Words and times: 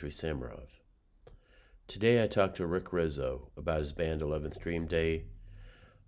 Dmitry 0.00 0.30
Samarov. 0.30 0.68
Today 1.86 2.24
I 2.24 2.26
talked 2.26 2.56
to 2.56 2.66
Rick 2.66 2.90
Rizzo 2.90 3.50
about 3.54 3.80
his 3.80 3.92
band 3.92 4.22
11th 4.22 4.58
Dream 4.58 4.86
Day, 4.86 5.24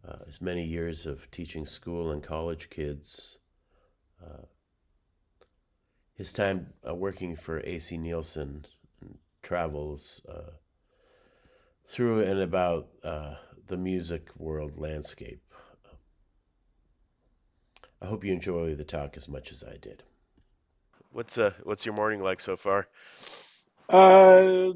uh, 0.03 0.25
his 0.25 0.41
many 0.41 0.65
years 0.65 1.05
of 1.05 1.31
teaching 1.31 1.67
school 1.67 2.11
and 2.11 2.23
college 2.23 2.71
kids, 2.71 3.37
uh, 4.25 4.47
his 6.15 6.33
time 6.33 6.73
uh, 6.89 6.95
working 6.95 7.37
for 7.37 7.61
AC 7.67 7.99
Nielsen, 7.99 8.65
and 9.03 9.19
travels 9.43 10.23
uh, 10.27 10.53
through 11.85 12.23
and 12.23 12.41
about 12.41 12.89
uh, 13.05 13.35
the 13.67 13.77
music 13.77 14.31
world 14.39 14.79
landscape. 14.79 15.43
I 18.01 18.07
hope 18.07 18.25
you 18.25 18.33
enjoy 18.33 18.75
the 18.75 18.85
talk 18.85 19.19
as 19.19 19.29
much 19.29 19.53
as 19.53 19.63
I 19.63 19.77
did. 19.77 20.03
What's 21.11 21.37
uh 21.37 21.53
what's 21.65 21.85
your 21.85 21.95
morning 21.95 22.23
like 22.23 22.41
so 22.41 22.57
far? 22.57 22.89
Uh, 23.93 24.73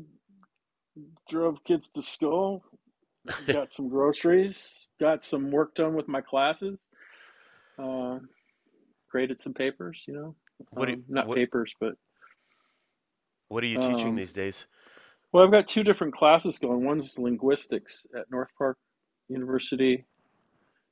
drove 1.28 1.64
kids 1.64 1.88
to 1.88 2.02
school, 2.02 2.62
got 3.46 3.72
some 3.72 3.88
groceries, 3.88 4.88
got 5.00 5.24
some 5.24 5.50
work 5.50 5.74
done 5.74 5.94
with 5.94 6.06
my 6.06 6.20
classes, 6.20 6.80
uh, 7.78 8.18
graded 9.10 9.40
some 9.40 9.54
papers. 9.54 10.04
You 10.06 10.14
know, 10.14 10.34
What 10.70 10.86
do 10.86 10.92
um, 10.92 11.04
not 11.08 11.26
what 11.26 11.36
papers, 11.36 11.74
but 11.80 11.94
what 13.48 13.64
are 13.64 13.68
you 13.68 13.80
teaching 13.80 14.10
um, 14.10 14.16
these 14.16 14.32
days? 14.32 14.66
well, 15.32 15.44
I've 15.44 15.50
got 15.50 15.68
two 15.68 15.82
different 15.82 16.14
classes 16.14 16.58
going. 16.58 16.84
One's 16.84 17.18
linguistics 17.18 18.06
at 18.16 18.30
North 18.30 18.50
Park 18.56 18.78
University, 19.28 20.04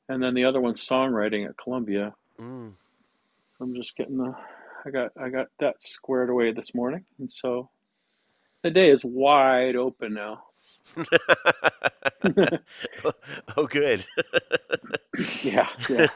and 0.08 0.22
then 0.22 0.34
the 0.34 0.44
other 0.44 0.60
one's 0.60 0.86
songwriting 0.86 1.48
at 1.48 1.56
Columbia. 1.56 2.14
Mm. 2.40 2.72
I'm 3.60 3.74
just 3.74 3.96
getting 3.96 4.16
the, 4.16 4.34
I 4.84 4.90
got 4.90 5.12
I 5.20 5.28
got 5.28 5.48
that 5.60 5.82
squared 5.82 6.30
away 6.30 6.52
this 6.52 6.74
morning, 6.74 7.04
and 7.18 7.30
so 7.30 7.70
the 8.64 8.72
day 8.72 8.90
is 8.90 9.04
wide 9.04 9.76
open 9.76 10.14
now. 10.14 10.44
oh, 13.56 13.66
good. 13.68 14.04
Yeah, 15.42 15.68
yeah. 15.88 16.08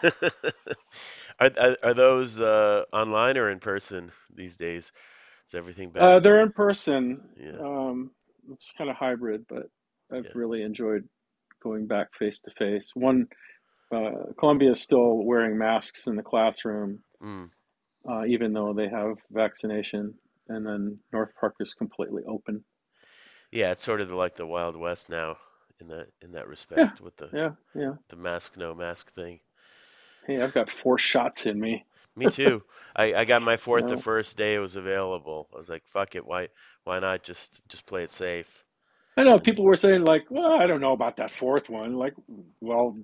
Are, 1.41 1.51
are 1.61 1.77
are 1.83 1.95
those 1.95 2.41
uh, 2.41 2.85
online 2.93 3.37
or 3.39 3.51
in 3.51 3.61
person 3.61 4.13
these 4.35 4.57
days? 4.57 4.92
Is 5.48 5.55
everything 5.55 5.91
back? 5.91 6.14
Uh, 6.14 6.20
they're 6.20 6.42
in 6.42 6.53
person. 6.53 7.20
Yeah, 7.37 7.61
Um, 7.61 8.13
it's 8.53 8.73
kind 8.77 8.91
of 8.91 8.97
hybrid, 8.97 9.47
but 9.48 9.64
I've 10.13 10.25
yeah. 10.25 10.31
really 10.35 10.63
enjoyed 10.63 11.08
going 11.63 11.87
back 11.87 12.08
face 12.19 12.41
to 12.41 12.51
face. 12.53 12.92
One, 12.95 13.29
uh, 13.95 14.33
Columbia 14.39 14.73
is 14.73 14.83
still 14.83 15.25
wearing 15.25 15.58
masks 15.58 16.07
in 16.07 16.17
the 16.17 16.23
classroom, 16.23 17.01
Mm. 17.23 17.51
uh, 18.08 18.25
even 18.27 18.53
though 18.53 18.73
they 18.75 18.89
have 18.89 19.19
vaccination, 19.33 20.14
and 20.48 20.67
then 20.67 20.98
North 21.13 21.31
Park 21.41 21.57
is 21.61 21.75
completely 21.75 22.23
open. 22.27 22.64
Yeah, 23.51 23.73
it's 23.73 23.83
sort 23.83 24.01
of 24.01 24.11
like 24.11 24.36
the 24.36 24.47
Wild 24.47 24.75
West 24.75 25.11
now 25.11 25.36
in 25.81 25.89
that 25.89 26.09
in 26.23 26.33
that 26.33 26.48
Yeah, 26.77 26.89
respect 26.89 26.98
with 27.03 27.14
the 27.19 27.31
yeah, 27.33 27.51
yeah. 27.75 27.95
the 28.09 28.17
mask 28.17 28.57
no 28.57 28.75
mask 28.75 29.13
thing. 29.14 29.41
Hey, 30.29 30.41
I've 30.41 30.55
got 30.55 30.70
four 30.70 30.97
shots 30.97 31.45
in 31.47 31.58
me. 31.58 31.85
Me 32.14 32.29
too. 32.29 32.63
I, 32.95 33.14
I 33.14 33.25
got 33.25 33.41
my 33.41 33.57
fourth 33.57 33.87
the 33.87 33.97
first 33.97 34.37
day 34.37 34.57
it 34.57 34.58
was 34.58 34.77
available. 34.77 35.48
I 35.55 35.57
was 35.57 35.70
like, 35.70 35.87
fuck 35.87 36.17
it, 36.17 36.27
why 36.27 36.51
why 36.85 36.98
not 36.98 37.23
just 37.23 37.67
just 37.67 37.87
play 37.87 38.03
it 38.05 38.11
safe? 38.11 38.67
I 39.17 39.25
know 39.25 39.39
people 39.39 39.64
were 39.64 39.77
saying 39.77 40.05
like, 40.05 40.27
well, 40.31 40.53
I 40.61 40.67
don't 40.67 40.81
know 40.81 40.92
about 40.92 41.17
that 41.17 41.31
fourth 41.31 41.69
one. 41.69 41.95
Like, 41.97 42.14
well, 42.61 42.97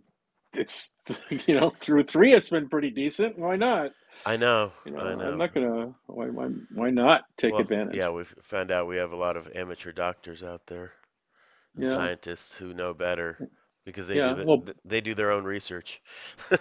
it's 0.54 0.94
you 1.47 1.59
know 1.59 1.71
through 1.81 2.04
three, 2.04 2.33
it's 2.33 2.50
been 2.50 2.69
pretty 2.69 2.91
decent. 2.91 3.38
Why 3.38 3.56
not? 3.56 3.93
I 4.26 4.36
know, 4.36 4.72
You 4.84 4.92
I 4.96 5.14
know, 5.14 5.20
I'm 5.26 5.36
not 5.36 5.54
gonna. 5.54 5.94
Why, 6.06 6.26
why, 6.28 6.46
why 6.70 6.90
not 6.90 7.22
take 7.36 7.58
Well, 7.58 7.60
advantage? 7.60 7.90
yeah, 7.90 8.10
we've 8.10 8.34
found 8.42 8.70
out 8.70 8.86
we 8.86 8.96
have 8.96 9.12
a 9.12 9.16
lot 9.16 9.36
of 9.38 9.48
amateur 9.54 9.92
doctors 9.92 10.42
out 10.42 10.66
there 10.66 10.92
and 11.76 11.86
Yeah, 11.86 11.88
scientists 11.88 12.56
who 12.56 12.74
know 12.74 12.94
better 12.94 13.40
because 13.84 14.06
they 14.08 14.20
do 14.20 14.32
yeah. 14.32 14.34
the, 14.34 14.46
Well, 14.46 14.68
they 14.84 15.00
do 15.00 15.14
their 15.14 15.32
own 15.32 15.44
research. 15.44 16.02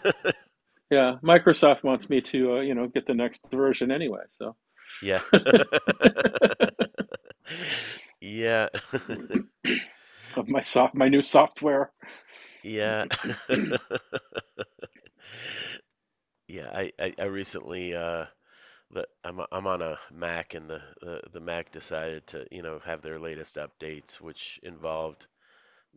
yeah. 0.89 1.15
Microsoft 1.23 1.83
wants 1.83 2.09
me 2.09 2.21
to, 2.21 2.57
uh, 2.57 2.61
you 2.61 2.75
know, 2.75 2.87
get 2.87 3.07
the 3.07 3.13
next 3.13 3.43
version 3.51 3.91
anyway. 3.91 4.21
So, 4.29 4.55
Yeah. 5.01 5.21
Yeah. 8.21 8.69
of 10.35 10.47
my 10.49 10.61
soft, 10.61 10.95
my 10.95 11.09
new 11.09 11.21
software. 11.21 11.91
Yeah. 12.63 13.05
Yeah, 16.53 16.69
I, 16.73 16.93
I, 16.99 17.15
I 17.19 17.25
recently 17.25 17.95
uh 17.95 18.25
the, 18.91 19.07
I'm 19.25 19.41
I'm 19.51 19.67
on 19.67 19.81
a 19.83 19.99
Mac 20.13 20.55
and 20.55 20.69
the, 20.69 20.81
the 21.01 21.21
the 21.33 21.41
Mac 21.41 21.71
decided 21.71 22.27
to, 22.27 22.47
you 22.51 22.63
know, 22.63 22.79
have 22.85 23.01
their 23.01 23.19
latest 23.19 23.57
updates, 23.57 24.21
which 24.21 24.59
involved 24.63 25.27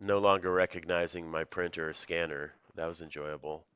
no 0.01 0.19
longer 0.19 0.53
recognizing 0.53 1.31
my 1.31 1.45
printer 1.45 1.91
or 1.91 1.95
scanner. 1.95 2.53
That 2.77 2.87
was 2.89 3.03
enjoyable. 3.03 3.67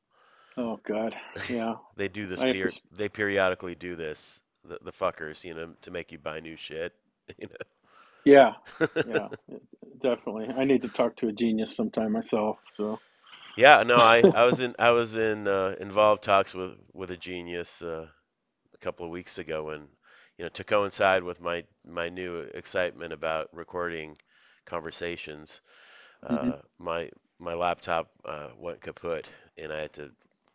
Oh 0.57 0.79
God, 0.87 1.15
yeah. 1.49 1.75
They 1.97 2.07
do 2.09 2.27
this 2.27 2.43
to. 2.45 2.55
they 2.91 3.09
periodically 3.09 3.75
do 3.75 3.95
this, 3.95 4.41
the, 4.67 4.79
the 4.83 4.93
fuckers, 4.93 5.43
you 5.43 5.53
know, 5.53 5.73
to 5.83 5.91
make 5.91 6.11
you 6.11 6.19
buy 6.19 6.39
new 6.39 6.57
shit, 6.57 6.93
you 7.39 7.47
know. 7.47 7.77
Yeah, 8.25 8.53
yeah. 9.05 9.29
Definitely. 10.01 10.47
I 10.57 10.65
need 10.65 10.83
to 10.83 10.89
talk 10.89 11.17
to 11.17 11.27
a 11.27 11.31
genius 11.33 11.75
sometime 11.75 12.11
myself. 12.13 12.57
So, 12.73 13.01
Yeah, 13.55 13.83
no, 13.83 13.99
I 14.01 14.25
I 14.33 14.43
was 14.45 14.59
in 14.59 14.75
I 14.79 14.91
was 14.91 15.15
in 15.15 15.47
uh, 15.47 15.75
involved 15.79 16.23
talks 16.23 16.53
with 16.53 16.77
with 16.93 17.11
a 17.11 17.17
genius 17.17 17.81
uh, 17.81 18.07
a 18.73 18.77
couple 18.79 19.05
of 19.05 19.11
weeks 19.11 19.37
ago, 19.39 19.69
and 19.71 19.89
you 20.37 20.45
know, 20.45 20.49
to 20.49 20.63
coincide 20.63 21.23
with 21.23 21.41
my 21.41 21.65
my 21.85 22.09
new 22.09 22.39
excitement 22.55 23.13
about 23.13 23.49
recording 23.53 24.17
conversations, 24.65 25.61
hmm 26.29 26.51
uh, 26.51 26.57
my 26.79 27.11
my 27.39 27.53
laptop 27.55 28.11
uh, 28.25 28.49
went 28.57 28.81
kaput, 28.81 29.29
and 29.57 29.71
I 29.73 29.81
had 29.81 29.93
to 29.93 30.11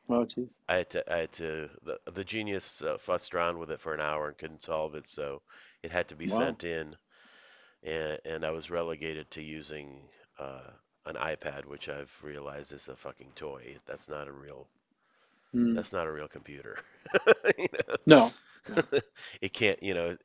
Oh, 0.09 0.25
geez. 0.25 0.51
I 0.69 0.77
had 0.77 0.91
to 0.91 1.13
I 1.13 1.17
had 1.19 1.33
to 1.33 1.69
the 1.83 1.99
the 2.13 2.25
genius 2.25 2.81
uh, 2.81 2.99
fussed 2.99 3.35
around 3.35 3.59
with 3.59 3.71
it 3.73 3.81
for 3.81 3.95
an 3.95 4.01
hour 4.01 4.29
and 4.29 4.39
couldn't 4.39 4.63
solve 4.63 4.95
it, 4.95 5.09
so 5.09 5.43
it 5.83 5.91
had 5.91 6.09
to 6.09 6.15
be 6.17 6.27
Wow. 6.27 6.29
sent 6.29 6.63
in, 6.63 6.97
and 7.83 8.21
and 8.25 8.45
I 8.45 8.51
was 8.51 8.71
relegated 8.71 9.31
to 9.33 9.43
using 9.43 10.09
uh, 10.39 10.71
an 11.07 11.17
iPad, 11.17 11.67
which 11.67 11.89
I've 11.89 12.13
realized 12.23 12.73
is 12.73 12.89
a 12.89 12.97
fucking 12.97 13.33
toy. 13.37 13.79
That's 13.87 14.09
not 14.09 14.29
a 14.29 14.33
real 14.33 14.69
Mm. 15.55 15.83
that's 15.83 15.93
not 15.93 16.07
a 16.07 16.13
real 16.13 16.29
computer. 16.29 16.79
You 17.59 17.69
No, 18.07 18.35
no. 18.69 18.85
It 19.41 19.53
can't, 19.55 19.83
you 19.83 19.95
know, 19.95 20.17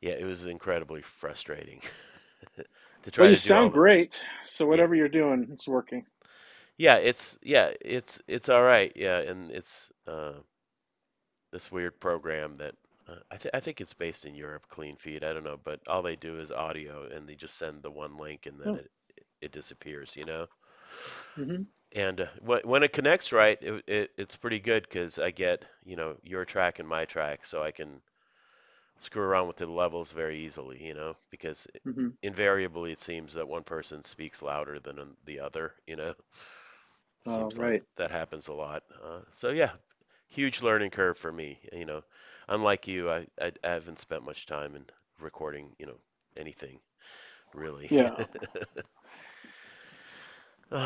yeah, 0.00 0.12
it 0.14 0.24
was 0.24 0.46
incredibly 0.46 1.02
frustrating 1.02 1.82
to 3.02 3.10
Well, 3.16 3.26
try 3.26 3.30
you 3.30 3.34
to 3.34 3.38
sound 3.38 3.72
great. 3.72 4.24
So 4.44 4.66
yeah. 4.70 4.82
whatever 4.82 4.94
you're 4.94 5.08
doing, 5.08 5.48
it's 5.52 5.68
working. 5.68 6.06
Yeah, 6.78 6.96
it's 6.96 7.38
yeah, 7.42 7.72
it's 7.80 8.20
it's 8.28 8.48
all 8.48 8.62
right. 8.62 8.92
Yeah, 8.96 9.18
and 9.20 9.50
it's 9.50 9.90
uh 10.06 10.34
this 11.52 11.70
weird 11.70 11.98
program 12.00 12.56
that 12.58 12.74
uh, 13.08 13.16
I, 13.30 13.36
th- 13.36 13.50
I 13.54 13.60
think 13.60 13.80
it's 13.80 13.94
based 13.94 14.24
in 14.24 14.34
Europe, 14.34 14.66
Clean 14.68 14.96
Feed. 14.96 15.24
I 15.24 15.32
don't 15.32 15.44
know, 15.44 15.58
but 15.62 15.80
all 15.88 16.02
they 16.02 16.16
do 16.16 16.40
is 16.40 16.50
audio, 16.52 17.06
and 17.08 17.28
they 17.28 17.34
just 17.34 17.58
send 17.58 17.82
the 17.82 17.90
one 17.90 18.16
link, 18.16 18.46
and 18.46 18.60
then 18.60 18.70
Oh. 18.70 18.78
it 18.78 18.90
it 19.42 19.52
disappears, 19.52 20.16
you 20.16 20.26
know. 20.26 20.48
hmm 21.36 21.62
And 21.94 22.20
uh, 22.20 22.26
when 22.40 22.60
when 22.64 22.82
it 22.84 22.92
connects 22.92 23.32
right, 23.32 23.58
it, 23.62 23.84
it 23.88 24.10
it's 24.18 24.36
pretty 24.36 24.60
good 24.60 24.82
because 24.84 25.18
I 25.18 25.30
get 25.30 25.64
you 25.84 25.96
know 25.96 26.16
your 26.22 26.44
track 26.44 26.78
and 26.80 26.88
my 26.88 27.04
track, 27.06 27.46
so 27.46 27.62
I 27.62 27.72
can 27.72 28.02
screw 28.98 29.22
around 29.22 29.48
with 29.48 29.56
the 29.56 29.66
levels 29.66 30.12
very 30.12 30.38
easily, 30.40 30.82
you 30.84 30.94
know, 30.94 31.16
because 31.30 31.66
hmm 31.84 32.16
invariably 32.22 32.92
it 32.92 33.00
seems 33.00 33.34
that 33.34 33.48
one 33.48 33.64
person 33.64 34.02
speaks 34.04 34.42
louder 34.42 34.78
than 34.80 35.16
the 35.24 35.40
other, 35.40 35.74
you 35.86 35.96
know. 35.96 36.14
Oh, 37.26 37.26
Seems 37.26 37.58
like 37.58 37.74
right. 37.74 37.84
that 37.96 38.10
happens 38.10 38.48
a 38.48 38.52
lot. 38.54 38.84
Uh, 39.02 39.20
so 39.32 39.50
yeah, 39.50 39.72
huge 40.28 40.62
learning 40.62 40.90
curve 40.90 41.18
for 41.18 41.32
me. 41.32 41.58
You 41.72 41.84
know, 41.86 42.02
unlike 42.48 42.86
you, 42.88 43.10
I, 43.10 43.26
I 43.40 43.52
I 43.64 43.68
haven't 43.70 44.00
spent 44.00 44.24
much 44.24 44.46
time 44.46 44.76
in 44.76 44.84
recording, 45.20 45.74
you 45.78 45.86
know, 45.86 45.98
anything 46.36 46.80
really. 47.54 47.90
Yeah. 47.90 48.24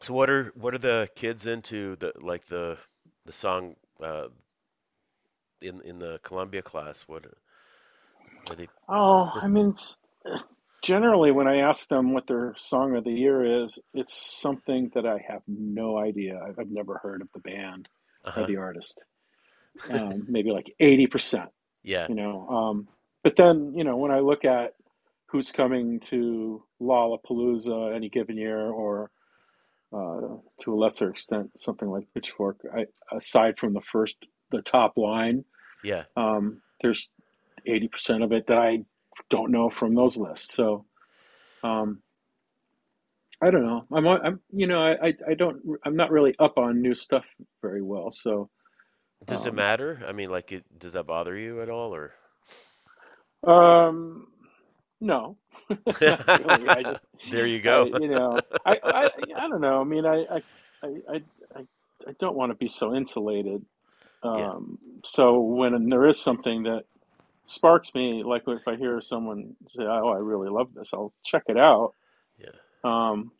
So 0.00 0.14
what 0.14 0.30
are 0.30 0.52
what 0.56 0.74
are 0.74 0.78
the 0.78 1.08
kids 1.14 1.46
into 1.46 1.96
the 1.96 2.12
like 2.20 2.46
the 2.46 2.78
the 3.26 3.32
song 3.32 3.76
uh, 4.02 4.28
in 5.62 5.80
in 5.82 5.98
the 5.98 6.20
Columbia 6.22 6.62
class? 6.62 7.02
What 7.06 7.26
are 8.46 8.56
they? 8.56 8.68
Oh, 8.88 9.30
I 9.42 9.48
mean, 9.48 9.70
it's, 9.70 9.98
generally 10.82 11.30
when 11.32 11.48
I 11.48 11.58
ask 11.58 11.88
them 11.88 12.12
what 12.12 12.26
their 12.26 12.54
song 12.56 12.96
of 12.96 13.04
the 13.04 13.12
year 13.12 13.64
is, 13.64 13.78
it's 13.94 14.40
something 14.40 14.90
that 14.94 15.06
I 15.06 15.24
have 15.28 15.42
no 15.46 15.98
idea. 15.98 16.40
I've, 16.46 16.58
I've 16.58 16.70
never 16.70 16.98
heard 17.02 17.22
of 17.22 17.28
the 17.34 17.40
band 17.40 17.88
or 18.36 18.42
Uh-huh. 18.42 18.46
the 18.46 18.56
artist. 18.56 19.04
Um, 19.90 20.26
maybe 20.28 20.50
like 20.50 20.74
80%, 20.80 21.48
Yeah. 21.82 22.08
you 22.08 22.14
know. 22.14 22.48
Um, 22.48 22.88
but 23.24 23.36
then, 23.36 23.72
you 23.76 23.84
know, 23.84 23.96
when 23.96 24.10
I 24.12 24.20
look 24.20 24.44
at 24.44 24.74
who's 25.30 25.52
coming 25.52 26.00
to 26.00 26.62
Lollapalooza 26.80 27.94
any 27.94 28.08
given 28.08 28.36
year, 28.36 28.68
or 28.70 29.10
uh, 29.92 30.36
to 30.60 30.74
a 30.74 30.76
lesser 30.76 31.10
extent, 31.10 31.50
something 31.56 31.88
like 31.88 32.06
Pitchfork, 32.14 32.60
I, 32.74 32.86
aside 33.14 33.58
from 33.58 33.72
the 33.74 33.82
first, 33.92 34.16
the 34.50 34.62
top 34.62 34.96
line, 34.96 35.44
Yeah. 35.84 36.04
um, 36.16 36.62
there's 36.82 37.10
eighty 37.66 37.88
percent 37.88 38.22
of 38.22 38.32
it 38.32 38.46
that 38.48 38.58
I 38.58 38.80
don't 39.28 39.52
know 39.52 39.70
from 39.70 39.94
those 39.94 40.16
lists. 40.16 40.54
So 40.54 40.86
um, 41.62 42.02
I 43.42 43.50
don't 43.50 43.64
know. 43.64 43.84
I'm 43.92 44.06
I'm 44.06 44.40
you 44.52 44.66
know 44.66 44.80
I, 44.80 45.14
I 45.28 45.34
don't 45.34 45.60
I'm 45.84 45.96
not 45.96 46.10
really 46.10 46.34
up 46.38 46.58
on 46.58 46.82
new 46.82 46.94
stuff 46.94 47.24
very 47.62 47.82
well. 47.82 48.10
So 48.12 48.50
Does 49.26 49.46
it 49.46 49.50
um, 49.50 49.56
matter? 49.56 50.02
I 50.06 50.12
mean, 50.12 50.30
like, 50.30 50.52
it 50.52 50.64
does 50.78 50.92
that 50.94 51.06
bother 51.06 51.36
you 51.36 51.62
at 51.62 51.70
all, 51.70 51.94
or? 51.94 52.12
um, 53.46 54.26
no, 55.00 55.36
really. 56.00 56.68
I 56.68 56.82
just 56.82 57.06
There 57.30 57.46
you 57.46 57.60
I 57.60 57.62
go. 57.62 57.86
you 58.00 58.08
know 58.08 58.38
I 58.64 58.78
I 58.84 59.10
I 59.36 59.48
don't 59.48 59.60
know. 59.60 59.80
I 59.80 59.84
mean 59.84 60.06
I 60.06 60.24
I 60.24 60.42
I 60.82 60.88
I, 61.08 61.14
I 61.56 61.60
I 62.08 62.12
don't 62.18 62.36
want 62.36 62.50
to 62.50 62.56
be 62.56 62.68
so 62.68 62.94
insulated. 62.94 63.64
Yeah, 64.22 64.50
Um, 64.50 64.78
so 65.04 65.40
when 65.40 65.88
there 65.88 66.06
is 66.06 66.20
something 66.20 66.64
that 66.64 66.84
sparks 67.46 67.94
me, 67.94 68.22
like 68.24 68.42
if 68.46 68.66
I 68.68 68.76
hear 68.76 69.00
someone 69.00 69.56
say, 69.76 69.82
"Oh, 69.84 70.08
I 70.10 70.18
really 70.18 70.50
love 70.50 70.74
this," 70.74 70.92
I'll 70.94 71.12
check 71.24 71.44
it 71.48 71.56
out. 71.58 71.94
yeah. 72.38 72.50
Um, 72.84 73.32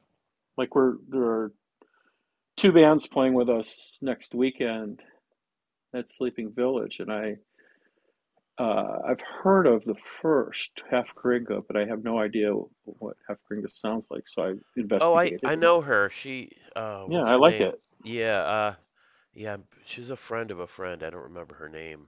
like 0.57 0.75
we're 0.75 0.95
there 1.09 1.23
are 1.23 1.53
two 2.57 2.73
bands 2.73 3.07
playing 3.07 3.35
with 3.35 3.49
us 3.49 3.99
next 4.03 4.35
weekend 4.35 5.01
at 5.95 6.09
Sleeping 6.11 6.53
Village, 6.53 7.01
and 7.01 7.11
I 7.13 7.37
uh, 8.59 8.99
I've 9.09 9.21
heard 9.43 9.67
of 9.67 9.85
the 9.85 9.95
first 10.21 10.83
Half 10.91 11.07
Gringa, 11.17 11.63
but 11.67 11.77
I 11.77 11.87
have 11.87 12.05
no 12.05 12.19
idea 12.19 12.53
what 12.85 13.17
Half 13.29 13.39
Gringa 13.51 13.71
sounds 13.71 14.09
like. 14.11 14.29
So 14.29 14.43
I 14.45 14.55
investigated. 14.77 15.41
Oh, 15.45 15.49
I 15.49 15.53
I 15.53 15.55
know 15.57 15.81
her. 15.81 16.11
She, 16.11 16.51
uh, 16.77 17.07
yeah, 17.09 17.25
I 17.25 17.37
like 17.37 17.61
name? 17.61 17.69
it. 17.71 17.81
Yeah, 18.03 18.39
uh, 18.41 18.75
yeah. 19.35 19.59
She's 19.85 20.11
a 20.11 20.17
friend 20.17 20.51
of 20.51 20.61
a 20.61 20.67
friend. 20.67 21.03
I 21.03 21.11
don't 21.11 21.23
remember 21.23 21.55
her 21.57 21.69
name. 21.69 22.07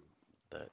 That. 0.50 0.70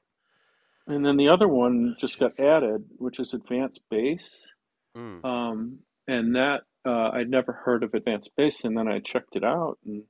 And 0.87 1.05
then 1.05 1.17
the 1.17 1.29
other 1.29 1.47
Uh, 1.47 1.47
one 1.47 1.95
just 1.99 2.17
check. 2.17 2.19
got 2.19 2.39
added, 2.39 2.83
which 2.97 3.19
is 3.19 3.33
Advanced 3.33 3.81
Base. 3.89 4.47
Mm. 4.95 5.23
um, 5.23 5.79
and 6.07 6.35
that 6.35 6.61
uh, 6.85 7.09
I'd 7.11 7.29
never 7.29 7.53
heard 7.53 7.83
of 7.83 7.93
Advanced 7.93 8.35
Base, 8.35 8.63
and 8.65 8.77
then 8.77 8.87
I 8.87 8.99
checked 8.99 9.35
it 9.35 9.43
out, 9.43 9.77
and 9.85 10.03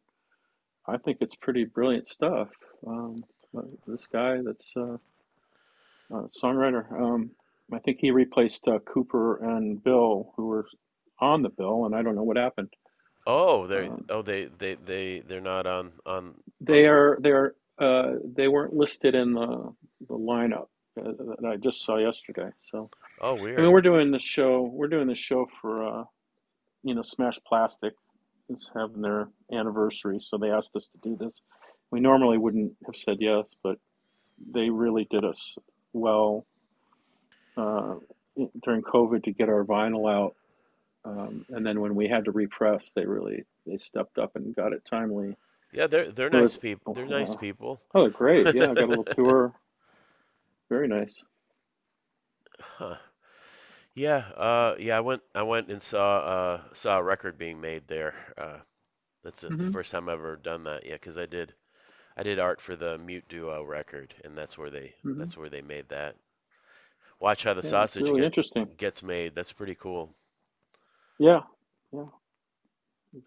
I 0.87 0.97
think 0.97 1.17
it's 1.21 1.35
pretty 1.35 1.65
brilliant 1.65 2.07
stuff. 2.07 2.49
Um, 2.87 3.25
uh, 3.57 3.61
this 3.87 4.07
guy 4.07 4.41
that's 4.43 4.75
uh, 6.13 6.23
songwriter, 6.43 6.91
um, 6.91 7.31
I 7.73 7.79
think 7.79 7.99
he 8.01 8.11
replaced 8.11 8.67
uh, 8.67 8.79
Cooper 8.79 9.37
and 9.37 9.83
Bill, 9.83 10.33
who 10.35 10.47
were 10.47 10.65
on 11.19 11.43
the 11.43 11.49
bill, 11.49 11.85
and 11.85 11.95
I 11.95 12.01
don't 12.01 12.15
know 12.15 12.23
what 12.23 12.37
happened. 12.37 12.69
Oh, 13.27 13.67
they're 13.67 13.85
Um, 13.85 14.05
oh 14.09 14.21
they 14.21 14.45
they 14.57 14.75
they 14.75 15.19
they're 15.27 15.41
not 15.41 15.67
on 15.67 15.91
on 16.05 16.15
on 16.15 16.33
they 16.61 16.83
the. 16.83 16.87
are 16.87 17.17
they're 17.21 17.55
uh, 17.77 18.13
they 18.35 18.47
weren't 18.47 18.73
listed 18.73 19.15
in 19.15 19.33
the 19.33 19.73
the 20.07 20.17
lineup 20.17 20.67
uh, 20.99 21.11
that 21.17 21.45
I 21.45 21.57
just 21.57 21.83
saw 21.85 21.97
yesterday. 21.97 22.49
So 22.71 22.89
Oh, 23.21 23.35
weird. 23.35 23.59
I 23.59 23.63
mean, 23.63 23.71
we're 23.71 23.81
doing 23.81 24.11
this 24.11 24.23
show. 24.23 24.63
We're 24.63 24.87
doing 24.87 25.07
this 25.07 25.19
show 25.19 25.47
for 25.61 25.83
uh, 25.83 26.03
you 26.83 26.95
know 26.95 27.01
Smash 27.01 27.37
Plastic 27.45 27.93
is 28.49 28.71
having 28.75 29.01
their 29.01 29.29
anniversary, 29.51 30.19
so 30.19 30.37
they 30.37 30.49
asked 30.49 30.75
us 30.75 30.87
to 30.87 30.97
do 31.09 31.15
this. 31.17 31.41
We 31.91 31.99
normally 31.99 32.37
wouldn't 32.37 32.73
have 32.85 32.95
said 32.95 33.17
yes, 33.19 33.55
but 33.61 33.77
they 34.53 34.69
really 34.69 35.07
did 35.11 35.23
us 35.25 35.57
well 35.93 36.45
uh, 37.57 37.95
during 38.63 38.81
COVID 38.81 39.23
to 39.25 39.31
get 39.31 39.49
our 39.49 39.63
vinyl 39.65 40.11
out. 40.11 40.35
Um, 41.05 41.45
and 41.49 41.65
then 41.65 41.81
when 41.81 41.95
we 41.95 42.07
had 42.07 42.25
to 42.25 42.31
repress, 42.31 42.91
they 42.91 43.05
really 43.05 43.45
they 43.67 43.77
stepped 43.77 44.19
up 44.19 44.35
and 44.35 44.55
got 44.55 44.73
it 44.73 44.83
timely. 44.89 45.37
Yeah, 45.71 45.87
they're 45.87 46.11
they're 46.11 46.29
nice 46.29 46.57
people. 46.57 46.85
They're 46.93 47.07
nice 47.07 47.33
oh, 47.33 47.35
people. 47.35 47.81
they're 47.93 48.09
great. 48.09 48.53
Yeah, 48.53 48.71
I 48.71 48.75
got 48.75 48.87
a 48.87 48.91
little 48.91 49.05
tour. 49.15 49.53
Very 50.69 50.87
nice. 50.87 51.23
Huh. 52.61 52.95
Yeah, 53.95 54.19
uh, 54.37 54.75
yeah. 54.79 54.97
I 54.97 55.01
went 55.01 55.21
I 55.35 55.43
went 55.43 55.69
and 55.69 55.81
saw 55.81 56.19
uh 56.19 56.61
saw 56.73 56.97
a 56.99 57.03
record 57.03 57.37
being 57.37 57.61
made 57.61 57.87
there. 57.87 58.15
Uh, 58.37 58.59
that's 59.23 59.43
it's 59.43 59.63
the 59.63 59.67
hmm 59.67 59.71
first 59.71 59.91
time 59.91 60.09
I've 60.09 60.19
ever 60.19 60.37
done 60.37 60.63
that. 60.65 60.85
Yeah, 60.85 60.93
because 60.93 61.17
I 61.17 61.25
did 61.27 61.53
I 62.17 62.23
did 62.23 62.39
art 62.39 62.61
for 62.61 62.75
the 62.75 62.97
Mute 62.99 63.27
Duo 63.29 63.63
record, 63.63 64.13
and 64.23 64.37
that's 64.37 64.57
where 64.57 64.69
they 64.69 64.95
hmm 65.03 65.13
that's 65.17 65.37
where 65.37 65.49
they 65.49 65.61
made 65.61 65.89
that. 65.89 66.15
Watch 67.17 67.45
how 67.45 67.53
the 67.53 67.63
Yeah, 67.63 67.63
sausage 67.63 68.11
really 68.11 68.13
get 68.13 68.25
interesting. 68.25 68.71
gets 68.75 69.01
made. 69.01 69.33
That's 69.33 69.53
pretty 69.53 69.75
cool. 69.75 70.13
Yeah, 71.19 71.41
yeah, 71.91 72.07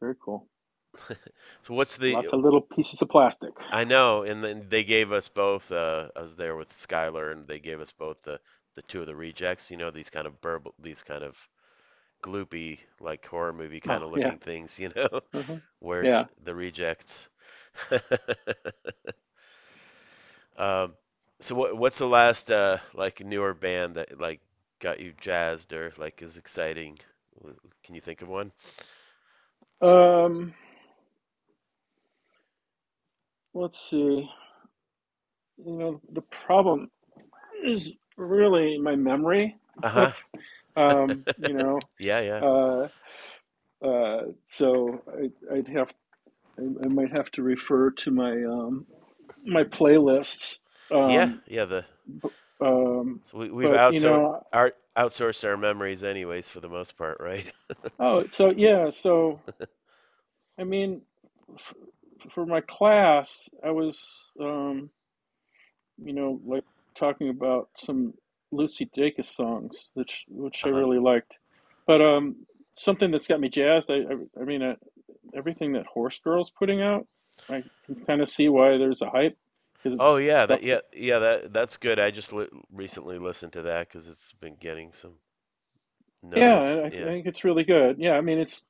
very 0.00 0.14
cool. 0.20 0.48
So 1.62 1.74
what's 1.74 1.96
the 1.96 2.18
Lots 2.18 2.32
of 2.32 2.40
little 2.40 2.60
pieces 2.60 3.02
of 3.02 3.08
plastic. 3.08 3.54
I 3.72 3.82
know, 3.84 4.22
and 4.22 4.44
then 4.44 4.68
they 4.68 4.84
gave 4.84 5.10
us 5.10 5.28
both. 5.28 5.72
Uh, 5.72 6.10
I 6.14 6.20
was 6.22 6.36
there 6.36 6.54
with 6.54 6.70
Skylar, 6.70 7.32
and 7.32 7.46
they 7.48 7.58
gave 7.58 7.80
us 7.80 7.90
both 7.92 8.22
the 8.22 8.40
the 8.76 8.82
two 8.82 9.00
of 9.00 9.06
the 9.06 9.16
rejects. 9.16 9.70
You 9.70 9.78
know, 9.78 9.90
these 9.90 10.10
kind 10.10 10.26
of 10.28 10.40
burble, 10.40 10.74
these 10.78 11.02
kind 11.02 11.24
of 11.24 11.36
gloopy, 12.22 12.80
like 13.00 13.26
horror 13.26 13.52
movie 13.52 13.80
kind 13.80 14.02
Oh, 14.02 14.04
of 14.04 14.10
yeah. 14.14 14.32
looking 14.32 14.38
things. 14.38 14.78
You 14.80 14.90
know, 14.96 15.22
hmm 15.32 15.58
where 15.80 16.08
Yeah. 16.08 16.26
the 16.44 16.54
rejects. 16.54 17.28
Um, 20.56 20.94
so 21.40 21.54
what 21.54 21.76
what's 21.76 21.98
the 21.98 22.06
last 22.06 22.50
uh 22.50 22.78
like 22.94 23.20
newer 23.24 23.54
band 23.54 23.96
that 23.96 24.18
like 24.20 24.40
got 24.80 25.00
you 25.00 25.12
jazzed 25.20 25.72
or 25.72 25.92
like 25.98 26.22
is 26.22 26.36
exciting? 26.36 26.98
Can 27.84 27.94
you 27.94 28.00
think 28.00 28.22
of 28.22 28.28
one? 28.28 28.52
Um, 29.82 30.54
let's 33.54 33.78
see. 33.78 34.28
You 35.64 35.72
know, 35.78 36.00
the 36.12 36.22
problem 36.22 36.90
is 37.64 37.92
really 38.16 38.78
my 38.78 38.96
memory 38.96 39.56
Uh-huh. 39.82 40.12
um, 40.76 41.26
you 41.36 41.54
know, 41.54 41.88
Yeah, 41.98 42.20
yeah. 42.20 42.42
uh, 42.42 42.88
uh, 43.84 44.22
so 44.48 45.02
I, 45.08 45.54
I'd 45.56 45.68
have, 45.68 45.92
I, 46.58 46.62
I 46.84 46.88
might 46.88 47.12
have 47.12 47.30
to 47.32 47.42
refer 47.42 47.90
to 47.90 48.10
my, 48.10 48.32
um, 48.44 48.86
my 49.44 49.64
playlists. 49.64 50.58
Yeah, 51.04 51.30
Um, 51.30 51.42
yeah, 51.46 51.64
the 51.66 51.84
um, 52.60 53.22
so 53.24 53.38
we 53.38 53.50
we've 53.50 53.70
but 53.70 53.88
you 53.88 54.00
outsourced 54.00 54.00
know, 54.00 54.44
our 54.52 54.72
outsourced 54.96 55.44
our 55.44 55.56
memories 55.56 56.04
anyways 56.04 56.48
for 56.48 56.60
the 56.60 56.68
most 56.68 56.96
part, 56.98 57.18
right? 57.20 57.52
oh, 58.00 58.24
so 58.28 58.50
yeah, 58.50 58.90
so 58.90 59.40
I 60.58 60.64
mean, 60.64 61.02
f 61.56 61.74
for 62.32 62.46
my 62.46 62.60
class, 62.62 63.48
I 63.64 63.70
was, 63.72 64.32
um, 64.40 64.90
you 65.98 66.12
know, 66.12 66.40
like 66.46 66.64
talking 66.96 67.28
about 67.28 67.70
some 67.76 68.14
Lucy 68.52 68.90
Dacus 68.96 69.26
songs, 69.26 69.92
which 69.94 70.24
which 70.28 70.64
I 70.66 70.70
Uh-huh. 70.70 70.70
really 70.70 70.98
liked. 70.98 71.38
But 71.86 72.02
um, 72.02 72.46
something 72.74 73.10
that's 73.10 73.26
got 73.28 73.40
me 73.40 73.48
jazzed. 73.48 73.90
I 73.90 73.96
I, 73.96 74.42
I 74.42 74.44
mean, 74.44 74.62
uh, 74.62 74.76
everything 75.34 75.72
that 75.74 75.86
Horse 75.86 76.20
Girl's 76.22 76.50
putting 76.50 76.82
out, 76.82 77.06
I 77.50 77.64
can 77.86 77.96
kind 78.06 78.22
of 78.22 78.28
see 78.28 78.48
why 78.48 78.78
there's 78.78 79.02
a 79.02 79.10
hype 79.10 79.36
Oh 79.98 80.16
yeah, 80.18 80.46
that 80.46 80.62
yeah, 80.64 80.80
yeah, 80.94 81.20
that 81.20 81.52
that's 81.54 81.76
good. 81.78 82.00
I 82.00 82.10
just 82.10 82.32
li 82.32 82.48
recently 82.72 83.18
listened 83.18 83.54
to 83.54 83.62
that 83.62 83.88
because 83.88 84.08
it's 84.08 84.32
been 84.40 84.56
getting 84.56 84.92
some 84.94 85.14
yeah, 86.34 86.54
notice. 86.54 86.82
I, 86.84 86.86
I 86.86 86.90
Yeah. 86.90 87.12
think 87.14 87.26
it's 87.26 87.44
really 87.44 87.64
good. 87.64 87.98
Yeah, 87.98 88.12
I 88.12 88.20
mean, 88.22 88.38
it's 88.38 88.66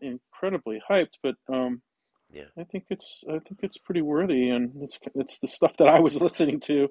incredibly 0.00 0.82
hyped, 0.88 1.14
but 1.22 1.36
um, 1.52 1.82
Yeah. 2.30 2.48
I 2.58 2.64
think 2.64 2.86
it's 2.90 3.24
I 3.28 3.38
think 3.40 3.60
it's 3.62 3.78
pretty 3.78 4.02
worthy, 4.02 4.50
and 4.50 4.72
it's 4.82 4.98
it's 5.14 5.38
the 5.40 5.48
stuff 5.48 5.76
that 5.78 5.88
I 5.88 6.00
was 6.00 6.16
listening 6.22 6.60
to 6.62 6.88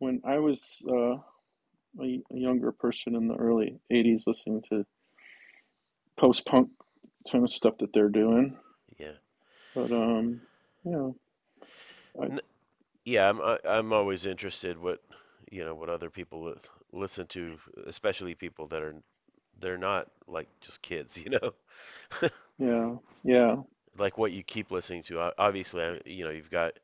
when 0.00 0.22
I 0.26 0.38
was 0.38 0.86
uh, 0.88 1.16
a, 2.02 2.22
a 2.32 2.36
younger 2.36 2.72
person 2.72 3.14
in 3.16 3.28
the 3.28 3.36
early 3.36 3.80
'80s, 3.92 4.26
listening 4.26 4.62
to 4.70 4.86
post-punk 6.18 6.70
kind 7.30 7.44
of 7.44 7.50
stuff 7.50 7.78
that 7.78 7.92
they're 7.92 8.08
doing. 8.08 8.56
Yeah. 8.98 9.12
But 9.74 9.92
um, 9.92 10.40
yeah, 10.84 11.10
I, 12.20 12.28
N 12.30 12.40
yeah, 13.04 13.28
I'm 13.28 13.40
I, 13.40 13.58
I'm 13.64 13.92
always 13.92 14.26
interested 14.26 14.78
what 14.78 15.00
you 15.50 15.64
know 15.64 15.74
what 15.74 15.88
other 15.90 16.10
people 16.10 16.54
listen 16.92 17.26
to, 17.28 17.58
especially 17.86 18.34
people 18.34 18.66
that 18.68 18.82
are 18.82 18.94
they're 19.60 19.78
not 19.78 20.08
like 20.26 20.48
just 20.60 20.82
kids, 20.82 21.16
you 21.24 21.30
know. 21.30 21.54
yeah, 22.58 22.94
yeah, 23.24 23.56
Like 23.96 24.16
what 24.18 24.32
you 24.32 24.42
keep 24.42 24.70
listening 24.70 25.02
to. 25.04 25.32
Obviously, 25.38 26.00
you 26.06 26.24
know, 26.24 26.30
you've 26.30 26.50
got 26.50 26.78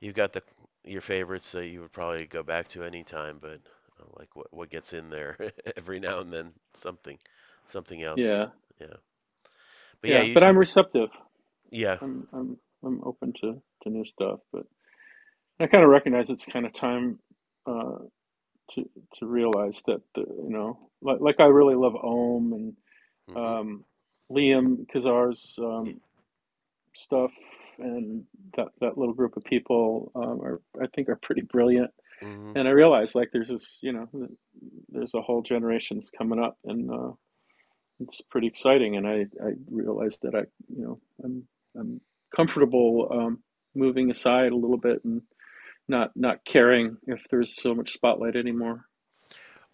you've 0.00 0.14
got 0.14 0.32
the 0.32 0.42
your 0.84 1.00
favorites 1.00 1.52
that 1.52 1.66
you 1.66 1.80
would 1.80 1.92
probably 1.92 2.26
go 2.26 2.42
back 2.42 2.68
to 2.68 2.82
any 2.84 3.02
time, 3.04 3.38
but 3.40 3.60
uh, 4.00 4.04
like 4.18 4.34
what 4.36 4.52
what 4.52 4.70
gets 4.70 4.92
in 4.92 5.10
there 5.10 5.36
every 5.76 6.00
now 6.00 6.18
and 6.20 6.32
then 6.32 6.52
something 6.74 7.18
something 7.66 8.02
else. 8.02 8.38
yeah, 8.38 8.50
Yeah. 8.80 8.96
But 10.04 10.10
yeah, 10.10 10.22
yeah. 10.22 10.22
you 10.22 10.34
But 10.34 10.44
I'm 10.44 10.58
receptive. 10.58 11.10
yeah. 11.70 11.98
I'm 12.00 12.28
I'm 12.32 12.58
I'm 12.84 13.02
open 13.04 13.32
to 13.42 13.62
to 13.82 13.90
new 13.90 14.04
stuff. 14.04 14.40
But 14.52 14.64
I 15.60 15.66
kind 15.68 15.84
of 15.84 15.90
recognize 15.90 16.30
it's 16.30 16.46
kind 16.46 16.66
of 16.66 16.72
time 16.74 17.18
uh, 17.66 17.98
to 18.72 18.90
to 19.18 19.26
realize 19.26 19.82
that 19.86 20.02
the, 20.14 20.22
you 20.22 20.50
know, 20.50 20.90
like 21.02 21.20
like 21.20 21.40
I 21.40 21.46
really 21.46 21.76
love 21.76 21.94
Ohmme 21.94 22.52
and 22.54 22.76
hmm 23.28 23.36
um, 23.36 23.84
Liam 24.30 24.86
Kazar's 24.92 25.54
um, 25.58 26.00
stuff, 26.94 27.32
and 27.78 28.24
that 28.56 28.68
that 28.80 28.98
little 28.98 29.14
group 29.14 29.36
of 29.36 29.44
people 29.44 30.12
um, 30.16 30.40
are 30.42 30.62
I 30.82 30.86
think 30.94 31.08
are 31.08 31.16
pretty 31.16 31.42
brilliant. 31.42 31.90
hmm 32.22 32.52
and 32.54 32.68
I 32.68 32.72
realize 32.72 33.14
like 33.14 33.30
there's 33.32 33.48
this, 33.48 33.80
you 33.82 33.92
know, 33.92 34.08
there's 34.90 35.14
a 35.14 35.22
whole 35.22 35.42
generation 35.42 35.98
that's 35.98 36.10
coming 36.10 36.40
up, 36.42 36.58
and 36.64 36.90
uh, 36.90 37.12
it's 38.04 38.22
pretty 38.22 38.48
exciting. 38.48 38.96
And 38.96 39.06
I 39.06 39.26
I 39.44 39.52
realized 39.70 40.20
that 40.22 40.36
I, 40.36 40.42
you 40.68 40.84
know, 40.84 41.00
I'm 41.24 41.44
I'm 41.78 42.02
comfortable 42.36 43.08
um, 43.12 43.42
moving 43.74 44.10
aside 44.10 44.52
a 44.52 44.56
little 44.56 44.78
bit 44.78 45.04
and 45.04 45.22
not 45.88 46.12
not 46.16 46.44
caring 46.44 46.98
if 47.06 47.20
there's 47.30 47.56
so 47.60 47.74
much 47.74 47.92
spotlight 47.92 48.36
anymore. 48.36 48.86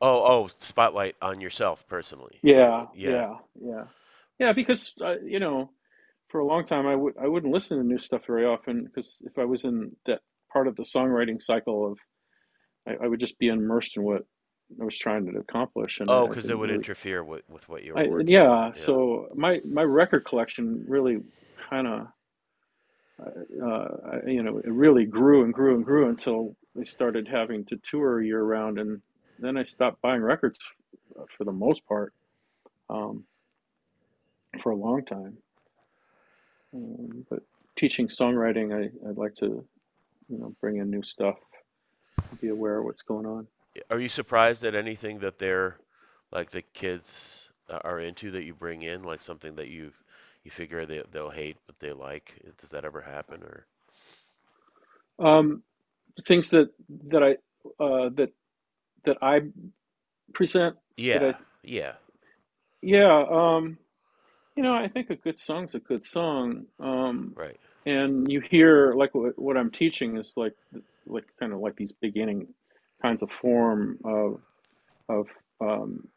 Oh, 0.01 0.25
oh, 0.25 0.51
spotlight 0.61 1.17
on 1.23 1.41
yourself 1.41 1.87
personally. 1.89 2.43
Yeah, 2.43 2.87
Yeah. 2.93 3.11
yeah, 3.11 3.35
yeah, 3.61 3.85
yeah. 4.39 4.53
Because 4.53 4.95
uh, 5.05 5.17
you 5.25 5.41
know, 5.41 5.71
for 6.31 6.41
a 6.41 6.47
long 6.47 6.65
time 6.65 6.87
I 6.87 6.97
would 6.97 7.15
I 7.23 7.29
wouldn't 7.29 7.53
listen 7.53 7.79
to 7.79 7.85
new 7.85 7.99
stuff 7.99 8.23
very 8.27 8.47
often 8.47 8.85
because 8.85 9.23
if 9.27 9.39
I 9.39 9.45
was 9.45 9.65
in 9.65 9.93
that 10.07 10.21
part 10.53 10.69
of 10.69 10.77
the 10.77 10.85
songwriting 10.85 11.41
cycle 11.41 11.93
of 11.93 11.99
I, 12.89 13.05
I 13.05 13.09
would 13.09 13.21
just 13.21 13.39
be 13.39 13.49
immersed 13.49 13.97
in 13.97 14.05
what 14.05 14.23
I 14.81 14.85
was 14.85 14.99
trying 14.99 15.27
to 15.33 15.39
accomplish, 15.39 16.01
and 16.01 16.09
Oh, 16.11 16.29
because 16.29 16.49
it 16.49 16.59
would 16.59 16.71
really. 16.71 16.83
interfere 16.83 17.25
with 17.25 17.43
with 17.49 17.69
what 17.69 17.83
you 17.85 17.95
were 17.95 18.01
I 18.01 18.09
working 18.09 18.37
on. 18.39 18.43
yeah. 18.45 18.67
Yeah. 18.67 18.73
So 18.73 19.29
my 19.35 19.61
my 19.65 19.83
record 19.83 20.25
collection 20.25 20.85
really 20.87 21.19
kind 21.69 21.87
of 21.87 22.07
uh, 23.21 24.19
you 24.27 24.43
know 24.43 24.59
it 24.59 24.71
really 24.71 25.05
grew 25.05 25.45
and 25.45 25.53
grew 25.53 25.75
and 25.75 25.85
grew 25.85 26.09
until 26.09 26.57
I 26.79 26.85
started 26.85 27.29
having 27.29 27.65
to 27.67 27.77
tour 27.83 28.23
year 28.23 28.43
round, 28.43 28.79
and 28.79 29.03
then 29.39 29.57
I 29.57 29.65
stopped 29.65 30.01
buying 30.03 30.23
records 30.23 30.59
uh, 31.19 31.25
for 31.37 31.45
the 31.45 31.53
most 31.53 31.85
part 31.87 32.13
um, 32.89 33.25
for 34.63 34.71
a 34.73 34.77
long 34.77 35.05
time. 35.05 35.37
Um, 36.73 37.27
but 37.29 37.41
teaching 37.77 38.09
songwriting, 38.09 38.73
I, 38.73 39.09
I'd 39.09 39.17
like 39.17 39.35
to 39.37 39.67
you 40.29 40.39
know 40.39 40.55
bring 40.61 40.77
in 40.77 40.91
new 40.91 41.03
stuff, 41.03 41.37
be 42.41 42.49
aware 42.49 42.79
of 42.79 42.85
what's 42.85 43.03
going 43.03 43.27
on. 43.27 43.47
Are 43.91 44.01
you 44.01 44.09
surprised 44.09 44.65
at 44.65 44.75
anything 44.75 45.21
that 45.21 45.39
they're 45.39 45.79
like 46.33 46.51
the 46.51 46.63
kids 46.63 47.51
uh, 47.69 47.81
are 47.85 48.01
into 48.01 48.31
that 48.33 48.45
you 48.45 48.55
bring 48.55 48.83
in, 48.83 49.03
like 49.05 49.21
something 49.21 49.57
that 49.57 49.69
you 49.69 49.93
you 50.45 50.51
figure 50.51 50.87
they 50.87 51.03
they'll 51.13 51.31
hate 51.31 51.59
but 51.67 51.79
they 51.81 51.93
like? 51.93 52.35
Does 52.61 52.71
that 52.71 52.85
ever 52.85 53.01
happen 53.01 53.43
or? 53.43 53.67
Um, 55.19 55.63
things 56.27 56.51
that 56.51 56.71
that 57.09 57.23
I 57.23 57.33
uh, 57.83 58.11
that 58.17 58.33
that 59.05 59.19
I 59.23 59.41
present 60.35 60.77
that 61.13 61.23
I 61.25 61.27
Yeah, 61.27 61.37
yeah, 61.63 61.95
yeah 62.83 63.25
um, 63.31 63.79
you 64.57 64.63
know 64.63 64.75
I 64.75 64.89
think 64.89 65.11
a 65.11 65.17
good 65.17 65.39
song's 65.39 65.75
a 65.75 65.81
good 65.81 66.05
song 66.05 66.67
um, 66.81 67.37
right. 67.37 67.59
and 67.87 68.31
you 68.31 68.41
hear 68.41 68.95
like 68.95 69.15
what, 69.15 69.39
what 69.39 69.57
I'm 69.57 69.71
teaching 69.71 70.17
is 70.17 70.35
like 70.37 70.55
like 71.07 71.27
kind 71.41 71.53
of 71.53 71.61
like 71.61 71.77
these 71.77 71.93
beginning 71.93 72.49
kinds 73.03 73.23
of 73.23 73.31
form 73.31 73.99
of 74.05 74.41
of 75.09 75.27
um, 75.61 76.09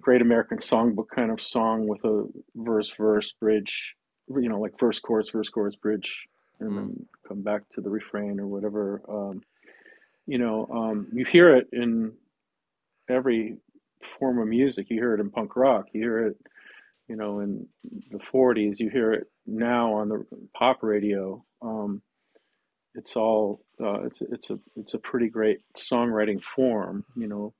Great 0.00 0.22
American 0.22 0.58
Songbook 0.58 1.08
kind 1.14 1.30
of 1.30 1.40
song 1.40 1.86
with 1.86 2.04
a 2.04 2.26
verse 2.56 2.92
verse 2.98 3.32
bridge 3.32 3.94
you 4.28 4.48
know 4.48 4.60
like 4.60 4.78
verse 4.80 5.00
chorus 5.00 5.30
verse 5.30 5.48
chorus 5.48 5.76
bridge 5.76 6.26
and 6.60 6.70
Mm, 6.70 6.76
then 6.76 7.06
come 7.28 7.42
back 7.42 7.62
to 7.70 7.80
the 7.80 7.90
refrain 7.90 8.40
or 8.40 8.46
whatever 8.46 9.02
um, 9.08 9.42
you 10.26 10.38
know 10.38 10.66
um, 10.72 11.08
you 11.12 11.24
hear 11.24 11.56
it 11.56 11.68
in 11.72 12.12
every 13.08 13.58
form 14.18 14.38
of 14.38 14.48
music. 14.48 14.86
You 14.90 14.98
hear 14.98 15.14
it 15.14 15.20
in 15.20 15.30
punk 15.30 15.56
rock. 15.56 15.86
You 15.92 16.00
hear 16.02 16.26
it 16.28 16.36
you 17.08 17.16
know 17.16 17.40
in 17.40 17.66
the 18.10 18.18
40s 18.32 18.78
you 18.80 18.88
hear 18.90 19.12
it 19.12 19.26
now 19.46 19.94
on 19.94 20.08
the 20.08 20.24
pop 20.54 20.82
radio. 20.82 21.44
Um, 21.62 22.02
it's 22.94 23.16
all 23.16 23.60
uh, 23.80 24.02
it's 24.04 24.22
it's 24.22 24.50
a 24.50 24.58
it's 24.76 24.94
a 24.94 24.98
pretty 24.98 25.28
great 25.28 25.60
songwriting 25.76 26.42
form 26.42 27.04
you 27.16 27.26
know. 27.26 27.52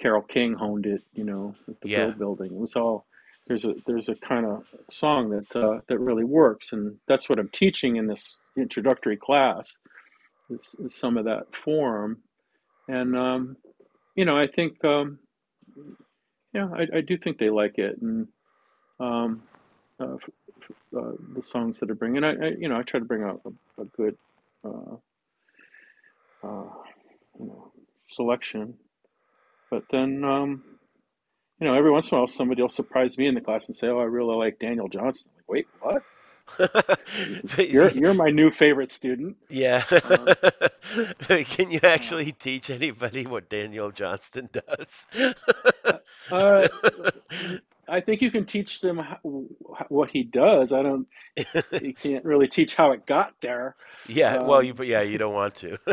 Carole 0.00 0.22
King 0.22 0.54
honed 0.54 0.86
it 0.86 1.02
you 1.12 1.24
know 1.24 1.54
at 1.68 1.80
the 1.82 1.88
yeah. 1.88 2.08
Building. 2.08 2.52
It 2.52 2.58
was 2.58 2.74
all 2.74 3.04
there's 3.46 3.64
a 3.64 3.74
there's 3.86 4.08
a 4.08 4.14
kind 4.14 4.46
of 4.46 4.64
song 4.88 5.30
that 5.30 5.56
uh, 5.56 5.80
that 5.88 5.98
really 5.98 6.24
works 6.24 6.72
and 6.72 6.96
that's 7.06 7.28
what 7.28 7.38
I'm 7.38 7.48
teaching 7.48 7.96
in 7.96 8.06
this 8.06 8.40
introductory 8.56 9.16
class 9.16 9.78
is, 10.48 10.74
is 10.78 10.94
some 10.94 11.16
of 11.16 11.24
that 11.26 11.54
form. 11.54 12.22
And 12.88 13.16
um, 13.16 13.56
you 14.14 14.24
know 14.24 14.38
I 14.38 14.44
think 14.46 14.82
um, 14.84 15.18
yeah 16.54 16.68
I, 16.74 16.98
I 16.98 17.00
do 17.00 17.18
think 17.18 17.38
they 17.38 17.50
like 17.50 17.78
it 17.78 18.00
and 18.00 18.28
um, 19.00 19.42
uh, 19.98 20.16
uh, 20.96 21.12
the 21.34 21.42
songs 21.42 21.80
that 21.80 21.90
I 21.90 21.94
bring 21.94 22.16
and 22.16 22.24
I, 22.24 22.30
I 22.30 22.48
you 22.58 22.68
know 22.68 22.78
I 22.78 22.82
try 22.82 23.00
to 23.00 23.06
bring 23.06 23.22
out 23.22 23.40
a, 23.44 23.82
a 23.82 23.84
good 23.84 24.16
uh, 24.64 24.96
uh, 26.42 26.68
you 27.38 27.46
know 27.46 27.72
selection. 28.08 28.74
But 29.70 29.84
then 29.90 30.24
um, 30.24 30.64
you 31.60 31.66
know 31.66 31.74
every 31.74 31.90
once 31.90 32.10
in 32.10 32.16
a 32.16 32.20
while 32.20 32.26
somebody 32.26 32.62
will 32.62 32.68
surprise 32.68 33.18
me 33.18 33.26
in 33.26 33.34
the 33.34 33.40
class 33.40 33.66
and 33.66 33.76
say 33.76 33.88
oh 33.88 33.98
I 33.98 34.04
really 34.04 34.36
like 34.36 34.58
Daniel 34.58 34.88
Johnston 34.88 35.32
like 35.36 35.48
wait 35.48 35.68
what? 35.80 36.02
You're 37.58 37.90
you're 37.90 38.14
my 38.14 38.30
new 38.30 38.50
favorite 38.50 38.90
student. 38.90 39.36
Yeah. 39.48 39.84
uh, 39.90 40.34
Can 41.44 41.70
you 41.70 41.80
uh, 41.82 41.86
actually 41.86 42.32
teach 42.32 42.70
anybody 42.70 43.26
what 43.26 43.48
Daniel 43.48 43.92
Johnston 43.92 44.48
does? 44.52 45.06
uh, 45.84 45.98
uh, 46.32 46.68
I 47.90 48.02
think 48.02 48.22
you 48.22 48.32
can 48.32 48.46
teach 48.46 48.80
them 48.82 48.98
how, 48.98 49.18
what 49.90 50.10
he 50.10 50.24
does 50.24 50.72
I 50.72 50.82
don't 50.82 51.08
you 51.80 51.94
can't 51.94 52.24
really 52.24 52.48
teach 52.48 52.74
how 52.76 52.92
it 52.92 53.06
got 53.06 53.34
there 53.42 53.76
Yeah, 54.06 54.38
well, 54.42 54.62
you 54.62 54.74
um, 54.74 54.80
yeah, 54.82 55.02
you 55.02 55.18
don't 55.18 55.34
want 55.34 55.54
to. 55.56 55.78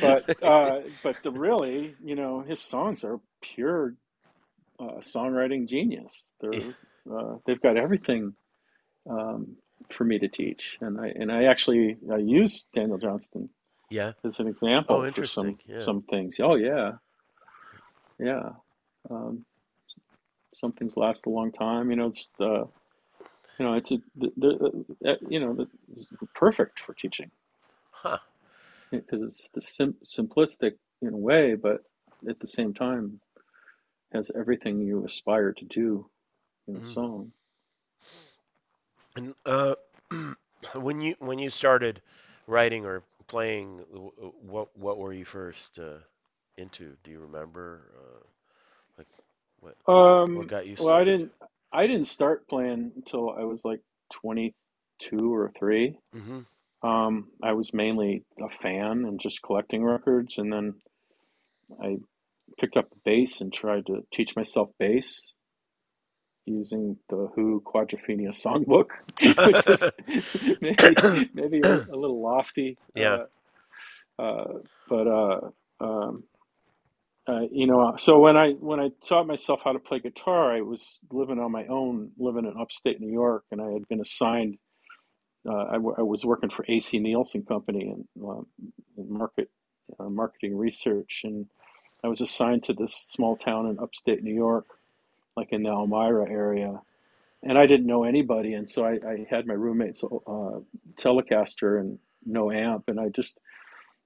but 0.00 0.24
uh, 0.42 0.80
but 1.02 1.22
the 1.22 1.32
really 1.32 1.96
you 2.02 2.14
know 2.16 2.42
his 2.42 2.62
songs 2.62 3.04
are 3.04 3.20
pure 3.42 3.94
uh, 4.80 5.00
songwriting 5.00 5.68
genius 5.68 6.34
they're 6.40 6.74
uh, 7.12 7.36
they've 7.46 7.62
got 7.62 7.76
everything 7.76 8.34
um, 9.10 9.56
for 9.90 10.04
me 10.04 10.18
to 10.18 10.28
teach 10.28 10.78
and 10.80 11.00
I 11.00 11.08
and 11.08 11.32
I 11.32 11.44
actually 11.44 11.96
I 12.12 12.18
use 12.18 12.66
Daniel 12.74 12.98
Johnston 12.98 13.50
Yeah. 13.90 14.12
as 14.24 14.40
an 14.40 14.48
Oh, 14.88 15.04
example 15.04 15.08
for 15.14 15.24
interesting. 15.24 15.26
some 15.26 15.58
Yeah. 15.66 15.86
some 15.86 16.02
things 16.02 16.38
oh 16.40 16.56
yeah 16.56 16.92
yeah 18.18 18.50
um, 19.10 19.44
some 20.60 20.72
things 20.72 20.96
last 20.96 21.26
a 21.26 21.30
long 21.30 21.52
time 21.52 21.90
you 21.90 21.96
know 21.96 22.10
just 22.10 22.30
uh, 22.40 22.64
you 23.58 23.66
know 23.66 23.74
it's 23.74 23.92
a, 23.92 23.98
the, 24.16 24.30
the, 24.36 25.10
uh, 25.10 25.14
you 25.28 25.40
know 25.40 25.66
it's 25.92 26.10
perfect 26.34 26.80
for 26.80 26.94
teaching 26.94 27.30
Huh. 27.90 28.18
because 28.90 29.22
it's 29.22 29.48
the 29.54 29.60
sim- 29.60 29.96
simplistic 30.04 30.72
in 31.02 31.12
a 31.14 31.16
way, 31.16 31.54
but 31.54 31.82
at 32.28 32.40
the 32.40 32.46
same 32.46 32.74
time 32.74 33.20
has 34.12 34.30
everything 34.38 34.80
you 34.80 35.04
aspire 35.04 35.52
to 35.52 35.64
do 35.64 36.10
in 36.68 36.76
a 36.76 36.84
Mhm. 36.84 36.84
song. 36.84 37.32
And 39.16 39.34
uh, 39.44 39.74
when 40.74 41.00
you 41.00 41.16
when 41.18 41.38
you 41.38 41.50
started 41.50 42.02
writing 42.46 42.84
or 42.86 43.02
playing, 43.26 43.78
what 44.42 44.76
what 44.76 44.98
were 44.98 45.12
you 45.12 45.24
first 45.24 45.78
uh, 45.78 45.98
into? 46.56 46.96
Do 47.02 47.10
you 47.10 47.20
remember? 47.20 47.90
Uh, 47.96 48.24
what 49.66 49.76
what 49.86 49.94
Um, 49.94 50.46
got 50.46 50.66
you 50.66 50.76
well, 50.78 50.94
I 50.94 51.04
didn't 51.04 51.32
I 51.72 51.86
didn't 51.86 52.06
start 52.06 52.48
playing 52.48 52.92
until 52.96 53.30
I 53.30 53.44
was 53.44 53.64
like 53.64 53.80
22 54.22 54.54
or 55.34 55.52
3. 55.58 55.98
hmm 56.12 56.40
Um, 56.82 57.28
I 57.42 57.52
was 57.52 57.74
mainly 57.74 58.24
a 58.38 58.48
fan 58.62 59.04
and 59.04 59.20
just 59.20 59.42
collecting 59.42 59.82
records, 59.84 60.38
and 60.38 60.52
then 60.52 60.74
I 61.82 61.96
picked 62.58 62.76
up 62.76 62.86
a 62.92 62.96
bass 63.04 63.40
and 63.40 63.52
tried 63.52 63.86
to 63.86 64.06
teach 64.12 64.36
myself 64.36 64.70
bass 64.78 65.34
using 66.44 66.96
the 67.10 67.28
Who 67.34 67.60
Quadrophenia 67.66 68.30
Songbook, 68.30 68.90
which 69.46 69.66
was 69.66 69.90
maybe 70.60 71.30
maybe 71.34 71.60
a, 71.60 71.74
a 71.74 71.96
little 71.96 72.22
lofty. 72.22 72.78
Yeah. 72.94 73.24
Uh, 74.18 74.22
uh, 74.22 74.52
but 74.88 75.06
uh, 75.08 75.40
um, 75.80 76.24
uh, 77.28 77.42
you 77.52 77.66
know, 77.66 77.96
so 77.98 78.20
when 78.20 78.36
I 78.36 78.52
when 78.52 78.80
I 78.80 78.90
taught 79.08 79.26
myself 79.28 79.60
how 79.64 79.72
to 79.72 79.80
play 79.80 80.00
guitar, 80.00 80.56
I 80.56 80.62
was 80.62 81.00
living 81.10 81.40
on 81.40 81.52
my 81.52 81.66
own, 81.68 82.12
living 82.18 82.46
in 82.46 82.60
upstate 82.60 83.00
New 83.00 83.12
York, 83.12 83.44
and 83.52 83.62
I 83.62 83.70
had 83.72 83.88
been 83.88 84.02
assigned. 84.02 84.58
Uh, 85.48 85.64
I, 85.70 85.72
w- 85.74 85.96
I 85.98 86.02
was 86.02 86.24
working 86.24 86.50
for 86.50 86.64
AC 86.68 86.98
Nielsen 87.00 87.44
Company 87.44 87.82
in, 88.16 88.24
uh, 88.24 88.42
in 88.98 89.12
market 89.12 89.50
uh, 90.00 90.10
marketing 90.10 90.56
research, 90.58 91.22
and 91.24 91.46
I 92.04 92.08
was 92.08 92.20
assigned 92.22 92.64
to 92.64 92.74
this 92.74 92.94
small 92.94 93.36
town 93.36 93.66
in 93.68 93.78
upstate 93.80 94.22
New 94.24 94.34
York, 94.34 94.66
like 95.36 95.48
in 95.52 95.64
the 95.64 95.70
Elmira 95.70 96.30
area, 96.30 96.80
and 97.42 97.58
I 97.58 97.66
didn't 97.66 97.86
know 97.86 98.04
anybody, 98.04 98.54
and 98.54 98.70
so 98.70 98.84
I, 98.84 98.92
I 99.06 99.26
had 99.30 99.46
my 99.46 99.54
roommate's 99.54 100.04
uh, 100.04 100.60
Telecaster 100.96 101.80
and 101.80 101.98
no 102.26 102.52
amp, 102.52 102.84
and 102.88 103.00
I 103.00 103.08
just 103.10 103.38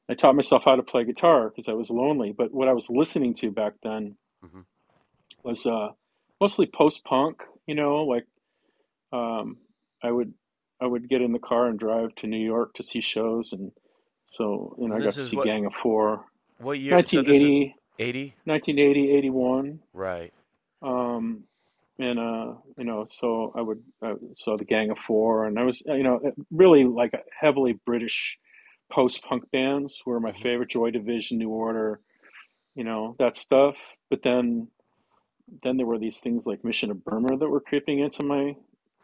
I 0.08 0.14
taught 0.14 0.36
myself 0.36 0.64
how 0.64 0.76
to 0.76 0.82
play 0.82 1.04
guitar 1.04 1.48
because 1.50 1.68
I 1.68 1.72
was 1.74 1.90
lonely. 1.90 2.32
But 2.36 2.52
what 2.52 2.68
I 2.68 2.72
was 2.72 2.90
listening 2.90 3.34
to 3.34 3.50
back 3.50 3.74
then 3.82 4.16
hmm 4.42 4.60
was 5.44 5.66
uh, 5.66 5.88
mostly 6.40 6.66
post 6.66 7.04
punk. 7.04 7.42
You 7.66 7.74
know, 7.76 8.04
like 8.04 8.26
um, 9.12 9.58
I 10.02 10.10
would 10.10 10.34
I 10.80 10.86
would 10.86 11.08
get 11.08 11.22
in 11.22 11.32
the 11.32 11.38
car 11.38 11.68
and 11.68 11.78
drive 11.78 12.14
to 12.16 12.26
New 12.26 12.44
York 12.44 12.74
to 12.74 12.82
see 12.82 13.00
shows, 13.00 13.52
and 13.52 13.72
so 14.28 14.76
you 14.80 14.88
know 14.88 14.96
I 14.96 15.00
And 15.00 15.02
got 15.02 15.16
to 15.16 15.20
is 15.20 15.24
see 15.24 15.36
what 15.36 15.50
Gang 15.50 15.66
of 15.66 15.74
Four. 15.74 16.26
what 16.58 16.78
year? 16.80 17.04
So 17.06 17.22
this 17.22 17.44
is 17.44 17.52
1980, 17.52 17.74
80? 17.98 18.36
1980, 18.44 19.12
81. 19.18 19.80
Right. 19.92 20.32
Um, 20.82 21.44
and 21.98 22.18
uh, 22.18 22.54
you 22.78 22.84
know, 22.84 23.06
so 23.08 23.52
I 23.56 23.62
would 23.62 23.82
I 24.02 24.14
saw 24.36 24.56
the 24.56 24.64
Gang 24.64 24.90
of 24.90 24.98
Four, 24.98 25.46
and 25.46 25.58
I 25.58 25.64
was 25.64 25.82
you 25.86 26.02
know 26.02 26.20
really 26.50 26.84
like 26.84 27.12
heavily 27.38 27.78
British 27.86 28.38
post-punk 28.90 29.50
bands 29.52 30.02
were 30.06 30.20
my 30.20 30.32
hmm 30.32 30.44
favorite. 30.44 30.70
Joy 30.70 30.90
Division, 30.92 31.38
New 31.38 31.50
Order, 31.50 32.00
you 32.76 32.84
know 32.84 33.16
that 33.18 33.36
stuff. 33.36 33.76
But 34.10 34.20
then 34.24 34.68
then 35.62 35.76
there 35.78 35.86
were 35.86 35.98
these 35.98 36.20
things 36.20 36.46
like 36.46 36.64
Mission 36.64 36.90
of 36.90 37.04
Burma 37.04 37.36
that 37.38 37.48
were 37.48 37.60
creeping 37.60 38.00
into 38.00 38.24
my 38.24 38.56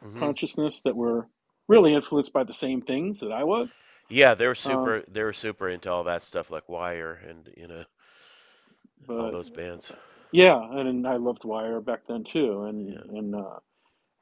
hmm 0.03 0.31
consciousness 0.31 0.83
that 0.85 0.97
were 0.97 1.29
really 1.69 1.95
influenced 1.95 2.33
by 2.33 2.45
the 2.45 2.53
same 2.53 2.83
things 2.83 3.21
that 3.21 3.33
I 3.33 3.45
was. 3.45 3.79
Yeah, 4.09 4.35
they 4.35 4.49
were 4.49 4.55
Um, 4.65 4.97
super 4.97 5.05
they 5.09 5.23
were 5.23 5.33
super 5.33 5.69
into 5.69 5.91
all 5.91 6.05
that 6.05 6.23
stuff 6.25 6.51
like 6.51 6.69
Wire 6.69 7.15
and 7.29 7.49
you 7.57 7.69
know 7.69 7.85
all 9.19 9.31
those 9.31 9.51
bands. 9.51 9.93
yeah, 10.33 10.59
and 10.73 11.07
I 11.07 11.17
loved 11.17 11.45
Wire 11.45 11.81
back 11.81 12.03
then 12.09 12.25
too, 12.25 12.65
and 12.65 12.95
Yeah. 12.95 13.03
and 13.11 13.35
uh, 13.37 13.75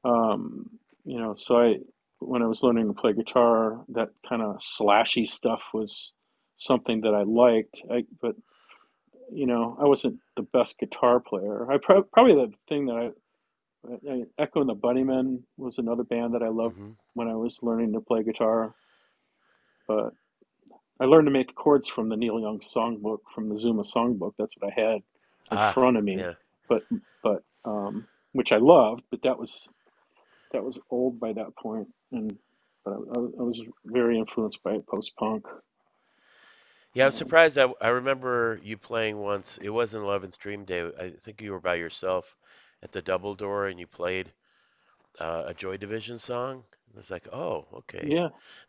um, 0.09 0.71
you 1.05 1.19
know, 1.19 1.35
so 1.37 1.59
I 1.61 1.77
when 2.29 2.43
I 2.43 2.47
was 2.47 2.63
learning 2.63 2.89
to 2.89 2.95
play 2.95 3.13
guitar, 3.15 3.85
that 3.91 4.11
kind 4.29 4.43
of 4.43 4.59
slashy 4.59 5.29
stuff 5.29 5.63
was 5.75 6.13
something 6.57 7.03
that 7.03 7.15
I 7.15 7.25
liked. 7.25 7.83
I 7.91 8.05
but 8.23 8.37
you 9.33 9.47
know, 9.47 9.77
I 9.81 9.85
wasn't 9.87 10.19
the 10.37 10.43
best 10.43 10.79
guitar 10.79 11.21
player. 11.21 11.71
I 11.71 11.79
prob 11.79 12.11
probably 12.13 12.35
the 12.35 12.53
thing 12.69 12.87
that 12.87 13.13
I, 13.89 14.13
I 14.13 14.23
Echo 14.39 14.61
and 14.61 14.69
the 14.71 14.77
Bunnymen 14.77 15.43
was 15.59 15.79
another 15.79 16.05
band 16.05 16.35
that 16.35 16.43
I 16.43 16.49
loved 16.51 16.77
hmm 16.77 16.93
when 17.15 17.29
I 17.29 17.37
was 17.37 17.59
learning 17.63 17.95
to 17.95 18.01
play 18.01 18.23
guitar, 18.25 18.75
but 19.89 20.13
I 21.01 21.05
learned 21.07 21.27
to 21.27 21.33
make 21.33 21.55
chords 21.55 21.89
from 21.89 22.09
the 22.09 22.17
Neil 22.17 22.41
Young 22.41 22.61
songbook, 22.61 23.19
from 23.35 23.49
the 23.49 23.57
Zuma 23.59 23.83
songbook. 23.83 24.33
That's 24.39 24.55
what 24.59 24.73
I 24.77 24.81
had 24.81 25.03
in 25.51 25.59
Ah, 25.59 25.75
front 25.75 25.97
of 25.99 26.05
me, 26.05 26.27
yeah. 26.27 26.35
but 26.69 26.83
but 27.23 27.43
um, 27.65 28.07
which 28.33 28.53
I 28.53 28.59
loved, 28.59 29.03
but 29.11 29.23
that 29.25 29.39
was 29.39 29.69
that 30.53 30.65
was 30.65 30.81
old 30.91 31.21
by 31.21 31.35
that 31.35 31.57
point, 31.57 31.89
and 32.15 32.39
but 32.85 32.95
I, 32.95 33.19
I 33.19 33.45
was 33.45 33.63
very 33.87 34.19
influenced 34.19 34.63
by 34.65 34.79
post-punk. 34.91 35.45
Yeah, 36.95 37.05
I 37.05 37.07
was 37.07 37.15
Um, 37.15 37.17
surprised. 37.17 37.59
I, 37.59 37.69
I 37.81 37.89
remember 37.89 38.59
you 38.63 38.77
playing 38.79 39.19
once. 39.19 39.59
It 39.63 39.71
wasn't 39.71 40.05
11th 40.05 40.39
Dream 40.39 40.65
Day. 40.65 40.91
I 40.99 41.11
think 41.25 41.43
you 41.43 41.53
were 41.53 41.61
by 41.61 41.75
yourself 41.77 42.37
at 42.83 42.93
the 42.93 43.03
Double 43.03 43.35
Door 43.35 43.69
and 43.69 43.79
you 43.81 43.87
played 43.87 44.33
uh, 45.21 45.45
a 45.49 45.55
Joy 45.55 45.77
Division 45.79 46.19
song. 46.19 46.65
I 46.95 46.99
was 46.99 47.11
like, 47.11 47.29
oh, 47.33 47.67
okay. 47.75 48.13
yeah, 48.13 48.29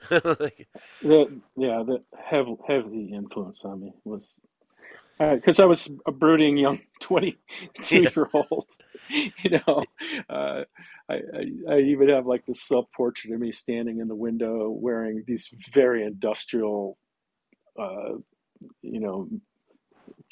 Like, 0.39 0.67
that 1.02 1.41
yeah, 1.58 1.84
that 1.88 2.04
heavy 2.17 2.56
heavy 2.67 3.12
influence 3.13 3.65
on 3.65 3.82
me 3.82 3.93
was 4.06 4.39
because 5.19 5.60
I 5.60 5.65
was 5.65 5.89
a 6.06 6.12
brooding 6.12 6.58
young 6.58 6.82
yeah, 7.89 8.01
22 8.01 8.10
year 8.15 8.30
old, 8.34 8.67
you 9.10 9.51
know. 9.51 9.84
Uh, 10.30 10.63
I, 11.10 11.13
I 11.13 11.45
I 11.69 11.80
even 11.80 12.10
have 12.10 12.25
like 12.25 12.45
this 12.45 12.62
self 12.62 12.88
portrait 12.91 13.34
of 13.34 13.39
me 13.39 13.51
standing 13.51 13.99
in 13.99 14.08
the 14.08 14.15
window 14.15 14.69
wearing 14.69 15.23
these 15.28 15.49
very 15.73 16.04
industrial, 16.04 16.97
uh, 17.80 18.13
you 18.82 18.99
know, 18.99 19.30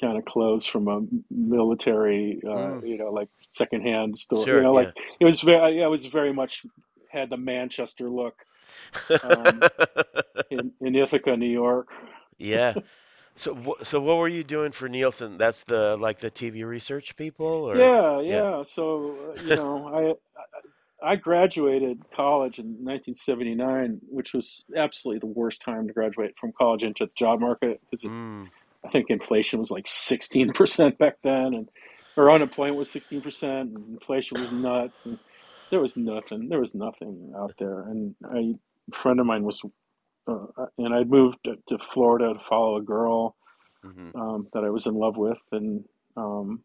kind 0.01 0.17
of 0.17 0.25
clothes 0.25 0.65
from 0.65 0.87
a 0.87 1.01
military, 1.31 2.41
uh, 2.45 2.49
mm, 2.49 2.87
you 2.87 2.97
know, 2.97 3.11
like 3.11 3.29
secondhand 3.35 4.17
store. 4.17 4.39
You 4.39 4.45
sure, 4.45 4.61
know, 4.61 4.73
like 4.73 4.89
it 5.19 5.25
was 5.25 5.41
very, 5.41 5.83
I 5.83 5.87
was 5.87 6.05
very 6.05 6.33
much 6.33 6.65
had 7.09 7.29
the 7.29 7.37
Manchester 7.37 8.09
look 8.09 8.35
um, 9.23 9.61
in 10.51 10.71
in 10.81 10.95
Ithaca, 10.95 11.37
New 11.37 11.49
York. 11.49 11.89
Yeah. 12.37 12.73
So, 13.35 13.55
wh- 13.55 13.83
so 13.85 14.01
what 14.01 14.17
were 14.17 14.29
you 14.29 14.43
doing 14.43 14.71
for 14.73 14.89
Nielsen? 14.89 15.37
That's 15.37 15.63
the 15.65 15.97
like 15.99 16.19
the 16.19 16.31
TV 16.31 16.65
research 16.65 17.15
people, 17.17 17.45
or 17.47 17.91
Yeah, 17.91 18.21
yeah. 18.27 18.43
yeah. 18.43 18.63
So, 18.63 19.33
uh, 19.33 19.35
you 19.41 19.53
know, 19.53 20.17
I 21.03 21.11
I 21.13 21.15
graduated 21.17 22.03
college 22.15 22.59
in 22.59 22.67
1979, 22.85 23.99
which 24.09 24.33
was 24.33 24.65
absolutely 24.75 25.19
the 25.19 25.33
worst 25.33 25.61
time 25.61 25.87
to 25.87 25.93
graduate 25.93 26.35
from 26.39 26.53
college 26.57 26.83
into 26.83 27.05
the 27.07 27.11
job 27.17 27.41
market 27.41 27.81
because 27.91 28.05
Mm, 28.05 28.49
I 28.85 28.89
think 28.91 29.07
inflation 29.09 29.59
was 29.59 29.71
like 29.71 29.85
16% 29.85 30.97
back 30.97 31.17
then, 31.23 31.53
and 31.55 31.69
or 32.17 32.31
unemployment 32.31 32.77
was 32.77 32.91
16%, 32.93 33.43
and 33.61 33.93
inflation 33.93 34.39
was 34.39 34.51
nuts, 34.51 35.05
and 35.05 35.19
there 35.71 35.81
was 35.81 35.97
nothing. 35.97 36.49
There 36.49 36.59
was 36.61 36.75
nothing 36.75 37.33
out 37.37 37.53
there. 37.59 37.81
And 37.83 38.15
I, 38.25 38.55
a 38.91 38.95
friend 38.95 39.19
of 39.19 39.25
mine 39.25 39.43
was, 39.43 39.61
uh, 40.27 40.67
and 40.77 40.93
I'd 40.93 41.09
moved 41.09 41.37
to, 41.45 41.55
to 41.69 41.79
Florida 41.79 42.33
to 42.33 42.39
follow 42.39 42.77
a 42.77 42.83
girl 42.83 43.35
hmm 43.83 44.11
um, 44.15 44.47
that 44.53 44.63
I 44.65 44.69
was 44.71 44.87
in 44.87 44.95
love 44.95 45.17
with, 45.17 45.41
and 45.51 45.85
um, 46.17 46.61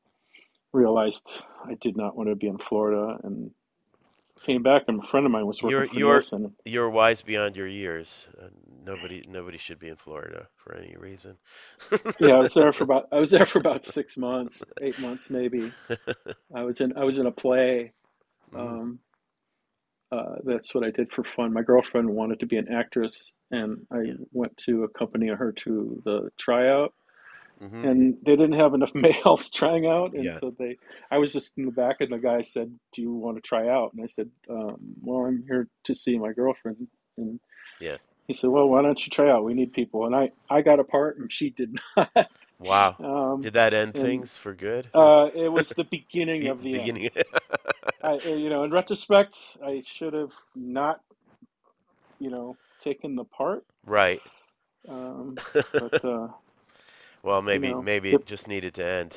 realized 0.72 1.28
I 1.64 1.74
did 1.82 1.96
not 1.96 2.16
want 2.16 2.30
to 2.30 2.36
be 2.36 2.48
in 2.48 2.58
Florida, 2.58 3.18
and 3.24 3.50
came 4.46 4.62
back. 4.62 4.84
And 4.88 5.02
a 5.02 5.06
friend 5.06 5.26
of 5.26 5.32
mine 5.32 5.46
was 5.46 5.62
working 5.62 5.84
You're 5.84 5.90
for 5.92 6.00
you're 6.00 6.00
Nielsen. 6.00 6.54
you're 6.64 6.90
wise 6.90 7.22
beyond 7.22 7.56
your 7.56 7.66
years. 7.68 8.26
Uh, 8.40 8.48
nobody 8.84 9.24
nobody 9.28 9.58
should 9.58 9.78
be 9.78 9.88
in 9.88 9.96
Florida 9.96 10.48
for 10.56 10.74
any 10.76 10.96
reason. 10.96 11.38
Yeah, 12.18 12.34
I 12.34 12.40
was 12.40 12.54
there 12.54 12.72
for 12.72 12.84
about 12.84 13.08
I 13.12 13.20
was 13.20 13.30
there 13.32 13.46
for 13.46 13.58
about 13.60 13.84
six 13.84 14.16
months, 14.16 14.64
eight 14.80 14.98
months 14.98 15.30
maybe. 15.30 15.76
I 16.54 16.64
was 16.64 16.80
in 16.80 16.96
I 16.96 17.04
was 17.04 17.18
in 17.18 17.26
a 17.26 17.32
play. 17.32 17.94
Mm, 18.54 18.80
Um, 18.80 19.00
uh, 20.10 20.36
that's 20.44 20.74
what 20.74 20.84
I 20.84 20.90
did 20.90 21.12
for 21.12 21.24
fun. 21.36 21.52
My 21.52 21.62
girlfriend 21.62 22.10
wanted 22.10 22.40
to 22.40 22.46
be 22.46 22.56
an 22.56 22.68
actress, 22.72 23.32
and 23.50 23.86
I 23.92 23.98
yeah. 24.04 24.14
went 24.32 24.56
to 24.66 24.84
accompany 24.84 25.28
her 25.28 25.52
to 25.52 26.02
the 26.04 26.30
tryout. 26.38 26.94
hmm 27.60 27.84
And 27.84 28.16
they 28.24 28.36
didn't 28.36 28.58
have 28.58 28.74
enough 28.74 28.94
males 28.96 29.50
trying 29.50 29.86
out, 29.86 30.14
and 30.14 30.24
Yeah. 30.24 30.34
so 30.34 30.54
they. 30.58 30.78
I 31.10 31.18
was 31.18 31.32
just 31.32 31.56
in 31.58 31.66
the 31.66 31.72
back, 31.72 31.96
and 32.00 32.12
the 32.12 32.18
guy 32.18 32.42
said, 32.42 32.76
"Do 32.92 33.02
you 33.02 33.12
want 33.12 33.36
to 33.36 33.42
try 33.42 33.68
out?" 33.68 33.92
And 33.94 34.02
I 34.02 34.06
said, 34.06 34.30
um, 34.50 34.76
"Well, 35.02 35.26
I'm 35.26 35.44
here 35.46 35.68
to 35.84 35.94
see 35.94 36.18
my 36.18 36.32
girlfriend." 36.32 36.88
And 37.16 37.40
Yeah. 37.80 37.98
he 38.28 38.34
said, 38.34 38.50
"Well, 38.50 38.68
why 38.68 38.82
don't 38.82 39.04
you 39.06 39.10
try 39.10 39.30
out? 39.30 39.44
We 39.44 39.54
need 39.54 39.72
people." 39.72 40.06
And 40.06 40.14
I, 40.16 40.30
I 40.50 40.62
got 40.62 40.80
a 40.80 40.84
part, 40.84 41.18
and 41.18 41.32
she 41.32 41.50
did 41.50 41.76
not. 41.96 42.10
Wow. 42.58 42.98
Um, 43.00 43.48
Did 43.48 43.54
that 43.54 43.74
end 43.74 43.94
and 43.94 44.26
things 44.26 44.36
for 44.36 44.54
good 44.54 44.90
uh, 44.94 45.28
it 45.34 45.48
was 45.52 45.74
the 45.74 45.84
beginning 45.84 46.46
of 46.48 46.62
the 46.62 46.78
end. 46.78 46.98
beginning? 46.98 47.10
I, 48.02 48.14
uh, 48.26 48.34
you 48.34 48.50
know, 48.50 48.64
in 48.64 48.70
retrospect, 48.72 49.38
I 49.64 49.82
should 49.86 50.14
have 50.14 50.32
not, 50.56 51.00
you 52.20 52.30
know, 52.30 52.58
taken 52.80 53.16
the 53.16 53.24
part. 53.24 53.64
Right. 53.86 54.22
Um, 54.88 55.42
but 55.78 55.92
uh, 56.04 56.28
Well, 57.22 57.42
you 57.50 57.60
maybe 57.60 57.60
know, 57.60 57.84
maybe 57.84 58.12
it 58.14 58.14
it 58.14 58.26
just 58.26 58.48
needed 58.48 58.74
to 58.74 58.84
end. 58.84 59.16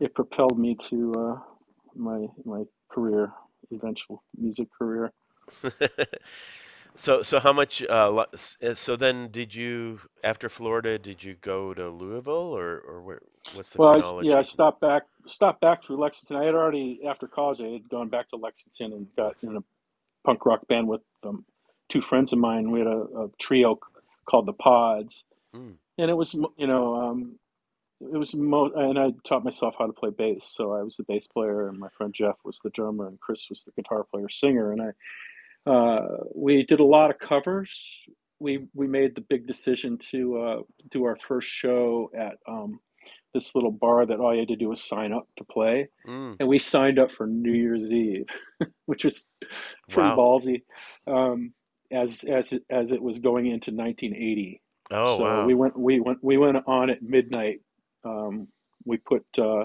it 0.00 0.14
propelled 0.14 0.58
me 0.58 0.76
to 0.88 1.12
uh, 1.18 1.40
my 1.94 2.26
my 2.44 2.64
career, 2.90 3.32
eventual 3.72 4.22
music 4.36 4.68
career. 4.78 5.12
So 6.96 7.22
so 7.22 7.40
how 7.40 7.52
much 7.54 7.82
uh 7.82 8.10
lo- 8.10 8.26
s- 8.34 8.56
uh, 8.62 8.74
so 8.76 8.96
then 8.96 9.30
did 9.30 9.54
you 9.54 10.00
after 10.24 10.48
Florida 10.50 10.98
did 10.98 11.24
you 11.24 11.34
go 11.40 11.74
to 11.74 11.88
Louisville 11.90 12.32
or 12.56 12.80
or 12.80 13.02
where 13.02 13.22
what's 13.52 13.72
the 13.72 13.78
Well, 13.78 13.90
I, 13.98 14.02
yeah, 14.20 14.38
I 14.38 14.42
chronology? 14.42 14.42
stopped 14.42 14.80
back 14.80 15.04
stopped 15.26 15.60
back 15.62 15.84
through 15.84 15.98
Lexington. 15.98 16.36
I 16.36 16.44
had 16.46 16.54
already 16.54 17.00
after 17.08 17.26
college, 17.28 17.60
I 17.60 17.68
had 17.68 17.88
gone 17.90 18.08
back 18.10 18.28
to 18.28 18.36
Lexington 18.36 18.92
and 18.94 19.06
got 19.16 19.36
in 19.42 19.56
a 19.56 19.60
punk 20.24 20.46
rock 20.46 20.66
band 20.68 20.88
with 20.88 21.02
um, 21.24 21.44
two 21.88 22.02
friends 22.02 22.32
of 22.32 22.40
mine. 22.40 22.70
We 22.70 22.80
had 22.80 22.88
a, 22.88 23.00
a 23.24 23.28
trio 23.40 23.78
called 24.28 24.46
the 24.46 24.54
Pods, 24.54 25.24
Mm, 25.56 25.76
and 25.98 26.10
it 26.10 26.14
was 26.16 26.34
you 26.34 26.66
know 26.68 26.96
um, 26.96 27.38
it 28.00 28.16
was 28.18 28.34
mo- 28.34 28.72
and 28.74 28.98
I 28.98 29.12
taught 29.24 29.44
myself 29.44 29.76
how 29.78 29.86
to 29.86 29.94
play 29.94 30.10
bass. 30.10 30.46
So 30.46 30.72
I 30.74 30.82
was 30.82 30.96
the 30.96 31.04
bass 31.04 31.28
player, 31.28 31.68
and 31.68 31.78
my 31.78 31.88
friend 31.90 32.14
Jeff 32.14 32.36
was 32.44 32.60
the 32.64 32.70
drummer, 32.70 33.08
and 33.08 33.20
Chris 33.20 33.48
was 33.50 33.64
the 33.64 33.72
guitar 33.80 34.04
player 34.04 34.28
singer. 34.30 34.72
And 34.72 34.82
I 34.82 34.90
uh, 35.66 36.06
we 36.34 36.62
did 36.64 36.80
a 36.80 36.84
lot 36.84 37.10
of 37.10 37.18
covers. 37.18 37.70
We 38.38 38.66
we 38.74 38.86
made 38.86 39.14
the 39.14 39.22
big 39.22 39.46
decision 39.46 39.98
to 40.10 40.38
uh, 40.38 40.56
do 40.90 41.04
our 41.04 41.16
first 41.26 41.48
show 41.48 42.10
at 42.16 42.36
um, 42.46 42.80
this 43.34 43.54
little 43.54 43.72
bar 43.72 44.06
that 44.06 44.20
all 44.20 44.32
you 44.32 44.40
had 44.40 44.48
to 44.48 44.56
do 44.56 44.68
was 44.68 44.82
sign 44.82 45.12
up 45.12 45.26
to 45.38 45.44
play, 45.44 45.88
mm, 46.06 46.36
and 46.38 46.48
we 46.48 46.58
signed 46.58 46.98
up 46.98 47.10
for 47.10 47.26
New 47.26 47.52
Year's 47.52 47.92
Eve, 47.92 48.26
which 48.86 49.04
was 49.04 49.26
pretty 49.90 50.08
wow. 50.08 50.16
ballsy. 50.16 50.62
Um, 51.06 51.52
as 51.90 52.24
as 52.24 52.52
it, 52.52 52.62
as 52.70 52.92
it 52.92 53.02
was 53.02 53.18
going 53.18 53.46
into 53.46 53.70
1980, 53.70 54.60
Oh 54.90 55.18
so 55.18 55.46
we 55.46 55.54
went 55.54 55.78
we 55.78 56.00
went 56.00 56.18
we 56.22 56.36
went 56.36 56.58
on 56.66 56.90
at 56.90 57.02
midnight. 57.02 57.60
Um, 58.04 58.48
we 58.84 58.98
put 58.98 59.24
uh, 59.38 59.64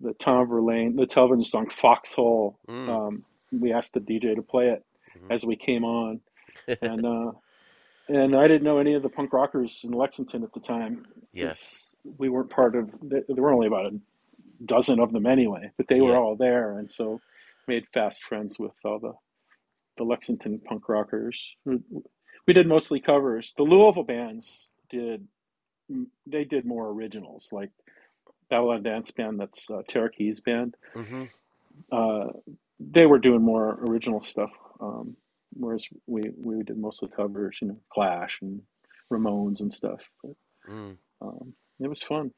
the 0.00 0.14
Tom 0.18 0.48
Verlaine, 0.48 0.96
the 0.96 1.06
television 1.06 1.44
song 1.44 1.68
Foxhole. 1.68 2.58
Mm, 2.68 2.88
Um, 2.88 3.24
we 3.52 3.72
asked 3.72 3.94
the 3.94 4.00
DJ 4.00 4.34
to 4.34 4.42
play 4.42 4.68
it 4.68 4.84
hmm 5.20 5.32
as 5.32 5.44
we 5.44 5.56
came 5.56 5.84
on, 5.84 6.20
and 6.82 7.04
uh, 7.04 7.32
and 8.08 8.34
I 8.34 8.48
didn't 8.48 8.64
know 8.64 8.78
any 8.78 8.94
of 8.94 9.02
the 9.02 9.08
punk 9.08 9.32
rockers 9.32 9.82
in 9.84 9.92
Lexington 9.92 10.42
at 10.42 10.52
the 10.52 10.60
time 10.60 11.06
Yes, 11.32 11.94
we 12.18 12.28
weren't 12.28 12.50
part 12.50 12.74
of. 12.74 12.90
There 13.02 13.22
were 13.28 13.52
only 13.52 13.66
about 13.66 13.92
a 13.92 14.00
dozen 14.64 14.98
of 14.98 15.12
them 15.12 15.26
anyway, 15.26 15.70
but 15.76 15.86
they 15.88 16.00
were 16.00 16.16
all 16.16 16.36
there, 16.36 16.78
and 16.78 16.90
so 16.90 17.20
made 17.66 17.84
fast 17.92 18.24
friends 18.24 18.58
with 18.58 18.72
all 18.84 18.98
the 18.98 19.12
the 19.98 20.04
Lexington 20.04 20.58
punk 20.60 20.88
rockers. 20.88 21.54
We 21.64 22.54
did 22.54 22.66
mostly 22.66 23.00
covers. 23.00 23.52
The 23.56 23.62
Louisville 23.62 24.04
bands 24.04 24.70
did 24.90 25.26
they 26.26 26.44
did 26.44 26.64
more 26.64 26.88
originals 26.88 27.50
like 27.52 27.70
Babylon 28.50 28.82
Dance 28.82 29.10
Band. 29.10 29.38
That's 29.38 29.70
uh, 29.70 29.82
Key's 30.16 30.40
band. 30.40 30.76
Mm-hmm. 30.94 31.24
Uh, 31.92 32.32
they 32.80 33.06
were 33.06 33.18
doing 33.18 33.42
more 33.42 33.78
original 33.80 34.20
stuff, 34.20 34.50
um, 34.80 35.16
whereas 35.54 35.86
we 36.06 36.30
we 36.36 36.62
did 36.62 36.78
mostly 36.78 37.08
covers. 37.14 37.58
You 37.62 37.68
know, 37.68 37.80
Clash 37.92 38.40
and 38.42 38.62
Ramones 39.12 39.60
and 39.60 39.72
stuff. 39.72 40.00
But 40.22 40.34
Mm. 40.68 40.96
um, 41.22 41.54
it 41.80 41.88
was 41.88 42.02
fun. 42.02 42.32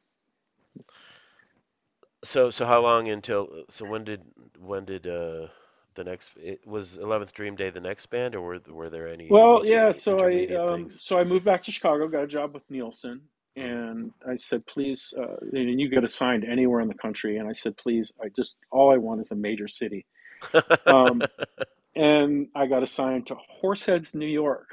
So 2.25 2.51
so 2.51 2.67
how 2.67 2.81
long 2.83 3.09
until 3.09 3.65
so 3.71 3.87
when 3.87 4.05
did 4.05 4.23
when 4.59 4.85
did 4.85 5.07
uh 5.07 5.49
the 5.95 6.05
next 6.05 6.33
it 6.37 6.67
was 6.67 6.99
11th 6.99 7.33
Dream 7.33 7.57
Day 7.57 7.71
the 7.71 7.81
next 7.81 8.07
band 8.07 8.35
or 8.35 8.43
were 8.43 8.61
were 8.69 8.91
there 8.91 9.09
any 9.09 9.31
Well, 9.31 9.63
yeah. 9.67 9.93
So 9.93 10.21
I 10.21 10.47
um, 10.55 10.89
so 10.91 11.19
I 11.19 11.25
moved 11.25 11.45
back 11.47 11.65
to 11.65 11.73
Chicago, 11.73 12.09
got 12.09 12.25
a 12.25 12.29
job 12.29 12.55
with 12.55 12.65
Nielsen, 12.71 13.23
and 13.57 14.13
I 14.29 14.37
said, 14.37 14.67
please, 14.67 15.15
uh, 15.19 15.37
and 15.53 15.81
you 15.81 15.89
get 15.91 16.05
assigned 16.05 16.45
anywhere 16.45 16.81
in 16.81 16.89
the 16.89 16.95
country, 16.95 17.39
and 17.39 17.49
I 17.49 17.53
said, 17.53 17.77
please, 17.77 18.13
I 18.23 18.29
just 18.37 18.59
all 18.71 18.93
I 18.95 18.99
want 18.99 19.23
is 19.23 19.33
a 19.33 19.37
major 19.37 19.69
city. 19.69 20.07
Um, 20.87 21.29
and 21.97 22.49
I 22.55 22.67
got 22.67 22.83
assigned 22.83 23.27
to 23.29 23.37
Horseheads, 23.63 24.15
New 24.15 24.27
York, 24.27 24.69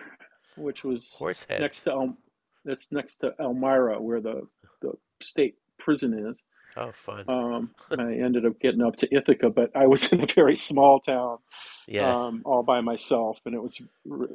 which 0.55 0.83
was 0.83 1.25
next 1.57 1.81
to 1.81 1.91
El, 1.91 2.17
that's 2.65 2.91
next 2.91 3.17
to 3.17 3.33
Elmira, 3.39 4.01
where 4.01 4.21
the 4.21 4.47
the 4.81 4.93
state 5.21 5.55
prison 5.79 6.13
is. 6.31 6.37
Oh, 6.77 6.91
fun. 7.05 7.25
Um, 7.27 7.71
I 7.97 8.13
ended 8.15 8.45
up 8.45 8.59
getting 8.59 8.81
up 8.83 8.97
to 8.97 9.15
Ithaca, 9.15 9.49
but 9.49 9.71
I 9.75 9.87
was 9.87 10.11
in 10.13 10.21
a 10.23 10.27
very 10.27 10.55
small 10.55 10.99
town, 10.99 11.39
Yeah. 11.87 12.13
um, 12.27 12.43
all 12.45 12.63
by 12.63 12.81
myself, 12.81 13.39
and 13.45 13.55
it 13.55 13.61
was 13.61 13.81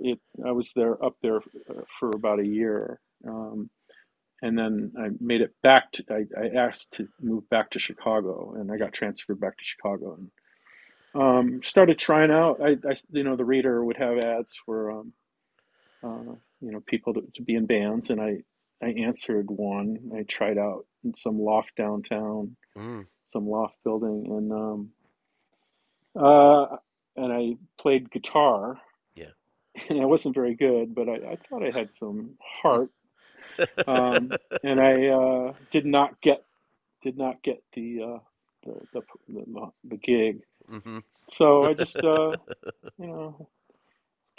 it. 0.03 0.21
I 0.47 0.53
was 0.53 0.73
there 0.75 1.03
up 1.05 1.17
there 1.23 1.39
uh, 1.71 1.83
for 2.01 2.11
about 2.11 2.41
a 2.41 2.47
year, 2.47 3.01
um, 3.27 3.71
and 4.43 4.59
then 4.59 4.93
I 4.99 5.09
made 5.21 5.43
it 5.43 5.55
back 5.63 5.93
to. 5.93 6.05
I, 6.11 6.25
I 6.41 6.49
asked 6.57 6.95
to 6.95 7.09
move 7.21 7.49
back 7.51 7.71
to 7.71 7.79
Chicago, 7.81 8.55
and 8.59 8.73
I 8.73 8.79
got 8.79 8.93
transferred 8.93 9.41
back 9.41 9.59
to 9.59 9.65
Chicago, 9.65 10.15
and 10.19 10.31
um, 11.15 11.63
started 11.63 11.99
trying 11.99 12.31
out. 12.31 12.61
I, 12.63 12.71
I, 12.89 12.95
you 13.11 13.25
know, 13.25 13.37
the 13.37 13.45
reader 13.45 13.85
would 13.85 13.97
have 13.97 14.19
ads 14.19 14.55
for, 14.65 14.91
um, 14.93 15.13
uh, 16.03 16.35
you 16.61 16.71
know, 16.73 16.81
people 16.87 17.15
to, 17.15 17.23
to 17.35 17.43
be 17.43 17.55
in 17.55 17.67
bands, 17.67 18.11
and 18.11 18.21
I, 18.21 18.39
I 18.83 18.89
answered 18.91 19.51
one. 19.51 20.11
I 20.17 20.23
tried 20.23 20.59
out 20.59 20.87
in 21.05 21.15
some 21.15 21.39
loft 21.41 21.73
downtown, 21.77 22.57
Mm. 22.77 23.07
some 23.29 23.47
loft 23.49 23.77
building, 23.85 24.27
and 24.31 24.53
um, 24.53 24.91
uh, 26.17 26.77
and 27.17 27.33
I 27.33 27.57
played 27.79 28.11
guitar, 28.11 28.79
Yeah. 29.15 29.27
and 29.91 30.01
I 30.01 30.07
wasn't 30.07 30.35
very 30.35 30.55
good, 30.55 30.95
but 30.95 31.09
I, 31.09 31.15
I 31.33 31.37
thought 31.49 31.63
I 31.63 31.71
had 31.77 31.93
some 31.93 32.37
heart. 32.63 32.91
Um, 33.87 34.33
and 34.65 34.81
I 34.81 35.09
uh, 35.09 35.53
did 35.71 35.85
not 35.85 36.19
get 36.23 36.43
did 37.03 37.19
not 37.19 37.43
get 37.43 37.63
the 37.75 38.03
uh, 38.03 38.19
the, 38.65 38.81
the 38.95 39.03
the 39.29 39.71
the 39.85 39.97
gig. 39.99 40.41
Hmm 40.69 40.99
So 41.29 41.67
I 41.67 41.75
just 41.75 42.03
uh, 42.05 42.37
you 42.99 43.07
know 43.07 43.49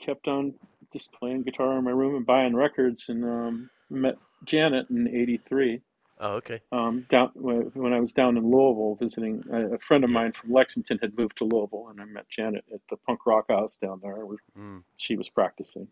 kept 0.03 0.27
on 0.27 0.53
just 0.93 1.13
playing 1.13 1.43
guitar 1.43 1.77
in 1.77 1.83
my 1.83 1.91
room 1.91 2.15
and 2.15 2.25
buying 2.25 2.55
records, 2.55 3.05
and 3.09 3.23
um, 3.25 3.69
met 3.89 4.15
Janet 4.45 4.89
in 4.89 5.07
'83. 5.07 5.81
Oh, 6.19 6.33
okay. 6.35 6.61
Um, 6.71 7.05
down 7.09 7.31
when 7.35 7.71
when 7.75 7.93
I 7.93 7.99
was 7.99 8.13
down 8.13 8.37
in 8.37 8.43
Louisville 8.43 8.97
visiting, 8.99 9.43
a, 9.53 9.75
friend 9.79 10.03
of 10.03 10.09
mine 10.11 10.33
from 10.39 10.51
Lexington 10.51 10.99
had 11.01 11.17
moved 11.17 11.37
to 11.37 11.45
Louisville, 11.45 11.89
and 11.89 12.01
I 12.01 12.05
met 12.05 12.29
Janet 12.29 12.65
at 12.73 12.81
the 12.89 12.97
punk 12.97 13.25
rock 13.25 13.45
house 13.49 13.77
down 13.77 13.99
there 14.03 14.25
where 14.25 14.37
Mm. 14.57 14.83
she 14.97 15.15
was 15.17 15.29
practicing. 15.29 15.87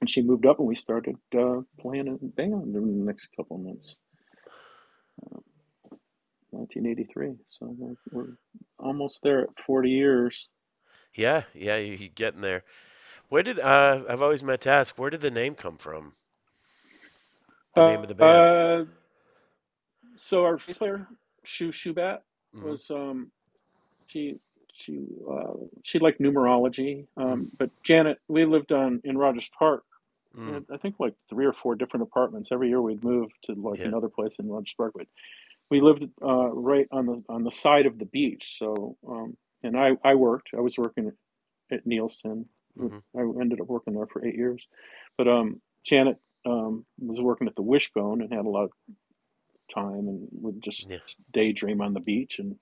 And 0.00 0.10
she 0.10 0.22
moved 0.22 0.46
up, 0.46 0.58
and 0.58 0.68
we 0.68 0.74
started 0.74 1.16
uh, 1.38 1.62
playing 1.80 2.08
in 2.08 2.14
a 2.14 2.18
band 2.18 2.74
in 2.76 3.00
the 3.00 3.04
next 3.06 3.28
couple 3.36 3.56
of 3.56 3.62
months. 3.62 3.96
1983. 6.52 7.32
So 7.50 7.74
we're, 7.78 7.96
we're 8.12 8.36
almost 8.78 9.20
there 9.22 9.42
at 9.42 9.48
40 9.66 9.90
years. 9.90 10.48
Yeah, 11.14 11.44
yeah, 11.54 11.76
you, 11.76 11.94
you 11.94 12.08
getting 12.08 12.42
there. 12.42 12.64
Where 13.28 13.42
did 13.42 13.58
uh 13.58 14.04
I've 14.08 14.22
always 14.22 14.42
meant 14.42 14.62
to 14.62 14.70
ask, 14.70 14.98
where 14.98 15.10
did 15.10 15.20
the 15.22 15.30
name 15.30 15.54
come 15.54 15.78
from? 15.78 16.14
The 17.74 17.82
Uh, 17.82 17.82
name 17.82 18.02
of 18.02 18.08
the 18.08 18.14
band? 18.14 18.50
uh, 18.50 18.84
so 20.16 20.44
our 20.44 20.58
bass 20.58 20.78
player, 20.78 21.06
Shu 21.44 21.70
Shubat, 21.70 22.18
hmm 22.52 22.76
was 22.76 22.90
um, 22.90 23.30
she 24.06 24.36
she 24.72 25.06
uh, 25.30 25.54
she 25.82 25.98
liked 25.98 26.20
numerology. 26.20 27.06
Um, 27.16 27.50
but 27.58 27.70
Janet, 27.84 28.18
we 28.28 28.44
lived 28.44 28.72
on 28.72 29.00
in 29.04 29.16
Rogers 29.18 29.50
Park. 29.58 29.82
Mm. 30.36 30.64
I 30.72 30.76
think 30.78 30.96
like 30.98 31.14
three 31.28 31.46
or 31.46 31.52
four 31.52 31.74
different 31.76 32.02
apartments. 32.02 32.50
Every 32.52 32.68
year 32.68 32.80
we'd 32.82 33.04
move 33.04 33.30
to 33.44 33.54
like 33.54 33.80
Yeah. 33.80 33.92
another 33.92 34.08
place 34.08 34.38
in 34.38 34.48
Rogers 34.48 34.74
Park. 34.76 34.92
But 34.96 35.06
we 35.72 35.82
lived 35.82 36.04
uh, 36.24 36.50
right 36.52 36.88
on 36.92 37.06
the 37.06 37.24
on 37.30 37.44
the 37.44 37.52
side 37.52 37.86
of 37.86 37.98
the 37.98 38.06
beach. 38.06 38.58
So 38.60 38.98
um, 39.08 39.36
and 39.64 39.78
I 39.78 39.92
I 40.04 40.16
worked. 40.16 40.50
I 40.56 40.62
was 40.62 40.78
working 40.78 41.12
at 41.72 41.86
Nielsen. 41.86 42.46
hmm 42.78 42.98
I 43.16 43.22
ended 43.40 43.60
up 43.60 43.68
working 43.68 43.94
there 43.94 44.06
for 44.08 44.24
eight 44.26 44.36
years. 44.36 44.66
But 45.18 45.28
um, 45.28 45.62
Janet 45.84 46.18
um, 46.46 46.86
was 47.00 47.20
working 47.20 47.48
at 47.48 47.56
the 47.56 47.62
Wishbone 47.62 48.22
and 48.22 48.32
had 48.32 48.46
a 48.46 48.50
lot 48.50 48.64
of 48.66 48.72
time 49.74 50.08
and 50.08 50.28
would 50.32 50.62
just 50.62 50.88
Yeah. 50.88 50.98
daydream 51.32 51.80
on 51.82 51.94
the 51.94 52.00
beach 52.00 52.38
and 52.40 52.56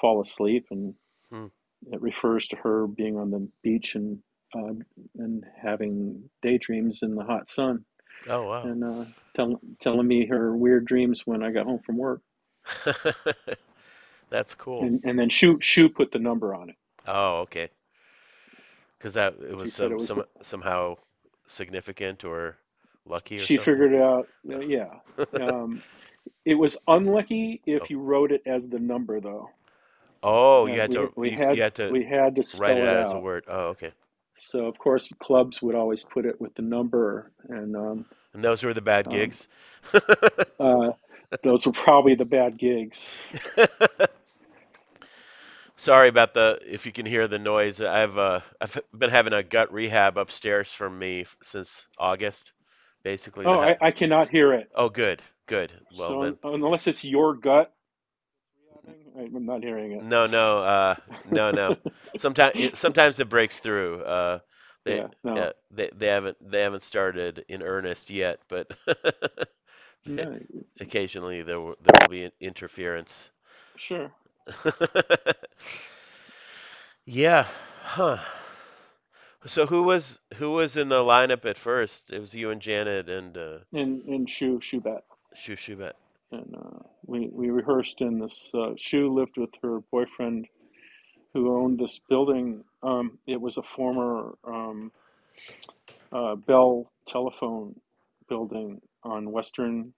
fall 0.00 0.20
asleep. 0.20 0.66
And 0.70 0.94
Mm. 1.32 1.50
it 1.92 2.02
refers 2.02 2.48
to 2.48 2.56
her 2.56 2.86
being 2.88 3.18
on 3.18 3.30
the 3.30 3.48
beach 3.64 3.96
and 3.96 4.20
uh, 4.56 4.74
and 5.18 5.44
having 5.62 6.30
daydreams 6.42 7.02
in 7.02 7.14
the 7.16 7.24
hot 7.24 7.50
sun 7.50 7.84
Oh, 8.28 8.44
wow. 8.46 8.64
and 8.64 8.84
uh, 8.84 9.06
tell, 9.36 9.60
telling 9.80 10.08
me 10.08 10.26
her 10.26 10.56
weird 10.56 10.86
dreams 10.86 11.22
when 11.26 11.42
I 11.44 11.52
got 11.52 11.66
home 11.66 11.80
from 11.86 11.98
work. 11.98 12.22
That's 14.30 14.54
cool. 14.54 14.90
And 14.90 15.00
and 15.04 15.18
then 15.18 15.28
Shu 15.28 15.58
Shu 15.60 15.88
put 15.88 16.10
the 16.12 16.18
number 16.18 16.54
on 16.54 16.70
it. 16.70 16.76
Oh, 17.06 17.40
okay. 17.40 17.70
Because 18.98 19.14
that 19.14 19.34
it 19.40 19.54
was 19.56 19.70
said 19.72 19.90
it 19.90 19.94
some 19.94 19.98
was. 19.98 20.10
some 20.12 20.24
somehow 20.42 20.96
significant 21.46 22.24
or 22.24 22.58
lucky 23.06 23.40
or 23.40 23.46
She 23.46 23.48
something. 23.48 23.82
figured 23.82 23.92
it 23.94 24.02
out. 24.02 24.28
uh, 24.50 24.58
Yeah. 24.60 25.00
Um, 25.38 25.82
it 26.44 26.54
was 26.54 26.76
unlucky 26.88 27.62
Oh, 27.80 27.88
if 27.88 27.90
you 27.90 28.00
wrote 28.00 28.32
it 28.32 28.42
as 28.46 28.68
the 28.68 28.78
number, 28.78 29.20
though. 29.20 29.50
oh, 30.22 30.66
you 30.66 30.78
Uh, 30.78 30.80
had 30.80 30.90
we 30.90 30.92
to 30.92 31.12
we 31.16 31.30
you, 31.30 31.32
had 31.32 31.56
you 31.56 31.62
had 31.62 31.74
to 31.76 31.94
we 31.94 32.04
had 32.04 32.36
to 32.36 32.42
write 32.52 32.78
spell 32.78 32.78
it 32.78 32.84
it 32.84 32.88
out 32.88 33.00
as 33.00 33.12
a 33.12 33.18
word. 33.18 33.44
Oh, 33.48 33.68
okay. 33.68 33.92
So 34.36 34.66
of 34.66 34.78
course 34.78 35.08
clubs 35.18 35.60
would 35.62 35.74
always 35.74 36.04
put 36.04 36.24
it 36.24 36.40
with 36.40 36.54
the 36.54 36.62
number, 36.62 37.32
and 37.48 37.76
um, 37.76 38.06
And 38.32 38.42
those 38.44 38.64
were 38.64 38.72
the 38.74 38.80
bad 38.80 39.08
um, 39.08 39.10
gigs. 39.10 39.48
uh, 40.60 40.90
those 41.42 41.66
were 41.66 41.72
probably 41.72 42.14
the 42.14 42.24
bad 42.24 42.58
gigs. 42.58 43.16
Sorry 45.76 46.08
about 46.08 46.34
the 46.34 46.58
if 46.66 46.86
you 46.86 46.92
can 46.92 47.06
hear 47.06 47.28
the 47.28 47.38
noise. 47.38 47.80
I've 47.80 48.18
uh 48.18 48.40
I've 48.60 48.78
been 48.96 49.10
having 49.10 49.32
a 49.32 49.42
gut 49.42 49.72
rehab 49.72 50.18
upstairs 50.18 50.72
from 50.74 50.98
me 50.98 51.24
since 51.42 51.86
August, 51.98 52.52
basically 53.04 53.46
Oh, 53.46 53.60
I, 53.60 53.76
I 53.80 53.92
cannot 53.92 54.30
hear 54.30 54.54
it. 54.54 54.70
Oh, 54.74 54.88
good, 54.88 55.22
good. 55.46 55.72
Well 55.90 56.14
So 56.14 56.16
then, 56.16 56.38
unless 56.42 56.86
it's 56.86 57.04
your 57.04 57.34
gut, 57.34 57.72
I'm 59.16 59.46
not 59.46 59.62
hearing 59.62 59.92
it. 59.92 60.00
no, 60.00 60.26
no, 60.26 60.58
uh, 60.58 60.94
no, 61.24 61.52
no. 61.52 61.76
Sometimes 62.16 62.54
it, 62.58 62.76
sometimes 62.76 63.20
it 63.20 63.28
breaks 63.28 63.58
through. 63.58 64.02
Uh, 64.02 64.38
they 64.84 64.96
Yeah, 64.96 65.06
no. 65.24 65.34
yeah 65.34 65.50
they 65.70 65.90
they 65.94 66.06
haven't 66.08 66.36
they 66.40 66.62
haven't 66.62 66.82
started 66.82 67.44
in 67.48 67.62
earnest 67.62 68.10
yet, 68.10 68.40
but 68.48 68.70
No, 70.06 70.38
occasionally 70.80 71.42
there 71.42 71.60
will, 71.60 71.76
there 71.82 71.96
will 71.96 72.08
be 72.08 72.24
in- 72.24 72.32
interference. 72.40 73.30
sure. 73.76 74.12
Yeah, 77.06 77.46
huh. 77.82 78.18
So 79.46 79.66
who 79.66 79.82
was 79.84 80.18
who 80.34 80.52
was 80.52 80.76
in 80.76 80.88
the 80.88 81.02
lineup 81.02 81.44
at 81.44 81.58
first? 81.58 82.12
It 82.12 82.20
was 82.20 82.34
you 82.34 82.50
and 82.50 82.60
Janet 82.62 83.08
and 83.08 83.36
uh, 83.36 83.58
And 83.72 84.02
and 84.06 84.28
Shu 84.30 84.60
Shubat. 84.60 85.02
Shu 85.34 85.56
Shubat. 85.56 85.94
And 86.32 86.54
uh, 86.56 86.80
we 87.06 87.28
we 87.32 87.50
rehearsed 87.50 88.00
in 88.00 88.18
this. 88.20 88.52
Uh, 88.54 88.72
Shu 88.76 89.12
lived 89.14 89.36
with 89.38 89.50
her 89.62 89.80
boyfriend 89.92 90.48
who 91.34 91.56
owned 91.56 91.78
this 91.80 92.00
building. 92.08 92.64
Um, 92.82 93.18
it 93.26 93.40
was 93.40 93.56
a 93.58 93.62
former 93.62 94.36
um, 94.46 94.92
uh, 96.12 96.36
Bell 96.36 96.92
telephone 97.08 97.76
building 98.28 98.80
on 99.04 99.30
Western, 99.30 99.94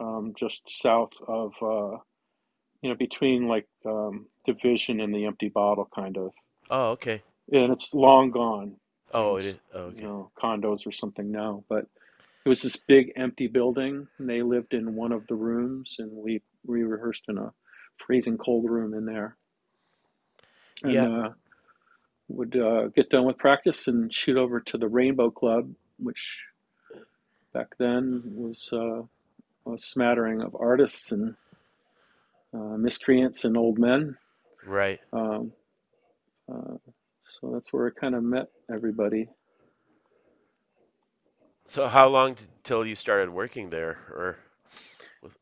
um, 0.00 0.32
just 0.38 0.62
south 0.68 1.10
of, 1.26 1.52
uh, 1.62 1.96
you 2.82 2.90
know, 2.90 2.94
between 2.96 3.48
like 3.48 3.66
um, 3.86 4.26
Division 4.46 5.00
and 5.00 5.14
the 5.14 5.26
Empty 5.26 5.48
Bottle, 5.48 5.88
kind 5.94 6.16
of. 6.16 6.32
Oh, 6.70 6.90
okay. 6.90 7.22
And 7.50 7.72
it's 7.72 7.94
long 7.94 8.30
gone. 8.30 8.76
Oh, 9.12 9.36
it's, 9.36 9.46
is. 9.46 9.58
Oh, 9.74 9.92
you 9.94 10.02
know, 10.02 10.30
condos 10.40 10.86
or 10.86 10.92
something 10.92 11.30
now. 11.30 11.64
But 11.68 11.86
it 12.44 12.48
was 12.48 12.62
this 12.62 12.76
big 12.76 13.12
empty 13.16 13.46
building, 13.46 14.06
and 14.18 14.28
they 14.28 14.42
lived 14.42 14.74
in 14.74 14.94
one 14.94 15.12
of 15.12 15.26
the 15.28 15.34
rooms, 15.34 15.96
and 15.98 16.10
we 16.12 16.42
we 16.66 16.82
rehearsed 16.82 17.24
in 17.28 17.38
a 17.38 17.52
freezing 18.06 18.38
cold 18.38 18.70
room 18.70 18.94
in 18.94 19.04
there. 19.06 19.36
And 20.82 20.92
Yeah. 20.92 21.08
uh, 21.26 21.28
would 22.28 22.56
uh, 22.56 22.88
get 22.88 23.10
done 23.10 23.24
with 23.26 23.38
practice 23.38 23.88
and 23.88 24.12
shoot 24.12 24.36
over 24.36 24.60
to 24.60 24.78
the 24.78 24.88
Rainbow 24.88 25.30
Club, 25.30 25.70
which 25.98 26.38
back 27.58 27.76
then 27.78 28.22
was 28.26 28.70
uh, 28.72 29.02
a 29.72 29.78
smattering 29.78 30.42
of 30.42 30.56
artists 30.60 31.12
and 31.12 31.34
uh, 32.54 32.76
miscreants 32.78 33.44
and 33.44 33.56
old 33.56 33.78
men. 33.78 34.16
Right. 34.66 35.00
Um, 35.12 35.52
uh, 36.52 36.76
so 37.40 37.50
that's 37.52 37.72
where 37.72 37.88
I 37.88 38.00
kind 38.00 38.14
of 38.14 38.22
met 38.24 38.48
everybody. 38.72 39.28
So 41.66 41.86
how 41.86 42.08
long 42.08 42.36
till 42.64 42.86
you 42.86 42.96
started 42.96 43.30
working 43.30 43.70
there, 43.70 43.98
or 44.10 44.38
was, 45.22 45.32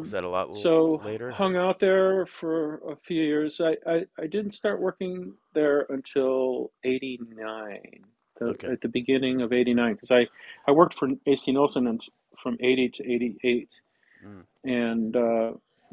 was 0.00 0.10
Um, 0.10 0.12
that 0.12 0.24
a 0.24 0.28
lot 0.28 0.50
so 0.50 1.02
later? 1.02 1.38
hung 1.38 1.56
out 1.56 1.80
there 1.80 2.26
for 2.26 2.76
a 2.92 2.96
few 2.96 3.22
years. 3.22 3.60
I, 3.60 3.76
I, 3.86 4.06
I 4.18 4.26
didn't 4.28 4.52
start 4.52 4.80
working 4.80 5.34
there 5.54 5.86
until 5.90 6.72
89, 6.84 8.04
the, 8.38 8.46
Okay. 8.46 8.68
at 8.68 8.80
the 8.80 8.88
beginning 8.88 9.40
of 9.42 9.52
89, 9.52 9.94
because 9.94 10.10
I, 10.10 10.26
I 10.66 10.72
worked 10.72 10.94
for 10.98 11.08
AC 11.26 11.50
Nielsen 11.52 11.86
and 11.86 12.00
from 12.42 12.56
80 12.60 12.88
to 12.90 13.12
88. 13.12 13.80
Mm. 14.24 14.42
And 14.64 15.16
uh, 15.16 15.52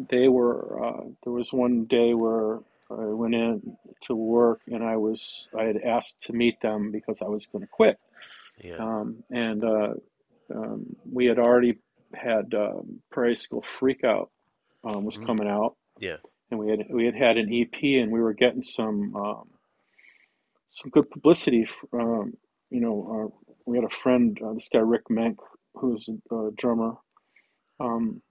they 0.09 0.27
were, 0.27 0.85
uh, 0.85 1.03
there 1.23 1.33
was 1.33 1.51
one 1.53 1.85
day 1.85 2.13
where 2.13 2.59
I 2.89 3.05
went 3.05 3.33
in 3.35 3.77
to 4.07 4.15
work 4.15 4.61
and 4.71 4.83
I 4.83 4.97
was, 4.97 5.47
I 5.57 5.63
had 5.63 5.77
asked 5.77 6.21
to 6.23 6.33
meet 6.33 6.61
them 6.61 6.91
because 6.91 7.21
I 7.21 7.25
was 7.27 7.45
going 7.47 7.61
to 7.63 7.67
quit. 7.67 7.97
Yeah. 8.63 8.77
Um, 8.77 9.23
and 9.31 9.63
uh, 9.63 9.93
um, 10.53 10.95
we 11.11 11.25
had 11.25 11.39
already 11.39 11.77
had 12.13 12.53
um, 12.53 13.01
Prairie 13.09 13.35
School 13.35 13.63
Freakout 13.79 14.29
um, 14.83 15.05
was 15.05 15.17
Mm. 15.17 15.25
coming 15.25 15.47
out, 15.47 15.75
Yeah. 15.99 16.17
and 16.51 16.59
we 16.59 16.69
had 16.69 16.85
we 16.89 17.05
had 17.05 17.15
had 17.15 17.37
an 17.37 17.49
EP, 17.51 17.81
and 17.81 18.11
we 18.11 18.19
were 18.21 18.33
getting 18.33 18.61
some 18.61 19.15
um, 19.15 19.47
some 20.73 20.91
good 20.91 21.09
publicity. 21.09 21.67
Um, 21.93 22.33
you 22.69 22.81
know, 22.81 23.31
uh, 23.33 23.51
we 23.65 23.77
had 23.77 23.85
a 23.85 23.89
friend, 23.89 24.37
uh, 24.43 24.53
this 24.53 24.69
guy 24.71 24.79
Ric 24.79 25.09
Menck, 25.09 25.37
who's 25.75 26.07
a, 26.09 26.35
a 26.35 26.51
drummer, 26.51 26.93
um, 27.79 28.21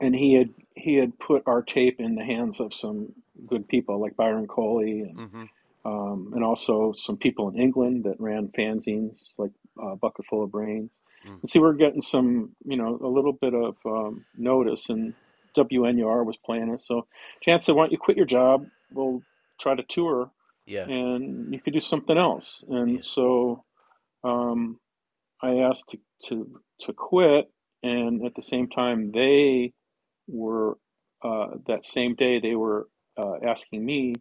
and 0.00 0.14
he 0.14 0.34
had 0.34 0.50
he 0.74 0.94
had 0.94 1.18
put 1.18 1.42
our 1.46 1.62
tape 1.62 2.00
in 2.00 2.14
the 2.14 2.24
hands 2.24 2.60
of 2.60 2.72
some 2.72 3.12
good 3.46 3.68
people 3.68 4.00
like 4.00 4.16
Byron 4.16 4.46
Coley 4.46 5.00
and 5.00 5.18
hmm 5.18 5.44
um, 5.84 6.32
and 6.34 6.44
also 6.44 6.92
some 6.92 7.16
people 7.16 7.48
in 7.48 7.60
England 7.60 8.04
that 8.04 8.20
ran 8.20 8.48
fanzines 8.48 9.34
like 9.38 9.50
uh, 9.82 9.94
Bucket 9.96 10.26
Full 10.26 10.44
of 10.44 10.52
Brains. 10.52 10.90
Mm. 11.26 11.40
And 11.40 11.50
see, 11.50 11.58
we're 11.58 11.72
getting 11.72 12.02
some, 12.02 12.50
you 12.64 12.76
know, 12.76 12.98
a 13.02 13.06
little 13.08 13.32
bit 13.32 13.54
of 13.54 13.76
um, 13.84 14.24
notice, 14.36 14.90
and 14.90 15.14
WNUR 15.56 16.24
was 16.24 16.36
playing 16.36 16.70
it. 16.70 16.80
So, 16.80 17.06
Chance 17.42 17.64
said, 17.66 17.74
"Why 17.74 17.84
don't 17.84 17.92
you 17.92 17.98
quit 17.98 18.16
your 18.16 18.26
job? 18.26 18.66
We'll 18.92 19.22
try 19.60 19.74
to 19.74 19.82
tour, 19.82 20.30
Yeah. 20.66 20.88
and 20.88 21.52
you 21.52 21.60
could 21.60 21.74
do 21.74 21.80
something 21.80 22.18
else." 22.18 22.64
Yeah. 22.86 23.00
And 23.00 23.04
so, 23.04 23.64
um, 24.24 24.80
I 25.42 25.58
asked 25.58 25.90
to, 25.90 25.98
to 26.28 26.60
to 26.82 26.92
quit, 26.94 27.50
and 27.82 28.24
at 28.26 28.34
the 28.34 28.42
same 28.42 28.68
time, 28.68 29.12
they 29.12 29.72
were 30.28 30.78
uh, 31.24 31.48
that 31.66 31.84
same 31.84 32.14
day 32.16 32.40
they 32.40 32.56
were 32.56 32.88
uh, 33.18 33.36
asking 33.46 33.84
me. 33.84 34.14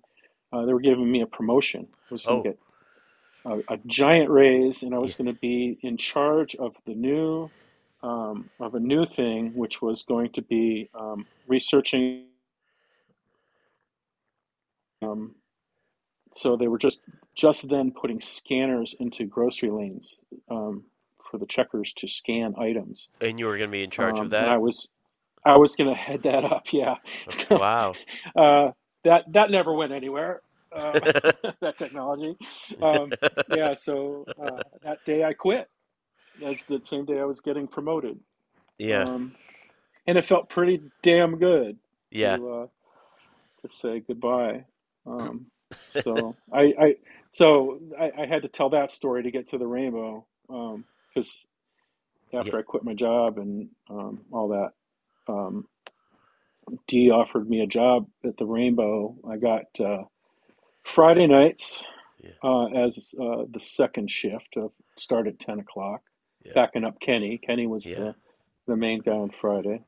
Uh, 0.54 0.66
they 0.66 0.74
were 0.74 0.82
giving 0.82 1.12
me 1.12 1.22
a 1.22 1.28
promotion. 1.28 1.88
I 1.92 2.14
was 2.14 2.26
going 2.26 2.42
to 2.42 2.42
Oh. 2.42 2.50
get 2.50 2.60
a, 3.46 3.60
a 3.76 3.78
giant 3.88 4.30
raise, 4.30 4.84
and 4.84 4.94
I 4.96 5.00
was 5.00 5.12
Yeah. 5.12 5.16
going 5.16 5.28
to 5.28 5.40
be 5.40 5.78
in 5.84 5.98
charge 5.98 6.56
of 6.56 6.76
the 6.86 6.96
new 6.96 7.52
um, 8.04 8.50
of 8.60 8.76
a 8.76 8.80
new 8.80 9.06
thing, 9.06 9.54
which 9.54 9.82
was 9.82 10.04
going 10.04 10.32
to 10.34 10.42
be 10.44 10.90
um, 11.00 11.28
researching. 11.48 12.28
Um, 15.04 15.36
so 16.36 16.56
they 16.56 16.68
were 16.68 16.78
just 16.80 17.00
just 17.36 17.68
then 17.70 17.92
putting 17.92 18.20
scanners 18.20 18.96
into 19.00 19.26
grocery 19.26 19.70
lanes 19.70 20.20
um, 20.50 20.84
for 21.30 21.38
the 21.38 21.46
checkers 21.46 21.94
to 21.94 22.08
scan 22.08 22.54
items, 22.58 23.10
And 23.22 23.40
you 23.40 23.46
were 23.48 23.58
gonna 23.58 23.72
be 23.72 23.84
in 23.84 23.90
charge 23.90 24.16
um, 24.20 24.26
of 24.28 24.34
and 24.34 24.50
I 24.50 24.58
that? 24.58 24.62
was 24.62 24.90
I 25.46 25.58
was 25.58 25.76
going 25.76 25.90
to 25.90 25.96
head 26.00 26.22
that 26.24 26.44
up. 26.46 26.72
Yeah, 26.72 26.96
Oh, 27.52 27.58
Wow. 27.58 27.96
uh, 28.36 28.72
that 29.04 29.24
that 29.34 29.50
never 29.50 29.74
went 29.74 29.92
anywhere. 29.92 30.42
Uh, 30.76 31.00
that 31.62 31.78
technology. 31.78 32.36
Um, 32.82 33.12
yeah, 33.48 33.74
so 33.74 34.28
uh, 34.42 34.60
that 34.84 35.04
day 35.06 35.24
I 35.24 35.34
quit. 35.34 35.68
That's 36.40 36.64
the 36.66 36.80
same 36.84 37.06
day 37.06 37.20
I 37.20 37.26
was 37.26 37.40
getting 37.42 37.68
promoted. 37.68 38.20
Yeah. 38.78 39.04
Um, 39.04 39.34
and 40.08 40.18
it 40.18 40.26
felt 40.26 40.50
pretty 40.50 40.82
damn 41.02 41.38
good 41.40 41.78
Yeah. 42.12 42.38
to 42.38 42.50
uh, 42.52 42.68
to 43.64 43.74
say 43.74 44.00
goodbye. 44.02 44.66
Um, 45.08 45.48
so 45.90 46.36
I, 46.54 46.62
I 46.80 46.96
so 47.32 47.80
I, 48.00 48.12
I 48.24 48.26
had 48.26 48.42
to 48.44 48.48
tell 48.50 48.70
that 48.72 48.92
story 48.92 49.24
to 49.24 49.32
get 49.32 49.48
to 49.50 49.58
the 49.58 49.68
rainbow 49.68 50.26
because 50.48 51.46
after 52.34 52.52
Yeah. 52.52 52.60
I 52.60 52.62
quit 52.64 52.84
my 52.84 52.94
job 52.94 53.38
and 53.38 53.70
um, 53.90 54.22
all 54.32 54.50
that, 54.50 54.72
um, 55.32 55.68
Dee 56.88 57.10
offered 57.12 57.50
me 57.50 57.62
a 57.62 57.68
job 57.68 58.08
at 58.24 58.38
the 58.38 58.46
Rainbow. 58.46 59.16
I 59.30 59.38
got 59.38 59.64
uh, 59.80 60.04
Friday 60.84 61.28
nights 61.28 61.84
Yeah. 62.24 62.32
uh, 62.44 62.68
as 62.68 63.14
uh, 63.20 63.44
the 63.52 63.60
second 63.60 64.10
shift. 64.10 64.56
Uh, 64.56 64.68
start 64.98 65.28
at 65.28 65.40
ten 65.40 65.60
o'clock. 65.60 66.02
Yeah. 66.46 66.54
Backing 66.56 66.84
up 66.86 67.00
Kenny. 67.00 67.38
Kenny 67.38 67.68
was 67.68 67.84
the 67.84 68.16
the 68.68 68.76
main 68.78 69.02
guy 69.02 69.12
on 69.12 69.32
Friday. 69.42 69.84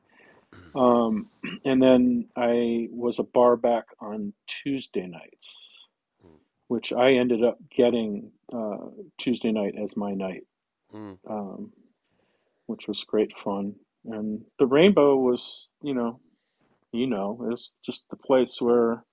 Um, 0.74 1.30
and 1.64 1.82
then 1.82 2.28
I 2.36 2.88
was 2.90 3.18
a 3.18 3.24
bar 3.24 3.56
back 3.56 3.84
on 4.00 4.32
Tuesday 4.46 5.06
nights, 5.06 5.76
Mm. 6.24 6.38
which 6.68 6.92
I 6.92 7.12
ended 7.12 7.44
up 7.44 7.58
getting 7.70 8.32
uh, 8.52 8.88
Tuesday 9.18 9.52
night 9.52 9.74
as 9.76 9.96
my 9.96 10.14
night, 10.14 10.46
Mm. 10.92 11.18
um, 11.28 11.72
which 12.66 12.88
was 12.88 13.04
great 13.04 13.32
fun. 13.44 13.74
And 14.04 14.44
the 14.58 14.66
Rainbow 14.66 15.16
was, 15.16 15.70
you 15.82 15.94
know, 15.94 16.20
you 16.92 17.06
know, 17.06 17.32
it 17.42 17.48
was 17.50 17.74
just 17.84 18.08
the 18.10 18.16
place 18.16 18.60
where 18.60 19.04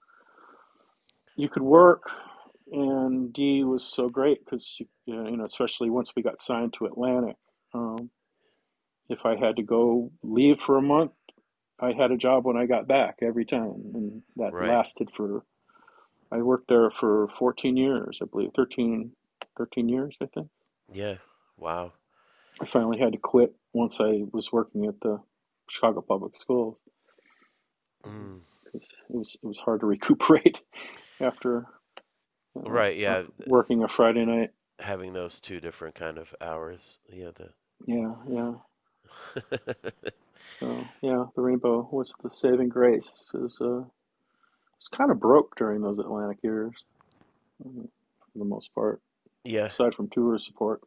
you 1.36 1.50
could 1.50 1.64
work. 1.64 2.04
And 2.72 3.34
Dee 3.34 3.64
was 3.64 3.84
so 3.84 4.10
great 4.10 4.44
because, 4.46 4.76
you, 4.80 4.88
you 5.06 5.38
know, 5.38 5.46
especially 5.46 5.90
once 5.90 6.14
we 6.16 6.22
got 6.24 6.42
signed 6.42 6.74
to 6.74 6.86
Atlantic. 6.86 7.36
Um, 7.74 8.10
if 9.10 9.26
I 9.26 9.36
had 9.36 9.58
to 9.58 9.64
go 9.64 10.10
leave 10.24 10.60
for 10.60 10.78
a 10.78 10.82
month, 10.82 11.12
I 11.82 11.94
had 11.94 12.12
a 12.12 12.18
job 12.18 12.46
when 12.46 12.58
I 12.58 12.66
got 12.68 12.88
back 12.88 13.20
every 13.22 13.46
time, 13.46 13.92
and 13.96 14.22
that 14.38 14.54
Right. 14.54 14.70
lasted 14.70 15.10
for. 15.16 15.44
I 16.32 16.38
worked 16.42 16.70
there 16.70 16.90
for 16.92 17.28
14 17.38 17.76
years, 17.76 18.20
I 18.22 18.26
believe, 18.26 18.52
13, 18.56 19.12
13 19.58 19.90
years, 19.90 20.16
I 20.22 20.28
think. 20.28 20.50
Yeah. 20.94 21.18
Wow. 21.58 21.92
I 22.62 22.66
finally 22.66 23.00
had 23.00 23.12
to 23.14 23.18
quit 23.18 23.54
once 23.74 24.00
I 24.00 24.24
was 24.32 24.52
working 24.52 24.86
at 24.86 25.00
the 25.02 25.22
Chicago 25.70 26.02
Public 26.02 26.40
Schools 26.40 26.78
Mm. 28.04 28.42
it 28.74 28.82
was 29.10 29.36
it 29.44 29.46
was 29.46 29.60
hard 29.60 29.82
to 29.82 29.86
recuperate 29.96 30.60
after 31.20 31.68
uh, 32.56 32.62
Right. 32.70 32.98
Yeah. 32.98 33.24
working 33.46 33.84
a 33.84 33.88
Friday 33.88 34.26
night. 34.26 34.50
Having 34.80 35.14
those 35.14 35.40
two 35.40 35.60
different 35.60 35.94
kind 35.96 36.18
of 36.18 36.34
hours. 36.42 36.98
Yeah. 37.08 37.32
The. 37.36 37.54
Yeah, 37.86 38.16
yeah. 38.30 38.54
So 40.50 40.96
yeah, 41.02 41.26
the 41.36 41.42
Rainbow 41.42 41.90
was 41.92 42.14
the 42.24 42.32
saving 42.32 42.70
grace. 42.70 43.32
It 43.34 43.42
was 43.42 43.58
uh, 43.62 43.80
it 43.82 43.86
was 44.80 44.90
kind 44.92 45.12
of 45.12 45.20
broke 45.20 45.56
during 45.58 45.82
those 45.82 46.00
Atlantic 46.00 46.40
years, 46.44 46.74
for 47.62 48.40
the 48.40 48.46
most 48.46 48.74
part, 48.76 49.02
Yeah. 49.46 49.72
aside 49.72 49.96
from 49.96 50.10
tour 50.10 50.40
support. 50.40 50.82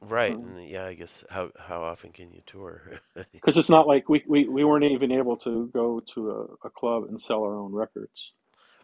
Right. 0.00 0.38
Um, 0.38 0.42
And 0.42 0.68
yeah, 0.68 0.86
I 0.86 0.94
guess 0.94 1.24
how 1.30 1.50
how 1.58 1.82
often 1.82 2.12
can 2.12 2.32
you 2.32 2.42
tour? 2.46 3.00
Because 3.40 3.56
it's 3.58 3.70
not 3.70 3.86
like 3.86 4.08
we, 4.08 4.24
we, 4.28 4.48
we 4.48 4.64
weren't 4.64 4.84
even 4.84 5.12
able 5.12 5.36
to 5.38 5.70
go 5.72 6.02
to 6.14 6.30
a, 6.64 6.68
a 6.68 6.70
club 6.70 7.04
and 7.08 7.20
sell 7.20 7.42
our 7.44 7.58
own 7.58 7.72
records, 7.72 8.32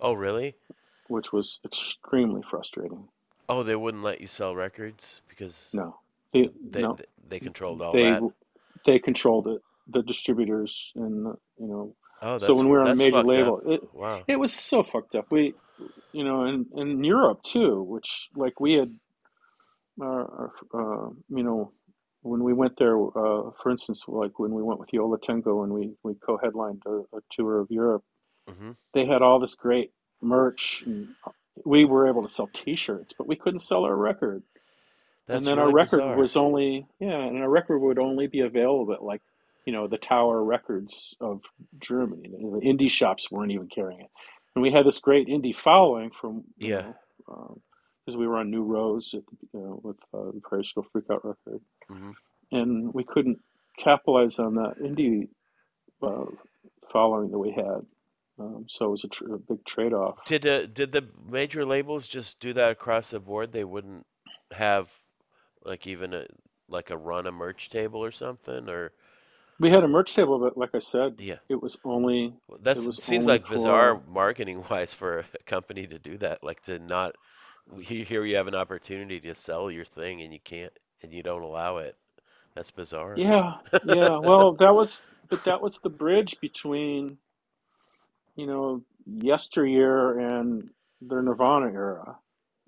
Oh, 0.00 0.12
really? 0.12 0.56
which 1.08 1.32
was 1.32 1.60
extremely 1.64 2.42
frustrating. 2.48 3.08
Oh, 3.48 3.62
they 3.62 3.76
wouldn't 3.76 4.02
let 4.04 4.20
you 4.20 4.28
sell 4.28 4.56
records 4.56 5.22
because 5.28 5.74
No, 5.74 5.96
they 6.32 6.50
they 6.70 6.88
no 6.88 7.00
they 7.28 7.40
controlled 7.40 7.82
all 7.82 7.96
they 7.96 8.00
that. 8.00 8.24
They 8.86 8.98
controlled 8.98 9.48
it. 9.48 9.62
The 9.88 10.02
distributors 10.02 10.92
and 10.96 11.26
you 11.58 11.66
know. 11.68 11.96
Oh, 12.22 12.38
So 12.38 12.54
when 12.54 12.66
we 12.66 12.72
were 12.72 12.82
on 12.84 12.90
a 12.92 12.96
major 12.96 13.24
label, 13.24 13.60
up. 13.60 13.64
it 13.66 13.82
Wow. 13.92 14.26
it 14.28 14.36
was 14.36 14.54
so 14.54 14.82
fucked 14.82 15.14
up. 15.16 15.26
We, 15.30 15.56
you 16.12 16.24
know, 16.24 16.44
and 16.44 16.66
in 16.76 17.04
Europe 17.04 17.42
too, 17.42 17.82
which 17.82 18.28
like 18.36 18.60
we 18.60 18.74
had, 18.74 18.94
uh, 20.02 20.24
uh, 20.74 21.08
you 21.30 21.44
know, 21.44 21.72
when 22.22 22.44
we 22.44 22.52
went 22.54 22.78
there, 22.78 22.96
uh, 22.96 23.50
for 23.62 23.70
instance, 23.70 24.04
like 24.08 24.38
when 24.38 24.52
we 24.52 24.62
went 24.62 24.80
with 24.80 24.92
Yo 24.92 25.06
La 25.08 25.18
Tengo 25.22 25.64
and 25.64 25.72
we 25.72 25.92
we 26.04 26.14
co-headlined 26.26 26.82
a, 26.86 27.00
a 27.16 27.20
tour 27.32 27.60
of 27.60 27.68
Europe, 27.70 28.04
hmm 28.48 28.72
they 28.94 29.06
had 29.06 29.22
all 29.22 29.40
this 29.40 29.56
great 29.56 29.92
merch, 30.22 30.84
and 30.86 31.08
we 31.66 31.84
were 31.86 32.08
able 32.08 32.22
to 32.22 32.32
sell 32.32 32.48
T-shirts, 32.54 33.14
but 33.18 33.28
we 33.28 33.36
couldn't 33.36 33.60
sell 33.60 33.84
our 33.84 33.96
record. 33.96 34.44
And 35.28 35.36
That's 35.36 35.46
then 35.46 35.58
our 35.58 35.70
record 35.70 35.98
bizarre. 35.98 36.16
was 36.16 36.36
only 36.36 36.86
yeah, 37.00 37.18
and 37.24 37.38
our 37.38 37.48
record 37.48 37.78
would 37.78 37.98
only 37.98 38.26
be 38.26 38.40
available 38.40 38.92
at 38.92 39.02
like 39.02 39.22
you 39.66 39.72
know 39.72 39.86
the 39.86 39.98
Tower 39.98 40.42
Records 40.42 41.14
of 41.20 41.42
Germany. 41.80 42.28
The 42.30 42.60
indie 42.66 42.90
shops 42.90 43.30
weren't 43.30 43.52
even 43.52 43.68
carrying 43.68 44.00
it, 44.00 44.10
and 44.54 44.62
we 44.62 44.72
had 44.72 44.86
this 44.86 44.98
great 45.00 45.28
indie 45.28 45.54
following 45.54 46.10
from 46.20 46.44
Yeah. 46.58 46.92
because 47.26 48.16
we 48.16 48.26
were 48.26 48.38
on 48.38 48.50
New 48.50 48.64
Rose 48.64 49.14
at 49.14 49.22
you 49.54 49.60
know 49.60 49.80
with 49.82 49.96
uh, 50.12 50.32
the 50.34 50.40
Prairie 50.42 50.64
School 50.64 50.86
Freakout 50.94 51.24
record, 51.24 51.60
hmm 51.88 52.10
and 52.50 52.92
we 52.92 53.02
couldn't 53.04 53.38
capitalize 53.78 54.38
on 54.38 54.56
that 54.56 54.74
indie 54.78 55.28
uh, 56.02 56.26
following 56.92 57.30
that 57.30 57.38
we 57.38 57.52
had. 57.52 57.86
Um, 58.38 58.66
so 58.68 58.86
it 58.86 58.90
was 58.90 59.04
a, 59.04 59.08
tr- 59.08 59.34
a 59.34 59.38
big 59.38 59.64
trade-off. 59.64 60.18
Did 60.26 60.46
uh, 60.46 60.66
did 60.66 60.92
the 60.92 61.06
major 61.30 61.64
labels 61.64 62.06
just 62.08 62.40
do 62.40 62.52
that 62.54 62.72
across 62.72 63.10
the 63.10 63.20
board? 63.20 63.52
They 63.52 63.64
wouldn't 63.64 64.04
have 64.52 64.88
like 65.64 65.86
even 65.86 66.14
a 66.14 66.26
like 66.68 66.90
a 66.90 66.96
run 66.96 67.26
a 67.26 67.32
merch 67.32 67.70
table 67.70 68.04
or 68.04 68.10
something, 68.12 68.68
or 68.68 68.92
We 69.58 69.70
had 69.70 69.84
a 69.84 69.88
merch 69.88 70.14
table, 70.14 70.38
but 70.38 70.56
like 70.56 70.74
I 70.74 70.80
said, 70.80 71.16
yeah. 71.18 71.36
it 71.48 71.62
was 71.62 71.78
only 71.84 72.34
Well, 72.48 72.58
it 72.58 72.64
That's 72.64 72.80
seems 73.04 73.26
only 73.26 73.38
like 73.38 73.48
bizarre 73.48 73.96
for 73.96 74.10
marketing 74.10 74.64
wise 74.70 74.94
for 74.94 75.20
a 75.20 75.24
company 75.46 75.86
to 75.86 75.98
do 75.98 76.18
that. 76.18 76.44
Like 76.44 76.62
to 76.64 76.78
not 76.78 77.16
here 77.80 78.24
you 78.24 78.36
have 78.36 78.48
an 78.48 78.54
opportunity 78.54 79.20
to 79.20 79.34
sell 79.34 79.70
your 79.70 79.84
thing 79.84 80.22
and 80.22 80.32
you 80.32 80.40
can't 80.44 80.72
and 81.02 81.12
you 81.12 81.22
don't 81.22 81.42
allow 81.42 81.78
it. 81.78 81.96
That's 82.54 82.70
bizarre. 82.70 83.16
yeah, 83.16 83.54
yeah. 83.84 84.18
Well, 84.18 84.52
that 84.60 84.74
was 84.74 85.04
but 85.30 85.44
that 85.44 85.62
was 85.62 85.78
the 85.80 85.90
bridge 85.90 86.40
between 86.40 87.18
you 88.36 88.46
know 88.46 88.82
yesteryear 89.06 90.18
and 90.18 90.70
the 91.00 91.22
Nirvana 91.22 91.66
era. 91.72 92.18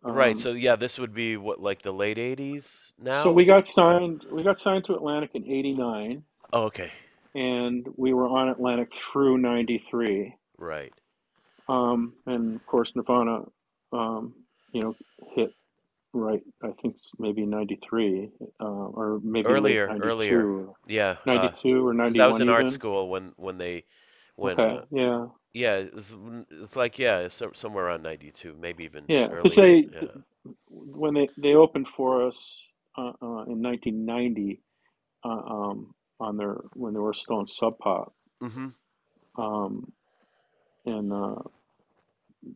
Right. 0.05 0.37
Um, 0.37 0.38
So 0.38 0.53
yeah, 0.53 0.77
this 0.77 0.99
would 0.99 1.14
be 1.14 1.37
what 1.37 1.61
like 1.61 1.83
the 1.83 1.93
late 1.93 2.19
80s 2.19 2.93
now. 2.99 3.23
so 3.23 3.33
we 3.33 3.45
got 3.45 3.67
signed. 3.67 4.25
We 4.31 4.43
got 4.45 4.61
signed 4.61 4.85
to 4.87 4.95
Atlantic 4.95 5.31
in 5.35 5.45
'89, 5.51 6.25
oh, 6.53 6.64
okay. 6.64 6.93
and 7.35 7.87
we 7.97 8.14
were 8.14 8.29
on 8.29 8.49
Atlantic 8.51 8.93
through 9.12 9.38
'93. 9.38 10.35
Right. 10.59 10.93
Um, 11.69 12.14
and 12.27 12.57
of 12.57 12.67
course, 12.67 12.93
Nirvana, 12.97 13.43
um, 13.93 14.35
you 14.73 14.83
know, 14.83 14.97
hit 15.35 15.55
right. 16.12 16.43
I 16.62 16.69
think 16.83 16.97
it's 16.97 17.12
maybe 17.19 17.47
'93, 17.47 18.31
uh, 18.61 18.64
or 18.64 19.21
maybe 19.25 19.57
late 19.57 19.57
Earlier, 19.57 19.97
earlier. 20.01 20.51
'92, 20.51 20.75
Yeah. 20.87 21.17
Uh, 21.33 21.53
'92 21.53 21.87
or 21.87 21.95
because 22.03 22.19
I 22.21 22.27
was 22.27 22.40
'91 22.40 22.40
in 22.40 22.49
art 22.51 22.69
even. 22.69 22.71
school 22.71 23.09
when 23.11 23.33
when 23.37 23.59
they 23.59 23.85
when 24.37 24.61
Okay, 24.61 24.62
uh 24.62 24.85
yeah, 24.90 25.27
yeah, 25.55 25.77
it 25.77 25.95
was 25.95 26.17
it's 26.51 26.77
like 26.77 26.99
yeah, 27.01 27.29
so- 27.29 27.53
somewhere 27.55 27.87
around 27.87 28.05
92, 28.05 28.57
maybe 28.61 28.85
even 28.85 29.07
yeah, 29.09 29.29
because 29.29 29.55
they 29.57 29.90
Yeah. 29.93 30.07
when 30.69 31.14
they 31.14 31.29
they 31.38 31.55
opened 31.55 31.88
for 31.88 32.27
us 32.27 32.73
uh, 32.99 33.12
uh, 33.23 33.45
in 33.45 33.62
1990 33.62 34.62
uh, 35.25 35.29
um, 35.29 35.95
on 36.21 36.37
their 36.37 36.57
when 36.75 36.95
they 36.95 37.01
were 37.01 37.14
still 37.14 37.40
in 37.40 37.47
Sub 37.47 37.79
Pop, 37.79 38.14
hmm 38.40 38.69
um, 39.38 39.93
and 40.87 41.12
uh, 41.12 41.37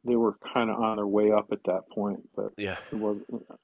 they 0.05 0.17
were 0.17 0.37
kind 0.55 0.71
of 0.71 0.81
on 0.81 0.97
their 0.97 1.07
way 1.07 1.31
up 1.33 1.49
at 1.53 1.65
that 1.65 1.89
point, 1.91 2.21
but 2.37 2.53
Yeah. 2.57 2.79
it 2.93 2.97
was 2.97 3.19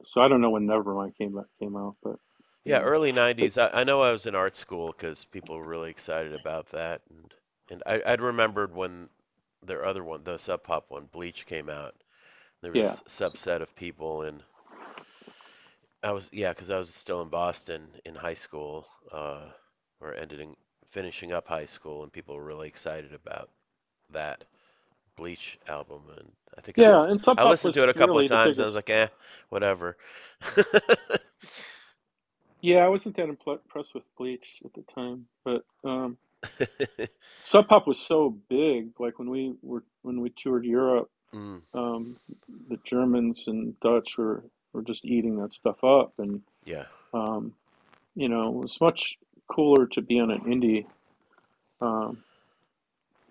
so 0.07 0.21
I 0.23 0.29
don't 0.29 0.41
know 0.41 0.51
when 0.51 0.67
Nevermind 0.67 1.17
came 1.17 1.35
back, 1.35 1.47
came 1.61 1.77
out, 1.77 1.97
but 2.03 2.17
Yeah, 2.65 2.81
early 2.81 3.13
but 3.39 3.51
90s. 3.51 3.57
I, 3.59 3.69
I 3.73 3.85
know 3.85 4.03
I 4.03 4.13
was 4.13 4.27
in 4.27 4.35
art 4.35 4.55
school 4.57 4.89
because 4.89 5.25
people 5.25 5.57
were 5.57 5.65
really 5.67 5.91
excited 5.91 6.35
about 6.35 6.69
that. 6.71 7.01
And 7.09 7.35
and 7.71 7.83
I, 7.87 8.03
I'd 8.13 8.21
remembered 8.21 8.75
when 8.75 9.09
their 9.67 9.85
other 9.85 10.05
one, 10.05 10.25
the 10.25 10.39
Sub 10.39 10.63
Pop 10.65 10.91
one, 10.91 11.07
Bleach 11.07 11.47
came 11.47 11.69
out. 11.69 11.95
There 12.63 12.73
was 12.73 12.83
a 12.83 12.85
yeah, 12.85 12.97
s- 13.03 13.03
subset 13.09 13.63
of 13.63 13.75
people 13.77 14.23
and 14.23 14.43
I 16.03 16.13
was 16.13 16.31
yeah, 16.33 16.51
because 16.51 16.71
I 16.71 16.79
was 16.79 16.95
still 16.95 17.23
in 17.23 17.29
Boston 17.29 17.89
in 18.05 18.15
high 18.15 18.35
school, 18.35 18.87
uh, 19.13 19.49
or 20.01 20.15
ended 20.15 20.41
in 20.41 20.57
finishing 20.91 21.33
up 21.33 21.49
high 21.49 21.67
school, 21.67 22.03
and 22.03 22.13
people 22.13 22.37
were 22.37 22.45
really 22.45 22.69
excited 22.69 23.15
about 23.15 23.51
that 24.11 24.45
Bleach 25.17 25.59
album. 25.69 26.03
And 26.19 26.33
I 26.57 26.63
think 26.63 26.79
I 26.79 26.83
yeah, 26.83 26.85
listened 26.85 27.05
and 27.05 27.21
Sub 27.21 27.41
Pop 27.41 27.45
I 27.45 27.45
listened 27.45 27.75
to 27.75 27.83
it 27.85 27.91
a 27.91 27.95
couple 27.95 28.19
of 28.19 28.27
really 28.27 28.27
times, 28.27 28.59
and 28.59 28.65
I 28.65 28.67
was 28.67 28.75
like, 28.77 28.91
eh, 28.91 29.09
whatever. 29.51 29.97
Yeah, 32.63 32.79
I 32.85 32.89
wasn't 32.89 33.17
that 33.17 33.29
impressed 33.29 33.95
with 33.95 34.05
Bleach 34.17 34.63
at 34.65 34.75
the 34.75 34.83
time, 34.95 35.27
but 35.45 35.65
um, 35.85 36.19
Sub 37.39 37.69
Pop 37.69 37.87
was 37.87 37.99
so 37.99 38.37
big. 38.49 38.99
Like 38.99 39.19
when 39.19 39.31
we 39.31 39.55
were 39.63 39.85
when 40.03 40.21
we 40.21 40.31
toured 40.31 40.65
Europe, 40.65 41.11
Mm, 41.35 41.63
um, 41.75 42.17
the 42.69 42.79
Germans 42.85 43.49
and 43.49 43.79
Dutch 43.81 44.17
were 44.17 44.45
were 44.73 44.83
just 44.83 45.05
eating 45.05 45.37
that 45.39 45.53
stuff 45.53 45.83
up, 45.83 46.13
and 46.19 46.43
yeah, 46.65 46.85
um, 47.13 47.55
you 48.15 48.29
know, 48.29 48.49
it 48.49 48.55
was 48.55 48.81
much 48.81 49.19
cooler 49.51 49.87
to 49.87 50.01
be 50.01 50.21
on 50.21 50.31
an 50.31 50.41
indie 50.43 50.87
um, 51.81 52.23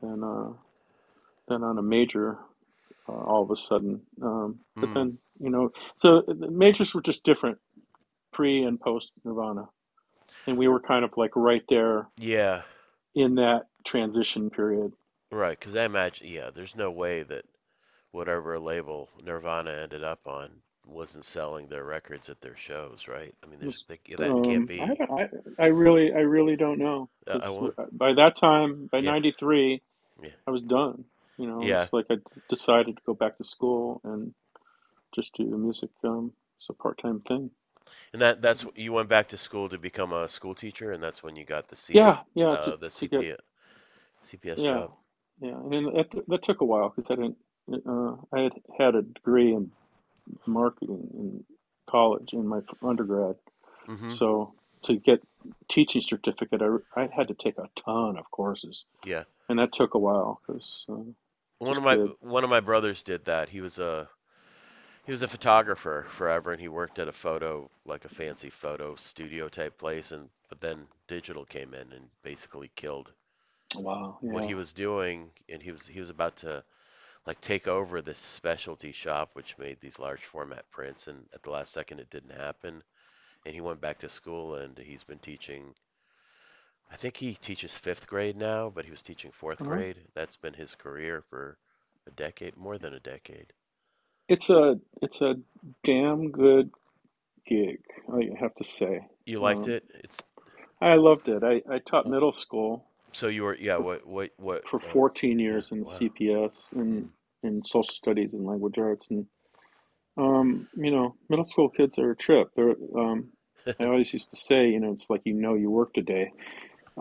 than 0.01 0.23
uh, 0.23 0.51
than 1.47 1.63
on 1.63 1.77
a 1.77 1.81
major. 1.83 2.37
Uh, 3.07 3.11
all 3.11 3.43
of 3.43 3.51
a 3.51 3.55
sudden, 3.55 4.01
um, 4.21 4.59
but 4.79 4.89
mm, 4.89 4.93
then 4.93 5.17
you 5.39 5.49
know, 5.49 5.69
so 5.99 6.21
the 6.25 6.49
majors 6.49 6.93
were 6.93 7.01
just 7.01 7.23
different 7.25 7.57
pre 8.31 8.63
and 8.63 8.79
post 8.79 9.11
Nirvana, 9.25 9.67
and 10.47 10.57
we 10.57 10.69
were 10.69 10.79
kind 10.79 11.03
of 11.03 11.11
like 11.17 11.35
right 11.35 11.63
there 11.67 12.07
yeah. 12.17 12.61
In 13.15 13.35
that 13.35 13.63
transition 13.85 14.49
period. 14.49 14.93
Right, 15.31 15.59
because 15.59 15.75
I 15.75 15.85
imagine, 15.85 16.27
yeah, 16.27 16.51
there's 16.53 16.75
no 16.75 16.91
way 16.91 17.23
that 17.23 17.45
whatever 18.11 18.59
label 18.59 19.09
Nirvana 19.23 19.71
ended 19.71 20.03
up 20.03 20.27
on 20.27 20.49
wasn't 20.85 21.25
selling 21.25 21.67
their 21.67 21.83
records 21.85 22.29
at 22.29 22.41
their 22.41 22.57
shows, 22.57 23.07
right? 23.07 23.35
I 23.43 23.47
mean, 23.47 23.59
there's 23.59 23.85
they, 23.87 23.99
that 24.17 24.43
can't 24.43 24.63
um, 24.63 24.67
I, 24.79 24.85
be. 24.85 24.91
I, 25.11 25.29
I 25.59 25.65
really, 25.67 26.13
I 26.13 26.19
really 26.19 26.55
don't 26.55 26.79
know 26.79 27.09
Uh, 27.27 27.39
I 27.41 27.49
by 27.91 28.13
that 28.13 28.35
time, 28.35 28.89
by 28.91 29.01
Yeah, 29.01 29.11
'93, 29.11 29.81
yeah, 30.21 30.29
I 30.47 30.51
was 30.51 30.63
done. 30.63 31.05
You 31.37 31.47
know, 31.47 31.61
yeah. 31.61 31.83
it's 31.83 31.93
like 31.93 32.05
I 32.11 32.17
decided 32.49 32.97
to 32.97 33.03
go 33.05 33.13
back 33.13 33.37
to 33.37 33.43
school 33.43 34.01
and 34.03 34.33
just 35.13 35.35
do 35.35 35.45
music 35.45 35.89
um, 36.03 36.33
as 36.61 36.67
a 36.69 36.73
part-time 36.73 37.21
thing. 37.21 37.51
And 38.13 38.21
that 38.21 38.41
that's 38.41 38.65
you 38.75 38.93
went 38.93 39.09
back 39.09 39.27
to 39.29 39.37
school 39.37 39.69
to 39.69 39.77
become 39.77 40.13
a 40.13 40.29
school 40.29 40.55
teacher, 40.55 40.91
and 40.93 41.03
that's 41.03 41.21
when 41.23 41.35
you 41.35 41.45
got 41.45 41.67
the 41.67 41.75
C 41.75 42.01
Yeah, 42.01 42.23
yeah, 42.33 42.57
to 42.61 42.71
uh 42.71 42.75
the 42.75 42.89
to 42.95 43.07
get 43.07 43.27
CPS 44.21 44.63
yeah, 44.63 44.63
job. 44.63 44.91
yeah, 45.41 45.55
and 45.57 45.71
then 45.73 45.85
that 45.93 46.07
that 46.27 46.43
took 46.43 46.61
a 46.61 46.65
while 46.65 46.89
because 46.95 47.09
I 47.11 47.15
didn't. 47.15 47.37
Uh, 47.87 48.15
I 48.33 48.41
had 48.41 48.53
had 48.77 48.95
a 48.95 49.01
degree 49.01 49.53
in 49.53 49.71
marketing 50.47 51.09
in 51.13 51.45
college 51.89 52.33
in 52.33 52.47
my 52.47 52.61
undergrad, 52.83 53.35
hmm 53.87 54.15
so 54.17 54.53
to 54.83 54.97
get 54.97 55.21
teaching 55.69 56.01
certificate, 56.01 56.61
I, 56.61 57.01
I 57.01 57.09
had 57.15 57.29
to 57.29 57.35
take 57.35 57.57
a 57.57 57.69
ton 57.85 58.17
of 58.17 58.31
courses, 58.31 58.85
Yeah. 59.03 59.23
and 59.49 59.59
that 59.59 59.73
took 59.73 59.95
a 59.95 59.99
while 59.99 60.41
because 60.47 60.85
uh, 60.89 60.95
One 61.57 61.77
of 61.77 61.83
my 61.83 61.95
did. 61.95 62.11
one 62.19 62.43
of 62.43 62.51
my 62.51 62.59
brothers 62.59 63.01
did 63.01 63.25
that. 63.25 63.49
He 63.49 63.59
was 63.59 63.79
a 63.79 64.07
he 65.05 65.11
was 65.11 65.21
a 65.21 65.27
photographer 65.29 66.05
forever, 66.09 66.51
and 66.51 66.59
he 66.61 66.67
worked 66.67 66.99
at 66.99 67.07
a 67.07 67.13
photo 67.13 67.69
like 67.85 68.05
a 68.05 68.09
fancy 68.09 68.49
photo 68.49 68.95
studio 68.95 69.47
type 69.47 69.77
place, 69.77 70.11
and 70.11 70.29
but 70.49 70.59
then 70.59 70.87
digital 71.07 71.45
came 71.45 71.73
in 71.73 71.93
and 71.93 72.09
basically 72.23 72.69
killed 72.75 73.13
Wow, 73.75 74.19
what 74.29 74.43
he 74.43 74.55
was 74.55 74.73
doing, 74.73 75.31
and 75.49 75.61
he 75.61 75.71
was 75.71 75.87
he 75.87 75.99
was 75.99 76.09
about 76.09 76.35
to 76.37 76.63
like 77.27 77.39
take 77.41 77.67
over 77.67 78.01
this 78.01 78.19
specialty 78.19 78.91
shop 78.91 79.31
which 79.33 79.57
made 79.57 79.79
these 79.81 79.99
large 79.99 80.25
format 80.25 80.69
prints, 80.71 81.07
and 81.07 81.27
at 81.33 81.43
the 81.43 81.51
last 81.51 81.73
second 81.73 81.99
it 81.99 82.09
didn't 82.09 82.31
happen, 82.35 82.83
and 83.45 83.53
he 83.55 83.61
went 83.61 83.81
back 83.81 83.99
to 83.99 84.09
school, 84.09 84.55
and 84.55 84.77
he's 84.77 85.03
been 85.03 85.19
teaching. 85.19 85.75
I 86.89 86.95
think 86.95 87.17
he 87.17 87.35
teaches 87.35 87.73
fifth 87.75 88.07
grade 88.07 88.37
now, 88.37 88.69
but 88.69 88.85
he 88.85 88.91
was 88.91 89.01
teaching 89.03 89.31
fourth 89.31 89.61
Uh-huh. 89.61 89.63
grade. 89.63 90.07
That's 90.13 90.37
been 90.37 90.53
his 90.53 90.75
career 90.75 91.21
for 91.21 91.57
a 92.07 92.11
decade, 92.11 92.55
more 92.55 92.77
than 92.77 92.93
a 92.93 92.99
decade. 93.01 93.53
It's 94.27 94.49
a 94.49 94.79
it's 95.01 95.21
a 95.21 95.35
damn 95.83 96.31
good 96.31 96.71
gig, 97.47 97.79
I 98.13 98.29
have 98.39 98.55
to 98.55 98.63
say. 98.63 99.07
You 99.25 99.39
liked 99.39 99.65
Um, 99.65 99.71
it? 99.71 99.83
It's 100.03 100.19
I 100.81 100.95
loved 100.95 101.27
it. 101.29 101.43
I, 101.43 101.61
I 101.73 101.79
taught 101.79 102.07
middle 102.07 102.33
school 102.33 102.85
so 103.13 103.27
you 103.27 103.43
were 103.43 103.57
yeah. 103.57 103.77
What 103.77 104.07
what 104.07 104.31
what? 104.37 104.63
for 104.69 104.79
14 104.79 105.39
years 105.39 105.71
in 105.71 105.83
Wow. 105.83 105.91
CPS 105.91 106.71
and 106.73 107.09
in 107.43 107.63
social 107.63 107.93
studies 107.93 108.33
and 108.33 108.45
language 108.45 108.77
arts, 108.77 109.07
and 109.09 109.27
um, 110.17 110.67
you 110.75 110.91
know, 110.91 111.15
middle 111.29 111.45
school 111.45 111.69
kids 111.69 111.99
are 111.99 112.11
a 112.11 112.15
trip. 112.15 112.49
They're 112.55 112.75
um, 112.97 113.29
I 113.79 113.85
always 113.85 114.13
used 114.13 114.31
to 114.31 114.37
say, 114.37 114.69
you 114.69 114.79
know, 114.79 114.91
it's 114.93 115.09
like 115.09 115.21
you 115.25 115.33
know 115.33 115.55
you 115.55 115.69
worked 115.69 115.97
a 115.97 116.01
day. 116.01 116.31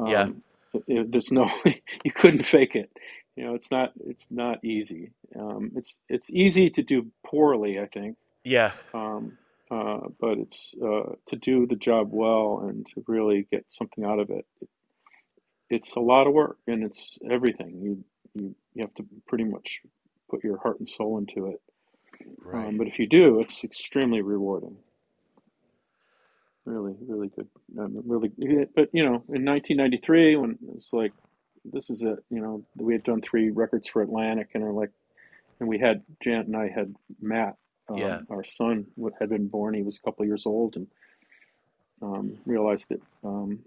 Yeah. 0.06 0.22
Um, 0.24 0.42
it, 0.74 0.84
it- 0.88 1.12
there's 1.12 1.32
no 1.32 1.50
you 2.04 2.12
couldn't 2.14 2.44
fake 2.46 2.74
it. 2.76 2.90
You 3.36 3.44
know, 3.44 3.54
it's 3.54 3.70
not 3.70 3.92
it's 4.04 4.26
not 4.30 4.64
easy. 4.64 5.12
Um, 5.38 5.72
it's 5.76 6.00
it's 6.08 6.30
easy 6.30 6.70
to 6.70 6.82
do 6.82 7.10
poorly, 7.24 7.78
I 7.78 7.86
think. 7.86 8.16
Yeah. 8.44 8.72
Um, 8.92 9.38
uh, 9.70 10.08
but 10.20 10.36
it's 10.38 10.74
uh, 10.82 11.14
to 11.28 11.36
do 11.36 11.66
the 11.66 11.76
job 11.76 12.08
well 12.10 12.64
and 12.68 12.86
to 12.88 13.02
really 13.06 13.46
get 13.50 13.64
something 13.68 14.04
out 14.04 14.18
of 14.18 14.28
it. 14.28 14.46
It's 15.70 15.96
a 15.96 16.00
lot 16.00 16.26
of 16.26 16.34
work 16.34 16.58
and 16.66 16.84
it's 16.84 17.18
everything. 17.30 17.80
You 17.80 18.04
you 18.34 18.54
you 18.74 18.82
have 18.82 18.94
to 18.94 19.06
pretty 19.26 19.44
much 19.44 19.80
put 20.30 20.44
your 20.44 20.58
heart 20.58 20.78
and 20.78 20.88
soul 20.88 21.18
into 21.18 21.46
it. 21.48 21.60
Right. 22.44 22.68
Um, 22.68 22.78
but 22.78 22.86
if 22.86 22.98
you 22.98 23.06
do, 23.06 23.40
it's 23.40 23.64
extremely 23.64 24.20
rewarding. 24.20 24.76
Really, 26.64 26.94
really 27.06 27.28
good. 27.28 27.48
Um, 27.78 28.02
really, 28.06 28.30
but 28.74 28.88
you 28.92 29.02
know, 29.02 29.24
in 29.28 29.44
1993, 29.44 30.36
when 30.36 30.50
it 30.52 30.58
was 30.62 30.90
like, 30.92 31.12
this 31.64 31.90
is 31.90 32.02
it. 32.02 32.18
You 32.30 32.40
know, 32.40 32.64
we 32.76 32.92
had 32.92 33.04
done 33.04 33.20
three 33.22 33.50
records 33.50 33.88
for 33.88 34.02
Atlantic, 34.02 34.48
and 34.54 34.62
are 34.64 34.72
like, 34.72 34.90
and 35.60 35.68
we 35.68 35.78
had 35.78 36.02
Janet 36.22 36.46
and 36.46 36.56
I 36.56 36.68
had 36.68 36.94
Matt, 37.20 37.56
Yeah. 37.94 38.16
um, 38.16 38.26
our 38.30 38.44
son, 38.44 38.86
had 39.18 39.28
been 39.28 39.48
born. 39.48 39.74
He 39.74 39.82
was 39.82 39.96
a 39.98 40.02
couple 40.02 40.24
years 40.26 40.46
old, 40.46 40.76
and 40.76 40.86
um, 42.00 42.38
realized 42.46 42.88
that 42.90 43.00
um, 43.24 43.60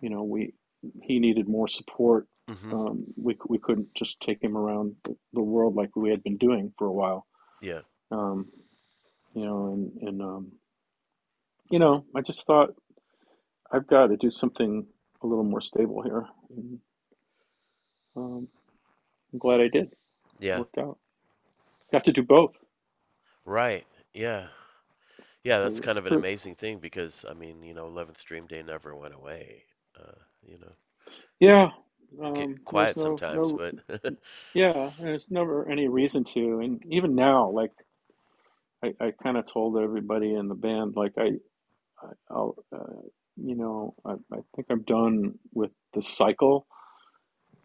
you 0.00 0.10
know 0.10 0.22
we 0.22 0.54
he 1.02 1.18
needed 1.18 1.48
more 1.48 1.68
support. 1.68 2.26
hmm 2.48 2.72
Um, 2.74 3.04
we 3.16 3.36
we 3.48 3.58
couldn't 3.58 3.94
just 3.94 4.20
take 4.20 4.42
him 4.42 4.56
around 4.56 4.96
the, 5.04 5.16
the 5.32 5.42
world 5.42 5.76
like 5.76 5.94
we 5.94 6.10
had 6.10 6.22
been 6.22 6.38
doing 6.38 6.72
for 6.78 6.86
a 6.86 6.92
while. 6.92 7.26
Yeah. 7.60 7.82
Um, 8.10 8.48
you 9.34 9.44
know, 9.44 9.72
and 9.72 9.92
and 10.08 10.22
um, 10.22 10.52
you 11.70 11.78
know, 11.78 12.04
I 12.14 12.20
just 12.20 12.44
thought 12.46 12.74
I've 13.70 13.86
got 13.86 14.08
to 14.08 14.16
do 14.16 14.28
something 14.30 14.86
a 15.22 15.26
little 15.26 15.44
more 15.44 15.60
stable 15.60 16.02
here. 16.02 16.26
And, 16.50 16.80
um, 18.16 18.48
I'm 19.32 19.38
glad 19.38 19.60
I 19.60 19.68
did. 19.68 19.94
Yeah. 20.40 20.58
Worked 20.58 20.78
out. 20.78 20.98
Got 21.92 22.04
to 22.04 22.12
do 22.12 22.22
both. 22.22 22.52
Right. 23.44 23.86
Yeah. 24.14 24.46
Yeah, 25.44 25.58
that's 25.58 25.80
kind 25.80 25.98
of 25.98 26.06
an 26.06 26.14
amazing 26.14 26.54
thing 26.54 26.78
because 26.78 27.24
I 27.28 27.34
mean, 27.34 27.62
you 27.62 27.74
know, 27.74 27.86
11th 27.86 28.22
Dream 28.24 28.46
Day 28.46 28.62
never 28.62 28.94
went 28.94 29.14
away. 29.14 29.64
Uh, 29.98 30.12
you 30.46 30.58
know, 30.58 30.72
yeah. 31.40 31.70
Um, 32.22 32.58
quiet 32.64 32.96
no 32.96 33.02
sometimes, 33.02 33.52
no 33.52 33.72
but 33.90 34.14
yeah. 34.54 34.90
There's 35.00 35.30
never 35.30 35.68
any 35.68 35.88
reason 35.88 36.24
to. 36.34 36.60
And 36.60 36.82
even 36.90 37.14
now, 37.14 37.50
like 37.50 37.72
I, 38.84 38.94
I 39.00 39.12
kind 39.22 39.36
of 39.36 39.46
told 39.46 39.78
everybody 39.78 40.34
in 40.34 40.48
the 40.48 40.54
band, 40.54 40.94
like 40.96 41.14
I, 41.18 41.30
I 42.02 42.08
I'll, 42.30 42.56
uh, 42.72 43.02
you 43.36 43.56
know, 43.56 43.94
I, 44.04 44.12
I 44.32 44.38
think 44.54 44.68
I'm 44.70 44.82
done 44.82 45.38
with 45.52 45.70
the 45.94 46.02
cycle 46.02 46.66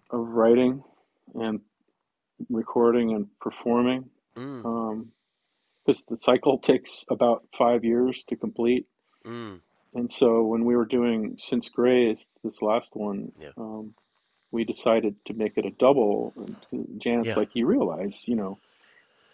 of 0.10 0.20
writing 0.28 0.84
and 1.36 1.62
recording 2.50 3.14
and 3.14 3.28
performing. 3.40 4.10
mm, 4.38 4.66
Um, 4.66 5.12
because 5.86 6.04
the 6.04 6.18
cycle 6.18 6.58
takes 6.60 7.06
about 7.10 7.48
five 7.58 7.86
years 7.86 8.24
to 8.26 8.36
complete. 8.36 8.88
mm, 9.26 9.62
And 9.94 10.12
so 10.12 10.44
when 10.44 10.66
we 10.66 10.76
were 10.76 10.86
doing 10.86 11.36
Since 11.38 11.70
Grays, 11.70 12.28
this 12.44 12.62
last 12.62 12.96
one, 12.96 13.32
yeah. 13.40 13.52
um, 13.58 13.94
we 14.52 14.66
decided 14.66 15.16
to 15.26 15.34
make 15.34 15.58
it 15.58 15.66
a 15.66 15.72
double. 15.72 16.34
And 16.72 17.02
Janet's 17.02 17.30
Yeah. 17.30 17.36
like, 17.36 17.56
you 17.56 17.68
realize, 17.68 18.28
you 18.28 18.36
know, 18.36 18.60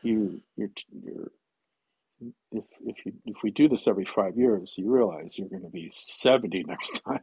you 0.03 0.41
you're 0.55 0.69
you're 1.03 1.31
if 2.51 2.65
if 2.85 3.05
you 3.05 3.13
if 3.25 3.37
we 3.43 3.49
do 3.51 3.67
this 3.67 3.87
every 3.87 4.05
five 4.05 4.37
years, 4.37 4.75
you 4.77 4.89
realize 4.91 5.37
you're 5.39 5.49
going 5.49 5.63
to 5.63 5.69
be 5.69 5.89
70 5.91 6.63
next 6.65 6.99
time. 7.05 7.21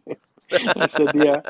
I 0.52 0.86
said, 0.86 1.10
yeah. 1.14 1.42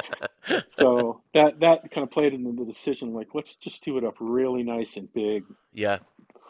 So 0.66 1.22
that 1.34 1.60
that 1.60 1.90
kind 1.90 2.04
of 2.04 2.10
played 2.10 2.32
into 2.34 2.52
the 2.52 2.64
decision, 2.64 3.12
like, 3.12 3.28
let's 3.34 3.56
just 3.56 3.84
do 3.84 3.98
it 3.98 4.04
up 4.04 4.14
really 4.20 4.62
nice 4.62 4.96
and 4.96 5.12
big 5.12 5.44
Yeah. 5.72 5.98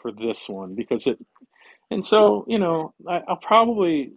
for 0.01 0.11
this 0.11 0.47
one 0.49 0.75
because 0.75 1.07
it. 1.07 1.19
And 1.89 2.05
so, 2.05 2.45
you 2.47 2.57
know, 2.59 2.93
I, 3.07 3.21
I'll 3.27 3.35
probably 3.37 4.13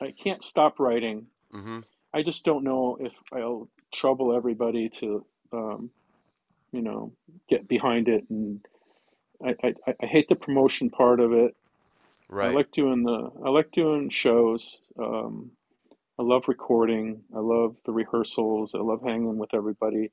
I 0.00 0.12
can't 0.22 0.42
stop 0.42 0.78
writing. 0.80 1.26
hmm 1.52 1.80
I 2.12 2.22
just 2.22 2.44
don't 2.44 2.64
know 2.64 2.96
if 3.00 3.12
I'll 3.32 3.68
trouble 3.94 4.34
everybody 4.36 4.88
to, 4.88 5.24
um, 5.52 5.90
you 6.72 6.82
know, 6.82 7.12
get 7.48 7.68
behind 7.68 8.08
it. 8.08 8.24
And 8.30 8.60
I, 9.44 9.54
I, 9.62 9.94
I 10.02 10.06
hate 10.06 10.28
the 10.28 10.34
promotion 10.34 10.90
part 10.90 11.20
of 11.20 11.32
it. 11.32 11.54
Right. 12.28 12.50
I 12.50 12.52
like 12.52 12.70
doing 12.72 13.02
the 13.02 13.30
I 13.44 13.50
like 13.50 13.72
doing 13.72 14.10
shows. 14.10 14.80
Um, 14.98 15.50
I 16.20 16.24
love 16.24 16.44
recording. 16.48 17.22
I 17.36 17.40
love 17.40 17.76
the 17.86 17.92
rehearsals. 17.92 18.76
I 18.76 18.80
love 18.80 19.02
hanging 19.04 19.38
with 19.38 19.54
everybody. 19.54 20.12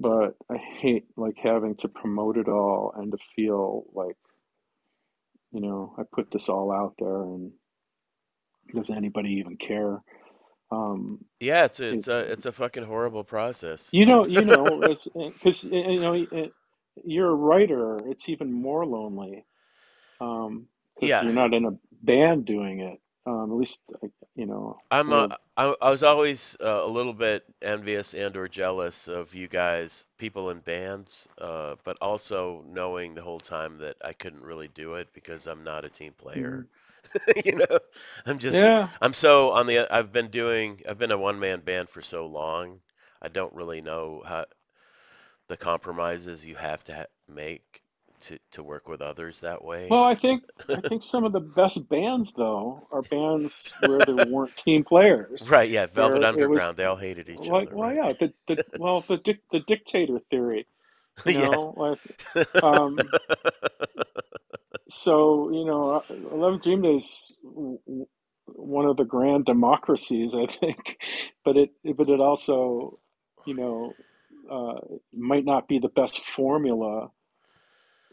But 0.00 0.36
I 0.50 0.58
hate 0.58 1.06
like 1.16 1.36
having 1.42 1.76
to 1.76 1.88
promote 1.88 2.38
it 2.38 2.48
all 2.48 2.94
and 2.96 3.12
to 3.12 3.18
feel 3.36 3.84
like, 3.94 4.16
you 5.52 5.60
know, 5.62 5.94
I 5.98 6.02
put 6.12 6.30
this 6.32 6.48
all 6.48 6.72
out 6.72 6.94
there 6.98 7.22
and 7.22 7.52
does 8.74 8.90
anybody 8.90 9.34
even 9.40 9.56
care? 9.56 10.02
Um, 10.72 11.24
Yeah, 11.40 11.66
it's 11.66 11.80
a, 11.80 11.84
it, 11.90 11.94
it's 11.94 12.08
a 12.08 12.18
it's 12.32 12.46
a 12.46 12.52
fucking 12.52 12.84
horrible 12.84 13.24
process. 13.24 13.92
you 13.92 14.06
know, 14.06 14.26
you 14.26 14.44
know, 14.44 14.80
because 15.14 15.64
you 15.64 16.00
know 16.00 16.14
it, 16.14 16.54
you're 17.04 17.30
a 17.30 17.34
writer. 17.34 18.04
It's 18.08 18.28
even 18.28 18.52
more 18.52 18.86
lonely 18.86 19.44
um, 20.20 20.66
because 20.94 21.12
Yeah. 21.12 21.22
you're 21.22 21.32
not 21.34 21.54
in 21.54 21.64
a 21.66 21.72
band 22.02 22.46
doing 22.46 22.80
it. 22.80 23.00
Um, 23.26 23.52
at 23.52 23.56
least, 23.58 23.82
I- 24.02 24.10
you 24.36 24.46
know, 24.46 24.76
I'm 24.90 25.12
uh, 25.12 25.26
I, 25.56 25.74
I 25.80 25.90
was 25.90 26.02
always 26.02 26.56
uh, 26.60 26.82
a 26.84 26.86
little 26.88 27.12
bit 27.14 27.44
envious 27.62 28.14
and 28.14 28.36
or 28.36 28.48
jealous 28.48 29.08
of 29.08 29.34
you 29.34 29.48
guys, 29.48 30.06
people 30.18 30.50
in 30.50 30.60
bands, 30.60 31.28
uh, 31.38 31.76
but 31.84 31.98
also 32.00 32.62
knowing 32.66 33.14
the 33.14 33.22
whole 33.22 33.40
time 33.40 33.78
that 33.78 33.96
I 34.04 34.12
couldn't 34.12 34.42
really 34.44 34.68
do 34.68 34.94
it 34.94 35.08
because 35.12 35.46
I'm 35.46 35.64
not 35.64 35.84
a 35.84 35.90
team 35.90 36.12
player. 36.14 36.56
mm, 36.56 36.84
You 37.44 37.56
know, 37.56 37.78
I'm 38.26 38.38
just 38.38 38.64
yeah. 38.64 38.88
I'm 39.00 39.12
so 39.14 39.52
on 39.52 39.66
the 39.66 39.86
I've 39.92 40.12
been 40.12 40.28
doing 40.30 40.82
I've 40.88 40.98
been 40.98 41.12
a 41.12 41.18
one 41.18 41.38
man 41.40 41.60
band 41.60 41.88
for 41.90 42.02
so 42.02 42.26
long. 42.26 42.80
I 43.22 43.28
don't 43.28 43.54
really 43.54 43.80
know 43.82 44.22
how 44.26 44.46
the 45.48 45.56
compromises 45.56 46.44
you 46.46 46.54
have 46.56 46.82
to 46.84 46.94
ha 46.94 47.04
make 47.28 47.82
to 48.26 48.38
to 48.52 48.62
work 48.62 48.88
with 48.88 49.02
others 49.02 49.40
that 49.40 49.64
way. 49.64 49.90
Well, 49.90 50.04
I 50.04 50.14
think 50.16 50.44
I 50.74 50.80
think 50.82 51.02
some 51.04 51.24
of 51.24 51.32
the 51.32 51.40
best 51.40 51.88
bands 51.88 52.32
though 52.34 52.88
are 52.92 53.02
bands 53.02 53.74
where 53.78 54.02
there 54.04 54.16
weren't 54.18 54.56
team 54.56 54.84
players, 54.84 55.52
Right, 55.52 55.70
yeah, 55.70 55.86
Velvet 55.86 56.22
it 56.34 56.46
was 56.46 56.72
Underground, 56.72 56.76
they 56.78 56.84
all 56.86 56.96
hated 56.96 57.28
each 57.28 57.50
like, 57.50 57.68
other, 57.68 57.74
well, 57.74 57.92
right? 57.92 57.94
yeah, 57.94 58.12
the 58.18 58.32
the 58.48 58.58
well, 58.76 59.04
the 59.08 59.18
dic 59.18 59.40
the 59.52 59.60
dictator 59.60 60.20
theory, 60.30 60.66
you 61.26 61.34
Yeah. 61.34 61.58
like, 61.76 62.00
um, 62.62 63.14
so 64.90 65.50
you 65.52 65.64
know, 65.66 66.04
Eleven 66.10 66.60
Dream 66.60 66.82
Days 66.82 67.32
w- 67.44 67.80
one 68.46 68.86
of 68.86 68.96
the 68.98 69.04
grand 69.04 69.46
democracies, 69.46 70.34
I 70.34 70.46
think, 70.46 70.98
but 71.44 71.56
it 71.56 71.70
but 71.96 72.08
it 72.10 72.20
also, 72.20 73.00
you 73.44 73.54
know, 73.54 73.96
uh, 74.50 74.96
might 75.14 75.44
not 75.46 75.68
be 75.68 75.78
the 75.80 75.88
best 75.90 76.20
formula 76.24 77.10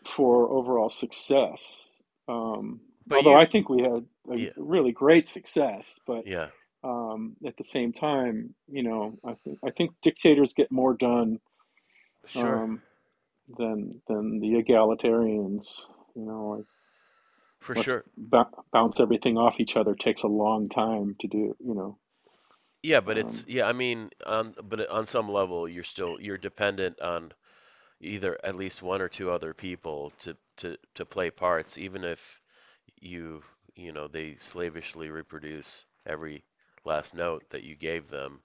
for 0.07 0.49
overall 0.49 0.89
success. 0.89 2.01
Um, 2.27 2.81
But 3.07 3.23
although 3.23 3.35
you 3.35 3.37
I 3.37 3.45
think 3.45 3.69
we 3.69 3.81
had 3.83 4.05
a 4.31 4.37
yeah, 4.37 4.51
really 4.57 4.91
great 4.91 5.27
success, 5.27 5.99
but 6.07 6.25
yeah, 6.25 6.49
um, 6.83 7.35
at 7.45 7.57
the 7.57 7.63
same 7.63 7.93
time, 7.93 8.55
you 8.67 8.83
know, 8.83 9.17
I 9.25 9.35
think 9.43 9.59
I 9.65 9.71
think 9.71 9.91
dictators 10.01 10.53
get 10.53 10.71
more 10.71 10.95
done 10.95 11.39
sure. 12.25 12.65
um, 12.65 12.81
than 13.57 14.01
than 14.07 14.39
the 14.39 14.53
egalitarians. 14.63 15.65
You 16.15 16.25
know, 16.25 16.47
like 16.57 16.65
For 17.59 17.75
sure. 17.75 18.05
bounce 18.71 18.99
everything 18.99 19.37
off 19.37 19.59
each 19.59 19.75
other 19.77 19.95
takes 19.95 20.23
a 20.23 20.27
long 20.27 20.69
time 20.69 21.15
to 21.19 21.27
do. 21.27 21.55
You 21.59 21.73
know, 21.75 21.97
Yeah, 22.83 22.99
but 23.01 23.17
it's 23.17 23.43
um, 23.43 23.47
yeah, 23.47 23.65
I 23.67 23.73
mean, 23.73 24.11
on 24.25 24.53
but 24.63 24.87
on 24.89 25.07
some 25.07 25.27
level 25.29 25.67
you're 25.67 25.83
still 25.83 26.19
you're 26.19 26.37
dependent 26.37 26.99
on 27.01 27.33
either 28.03 28.37
at 28.43 28.55
least 28.55 28.81
one 28.83 29.01
or 29.01 29.09
two 29.09 29.31
other 29.31 29.53
people 29.53 30.11
to 30.19 30.37
to 30.57 30.77
to 30.95 31.05
play 31.05 31.31
parts, 31.31 31.77
even 31.77 32.03
if 32.03 32.41
you 32.99 33.43
you 33.75 33.91
know 33.91 34.07
they 34.07 34.35
slavishly 34.39 35.09
reproduce 35.09 35.85
every 36.05 36.43
last 36.85 37.13
note 37.13 37.43
that 37.49 37.63
you 37.63 37.75
gave 37.75 38.09
them. 38.09 38.41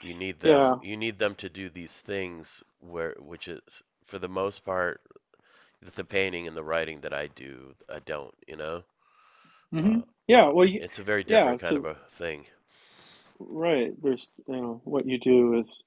You 0.00 0.14
need 0.14 0.40
them 0.40 0.66
yeah. 0.66 0.80
you 0.80 0.96
need 0.96 1.18
them 1.18 1.34
to 1.36 1.48
do 1.48 1.68
these 1.70 2.00
things 2.00 2.62
where 2.80 3.14
which 3.18 3.48
is 3.48 3.82
for 4.06 4.18
the 4.18 4.28
most 4.28 4.64
part 4.64 5.00
the 5.82 6.04
painting 6.04 6.46
and 6.48 6.56
the 6.56 6.64
writing 6.64 7.00
that 7.02 7.12
I 7.12 7.28
do, 7.28 7.74
I 7.88 8.00
don't, 8.00 8.34
you 8.46 8.56
know. 8.56 8.84
hmm 9.72 10.00
Uh, 10.00 10.04
Yeah. 10.26 10.50
Well, 10.50 10.66
you, 10.66 10.80
it's 10.80 10.98
a 10.98 11.02
very 11.04 11.24
yeah. 11.26 11.56
different 11.56 11.58
kind 11.58 11.76
of 11.76 11.84
a 11.84 11.94
thing. 12.10 12.46
right. 13.38 13.92
There's 14.02 14.30
you 14.46 14.56
know 14.56 14.80
what 14.84 15.06
you 15.06 15.18
do 15.18 15.58
is 15.58 15.84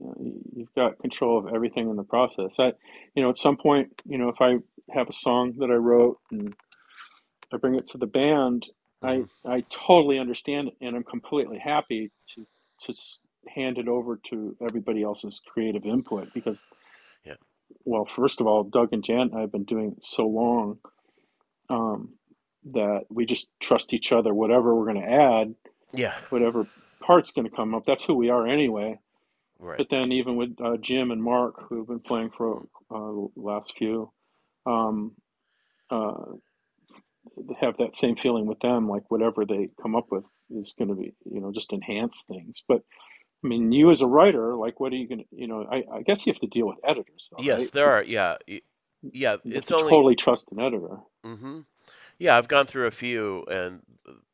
you 0.00 0.06
know, 0.32 0.34
you've 0.56 0.74
got 0.76 0.98
control 1.00 1.38
of 1.38 1.54
everything 1.54 1.90
in 1.90 1.96
the 1.96 2.04
process. 2.04 2.60
I, 2.60 2.72
you 3.16 3.22
know, 3.22 3.30
at 3.30 3.38
some 3.38 3.56
point, 3.58 4.02
you 4.06 4.18
know, 4.18 4.30
if 4.30 4.36
I 4.40 4.56
have 4.92 5.08
a 5.08 5.12
song 5.14 5.54
that 5.58 5.70
I 5.70 5.74
wrote 5.76 6.18
and 6.32 6.54
I 7.52 7.58
bring 7.58 7.76
it 7.76 7.86
to 7.90 7.98
the 7.98 8.06
band, 8.06 8.66
I 9.02 9.20
hmm 9.20 9.24
I 9.46 9.64
totally 9.70 10.18
understand 10.18 10.68
it, 10.68 10.74
and 10.80 10.96
I'm 10.96 11.04
completely 11.04 11.58
happy 11.58 12.12
to 12.34 12.46
to 12.82 12.94
hand 13.48 13.78
it 13.78 13.88
over 13.88 14.20
to 14.30 14.56
everybody 14.66 15.02
else's 15.02 15.42
creative 15.46 15.84
input 15.86 16.32
because, 16.34 16.64
Yeah. 17.24 17.34
well, 17.84 18.06
first 18.06 18.40
of 18.40 18.46
all, 18.48 18.64
Doug 18.64 18.90
and 18.92 19.04
Jan 19.04 19.22
and 19.22 19.36
I 19.36 19.40
have 19.42 19.52
been 19.52 19.64
doing 19.64 19.94
it 19.96 20.04
so 20.04 20.26
long 20.26 20.78
um, 21.70 22.14
that 22.66 23.02
we 23.10 23.26
just 23.26 23.48
trust 23.60 23.94
each 23.94 24.12
other. 24.12 24.34
Whatever 24.34 24.74
we're 24.74 24.92
going 24.92 25.02
to 25.06 25.12
add, 25.12 25.54
Yeah. 25.92 26.14
whatever 26.30 26.66
part's 27.02 27.32
going 27.32 27.48
to 27.48 27.56
come 27.56 27.74
up, 27.74 27.84
that's 27.86 28.04
who 28.04 28.14
we 28.16 28.30
are 28.30 28.46
anyway. 28.46 28.98
Right. 29.58 29.78
But 29.78 29.88
then 29.90 30.12
even 30.12 30.36
with 30.36 30.56
uh, 30.62 30.76
Jim 30.78 31.10
and 31.10 31.22
Mark, 31.22 31.68
who've 31.68 31.86
been 31.86 32.00
playing 32.00 32.30
for 32.36 32.62
uh, 32.90 32.98
the 32.98 33.28
last 33.36 33.74
few, 33.78 34.12
um, 34.66 35.12
uh, 35.90 36.14
have 37.60 37.76
that 37.78 37.94
same 37.94 38.16
feeling 38.16 38.46
with 38.46 38.60
them. 38.60 38.88
Like 38.88 39.10
whatever 39.10 39.44
they 39.46 39.70
come 39.82 39.96
up 39.96 40.06
with 40.10 40.24
is 40.50 40.74
going 40.78 40.88
to 40.88 40.94
be, 40.96 41.14
you 41.30 41.40
know, 41.40 41.52
just 41.52 41.72
enhance 41.72 42.24
things. 42.28 42.64
But 42.68 42.82
I 43.44 43.48
mean, 43.48 43.72
you 43.72 43.90
as 43.90 44.02
a 44.02 44.06
writer, 44.06 44.56
like, 44.56 44.80
what 44.80 44.92
are 44.92 44.96
you 44.96 45.08
going 45.08 45.20
to, 45.20 45.26
you 45.32 45.48
know, 45.48 45.66
I, 45.70 45.84
I 45.98 46.02
guess 46.02 46.26
you 46.26 46.32
have 46.32 46.40
to 46.40 46.48
deal 46.48 46.66
with 46.68 46.78
editors 46.86 47.30
though, 47.32 47.44
Yes, 47.44 47.70
right? 47.70 47.70
there 47.70 47.90
are. 47.90 48.02
Yeah. 48.04 48.36
Yeah, 49.12 49.36
it's 49.44 49.72
only 49.72 49.96
totally 49.96 50.16
trust 50.16 50.52
an 50.52 50.60
editor. 50.60 50.98
hmm 51.24 51.60
Yeah, 52.18 52.36
I've 52.38 52.48
gone 52.48 52.66
through 52.66 52.86
a 52.88 52.92
few, 52.92 53.44
and 53.50 53.82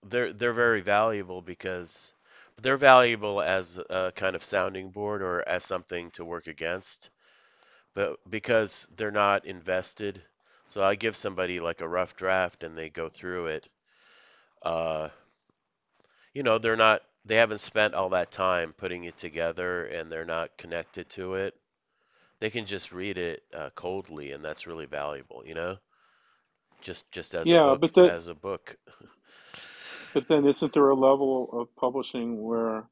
they're 0.04 0.32
they're 0.32 0.52
very 0.54 0.82
valuable 0.82 1.42
because 1.42 2.14
they're 2.60 2.76
valuable 2.76 3.40
as 3.40 3.78
a 3.78 4.12
kind 4.14 4.36
of 4.36 4.44
sounding 4.44 4.90
board 4.90 5.22
or 5.22 5.46
as 5.48 5.64
something 5.64 6.10
to 6.12 6.24
work 6.24 6.46
against, 6.46 7.10
but 7.94 8.18
because 8.30 8.86
they're 8.96 9.10
not 9.12 9.44
invested. 9.46 10.22
So 10.68 10.82
I 10.82 10.94
give 10.96 11.16
somebody 11.16 11.60
like 11.60 11.80
a 11.80 11.88
rough 11.88 12.16
draft 12.16 12.62
and 12.64 12.76
they 12.76 12.90
go 12.90 13.08
through 13.08 13.46
it. 13.46 13.68
Uh, 14.62 15.08
you 16.34 16.42
know, 16.42 16.58
they're 16.58 16.76
not 16.76 17.02
they 17.24 17.36
haven't 17.36 17.58
spent 17.60 17.94
all 17.94 18.10
that 18.10 18.30
time 18.30 18.72
putting 18.74 19.04
it 19.04 19.16
together 19.16 19.84
and 19.86 20.10
they're 20.10 20.24
not 20.24 20.56
connected 20.58 21.08
to 21.10 21.34
it. 21.34 21.54
They 22.40 22.50
can 22.50 22.66
just 22.66 22.92
read 22.92 23.18
it 23.18 23.42
uh, 23.54 23.70
coldly, 23.74 24.32
and 24.32 24.44
that's 24.44 24.66
really 24.66 24.86
valuable, 24.86 25.42
you 25.46 25.54
know? 25.54 25.78
Just 26.82 27.10
just 27.12 27.34
as 27.34 27.50
a 27.52 27.56
Yeah, 27.56 27.58
book 27.58 27.80
but 27.80 27.94
the 27.94 28.14
as 28.14 28.26
a 28.28 28.34
book. 28.34 28.76
but 30.12 30.28
then 30.28 30.46
isn't 30.46 30.72
there 30.72 30.88
a 30.90 30.94
level 30.96 31.48
of 31.52 31.74
publishing 31.76 32.42
where 32.42 32.86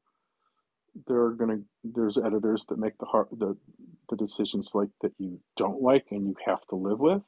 there 1.07 1.21
are 1.23 1.33
gonna 1.33 1.59
there's 1.83 2.17
editors 2.17 2.65
that 2.67 2.77
make 2.79 2.97
the 2.97 3.05
hard 3.05 3.27
the 3.31 3.55
the 4.09 4.15
decisions 4.15 4.71
like 4.75 4.89
that 5.01 5.13
you 5.17 5.39
don't 5.57 5.81
like 5.81 6.07
and 6.11 6.27
you 6.27 6.35
have 6.45 6.65
to 6.67 6.75
live 6.75 6.99
with? 6.99 7.21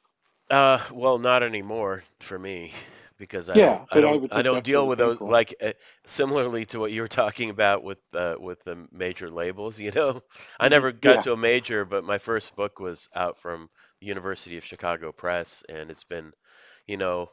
Uh, 0.50 0.78
well, 0.92 1.18
not 1.18 1.42
anymore 1.42 2.04
for 2.20 2.38
me 2.38 2.72
because 3.18 3.48
I 3.50 3.60
don't 3.60 3.78
Yeah, 3.78 3.86
I 3.90 4.00
but 4.00 4.04
I 4.04 4.12
don't 4.12 4.18
would 4.18 4.32
I 4.32 4.42
don't 4.42 4.62
deal 4.64 4.86
with 4.88 4.98
those 4.98 5.18
pinnacle. 5.22 5.26
like 5.26 5.54
uh, 5.62 5.72
similarly 6.06 6.66
to 6.66 6.78
what 6.80 6.92
you 6.92 7.00
were 7.02 7.08
talking 7.08 7.50
about 7.50 7.82
with 7.82 7.98
uh, 8.14 8.36
with 8.38 8.62
the 8.64 8.86
major 8.92 9.30
labels, 9.30 9.78
you 9.80 9.90
know. 9.92 10.22
I 10.60 10.68
hmm 10.68 10.68
never 10.68 10.92
got 10.92 11.20
Yeah. 11.20 11.22
to 11.22 11.32
a 11.32 11.36
major, 11.36 11.84
but 11.84 12.04
my 12.04 12.18
first 12.18 12.56
book 12.56 12.78
was 12.80 13.08
out 13.14 13.38
from 13.40 13.70
University 14.00 14.56
of 14.58 14.64
Chicago 14.64 15.12
Press 15.12 15.62
and 15.68 15.90
it's 15.90 16.04
been, 16.04 16.32
you 16.86 16.96
know, 16.98 17.30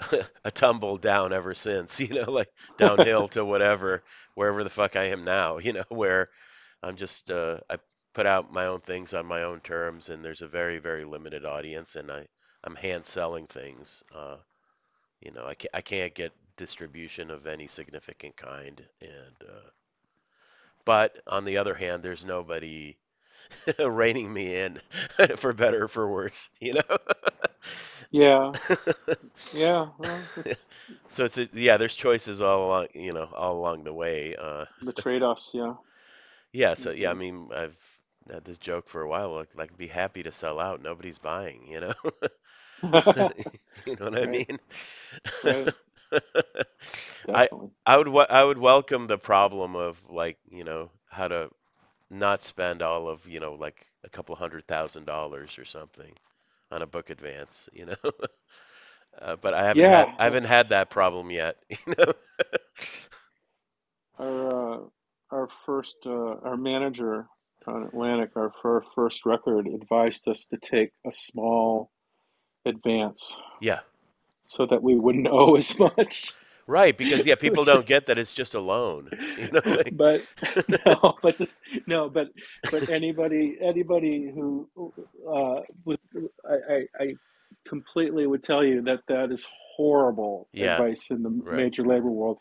a 0.44 0.50
tumble 0.50 0.98
down 0.98 1.32
ever 1.32 1.54
since, 1.54 2.00
you 2.00 2.14
know, 2.14 2.30
like 2.30 2.50
downhill 2.78 3.28
to 3.28 3.44
whatever, 3.44 4.02
wherever 4.34 4.64
the 4.64 4.70
fuck 4.70 4.96
I 4.96 5.04
am 5.06 5.24
now, 5.24 5.58
you 5.58 5.72
know, 5.72 5.84
where 5.90 6.30
I'm 6.82 6.96
just 6.96 7.30
uh, 7.30 7.58
I 7.70 7.78
put 8.14 8.26
out 8.26 8.52
my 8.52 8.66
own 8.66 8.80
things 8.80 9.14
on 9.14 9.26
my 9.26 9.42
own 9.44 9.60
terms, 9.60 10.08
and 10.08 10.24
there's 10.24 10.42
a 10.42 10.48
very 10.48 10.78
very 10.78 11.04
limited 11.04 11.44
audience, 11.44 11.96
and 11.96 12.10
I 12.10 12.28
I'm 12.64 12.76
hand 12.76 13.06
selling 13.06 13.46
things. 13.46 14.02
Uh, 14.14 14.36
you 15.20 15.32
know, 15.32 15.46
I 15.46 15.54
can't 15.54 15.74
I 15.74 15.80
can't 15.82 16.14
get 16.14 16.32
distribution 16.56 17.30
of 17.30 17.46
any 17.46 17.68
significant 17.68 18.36
kind, 18.36 18.82
and 19.02 19.36
uh, 19.48 19.70
but 20.84 21.16
on 21.26 21.44
the 21.44 21.58
other 21.58 21.74
hand, 21.74 22.02
there's 22.02 22.24
nobody 22.24 22.96
reining 23.78 24.32
me 24.32 24.56
in 24.56 24.80
for 25.36 25.52
better 25.52 25.84
or 25.84 25.88
for 25.88 26.08
worse, 26.10 26.50
you 26.60 26.74
know. 26.74 26.98
Yeah. 28.10 28.56
Yeah. 29.52 29.90
Well, 29.98 30.30
it's 30.36 30.70
So 31.08 31.24
it's 31.24 31.38
a, 31.38 31.48
yeah, 31.52 31.76
there's 31.76 31.94
choices 31.94 32.40
all 32.40 32.66
along, 32.66 32.88
you 32.94 33.12
know, 33.12 33.28
all 33.34 33.58
along 33.58 33.84
the 33.84 33.92
way. 33.94 34.36
Uh, 34.36 34.66
the 34.82 34.92
trade-offs, 34.92 35.52
yeah. 35.54 35.74
Yeah, 36.52 36.74
so 36.74 36.90
yeah, 36.90 37.10
I 37.10 37.14
hmm 37.14 37.14
mean, 37.14 37.48
I've 37.54 37.76
had 38.30 38.44
this 38.44 38.58
joke 38.58 38.88
for 38.88 39.02
a 39.02 39.08
while, 39.08 39.34
like, 39.34 39.48
like 39.54 39.76
be 39.76 39.86
happy 39.88 40.22
to 40.22 40.32
sell 40.32 40.58
out, 40.60 40.82
nobody's 40.82 41.18
buying, 41.18 41.66
you 41.66 41.80
know? 41.80 41.92
You 43.86 43.94
know 43.98 44.04
what 44.10 44.16
I 44.18 44.26
mean? 44.26 44.58
right. 45.42 45.72
I 47.34 47.48
I 47.86 47.96
would 47.96 48.08
I 48.30 48.44
would 48.44 48.58
welcome 48.58 49.06
the 49.06 49.18
problem 49.18 49.74
of 49.76 49.98
like, 50.10 50.38
you 50.50 50.64
know, 50.64 50.90
how 51.08 51.28
to 51.28 51.50
not 52.10 52.42
spend 52.42 52.82
all 52.82 53.08
of, 53.08 53.26
you 53.26 53.40
know, 53.40 53.54
like 53.54 53.86
a 54.04 54.08
couple 54.10 54.34
hundred 54.36 54.66
thousand 54.66 55.04
dollars 55.06 55.58
or 55.58 55.64
something 55.64 56.12
on 56.70 56.82
a 56.82 56.86
book 56.86 57.10
advance, 57.10 57.68
you 57.72 57.86
know? 57.86 57.96
Uh, 59.20 59.36
but 59.36 59.54
I 59.54 59.64
haven't 59.64 59.86
had 59.86 60.08
I 60.18 60.24
haven't 60.24 60.44
had 60.44 60.68
that 60.68 60.88
problem 60.88 61.30
yet, 61.32 61.56
you 61.68 61.78
know? 61.98 62.12
our 64.18 64.74
uh, 64.74 64.78
our 65.30 65.48
first 65.66 65.96
uh, 66.06 66.10
our 66.44 66.56
manager 66.56 67.26
on 67.66 67.84
Atlantic, 67.84 68.30
our 68.36 68.52
fir- 68.62 68.84
first 68.94 69.26
record 69.26 69.66
advised 69.68 70.28
us 70.28 70.46
to 70.46 70.56
take 70.58 70.92
a 71.06 71.12
small 71.12 71.90
advance 72.66 73.38
Yeah. 73.60 73.80
so 74.44 74.66
that 74.66 74.82
we 74.82 74.96
wouldn't 74.96 75.28
owe 75.30 75.56
as 75.56 75.78
much, 75.78 76.34
Right, 76.70 76.96
because 76.96 77.26
yeah, 77.26 77.34
people 77.36 77.64
don't 77.64 77.84
get 77.84 78.06
that 78.06 78.16
it's 78.16 78.32
just 78.32 78.54
a 78.54 78.60
loan, 78.60 79.10
you 79.36 79.50
know, 79.52 79.60
like 79.64 79.94
but 79.96 80.22
no, 80.86 81.18
but 81.20 81.36
the, 81.38 81.48
no, 81.88 82.08
but 82.08 82.28
but 82.70 82.88
anybody 82.88 83.58
anybody 83.60 84.30
who 84.32 84.68
uh, 85.28 85.62
would 85.84 85.98
I, 86.48 86.74
I 86.74 86.86
I 87.00 87.16
completely 87.66 88.26
would 88.26 88.44
tell 88.44 88.64
you 88.64 88.82
that 88.82 89.00
that 89.08 89.32
is 89.32 89.44
horrible 89.76 90.48
yeah, 90.52 90.74
advice 90.74 91.10
in 91.10 91.24
the 91.24 91.30
right. 91.30 91.56
major 91.56 91.84
labor 91.84 92.08
world. 92.08 92.38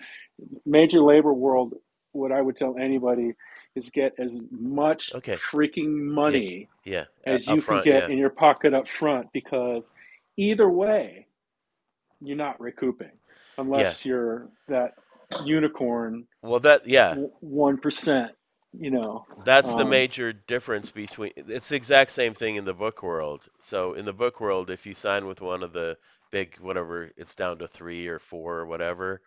Major 0.65 1.01
labor 1.01 1.33
world, 1.33 1.73
what 2.11 2.31
I 2.31 2.41
would 2.41 2.55
tell 2.55 2.77
anybody 2.77 3.33
is 3.75 3.89
get 3.89 4.13
as 4.19 4.39
much 4.51 5.13
Okay. 5.15 5.37
freaking 5.37 5.89
money 5.89 6.69
yeah, 6.85 7.05
uh, 7.25 7.31
as 7.31 7.47
up 7.47 7.55
you 7.55 7.61
can 7.63 7.81
get 7.83 8.03
yeah, 8.03 8.07
in 8.09 8.17
your 8.19 8.29
pocket 8.29 8.75
up 8.75 8.87
front 8.87 9.27
because 9.33 9.91
either 10.37 10.69
way 10.69 11.25
you're 12.21 12.37
not 12.37 12.59
recouping 12.61 13.11
yeah. 13.71 13.93
unless 13.93 14.05
you're 14.05 14.49
that 14.67 14.93
unicorn 15.45 16.25
Well, 16.41 16.59
that, 16.61 16.87
yeah, 16.87 17.17
one 17.41 17.77
percent. 17.77 18.31
You 18.73 18.91
know, 18.91 19.25
that's 19.45 19.73
the 19.73 19.85
um, 19.85 19.89
major 19.89 20.33
difference 20.33 20.91
between. 20.91 21.31
It's 21.35 21.69
the 21.69 21.75
exact 21.75 22.11
same 22.11 22.33
thing 22.33 22.55
in 22.55 22.65
the 22.65 22.73
book 22.73 23.03
world. 23.03 23.47
So 23.61 23.93
in 23.93 24.05
the 24.05 24.13
book 24.13 24.39
world, 24.41 24.69
if 24.69 24.85
you 24.85 24.93
sign 24.93 25.27
with 25.27 25.41
one 25.41 25.63
of 25.63 25.73
the 25.73 25.97
big, 26.31 26.57
whatever, 26.59 27.11
it's 27.17 27.35
down 27.35 27.59
to 27.59 27.67
three 27.67 28.07
or 28.07 28.19
four 28.19 28.57
or 28.59 28.65
whatever, 28.65 29.21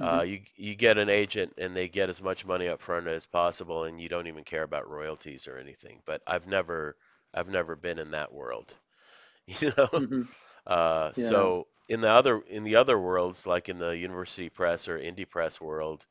uh, 0.00 0.20
mhm. 0.20 0.28
you 0.28 0.40
you 0.56 0.74
get 0.76 0.98
an 0.98 1.08
agent 1.08 1.54
and 1.58 1.76
they 1.76 1.88
get 1.88 2.10
as 2.10 2.22
much 2.22 2.46
money 2.46 2.68
up 2.68 2.80
front 2.82 3.06
as 3.08 3.26
possible, 3.26 3.84
and 3.84 4.00
you 4.00 4.08
don't 4.08 4.28
even 4.28 4.44
care 4.44 4.64
about 4.64 4.88
royalties 4.90 5.46
or 5.48 5.58
anything. 5.58 6.00
But 6.06 6.22
I've 6.26 6.46
never, 6.46 6.96
I've 7.34 7.48
never 7.48 7.76
been 7.76 7.98
in 7.98 8.12
that 8.12 8.32
world, 8.32 8.74
you 9.46 9.72
know. 9.76 9.88
Mhm. 9.96 10.28
Uh, 10.66 11.12
yeah, 11.16 11.28
so 11.28 11.66
in 11.88 12.00
the 12.00 12.10
other 12.10 12.40
in 12.48 12.64
the 12.64 12.76
other 12.76 12.98
worlds, 12.98 13.46
like 13.46 13.68
in 13.68 13.78
the 13.78 13.96
university 13.96 14.48
press 14.48 14.88
or 14.88 14.98
indie 14.98 15.28
press 15.28 15.60
world, 15.60 16.06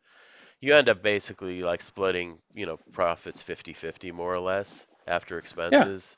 you 0.60 0.76
end 0.76 0.90
up 0.90 1.02
basically 1.02 1.62
like 1.64 1.82
splitting, 1.82 2.38
you 2.54 2.66
know, 2.66 2.78
profits 2.94 3.42
fifty-fifty 3.42 4.12
more 4.12 4.34
or 4.34 4.40
less 4.40 4.86
after 5.08 5.38
expenses. 5.38 6.16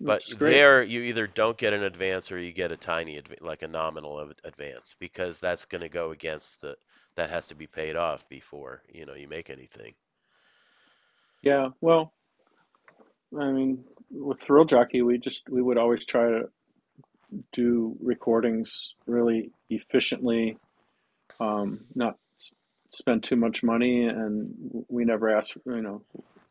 yeah. 0.00 0.06
But 0.06 0.22
which 0.22 0.28
is 0.28 0.34
great. 0.34 0.50
there, 0.52 0.82
you 0.82 1.02
either 1.02 1.26
don't 1.26 1.56
get 1.56 1.72
an 1.72 1.84
advance 1.84 2.32
or 2.32 2.38
you 2.38 2.52
get 2.52 2.72
a 2.72 2.76
tiny, 2.76 3.22
like 3.40 3.62
a 3.62 3.68
nominal 3.68 4.32
advance, 4.44 4.94
because 4.98 5.40
that's 5.40 5.64
going 5.66 5.82
to 5.82 5.88
go 5.88 6.10
against 6.10 6.60
the 6.60 6.76
that 7.16 7.30
has 7.30 7.46
to 7.48 7.54
be 7.54 7.66
paid 7.68 7.96
off 7.96 8.28
before, 8.28 8.82
you 8.92 9.06
know, 9.06 9.14
you 9.14 9.28
make 9.28 9.50
anything. 9.50 9.94
Yeah, 11.42 11.68
well, 11.80 12.12
I 13.38 13.52
mean, 13.52 13.84
with 14.10 14.40
Thrill 14.40 14.64
Jockey, 14.64 15.02
we 15.02 15.18
just 15.18 15.48
we 15.48 15.62
would 15.62 15.78
always 15.78 16.04
try 16.04 16.28
to 16.28 16.48
do 17.52 17.96
recordings 18.00 18.94
really 19.06 19.50
efficiently, 19.70 20.56
um, 21.40 21.80
not 21.94 22.16
spend 22.90 23.22
too 23.22 23.36
much 23.36 23.62
money, 23.62 24.06
and 24.06 24.84
we 24.88 25.04
never 25.04 25.34
ask. 25.36 25.54
You 25.66 25.82
know, 25.82 26.02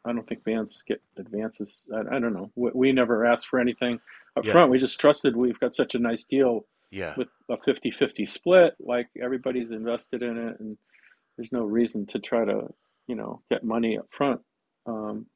I 0.05 0.13
don't 0.13 0.27
think 0.27 0.43
bands 0.43 0.84
get 0.88 1.01
advances. 1.17 1.86
I, 1.93 2.15
I 2.15 2.19
don't 2.19 2.34
know. 2.34 2.51
We, 2.55 2.71
we 2.73 2.91
never 2.91 3.25
asked 3.25 3.47
for 3.47 3.59
anything 3.59 3.99
up 4.36 4.45
Yeah, 4.45 4.53
front. 4.53 4.71
We 4.71 4.79
just 4.79 4.99
trusted 4.99 5.36
we've 5.36 5.59
got 5.59 5.73
such 5.73 5.95
a 5.95 5.99
nice 5.99 6.25
deal 6.25 6.65
yeah, 6.91 7.13
with 7.17 7.29
a 7.49 7.57
fifty-fifty 7.57 8.25
split. 8.25 8.75
Like 8.79 9.07
everybody's 9.21 9.71
invested 9.71 10.21
in 10.23 10.38
it, 10.38 10.59
and 10.59 10.77
there's 11.38 11.51
no 11.51 11.63
reason 11.63 12.05
to 12.07 12.19
try 12.19 12.45
to, 12.45 12.73
you 13.07 13.15
know, 13.15 13.41
get 13.49 13.63
money 13.63 13.97
up 13.97 14.07
front. 14.11 14.41
Um, 14.86 15.27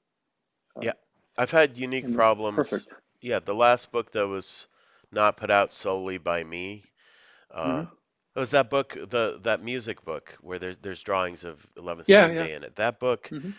uh, 0.76 0.82
yeah. 0.84 0.94
I've 1.40 1.52
had 1.52 1.78
unique 1.78 2.14
problems. 2.16 2.56
perfect. 2.56 2.88
Yeah, 3.22 3.40
the 3.40 3.54
last 3.54 3.92
book 3.92 4.12
that 4.14 4.28
was 4.28 4.68
not 5.12 5.38
put 5.38 5.50
out 5.52 5.74
solely 5.74 6.18
by 6.18 6.44
me 6.44 6.84
Uh, 7.52 7.84
hmm 7.84 7.98
it 8.36 8.40
was 8.40 8.52
that 8.52 8.70
book, 8.70 8.94
the 8.94 9.40
that 9.44 9.62
music 9.64 10.04
book 10.04 10.38
where 10.42 10.60
there's 10.60 10.78
there's 10.80 11.04
drawings 11.04 11.44
of 11.44 11.66
11th 11.78 12.08
Yeah, 12.08 12.28
yeah. 12.30 12.48
Day 12.48 12.54
in 12.54 12.64
it. 12.64 12.76
That 12.76 13.00
book 13.00 13.32
hmm 13.32 13.52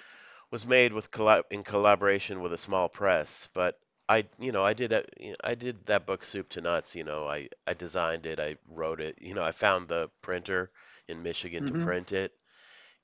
was 0.51 0.66
made 0.66 0.92
with 0.92 1.11
collab 1.11 1.44
in 1.51 1.62
collaboration 1.64 2.40
with 2.40 2.53
a 2.53 2.59
small 2.59 2.88
press, 2.88 3.49
but 3.55 3.78
I, 4.09 4.26
you 4.38 4.53
know, 4.53 4.64
I 4.64 4.72
did 4.74 4.92
a, 4.92 5.05
you 5.18 5.30
know, 5.30 5.36
I 5.44 5.55
did 5.55 5.86
that 5.86 6.07
book 6.07 6.24
soup 6.24 6.49
to 6.51 6.61
nuts. 6.61 6.94
You 6.94 7.05
know, 7.05 7.26
I 7.28 7.49
I 7.66 7.74
designed 7.74 8.26
it, 8.26 8.38
I 8.40 8.57
wrote 8.68 9.01
it. 9.01 9.18
You 9.20 9.34
know, 9.34 9.42
I 9.42 9.53
found 9.53 9.88
the 9.88 10.11
printer 10.22 10.70
in 11.09 11.22
Michigan 11.22 11.64
to 11.64 11.74
hmm 11.74 11.88
print 11.88 12.12
it, 12.12 12.32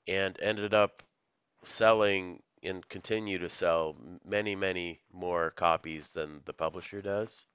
and 0.07 0.37
ended 0.41 0.73
up 0.73 1.03
selling 1.63 2.41
and 2.63 2.87
continue 2.89 3.37
to 3.39 3.49
sell 3.49 3.95
many 4.25 4.55
many 4.55 5.01
more 5.11 5.51
copies 5.51 6.11
than 6.11 6.41
the 6.45 6.53
publisher 6.53 7.01
does. 7.01 7.45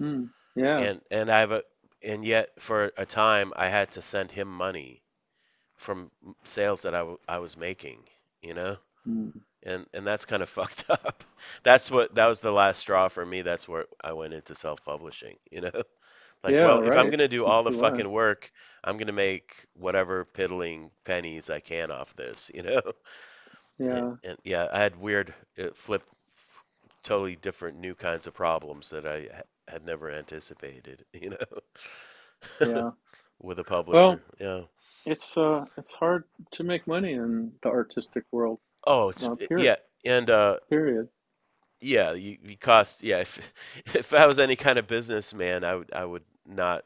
Mm. 0.00 0.30
Yeah. 0.56 0.88
And 0.88 1.00
and 1.10 1.30
I 1.30 1.40
have 1.40 1.52
a 1.52 1.62
and 2.02 2.24
yet 2.24 2.50
for 2.60 2.92
a 2.96 3.06
time 3.06 3.52
I 3.56 3.68
had 3.68 3.92
to 3.92 4.02
send 4.02 4.30
him 4.30 4.48
money 4.48 5.02
from 5.76 6.10
sales 6.44 6.82
that 6.82 6.94
I, 6.94 6.98
w- 7.00 7.18
I 7.28 7.38
was 7.38 7.56
making, 7.56 8.04
you 8.42 8.54
know? 8.54 8.76
Mm. 9.06 9.30
And 9.62 9.86
and 9.94 10.06
that's 10.06 10.24
kind 10.26 10.42
of 10.42 10.48
fucked 10.50 10.84
up. 10.90 11.24
That's 11.62 11.90
what 11.90 12.14
that 12.16 12.26
was 12.26 12.40
the 12.40 12.52
last 12.52 12.78
straw 12.80 13.08
for 13.08 13.24
me. 13.24 13.42
That's 13.42 13.68
where 13.68 13.86
I 14.02 14.12
went 14.12 14.34
into 14.34 14.54
self-publishing, 14.54 15.36
you 15.50 15.60
know? 15.62 15.82
Like, 16.42 16.56
Yeah, 16.56 16.60
well, 16.60 16.82
if 16.84 16.96
I'm 16.96 17.10
gonna 17.10 17.28
do 17.28 17.44
all 17.46 17.62
That's 17.62 17.64
the 17.64 17.70
the 17.70 17.72
fucking 17.72 18.08
work, 18.10 18.50
I'm 18.84 18.98
gonna 18.98 19.12
make 19.12 19.66
whatever 19.74 20.24
piddling 20.24 20.90
pennies 21.04 21.50
I 21.50 21.60
can 21.60 21.90
off 21.90 22.14
this, 22.16 22.50
you 22.54 22.62
know? 22.62 22.82
Yeah, 23.78 24.16
and 24.24 24.38
yeah, 24.44 24.68
I 24.72 24.80
had 24.80 24.96
weird 24.96 25.34
uh, 25.58 25.68
flip, 25.74 26.02
totally 27.02 27.36
different 27.36 27.78
new 27.78 27.94
kinds 27.94 28.26
of 28.26 28.34
problems 28.34 28.90
that 28.90 29.06
I 29.06 29.28
had 29.70 29.84
never 29.86 30.10
anticipated, 30.10 31.04
you 31.14 31.30
know, 31.30 31.60
yeah. 32.60 32.90
with 33.42 33.58
a 33.58 33.64
publisher. 33.64 34.20
Well, 34.20 34.22
Yeah. 34.40 34.62
it's 35.06 35.36
uh, 35.38 35.66
it's 35.76 35.94
hard 35.94 36.24
to 36.52 36.64
make 36.64 36.86
money 36.86 37.12
in 37.14 37.52
the 37.62 37.68
artistic 37.70 38.24
world. 38.32 38.60
Oh, 38.86 39.10
it's 39.10 39.28
Uh, 39.28 39.36
period. 39.48 39.70
yeah, 39.70 39.76
and 40.04 40.30
uh, 40.30 40.58
Period. 40.70 41.08
yeah, 41.80 42.12
you, 42.12 42.38
you 42.44 42.56
cost 42.58 43.02
yeah. 43.02 43.18
If 43.20 43.40
if 43.94 44.14
I 44.14 44.26
was 44.26 44.38
any 44.38 44.56
kind 44.56 44.78
of 44.78 44.86
businessman, 44.86 45.64
I 45.64 45.76
would 45.76 45.92
I 45.94 46.04
would 46.04 46.24
not 46.46 46.84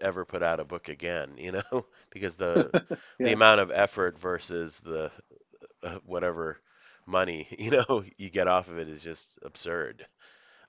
ever 0.00 0.24
put 0.24 0.42
out 0.42 0.60
a 0.60 0.64
book 0.64 0.88
again, 0.88 1.32
you 1.38 1.52
know, 1.52 1.86
because 2.10 2.36
the 2.36 2.72
the 3.22 3.32
amount 3.32 3.60
of 3.60 3.70
effort 3.72 4.18
versus 4.18 4.80
the 4.80 5.10
uh, 5.84 5.98
whatever 6.06 6.58
money 7.06 7.48
you 7.58 7.70
know 7.72 8.04
you 8.18 8.30
get 8.30 8.48
off 8.48 8.68
of 8.68 8.78
it 8.78 8.88
is 8.88 9.02
just 9.02 9.38
absurd. 9.44 10.06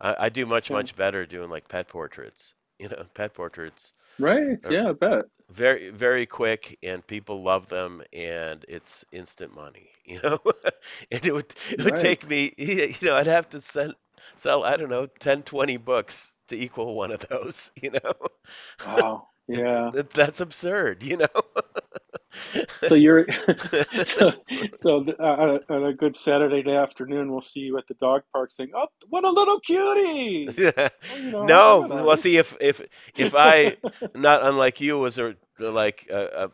I, 0.02 0.16
I 0.26 0.30
do 0.30 0.46
much 0.46 0.70
yeah. 0.70 0.72
much 0.72 0.96
better 0.96 1.26
doing 1.26 1.50
like 1.50 1.68
pet 1.70 1.88
portraits. 1.88 2.54
You 2.80 2.90
know, 2.90 3.06
pet 3.16 3.34
portraits 3.34 3.94
Right. 4.20 4.60
Yeah, 4.70 4.90
I 4.90 4.94
bet. 4.94 5.26
very 5.50 5.90
very 5.92 6.26
quick 6.26 6.78
and 6.84 7.06
people 7.06 7.44
love 7.44 7.68
them 7.70 8.02
and 8.14 8.66
it's 8.68 9.06
instant 9.12 9.54
money. 9.56 9.90
You 10.06 10.20
know, 10.24 10.40
and 11.12 11.26
it 11.26 11.34
would 11.34 11.54
it 11.78 11.84
would 11.84 11.96
Right. 11.96 11.98
take 11.98 12.26
me 12.28 12.54
you 12.58 12.94
know 13.02 13.16
I'd 13.16 13.28
have 13.28 13.50
to 13.50 13.60
sell 13.62 13.94
sell 14.38 14.64
I 14.64 14.78
don't 14.78 14.90
know 14.90 15.08
10 15.20 15.44
20 15.44 15.78
books 15.78 16.34
to 16.48 16.56
equal 16.56 16.96
one 16.96 17.12
of 17.12 17.20
those. 17.28 17.72
You 17.82 17.92
know, 17.92 18.14
Wow. 18.82 19.30
Yeah. 19.48 19.92
that's 20.14 20.42
absurd. 20.42 21.04
You 21.04 21.18
know. 21.18 21.28
So 22.84 22.96
you're 22.96 23.26
so 24.04 24.32
so 24.76 25.06
uh, 25.20 25.60
on 25.70 25.86
a 25.86 25.94
good 25.94 26.16
Saturday 26.16 26.70
afternoon, 26.72 27.32
we'll 27.32 27.42
see 27.42 27.62
you 27.62 27.78
at 27.78 27.88
the 27.88 27.96
dog 27.96 28.22
park 28.34 28.52
saying, 28.52 28.72
"Oh, 28.76 28.88
what 29.10 29.24
a 29.24 29.30
little 29.30 29.60
cutie!" 29.60 30.50
Yeah. 30.58 30.90
Oh, 31.12 31.18
you 31.18 31.32
know, 31.32 31.44
No, 31.44 31.88
well, 31.90 32.18
see 32.18 32.38
if 32.38 32.56
if 32.60 32.82
if 33.16 33.36
I, 33.36 33.78
not 34.16 34.44
unlike 34.44 34.82
you, 34.82 34.98
was 34.98 35.18
a 35.18 35.36
like 35.60 36.08
a, 36.10 36.46
a 36.46 36.52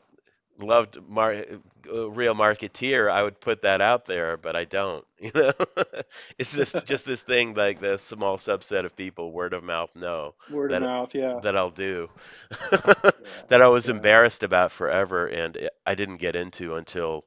loved 0.60 1.00
mar 1.08 1.34
a 1.34 2.10
real 2.10 2.34
marketeer, 2.36 3.10
I 3.10 3.24
would 3.24 3.40
put 3.40 3.62
that 3.64 3.82
out 3.82 4.06
there, 4.06 4.38
but 4.38 4.56
I 4.56 4.66
don't. 4.66 5.06
You 5.20 5.32
know, 5.34 5.52
it's 6.38 6.54
just 6.56 6.76
just 6.86 7.06
this 7.06 7.22
thing 7.24 7.54
like 7.56 7.80
the 7.80 7.98
small 7.98 8.38
subset 8.38 8.86
of 8.86 8.96
people, 8.96 9.32
word 9.32 9.54
of 9.54 9.64
mouth, 9.64 9.90
know 9.96 10.36
Word 10.48 10.72
of 10.72 10.76
that 10.76 10.82
mouth. 10.82 11.14
Yeah. 11.16 11.42
that 11.42 11.56
I'll 11.58 11.72
do, 11.72 12.10
Yeah. 13.18 13.44
that 13.50 13.62
I 13.62 13.68
was 13.68 13.90
Yeah. 13.90 13.90
embarrassed 13.90 14.44
about 14.44 14.72
forever, 14.72 15.28
and 15.28 15.70
I 15.86 15.96
didn't 15.96 16.18
get 16.18 16.36
into 16.36 16.76
until 16.76 17.26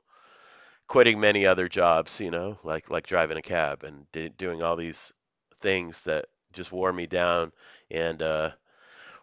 quitting 0.89 1.21
many 1.21 1.47
other 1.47 1.69
jobs. 1.69 2.21
You 2.21 2.31
know, 2.31 2.59
like 2.65 2.91
like 2.91 3.07
driving 3.07 3.37
a 3.39 3.43
cab 3.43 3.85
and 3.85 4.11
d 4.13 4.29
doing 4.29 4.63
all 4.63 4.77
these 4.77 5.13
things 5.61 6.03
that 6.05 6.27
just 6.53 6.73
wore 6.73 6.93
me 6.93 7.07
down 7.07 7.53
and 7.91 8.23
uh, 8.23 8.51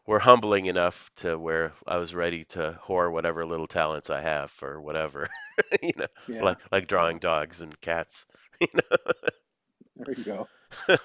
were 0.05 0.19
humbling 0.19 0.65
enough 0.67 1.11
to 1.17 1.37
where 1.37 1.73
I 1.87 1.97
was 1.97 2.13
ready 2.15 2.45
to 2.45 2.79
whore 2.85 3.11
whatever 3.11 3.45
little 3.45 3.67
talents 3.67 4.09
I 4.09 4.21
have 4.21 4.51
for 4.51 4.81
whatever, 4.81 5.29
you 5.81 5.91
know, 5.97 6.07
Yeah. 6.27 6.45
like 6.45 6.57
like 6.71 6.87
drawing 6.87 7.19
dogs 7.19 7.61
and 7.61 7.79
cats, 7.81 8.25
you 8.61 8.67
know? 8.73 8.97
There 9.95 10.15
you 10.17 10.23
go. 10.23 10.49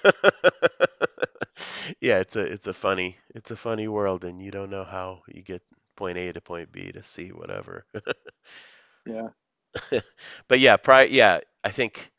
Yeah, 2.01 2.19
it's 2.19 2.35
a 2.35 2.41
it's 2.41 2.67
a 2.67 2.73
funny 2.73 3.17
it's 3.35 3.51
a 3.51 3.55
funny 3.55 3.87
world, 3.87 4.23
and 4.23 4.41
you 4.41 4.51
don't 4.51 4.69
know 4.69 4.83
how 4.83 5.21
you 5.27 5.41
get 5.41 5.61
point 5.95 6.17
A 6.17 6.31
to 6.33 6.41
point 6.41 6.71
B 6.71 6.91
to 6.91 7.03
C, 7.03 7.29
whatever. 7.31 7.85
Yeah. 9.05 9.29
But 10.49 10.59
yeah, 10.59 10.75
pri 10.77 11.03
yeah, 11.05 11.39
I 11.63 11.71
think 11.71 12.11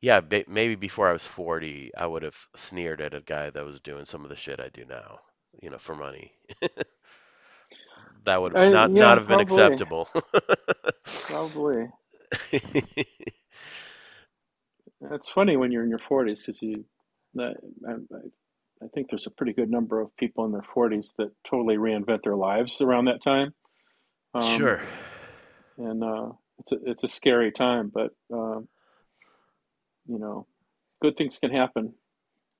yeah, 0.00 0.20
maybe 0.48 0.74
before 0.76 1.08
I 1.08 1.12
was 1.12 1.26
40, 1.26 1.94
I 1.96 2.06
would 2.06 2.22
have 2.22 2.36
sneered 2.56 3.00
at 3.00 3.14
a 3.14 3.20
guy 3.20 3.50
that 3.50 3.64
was 3.64 3.80
doing 3.80 4.04
some 4.06 4.24
of 4.24 4.30
the 4.30 4.36
shit 4.36 4.60
I 4.60 4.68
do 4.68 4.84
now, 4.84 5.20
you 5.60 5.70
know, 5.70 5.78
for 5.78 5.94
money. 5.94 6.32
That 8.24 8.40
would 8.40 8.56
I, 8.56 8.68
not 8.68 8.92
not 8.92 8.96
yeah. 8.96 9.14
have 9.14 9.26
been 9.26 9.40
acceptable. 9.40 10.08
Probably. 11.04 11.88
It's 15.10 15.30
funny 15.30 15.56
when 15.56 15.72
you're 15.72 15.82
in 15.82 15.90
your 15.90 15.98
40s 15.98 16.40
because 16.46 16.62
you. 16.62 16.84
I, 17.38 17.54
I 17.88 17.94
I 18.84 18.88
think 18.94 19.08
there's 19.10 19.26
a 19.26 19.30
pretty 19.30 19.52
good 19.52 19.70
number 19.70 20.00
of 20.00 20.16
people 20.16 20.44
in 20.44 20.52
their 20.52 20.64
40s 20.74 21.14
that 21.16 21.30
totally 21.48 21.76
reinvent 21.76 22.22
their 22.24 22.36
lives 22.36 22.80
around 22.80 23.06
that 23.06 23.22
time. 23.22 23.54
Um, 24.34 24.58
Sure. 24.58 24.80
and 25.78 26.02
uh, 26.02 26.30
it's 26.58 26.72
a 26.72 26.76
it's 26.84 27.04
a 27.04 27.08
scary 27.08 27.52
time, 27.52 27.90
but 27.92 28.12
uh, 28.32 28.60
you 30.06 30.18
know, 30.18 30.46
good 31.00 31.16
things 31.16 31.38
can 31.38 31.50
happen 31.50 31.94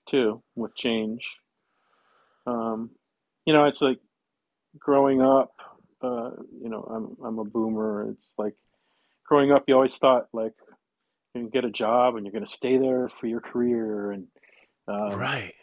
too 0.06 0.42
with 0.54 0.74
change. 0.76 1.22
Um, 2.46 2.90
you 3.46 3.52
know, 3.52 3.66
it's 3.66 3.82
like 3.82 3.98
growing 4.78 5.22
up. 5.22 5.52
Uh, 6.02 6.32
you 6.62 6.68
know, 6.68 6.82
I'm 6.82 7.16
I'm 7.24 7.38
a 7.38 7.44
boomer. 7.44 8.10
It's 8.10 8.34
like 8.38 8.54
growing 9.26 9.52
up, 9.52 9.64
you 9.68 9.74
always 9.74 9.96
thought 9.96 10.28
like 10.32 10.54
you're 11.34 11.44
gonna 11.44 11.50
get 11.50 11.64
a 11.64 11.70
job 11.70 12.16
and 12.16 12.26
you're 12.26 12.32
gonna 12.32 12.46
stay 12.46 12.78
there 12.78 13.08
for 13.20 13.26
your 13.26 13.40
career, 13.40 14.12
and 14.12 14.26
um, 14.88 15.18
Right. 15.18 15.54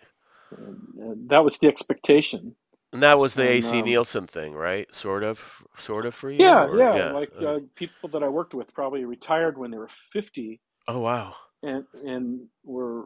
and, 0.57 0.77
and 0.97 1.29
that 1.29 1.43
was 1.43 1.59
the 1.59 1.67
expectation. 1.67 2.55
And 2.93 3.01
that 3.03 3.17
was 3.17 3.33
the 3.33 3.41
And 3.41 3.47
AC 3.47 3.81
um, 3.81 3.81
Nielsen 3.81 4.27
thing, 4.27 4.53
right? 4.53 4.93
Sort 4.93 5.23
of, 5.23 5.41
sort 5.77 6.05
of 6.05 6.13
for 6.13 6.29
you, 6.29 6.39
yeah, 6.39 6.63
or 6.63 6.87
yeah, 6.91 6.93
yeah. 6.93 7.13
like 7.13 7.31
Uh, 7.35 7.45
uh, 7.45 7.59
people 7.75 8.09
that 8.09 8.23
I 8.23 8.29
worked 8.29 8.53
with 8.53 8.73
probably 8.73 9.05
retired 9.05 9.57
when 9.57 9.71
they 9.71 9.77
were 9.77 9.89
50 10.13 10.61
oh 10.87 10.99
wow. 10.99 11.35
and 11.63 11.85
and 12.05 12.47
were 12.63 13.05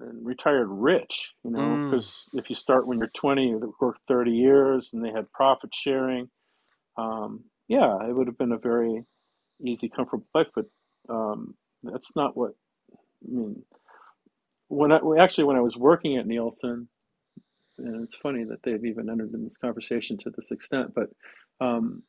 and 0.00 0.26
retired 0.26 0.68
rich, 0.68 1.32
you 1.44 1.50
know, 1.50 1.58
Mm, 1.58 1.90
because 1.90 2.28
if 2.32 2.48
you 2.48 2.56
start 2.56 2.86
when 2.86 2.98
you're 2.98 3.08
20, 3.08 3.48
you 3.48 3.74
work 3.80 3.96
30 4.08 4.30
years, 4.30 4.90
and 4.92 5.04
they 5.04 5.10
had 5.10 5.30
profit 5.32 5.74
sharing. 5.74 6.28
Um, 6.96 7.44
yeah, 7.68 7.96
it 8.06 8.14
would 8.14 8.26
have 8.26 8.38
been 8.38 8.52
a 8.52 8.58
very 8.58 9.04
easy, 9.64 9.88
comfortable 9.88 10.26
life, 10.34 10.48
but 10.54 10.66
um, 11.08 11.54
that's 11.82 12.14
not 12.16 12.36
what 12.36 12.52
I 12.94 13.30
mean. 13.30 13.62
When 14.68 14.92
I 14.92 14.98
actually 15.20 15.44
when 15.44 15.56
I 15.56 15.60
was 15.60 15.76
working 15.76 16.16
at 16.16 16.26
Nielsen, 16.26 16.88
and 17.78 18.02
it's 18.02 18.16
funny 18.16 18.44
that 18.44 18.62
they've 18.62 18.84
even 18.84 19.08
entered 19.10 19.32
in 19.32 19.44
this 19.44 19.56
conversation 19.56 20.16
to 20.18 20.30
this 20.30 20.50
extent, 20.50 20.92
but 20.94 21.08
um, 21.60 22.02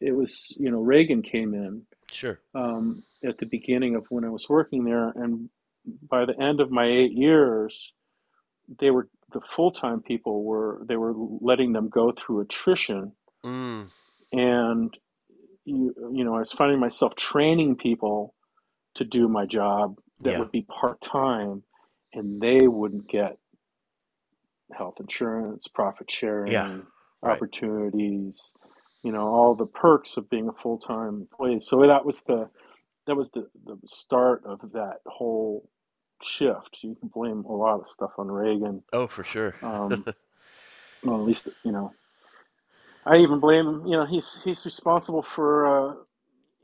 it 0.00 0.12
was 0.12 0.54
you 0.58 0.70
know 0.70 0.80
Reagan 0.80 1.22
came 1.22 1.54
in 1.54 1.82
sure. 2.10 2.40
um, 2.54 3.02
at 3.24 3.38
the 3.38 3.46
beginning 3.46 3.96
of 3.96 4.04
when 4.10 4.24
I 4.24 4.28
was 4.28 4.48
working 4.48 4.84
there, 4.84 5.08
and 5.16 5.48
by 6.10 6.24
the 6.26 6.40
end 6.40 6.60
of 6.60 6.70
my 6.70 6.86
eight 6.86 7.12
years, 7.12 7.92
they 8.80 8.90
were 8.90 9.08
the 9.32 9.40
full-time 9.50 10.02
people 10.02 10.44
were 10.44 10.82
they 10.88 10.96
were 10.96 11.14
letting 11.40 11.72
them 11.72 11.88
go 11.88 12.12
through 12.12 12.40
attrition, 12.42 13.12
Mm, 13.44 13.90
and 14.32 14.96
you 15.64 15.94
you 16.14 16.24
know 16.24 16.34
I 16.36 16.40
was 16.40 16.52
finding 16.52 16.80
myself 16.80 17.14
training 17.16 17.76
people 17.76 18.34
to 18.96 19.04
do 19.04 19.28
my 19.28 19.46
job 19.46 19.98
that 20.22 20.32
yeah. 20.32 20.38
would 20.38 20.52
be 20.52 20.62
part-time, 20.62 21.62
and 22.14 22.40
they 22.40 22.68
wouldn't 22.68 23.08
get 23.08 23.38
health 24.76 24.96
insurance, 25.00 25.68
profit 25.68 26.10
Yeah. 26.46 26.68
sharing, 26.68 26.86
Right. 27.22 27.42
opportunities, 27.42 28.52
you 29.04 29.12
know, 29.12 29.26
all 29.28 29.54
the 29.54 29.66
perks 29.66 30.16
of 30.16 30.30
being 30.30 30.48
a 30.48 30.52
full-time 30.62 31.28
employee. 31.30 31.60
So 31.60 31.80
that 31.86 32.04
was 32.04 32.22
the 32.24 32.48
that 33.06 33.16
was 33.16 33.30
the, 33.30 33.48
the 33.66 33.78
start 33.86 34.42
of 34.46 34.60
that 34.72 34.98
whole 35.06 35.68
shift. 36.24 36.78
You 36.82 36.96
can 36.96 37.08
blame 37.10 37.44
a 37.44 37.52
lot 37.52 37.80
of 37.80 37.88
stuff 37.88 38.12
on 38.18 38.30
Reagan. 38.30 38.82
Oh, 38.92 39.06
for 39.08 39.24
sure. 39.24 39.54
Um, 39.62 40.06
well, 41.04 41.16
at 41.20 41.26
least 41.26 41.48
you 41.64 41.72
know. 41.72 41.94
I 43.06 43.16
even 43.18 43.40
blame 43.40 43.66
him, 43.68 43.86
you 43.86 43.96
know 43.96 44.06
he's 44.06 44.42
he's 44.44 44.64
responsible 44.64 45.22
for 45.22 45.66
uh, 45.92 45.94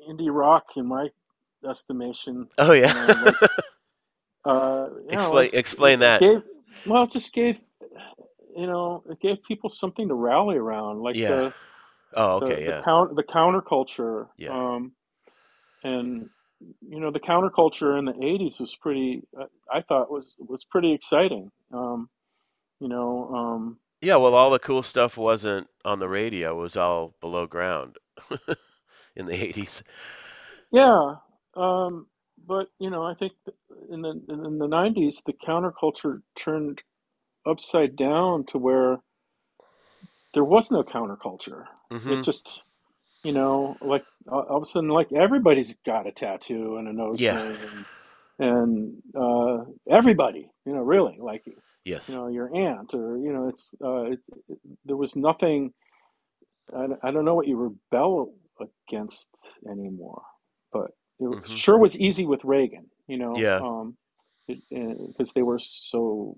indie 0.08 0.28
rock 0.34 0.66
in 0.76 0.86
my 0.86 1.08
estimation. 1.68 2.48
Oh 2.58 2.72
You 2.82 2.92
yeah. 2.92 2.94
know, 2.94 3.14
like 3.14 3.38
uh, 4.46 4.88
you 5.08 5.18
know, 5.18 5.38
Explain 5.38 5.50
explain 5.52 6.00
that. 6.00 6.24
gave 6.24 6.42
well, 6.84 7.04
it 7.04 7.12
just 7.12 7.32
gave 7.34 7.56
you 8.56 8.66
know 8.66 9.04
it 9.10 9.20
gave 9.20 9.38
people 9.46 9.70
something 9.70 10.08
to 10.08 10.14
rally 10.14 10.56
around, 10.56 11.00
like 11.00 11.18
Yeah. 11.18 11.28
the 11.28 11.52
Oh, 12.14 12.36
the 12.40 12.46
okay. 12.48 12.64
the 12.66 12.72
Yeah. 12.72 12.84
count 12.84 13.16
the 13.16 13.24
counterculture. 13.24 14.28
Yeah. 14.38 14.54
Um, 14.54 14.92
and 15.84 16.30
you 16.88 17.00
know 17.00 17.10
the 17.10 17.20
counterculture 17.20 17.98
in 17.98 18.04
the 18.06 18.12
80s 18.14 18.60
was 18.60 18.76
pretty 18.76 19.22
uh, 19.40 19.46
i 19.72 19.82
thought 19.82 20.10
was 20.10 20.34
was 20.38 20.64
pretty 20.64 20.92
exciting 20.92 21.50
um 21.74 22.08
you 22.80 22.88
know 22.88 23.30
um 23.34 23.78
Yeah. 24.02 24.16
Well, 24.16 24.34
all 24.34 24.50
the 24.50 24.58
cool 24.58 24.82
stuff 24.82 25.16
wasn't 25.16 25.68
on 25.84 25.98
the 25.98 26.08
radio. 26.08 26.52
It 26.58 26.62
was 26.62 26.76
all 26.76 27.14
below 27.20 27.46
ground 27.46 27.96
in 29.16 29.26
the 29.26 29.34
80s. 29.34 29.82
yeah 30.72 31.14
um 31.56 32.06
but 32.46 32.68
you 32.78 32.90
know 32.90 33.02
i 33.04 33.14
think 33.14 33.32
in 33.90 34.02
the 34.02 34.10
in 34.28 34.58
the 34.58 34.66
90s 34.68 35.22
the 35.26 35.32
counterculture 35.32 36.22
turned 36.36 36.82
upside 37.46 37.96
down 37.96 38.44
to 38.46 38.58
where 38.58 38.98
there 40.34 40.44
was 40.44 40.70
no 40.70 40.82
counterculture. 40.82 41.66
It 42.06 42.22
Mm-hmm. 42.22 42.22
just, 42.22 42.62
you 43.24 43.32
know, 43.32 43.78
like 43.82 44.04
all 44.30 44.46
of 44.58 44.62
a 44.62 44.66
sudden, 44.66 44.90
like 44.90 45.12
everybody's 45.12 45.78
got 45.86 46.06
a 46.06 46.12
tattoo 46.12 46.76
and 46.78 46.88
a 46.88 46.92
nose 46.94 47.24
Yeah. 47.24 47.28
ring, 47.28 47.86
and 48.38 48.48
and 48.50 49.02
uh, 49.16 49.64
everybody, 49.90 50.50
you 50.66 50.72
know, 50.74 50.80
really, 50.80 51.18
like 51.20 51.44
yes, 51.84 52.08
you 52.08 52.14
know, 52.14 52.28
your 52.28 52.54
aunt 52.54 52.94
or 52.94 53.18
you 53.18 53.32
know, 53.32 53.48
it's 53.48 53.74
uh, 53.84 54.04
it, 54.04 54.20
it, 54.48 54.58
there 54.86 54.96
was 54.96 55.16
nothing. 55.16 55.72
I, 56.76 56.86
I 57.04 57.10
don't 57.12 57.24
know 57.26 57.34
what 57.34 57.48
you 57.48 57.76
rebel 57.92 58.34
against 58.88 59.30
anymore, 59.70 60.22
but 60.72 60.92
it 61.20 61.30
Mm-hmm. 61.34 61.58
sure 61.58 61.78
was 61.78 61.98
easy 62.00 62.26
with 62.26 62.44
Reagan, 62.44 62.86
you 63.08 63.18
know, 63.18 63.48
Yeah. 63.48 63.60
um, 63.60 63.96
because 64.48 65.32
they 65.34 65.42
were 65.42 65.60
so 65.60 66.36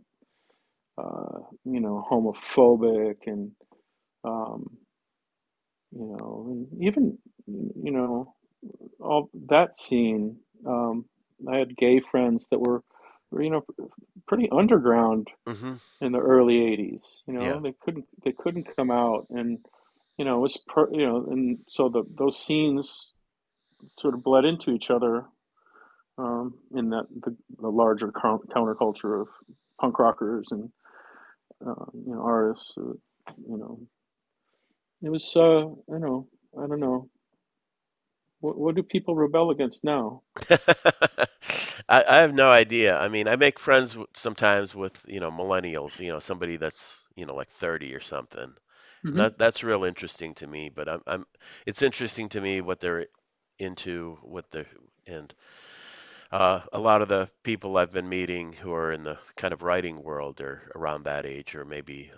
uh, 0.98 1.40
you 1.64 1.80
know 1.80 2.04
homophobic 2.10 3.16
and 3.26 3.52
um, 4.24 4.78
you 5.94 6.16
know, 6.18 6.46
and 6.48 6.82
even 6.82 7.18
you 7.46 7.90
know 7.92 8.34
all 9.00 9.30
that 9.48 9.78
scene. 9.78 10.36
Um, 10.66 11.06
I 11.50 11.56
had 11.56 11.76
gay 11.76 12.00
friends 12.10 12.46
that 12.50 12.60
were, 12.60 12.84
were, 13.30 13.42
you 13.42 13.50
know, 13.50 13.64
pretty 14.28 14.48
underground 14.52 15.28
Mm-hmm. 15.48 15.74
in 16.00 16.12
the 16.12 16.18
early 16.20 16.54
'80s. 16.54 17.22
You 17.26 17.34
Yeah. 17.34 17.40
know, 17.40 17.60
they 17.60 17.74
couldn't 17.84 18.06
they 18.24 18.32
couldn't 18.32 18.76
come 18.76 18.90
out, 18.90 19.26
and 19.30 19.58
you 20.18 20.24
know, 20.24 20.36
it 20.36 20.40
was 20.40 20.56
per, 20.68 20.88
you 20.92 21.04
know, 21.06 21.26
and 21.30 21.58
so 21.68 21.88
the 21.88 22.04
those 22.16 22.38
scenes 22.38 23.12
sort 23.98 24.14
of 24.14 24.22
bled 24.22 24.44
into 24.44 24.70
each 24.70 24.90
other 24.90 25.24
um, 26.18 26.54
in 26.76 26.90
that 26.90 27.06
the, 27.24 27.36
the 27.60 27.68
larger 27.68 28.12
coun- 28.12 28.46
counterculture 28.54 29.20
of 29.22 29.28
punk 29.80 29.98
rockers 29.98 30.48
and 30.52 30.70
uh, 31.66 31.84
you 31.92 32.14
know 32.14 32.22
artists. 32.22 32.74
Uh, 32.78 32.92
you 33.48 33.56
know, 33.56 33.80
it 35.02 35.10
was 35.10 35.32
uh, 35.36 35.66
I 35.66 35.98
don't 35.98 36.00
know, 36.00 36.28
I 36.58 36.66
don't 36.66 36.80
know. 36.80 37.08
What, 38.40 38.58
what 38.58 38.74
do 38.74 38.82
people 38.82 39.14
rebel 39.16 39.50
against 39.50 39.84
now? 39.84 40.22
I, 41.88 42.04
I 42.08 42.16
have 42.20 42.34
no 42.34 42.50
idea. 42.50 42.98
I 42.98 43.08
mean, 43.08 43.28
I 43.28 43.36
make 43.36 43.58
friends 43.58 43.96
sometimes 44.14 44.74
with, 44.74 44.98
you 45.06 45.20
know, 45.20 45.30
millennials, 45.30 45.98
you 46.00 46.08
know, 46.12 46.18
somebody 46.18 46.56
that's, 46.56 46.98
you 47.16 47.26
know, 47.26 47.34
like 47.34 47.50
30 47.50 47.94
or 47.94 48.00
something. 48.00 48.42
And 48.42 48.54
hmm 49.04 49.24
that 49.24 49.38
that's 49.38 49.64
real 49.64 49.84
interesting 49.84 50.34
to 50.36 50.46
me, 50.46 50.70
but 50.74 50.88
I'm 50.88 51.02
I'm 51.06 51.26
it's 51.66 51.82
interesting 51.82 52.28
to 52.30 52.40
me 52.40 52.60
what 52.60 52.80
they're 52.80 53.06
into, 53.58 54.18
what 54.22 54.50
they're 54.50 54.66
and 55.06 55.34
uh, 56.32 56.60
a 56.72 56.80
lot 56.80 57.02
of 57.02 57.08
the 57.08 57.30
people 57.44 57.76
I've 57.76 57.92
been 57.92 58.08
meeting 58.08 58.52
who 58.52 58.72
are 58.74 58.92
in 58.92 59.04
the 59.04 59.18
kind 59.36 59.52
of 59.54 59.62
writing 59.62 60.02
world 60.02 60.40
are 60.40 60.72
around 60.74 61.04
that 61.04 61.26
age 61.26 61.54
or 61.54 61.64
maybe 61.64 62.12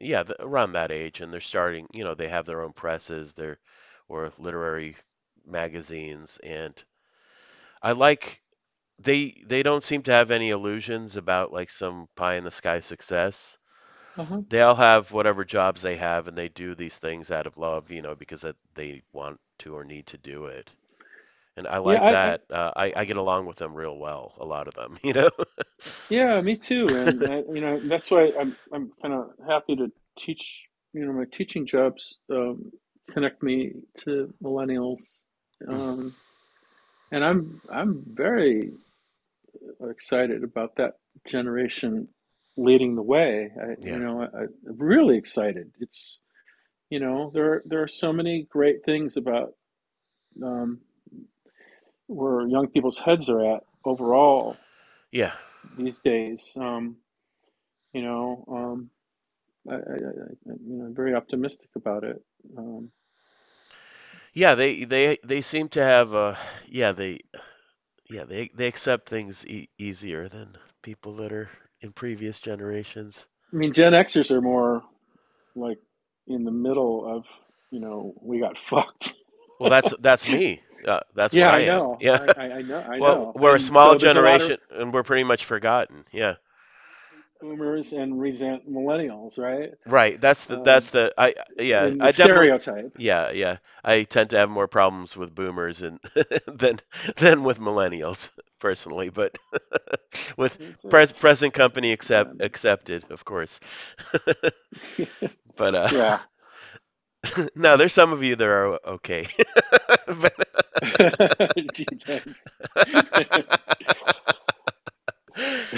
yeah, 0.00 0.22
the, 0.24 0.40
around 0.42 0.72
that 0.72 0.92
age 0.92 1.20
and 1.20 1.32
they're 1.32 1.40
starting, 1.40 1.88
you 1.92 2.04
know, 2.04 2.14
they 2.14 2.28
have 2.28 2.46
their 2.46 2.62
own 2.62 2.72
presses, 2.74 3.34
they're 3.34 3.58
or 4.08 4.32
literary 4.38 4.96
magazines 5.46 6.38
and 6.44 6.84
I 7.82 7.92
like 7.92 8.42
they 8.98 9.42
they 9.46 9.62
don't 9.62 9.84
seem 9.84 10.02
to 10.04 10.12
have 10.12 10.30
any 10.30 10.50
illusions 10.50 11.16
about 11.16 11.52
like 11.52 11.70
some 11.70 12.08
pie 12.16 12.34
in 12.36 12.44
the 12.44 12.50
sky 12.50 12.80
success. 12.80 13.58
Uh-huh. 14.16 14.42
They 14.50 14.60
all 14.62 14.76
have 14.76 15.12
whatever 15.12 15.44
jobs 15.44 15.82
they 15.82 15.96
have 15.96 16.28
and 16.28 16.36
they 16.38 16.48
do 16.48 16.74
these 16.74 16.98
things 16.98 17.30
out 17.30 17.46
of 17.46 17.56
love, 17.58 17.90
you 17.90 18.02
know, 18.02 18.14
because 18.14 18.44
they 18.74 19.02
want 19.12 19.40
to 19.60 19.74
or 19.76 19.84
need 19.84 20.06
to 20.08 20.18
do 20.18 20.46
it. 20.46 20.70
And 21.56 21.68
I 21.68 21.78
like 21.78 22.00
I, 22.00 22.08
I 22.08 22.12
that. 22.12 22.42
Uh, 22.50 22.70
I 22.76 22.92
I 22.96 23.04
get 23.04 23.16
along 23.16 23.46
with 23.46 23.58
them 23.58 23.74
real 23.74 23.96
well, 23.96 24.34
a 24.38 24.44
lot 24.44 24.66
of 24.66 24.74
them, 24.74 24.98
you 25.04 25.12
know. 25.12 25.30
yeah, 26.10 26.40
me 26.40 26.56
too. 26.56 26.86
And 26.94 27.22
uh, 27.28 27.42
you 27.52 27.60
know, 27.60 27.80
that's 27.84 28.10
why 28.10 28.32
I'm 28.38 28.56
I'm 28.72 28.92
kind 29.00 29.14
of 29.14 29.30
happy 29.46 29.76
to 29.76 29.90
teach. 30.18 30.62
You 30.92 31.06
know, 31.06 31.12
my 31.12 31.24
teaching 31.32 31.66
jobs 31.66 32.18
um, 32.30 32.70
connect 33.12 33.42
me 33.42 33.72
to 34.04 34.32
millennials, 34.42 35.18
um, 35.68 36.14
and 37.10 37.24
I'm 37.24 37.60
I'm 37.72 38.02
very 38.06 38.72
excited 39.90 40.44
about 40.44 40.76
that 40.76 40.94
generation 41.26 42.08
leading 42.56 42.94
the 42.94 43.02
way. 43.02 43.50
I, 43.60 43.74
you 43.80 43.98
know, 43.98 44.22
I, 44.22 44.42
I'm 44.42 44.78
really 44.78 45.16
excited. 45.18 45.72
It's 45.80 46.20
you 46.90 47.00
know, 47.00 47.30
there 47.34 47.62
there 47.64 47.82
are 47.82 47.88
so 47.88 48.12
many 48.12 48.46
great 48.50 48.84
things 48.84 49.16
about 49.16 49.54
um, 50.42 50.78
where 52.08 52.46
young 52.48 52.68
people's 52.68 52.98
heads 53.00 53.28
are 53.30 53.56
at 53.56 53.64
overall 53.84 54.58
Yeah. 55.10 55.32
these 55.76 56.00
days. 56.00 56.52
Um, 56.60 56.98
you 57.94 58.02
know, 58.02 58.44
um, 58.48 58.90
I, 59.70 59.74
I, 59.74 59.76
I, 59.76 59.98
you 60.46 60.76
know, 60.78 60.86
I'm 60.86 60.94
very 60.94 61.14
optimistic 61.14 61.70
about 61.76 62.04
it. 62.04 62.22
Um, 62.58 62.90
Yeah, 64.34 64.54
they 64.54 64.84
they 64.84 65.18
they 65.24 65.40
seem 65.42 65.68
to 65.70 65.82
have 65.82 66.14
uh 66.14 66.36
yeah, 66.68 66.92
they 66.92 67.20
yeah, 68.10 68.24
they 68.24 68.50
they 68.54 68.68
accept 68.68 69.08
things 69.08 69.46
e 69.46 69.68
easier 69.78 70.28
than 70.28 70.56
people 70.82 71.16
that 71.16 71.32
are 71.32 71.50
in 71.80 71.92
previous 71.92 72.40
generations. 72.40 73.26
I 73.52 73.56
mean, 73.56 73.72
Gen 73.72 73.92
Xers 73.94 74.30
are 74.30 74.40
more 74.42 74.82
like 75.56 75.78
in 76.28 76.44
the 76.44 76.52
middle 76.52 77.06
of, 77.06 77.24
you 77.70 77.80
know, 77.80 78.14
we 78.22 78.40
got 78.40 78.58
fucked. 78.70 79.14
Well, 79.58 79.70
that's 79.70 79.94
that's 80.00 80.28
me. 80.28 80.62
Uh, 80.86 81.00
that's 81.14 81.36
what 81.38 81.48
Yeah, 81.48 81.50
I 81.50 81.58
I 81.58 81.62
am. 81.62 81.82
know. 81.82 82.00
Yeah. 82.00 82.18
I, 82.18 82.30
I, 82.36 82.44
I 82.58 82.62
know. 82.62 82.80
I 82.80 83.00
Well, 83.00 83.20
know. 83.20 83.34
we're 83.34 83.56
a 83.56 83.60
small 83.60 83.94
so 83.94 83.98
there's 83.98 84.16
a 84.16 84.20
of 84.42 84.52
generation 84.52 84.58
and 84.70 84.92
we're 84.92 85.02
pretty 85.02 85.24
much 85.24 85.44
forgotten. 85.44 86.04
Yeah. 86.12 86.36
boomers 87.40 87.92
and 87.92 88.20
resent 88.20 88.68
millennials, 88.70 89.38
right? 89.38 89.74
Right. 89.86 90.20
That's 90.20 90.46
the 90.46 90.56
Um, 90.56 90.62
that's 90.62 90.90
the 90.90 91.12
I 91.18 91.34
yeah, 91.58 91.94
the 91.98 92.00
I 92.00 92.10
stereotype. 92.10 92.96
yeah, 92.96 93.30
yeah. 93.30 93.58
I 93.84 94.04
tend 94.04 94.30
to 94.30 94.36
have 94.38 94.50
more 94.50 94.68
problems 94.68 95.16
with 95.16 95.34
boomers 95.34 95.82
and 95.82 96.00
than 96.46 96.80
than 97.16 97.42
with 97.44 97.58
millennials 97.58 98.30
personally, 98.60 99.10
but 99.10 99.38
with 100.36 100.58
pres 100.88 101.12
present 101.12 101.54
company 101.54 101.92
accept 101.92 102.34
accepted, 102.40 103.04
of 103.10 103.24
course. 103.24 103.60
But 105.56 105.74
uh 105.74 105.90
yeah. 105.90 106.20
no, 107.54 107.76
there's 107.76 107.92
some 107.92 108.12
of 108.12 108.22
you 108.22 108.36
that 108.36 108.46
are 108.48 108.78
okay. 108.86 109.26
But 110.06 110.34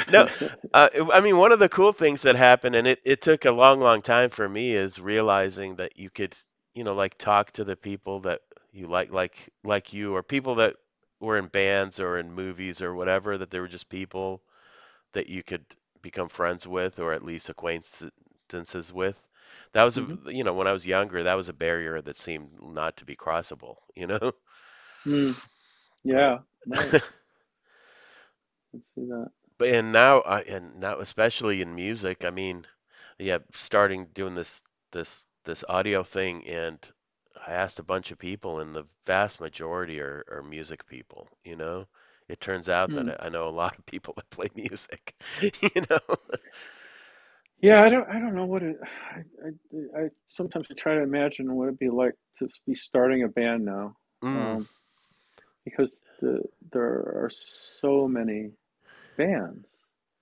No, 0.08 0.28
uh, 0.74 0.88
I 1.12 1.20
mean, 1.20 1.36
one 1.38 1.52
of 1.52 1.58
the 1.58 1.68
cool 1.68 1.92
things 1.92 2.22
that 2.22 2.36
happened, 2.36 2.74
and 2.76 2.86
it, 2.86 3.00
it 3.04 3.20
took 3.22 3.44
a 3.44 3.50
long, 3.52 3.80
long 3.80 4.02
time 4.02 4.30
for 4.30 4.48
me, 4.48 4.72
is 4.72 5.00
realizing 5.00 5.76
that 5.76 5.96
you 5.98 6.10
could, 6.10 6.36
you 6.74 6.84
know, 6.84 6.94
like 6.94 7.16
talk 7.18 7.52
to 7.52 7.64
the 7.64 7.76
people 7.76 8.20
that 8.20 8.40
you 8.72 8.86
like, 8.86 9.10
like, 9.12 9.48
like 9.64 9.92
you, 9.92 10.14
or 10.14 10.22
people 10.22 10.56
that 10.56 10.76
were 11.20 11.38
in 11.38 11.46
bands 11.46 11.98
or 12.00 12.18
in 12.18 12.32
movies 12.32 12.82
or 12.82 12.94
whatever, 12.94 13.38
that 13.38 13.50
they 13.50 13.60
were 13.60 13.68
just 13.68 13.88
people 13.88 14.42
that 15.14 15.28
you 15.28 15.42
could 15.42 15.64
become 16.02 16.28
friends 16.28 16.66
with, 16.66 16.98
or 17.00 17.12
at 17.12 17.24
least 17.24 17.48
acquaintances 17.50 18.92
with. 18.92 19.16
That 19.76 19.84
was 19.84 19.98
a, 19.98 20.06
hmm 20.06 20.16
you 20.26 20.44
know, 20.44 20.54
when 20.54 20.68
I 20.68 20.72
was 20.72 20.86
younger, 20.86 21.22
that 21.24 21.34
was 21.36 21.48
a 21.48 21.54
barrier 21.54 22.02
that 22.02 22.18
seemed 22.18 22.60
not 22.60 22.96
to 22.98 23.06
be 23.06 23.16
crossable, 23.16 23.76
you 23.96 24.08
know? 24.08 24.32
Mm, 25.06 25.36
yeah, 26.04 26.38
right. 26.66 26.94
Let's 28.72 28.94
see 28.94 29.06
that. 29.06 29.30
But 29.58 29.68
and 29.68 29.92
now 29.92 30.20
I 30.22 30.40
and 30.42 30.80
now 30.80 30.98
especially 31.00 31.60
in 31.62 31.74
music, 31.74 32.24
I 32.24 32.30
mean, 32.30 32.66
yeah, 33.18 33.38
starting 33.52 34.06
doing 34.06 34.34
this 34.34 34.62
this 34.92 35.24
this 35.44 35.64
audio 35.68 36.02
thing 36.04 36.46
and 36.46 36.78
I 37.46 37.52
asked 37.52 37.78
a 37.78 37.84
bunch 37.84 38.10
of 38.12 38.18
people 38.18 38.60
and 38.60 38.74
the 38.74 38.86
vast 39.06 39.40
majority 39.40 40.00
are, 40.00 40.24
are 40.30 40.42
music 40.42 40.86
people, 40.86 41.28
you 41.44 41.56
know? 41.56 41.86
It 42.28 42.40
turns 42.40 42.68
out 42.68 42.94
that 42.94 43.08
Hmm. 43.08 43.22
I 43.22 43.26
I 43.26 43.28
know 43.30 43.48
a 43.48 43.50
lot 43.62 43.78
of 43.78 43.86
people 43.86 44.14
that 44.16 44.30
play 44.30 44.50
music, 44.56 45.14
you 45.40 45.82
know? 45.90 46.16
Yeah, 47.60 47.82
I 47.82 47.88
don't. 47.88 48.08
I 48.08 48.18
don't 48.18 48.34
know 48.34 48.44
what 48.44 48.62
it. 48.62 48.76
I, 48.82 49.20
I, 49.46 50.02
I 50.04 50.08
sometimes 50.26 50.66
I 50.70 50.74
try 50.74 50.94
to 50.94 51.02
imagine 51.02 51.54
what 51.54 51.64
it'd 51.68 51.78
be 51.78 51.88
like 51.88 52.14
to 52.38 52.48
be 52.66 52.74
starting 52.74 53.22
a 53.24 53.28
band 53.28 53.64
now, 53.64 53.96
Mm, 54.22 54.56
um, 54.56 54.68
because 55.64 56.00
the 56.20 56.42
there 56.72 56.84
are 56.84 57.30
so 57.80 58.06
many 58.06 58.50
bands, 59.16 59.66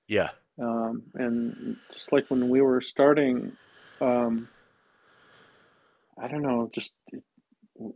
yeah. 0.08 0.30
um, 0.60 1.02
and 1.14 1.76
just 1.92 2.12
like 2.12 2.24
when 2.28 2.48
we 2.48 2.60
were 2.62 2.80
starting, 2.80 3.52
um, 4.00 4.48
I 6.18 6.28
don't 6.28 6.42
know, 6.42 6.70
just 6.72 6.94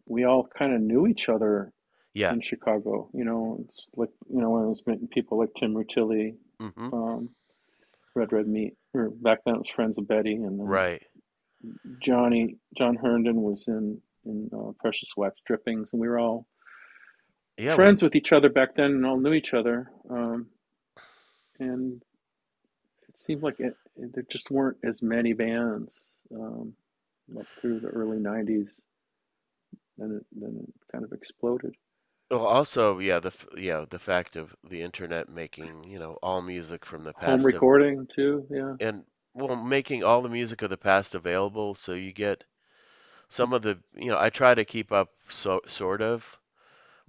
we 0.06 0.24
all 0.24 0.48
kind 0.58 0.74
of 0.74 0.80
knew 0.80 1.06
each 1.06 1.28
other 1.28 1.72
Yeah. 2.14 2.32
in 2.32 2.40
Chicago. 2.40 3.08
You 3.14 3.24
know, 3.24 3.58
it's 3.64 3.86
like 3.94 4.10
you 4.28 4.40
know 4.40 4.50
when 4.50 4.62
I 4.64 4.66
was 4.66 4.82
meeting 4.86 5.08
people 5.08 5.38
like 5.38 5.50
Tim 5.58 5.74
Rutili, 5.74 6.34
hmm 6.60 6.88
um, 6.92 7.30
Red 8.14 8.32
Red 8.32 8.48
Meat, 8.48 8.74
or 8.94 9.10
back 9.10 9.40
then 9.44 9.54
it 9.54 9.58
was 9.58 9.70
Friends 9.70 9.98
of 9.98 10.08
Betty, 10.08 10.34
and 10.34 10.58
then 10.60 10.66
Right. 10.66 11.02
Johnny 12.00 12.56
John 12.76 12.96
Herndon 12.96 13.42
was 13.42 13.66
in 13.68 14.00
in 14.24 14.50
uh, 14.52 14.72
Precious 14.78 15.10
Wax 15.16 15.40
Drippings, 15.46 15.90
and 15.92 16.00
we 16.00 16.08
were 16.08 16.18
all 16.18 16.46
Yeah, 17.56 17.74
friends 17.74 18.02
with 18.02 18.14
each 18.14 18.32
other 18.32 18.48
back 18.48 18.74
then, 18.76 18.86
and 18.92 19.06
all 19.06 19.18
knew 19.18 19.32
each 19.32 19.54
other. 19.54 19.90
Um, 20.10 20.48
and 21.58 22.02
it 23.08 23.18
seemed 23.18 23.42
like 23.42 23.58
it, 23.60 23.74
it, 23.96 24.14
there 24.14 24.24
just 24.30 24.50
weren't 24.50 24.78
as 24.84 25.02
many 25.02 25.32
bands. 25.32 25.92
Um, 26.34 26.74
up 27.38 27.46
through 27.60 27.80
the 27.80 27.88
early 27.88 28.18
'90s. 28.18 28.70
Then 29.98 30.20
it 30.20 30.26
then 30.32 30.60
it 30.62 30.74
kind 30.92 31.04
of 31.04 31.12
exploded. 31.12 31.74
Well, 32.30 32.46
also, 32.46 32.98
yeah, 33.00 33.20
the 33.20 33.28
f- 33.28 33.46
yeah, 33.56 33.84
the 33.88 33.98
fact 33.98 34.34
of 34.36 34.56
the 34.64 34.80
internet 34.80 35.28
making, 35.28 35.84
you 35.84 35.98
know, 35.98 36.18
all 36.22 36.40
music 36.40 36.86
from 36.86 37.04
the 37.04 37.12
Home 37.16 37.44
past 37.44 37.52
of 37.52 37.66
recording 37.66 38.06
too. 38.14 38.46
Yeah. 38.50 38.76
and 38.80 39.04
well, 39.34 39.54
making 39.56 40.02
all 40.02 40.20
the 40.22 40.28
music 40.28 40.62
of 40.62 40.70
the 40.70 40.76
past 40.76 41.14
available, 41.14 41.74
so 41.74 41.92
you 41.92 42.12
get 42.12 42.42
some 43.28 43.52
of 43.52 43.62
the, 43.62 43.78
you 43.94 44.10
know, 44.10 44.18
I 44.18 44.30
try 44.30 44.54
to 44.54 44.64
keep 44.64 44.92
up 44.92 45.10
so 45.28 45.60
sort 45.66 46.02
of 46.02 46.38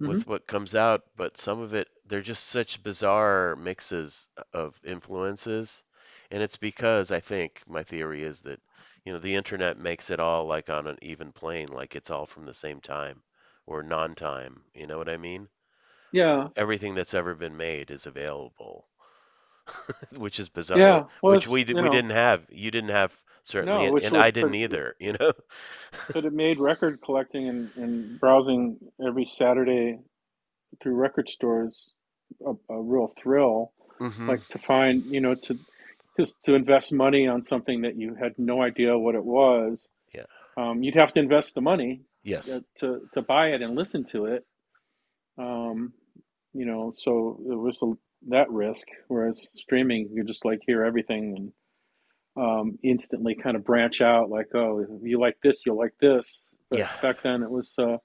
with 0.04 0.26
what 0.26 0.46
comes 0.46 0.74
out, 0.74 1.02
but 1.16 1.38
some 1.38 1.60
of 1.60 1.74
it, 1.74 1.88
they're 2.06 2.22
just 2.22 2.46
such 2.48 2.82
bizarre 2.82 3.56
mixes 3.56 4.26
of 4.54 4.80
influences. 4.84 5.82
And 6.30 6.42
it's 6.42 6.56
because 6.56 7.10
I 7.10 7.20
think 7.20 7.62
my 7.66 7.82
theory 7.84 8.22
is 8.24 8.40
that, 8.42 8.60
you 9.04 9.12
know, 9.12 9.18
the 9.20 9.34
internet 9.36 9.78
makes 9.78 10.10
it 10.10 10.20
all 10.20 10.46
like 10.46 10.70
on 10.70 10.86
an 10.86 10.98
even 11.02 11.32
plane, 11.32 11.68
like 11.68 11.96
it's 11.96 12.10
all 12.10 12.26
from 12.26 12.46
the 12.46 12.54
same 12.54 12.80
time 12.80 13.22
or 13.66 13.82
non-time. 13.82 14.62
You 14.74 14.86
know 14.86 14.98
what 14.98 15.08
I 15.08 15.16
mean? 15.16 15.48
Yeah. 16.12 16.48
Everything 16.56 16.94
that's 16.94 17.14
ever 17.14 17.34
been 17.34 17.56
made 17.56 17.90
is 17.90 18.06
available, 18.06 18.88
which 20.16 20.40
is 20.40 20.48
bizarre, 20.48 20.78
Yeah. 20.78 21.04
Well, 21.22 21.34
which 21.34 21.46
we 21.48 21.64
we 21.64 21.74
know 21.74 21.90
didn't 21.90 22.10
have. 22.10 22.46
You 22.50 22.70
didn't 22.70 22.90
have 22.90 23.16
certainly, 23.44 23.86
no, 23.86 23.96
and, 23.96 24.04
and 24.06 24.16
I 24.16 24.30
didn't 24.30 24.54
either, 24.54 24.94
you 24.98 25.14
know? 25.18 25.32
but 26.12 26.24
it 26.24 26.32
made 26.32 26.58
record 26.58 27.00
collecting 27.04 27.48
and, 27.48 27.70
and 27.76 28.18
browsing 28.18 28.78
every 29.04 29.26
Saturday 29.26 29.98
through 30.82 30.94
record 30.94 31.28
stores 31.28 31.92
a, 32.46 32.52
a 32.72 32.80
real 32.82 33.12
thrill. 33.22 33.72
hmm 33.98 34.28
Like 34.28 34.46
to 34.48 34.58
find 34.58 35.04
you 35.06 35.20
know 35.20 35.34
to 35.34 35.58
just 36.18 36.42
to 36.44 36.54
invest 36.54 36.92
money 36.92 37.26
on 37.26 37.42
something 37.42 37.82
that 37.82 37.96
you 37.96 38.14
had 38.20 38.32
no 38.38 38.62
idea 38.62 38.98
what 38.98 39.14
it 39.14 39.24
was. 39.24 39.88
Yeah. 40.14 40.26
Um, 40.56 40.82
you'd 40.82 40.96
have 40.96 41.12
to 41.14 41.20
invest 41.20 41.54
the 41.54 41.60
money 41.60 42.02
Yes. 42.22 42.48
uh, 42.50 42.60
to 42.78 43.08
to 43.14 43.22
buy 43.22 43.48
it 43.48 43.62
and 43.62 43.74
listen 43.76 44.04
to 44.12 44.26
it. 44.26 44.44
Um, 45.38 45.92
you 46.52 46.66
know, 46.66 46.92
so 46.94 47.40
it 47.50 47.54
was 47.56 47.78
a, 47.82 47.92
that 48.28 48.50
risk. 48.50 48.86
Whereas 49.08 49.50
streaming, 49.54 50.10
you 50.12 50.24
just 50.24 50.44
like 50.44 50.60
hear 50.66 50.84
everything 50.84 51.36
and 51.36 51.52
um, 52.36 52.78
instantly 52.82 53.34
kind 53.34 53.56
of 53.56 53.64
branch 53.64 54.00
out. 54.00 54.30
Like, 54.30 54.48
oh, 54.54 54.80
if 54.80 54.88
you 55.02 55.18
like 55.20 55.36
this, 55.42 55.62
you'll 55.64 55.78
like 55.78 55.94
this. 56.00 56.48
But 56.70 56.80
Yeah. 56.80 56.90
back 57.02 57.22
then, 57.22 57.42
it 57.42 57.50
was 57.50 57.74
uh, 57.78 57.96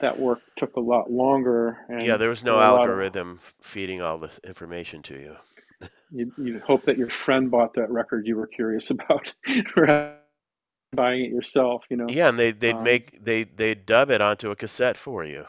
that 0.00 0.18
work 0.18 0.40
took 0.56 0.76
a 0.76 0.80
lot 0.80 1.10
longer, 1.10 1.78
Yeah, 1.90 2.16
there 2.16 2.28
was 2.28 2.44
no 2.44 2.52
were 2.52 2.62
a 2.62 2.66
lot 2.66 2.88
of 2.88 2.90
algorithm 2.90 3.40
feeding 3.60 4.00
all 4.00 4.18
this 4.18 4.38
information 4.44 5.02
to 5.04 5.14
you. 5.14 5.36
you 6.10 6.32
you 6.38 6.60
hope 6.66 6.84
that 6.86 6.96
your 6.98 7.10
friend 7.10 7.50
bought 7.50 7.74
that 7.74 7.90
record 7.90 8.26
you 8.26 8.36
were 8.36 8.46
curious 8.46 8.90
about, 8.90 9.34
rather 9.76 10.17
buying 10.94 11.24
it 11.24 11.30
yourself. 11.30 11.84
You 11.90 11.96
know. 11.96 12.06
Yeah, 12.08 12.28
and 12.28 12.38
they 12.38 12.52
they'd 12.52 12.74
Um, 12.76 12.82
make 12.84 13.24
they 13.24 13.44
they'd 13.44 13.86
dub 13.86 14.10
it 14.10 14.20
onto 14.20 14.50
a 14.50 14.56
cassette 14.56 14.96
for 14.96 15.24
you. 15.24 15.44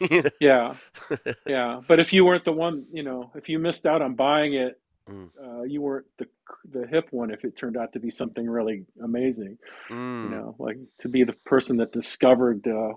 You 0.00 0.22
yeah, 0.40 0.74
know? 1.10 1.16
yeah. 1.46 1.80
But 1.88 2.00
if 2.00 2.12
you 2.12 2.24
weren't 2.24 2.44
the 2.44 2.52
one, 2.52 2.84
you 2.92 3.02
know, 3.02 3.30
if 3.34 3.48
you 3.48 3.58
missed 3.58 3.86
out 3.86 4.02
on 4.02 4.14
buying 4.14 4.54
it 4.54 4.80
Mm. 5.06 5.28
uh, 5.38 5.62
you 5.64 5.82
weren't 5.82 6.06
the 6.18 6.26
the 6.72 6.86
hip 6.86 7.08
one 7.10 7.30
if 7.30 7.44
it 7.44 7.58
turned 7.58 7.76
out 7.76 7.92
to 7.92 8.00
be 8.00 8.08
something 8.08 8.48
really 8.48 8.86
amazing. 9.02 9.58
You 9.90 9.96
Mm. 9.96 10.30
know, 10.30 10.56
like 10.58 10.78
to 11.00 11.10
be 11.10 11.24
the 11.24 11.34
person 11.44 11.76
that 11.76 11.92
discovered 11.92 12.66
uh, 12.66 12.94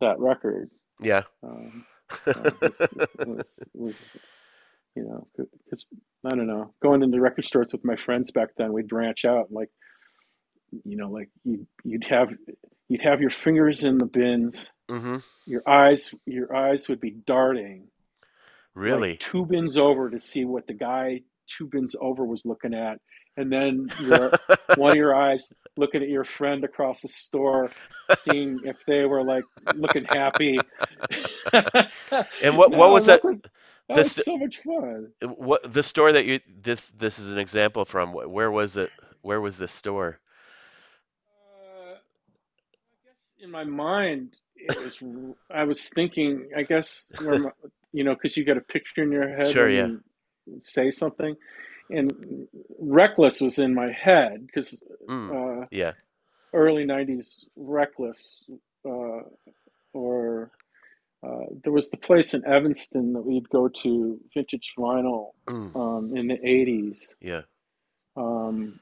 that 0.00 0.18
record 0.18 0.70
Yeah. 0.98 1.24
um, 1.42 1.84
uh, 2.26 2.50
was, 2.62 2.88
was 3.22 3.56
was 3.74 3.94
you 4.94 5.04
know 5.04 5.26
because 5.36 5.84
I 6.24 6.30
don't 6.30 6.46
know 6.46 6.72
going 6.82 7.02
into 7.02 7.20
record 7.20 7.44
stores 7.44 7.70
with 7.72 7.84
my 7.84 7.96
friends 7.96 8.30
back 8.30 8.48
then 8.56 8.72
we'd 8.72 8.88
branch 8.88 9.26
out 9.26 9.52
like 9.52 9.68
you 10.84 10.96
know 10.96 11.10
like 11.10 11.30
you 11.44 11.66
you'd 11.84 12.04
have 12.08 12.28
you'd 12.88 13.02
have 13.02 13.20
your 13.20 13.30
fingers 13.30 13.84
in 13.84 13.98
the 13.98 14.06
bins 14.06 14.70
hmm 14.90 15.16
your 15.46 15.62
eyes 15.68 16.12
your 16.26 16.54
eyes 16.56 16.88
would 16.88 17.00
be 17.00 17.12
darting 17.26 17.88
like 18.86 19.06
Really? 19.06 19.20
two 19.20 19.44
bins 19.46 19.76
over 19.76 20.10
to 20.10 20.20
see 20.20 20.44
what 20.44 20.66
the 20.66 20.74
guy 20.74 21.20
two 21.48 21.66
bins 21.68 21.94
over 22.00 22.24
was 22.24 22.44
looking 22.44 22.74
at, 22.74 22.98
and 23.36 23.52
then 23.52 23.92
your 23.98 24.36
one 24.74 24.92
of 24.92 24.96
your 24.96 25.14
eyes 25.14 25.52
looking 25.76 26.02
at 26.02 26.08
your 26.08 26.24
friend 26.24 26.64
across 26.64 27.00
the 27.02 27.08
store, 27.08 27.74
seeing 28.08 28.60
if 28.64 28.76
they 28.86 29.04
were 29.04 29.22
like 29.24 29.46
looking 29.72 30.04
happy. 30.04 30.68
And 32.40 32.56
what 32.56 32.72
what 32.72 32.90
was 32.90 33.06
that 33.06 33.22
that 33.88 33.98
was 34.00 34.12
so 34.12 34.36
much 34.38 34.58
fun. 34.58 35.12
what 35.22 35.70
the 35.70 35.82
store 35.82 36.12
that 36.12 36.24
you 36.24 36.40
this 36.62 36.90
this 36.96 37.18
is 37.18 37.30
an 37.30 37.38
example 37.38 37.84
from 37.84 38.12
where 38.12 38.50
was 38.50 38.76
it 38.76 38.92
where 39.22 39.40
was 39.40 39.58
this 39.58 39.72
store? 39.72 40.20
Uh, 41.28 41.94
I 41.94 42.96
guess 43.04 43.16
in 43.40 43.50
my 43.50 43.64
mind, 43.64 44.34
it 44.56 44.82
was 44.82 44.98
I 45.54 45.64
was 45.64 45.88
thinking. 45.90 46.50
I 46.56 46.62
guess 46.62 47.12
where 47.18 47.38
my, 47.38 47.50
you 47.92 48.04
know, 48.04 48.14
because 48.14 48.36
you 48.36 48.44
get 48.44 48.56
a 48.56 48.62
picture 48.62 49.02
in 49.02 49.12
your 49.12 49.28
head 49.28 49.52
Sure, 49.52 49.68
yeah. 49.68 49.88
say 50.62 50.90
something, 50.90 51.36
and 51.90 52.48
reckless 52.78 53.40
was 53.40 53.58
in 53.58 53.74
my 53.74 53.92
head 53.92 54.46
because 54.46 54.82
Mm. 55.08 55.62
uh, 55.62 55.66
Yeah. 55.70 55.92
early 56.54 56.84
'90s 56.86 57.44
reckless, 57.56 58.44
uh, 58.88 59.22
or 59.94 60.50
uh, 61.26 61.46
there 61.64 61.72
was 61.72 61.90
the 61.90 61.96
place 61.98 62.34
in 62.34 62.44
Evanston 62.46 63.12
that 63.14 63.22
we'd 63.22 63.48
go 63.50 63.68
to, 63.68 64.20
vintage 64.34 64.74
vinyl, 64.78 65.32
Mm. 65.48 65.74
um, 65.74 66.16
in 66.16 66.28
the 66.28 66.38
'80s, 66.38 67.14
Yeah. 67.20 67.42
um, 68.16 68.80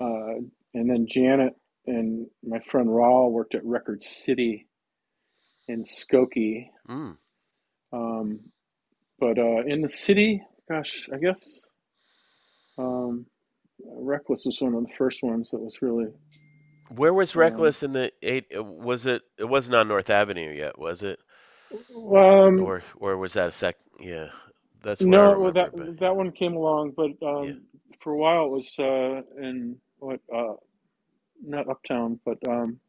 uh, 0.00 0.34
and 0.74 0.90
then 0.90 1.06
Janet 1.08 1.54
and 1.86 2.26
my 2.42 2.60
friend 2.70 2.88
Raul 2.88 3.30
worked 3.30 3.54
at 3.54 3.64
Record 3.64 4.02
City 4.02 4.68
in 5.68 5.84
Skokie. 5.84 6.68
Mm. 6.88 7.16
Um, 7.92 8.40
but 9.18 9.38
uh, 9.38 9.62
in 9.66 9.82
the 9.82 9.88
city, 9.88 10.42
gosh, 10.68 11.08
I 11.12 11.18
guess 11.18 11.60
um, 12.78 13.26
Reckless 13.84 14.44
was 14.46 14.58
one 14.60 14.74
of 14.74 14.82
the 14.84 14.92
first 14.96 15.22
ones 15.22 15.50
that 15.50 15.60
was 15.60 15.76
really. 15.82 16.06
Where 16.94 17.14
was 17.14 17.34
Um, 17.34 17.40
Reckless 17.40 17.82
in 17.82 17.92
the 17.92 18.12
eight 18.22 18.46
uh, 18.56 18.62
was 18.62 19.06
it 19.06 19.22
it 19.38 19.44
wasn't 19.44 19.76
on 19.76 19.88
North 19.88 20.10
Avenue 20.10 20.52
yet, 20.52 20.78
was 20.78 21.02
it? 21.02 21.18
um, 21.96 22.62
Or 22.62 22.82
or 22.98 23.16
was 23.16 23.32
that 23.34 23.48
a 23.48 23.52
sec 23.52 23.76
yeah. 24.00 24.28
That's 24.82 25.00
where 25.00 25.10
no, 25.10 25.32
remember 25.32 25.52
that 25.52 25.76
but 25.76 26.00
that 26.00 26.16
one 26.16 26.32
came 26.32 26.54
along, 26.54 26.92
but 26.96 27.10
yeah. 27.20 27.28
um, 27.28 27.62
for 28.00 28.12
a 28.12 28.16
while 28.16 28.46
it 28.46 28.50
was 28.50 28.78
uh, 28.78 29.22
in 29.40 29.76
what 29.98 30.20
uh, 30.34 30.54
not 31.42 31.68
Uptown, 31.68 32.20
but 32.24 32.38
um, 32.48 32.80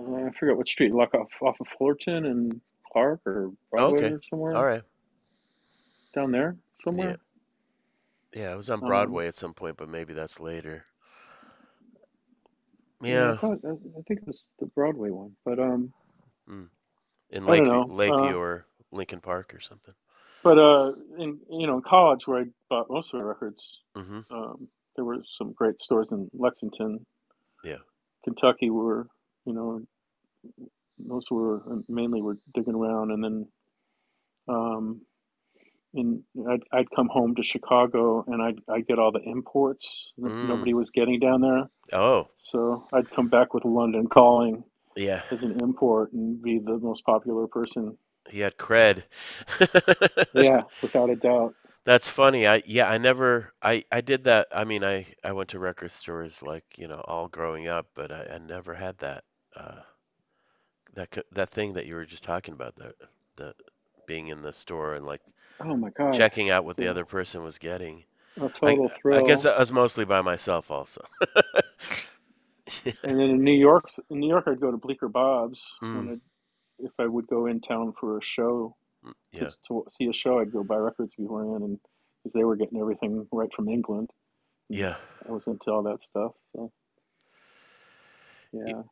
uh, 0.00 0.26
I 0.26 0.30
forget 0.38 0.56
what 0.56 0.68
street, 0.68 0.94
like 0.94 1.14
off 1.14 1.30
off 1.42 1.60
of 1.60 1.68
Fullerton 1.78 2.26
and 2.26 2.60
Clark 2.92 3.20
or 3.26 3.52
Broadway 3.70 4.00
okay. 4.00 4.10
or 4.10 4.20
All 4.52 4.62
somewhere 4.62 4.64
right. 4.64 4.82
down 6.14 6.32
there 6.32 6.56
somewhere. 6.84 7.18
Yeah, 8.34 8.52
it 8.52 8.56
was 8.56 8.70
on 8.70 8.82
Um, 8.82 8.82
Broadway 8.82 9.26
at 9.28 9.34
some 9.36 9.54
point, 9.54 9.76
but 9.76 9.88
maybe 9.88 10.12
that's 10.14 10.40
later. 10.40 10.84
yeah, 13.02 13.32
I 13.32 13.36
thought 13.40 13.58
I, 13.64 13.70
think 14.06 14.20
it 14.22 14.26
was 14.26 14.44
the 14.60 14.66
Broadway 14.66 15.10
one, 15.10 15.36
but 15.44 15.58
um, 15.58 15.92
Mm. 16.50 16.68
In 17.30 17.46
don't 17.64 17.90
Lakeview. 17.90 18.36
Uh, 18.36 18.38
or 18.38 18.66
Lincoln 18.92 19.20
Park 19.20 19.54
or 19.54 19.60
something. 19.60 19.94
but 20.42 20.58
uh, 20.58 20.92
in 21.18 21.38
you 21.50 21.66
know, 21.66 21.76
in 21.76 21.82
college 21.82 22.26
where 22.26 22.42
I 22.42 22.44
bought 22.68 22.90
most 22.90 23.12
of 23.14 23.20
my 23.20 23.26
records, 23.26 23.80
hmm 23.96 24.20
um, 24.30 24.68
there 24.96 25.04
were 25.04 25.18
some 25.38 25.52
great 25.52 25.80
stores 25.82 26.12
in 26.12 26.30
Lexington, 26.32 27.04
Yeah. 27.64 27.78
Kentucky. 28.24 28.70
Were 28.70 29.06
you 29.46 29.52
know, 29.54 29.80
those 30.98 31.24
were 31.30 31.62
mainly 31.88 32.22
were 32.22 32.38
digging 32.54 32.74
around, 32.74 33.10
and 33.12 33.24
then 33.24 33.48
um, 34.48 35.00
in 35.94 36.22
I'd, 36.48 36.62
I'd 36.72 36.90
come 36.94 37.08
home 37.08 37.34
to 37.36 37.42
Chicago, 37.42 38.24
and 38.26 38.42
I'd 38.42 38.58
I'd 38.68 38.86
get 38.86 38.98
all 38.98 39.12
the 39.12 39.22
imports 39.22 40.12
that 40.18 40.30
Mm. 40.30 40.48
nobody 40.48 40.74
was 40.74 40.90
getting 40.90 41.18
down 41.20 41.40
there. 41.40 41.70
Oh, 41.92 42.28
So 42.38 42.86
I'd 42.92 43.10
come 43.10 43.28
back 43.28 43.54
with 43.54 43.64
London 43.64 44.06
Calling 44.06 44.62
yeah. 44.96 45.22
as 45.30 45.42
an 45.42 45.60
import 45.60 46.12
and 46.12 46.40
be 46.40 46.58
the 46.58 46.78
most 46.78 47.04
popular 47.04 47.46
person. 47.48 47.96
He 48.28 48.40
had 48.40 48.56
cred. 48.58 49.02
Yeah, 50.34 50.62
without 50.82 51.10
a 51.10 51.16
doubt. 51.16 51.54
That's 51.84 52.08
funny. 52.08 52.46
I 52.46 52.62
yeah, 52.66 52.88
I 52.88 52.96
never 52.98 53.52
I 53.62 53.84
I 53.92 54.00
did 54.00 54.24
that. 54.24 54.48
I 54.52 54.64
mean, 54.64 54.82
I 54.82 55.06
I 55.22 55.32
went 55.32 55.50
to 55.50 55.58
record 55.58 55.92
stores 55.92 56.42
like, 56.42 56.78
you 56.78 56.88
know, 56.88 57.02
all 57.06 57.28
growing 57.28 57.68
up, 57.68 57.88
but 57.94 58.10
I, 58.10 58.24
I 58.34 58.38
never 58.38 58.74
had 58.74 58.96
that 58.98 59.24
uh 59.54 59.82
that 60.94 61.10
co- 61.10 61.22
that 61.32 61.50
thing 61.50 61.72
that 61.74 61.86
you 61.86 61.94
were 61.94 62.04
just 62.06 62.24
talking 62.24 62.54
about, 62.54 62.74
the 62.76 62.94
the 63.36 63.54
being 64.06 64.28
in 64.28 64.42
the 64.42 64.52
store 64.52 64.94
and 64.94 65.06
like 65.06 65.20
Oh 65.60 65.76
my 65.76 65.90
God, 65.90 66.12
checking 66.12 66.50
out 66.50 66.64
what 66.64 66.78
the 66.78 66.88
other 66.88 67.04
person 67.04 67.42
was 67.42 67.58
getting. 67.58 68.04
a, 68.40 68.48
I 68.64 68.78
total 68.78 68.90
I 69.10 69.22
guess 69.22 69.44
thrill. 69.44 69.46
I 69.46 69.58
was 69.58 69.72
mostly 69.72 70.04
by 70.04 70.22
myself 70.22 70.70
also. 70.70 71.02
And 73.02 73.18
then 73.18 73.30
in 73.30 73.44
New 73.44 73.52
York, 73.52 73.88
in 74.10 74.20
New 74.20 74.28
York, 74.28 74.44
I'd 74.46 74.60
go 74.60 74.70
to 74.70 74.76
Bleecker 74.76 75.08
Bob's 75.08 75.80
when 75.90 76.08
Mm, 76.08 76.10
I, 76.10 76.16
if 76.84 76.92
I 76.98 77.06
would 77.06 77.26
go 77.26 77.46
in 77.46 77.60
town 77.60 77.92
for 78.00 78.18
a 78.18 78.22
show, 78.22 78.76
yeah. 79.32 79.50
to 79.68 79.84
see 79.96 80.06
a 80.08 80.12
show, 80.12 80.38
I'd 80.40 80.52
go 80.52 80.62
buy 80.64 80.76
records 80.76 81.14
beforehand, 81.16 81.62
and 81.64 81.78
because 82.22 82.34
they 82.34 82.44
were 82.44 82.56
getting 82.56 82.80
everything 82.80 83.26
right 83.32 83.52
from 83.54 83.68
England, 83.68 84.10
Yeah. 84.68 84.96
I 85.26 85.32
was 85.32 85.46
into 85.46 85.70
all 85.70 85.82
that 85.84 86.02
stuff. 86.02 86.32
So 86.54 86.72
Yeah. 88.52 88.82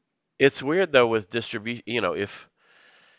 It's 0.40 0.60
weird 0.64 0.90
though 0.90 1.06
with 1.06 1.30
distribution, 1.30 1.84
you 1.86 2.00
know, 2.00 2.14
if 2.16 2.48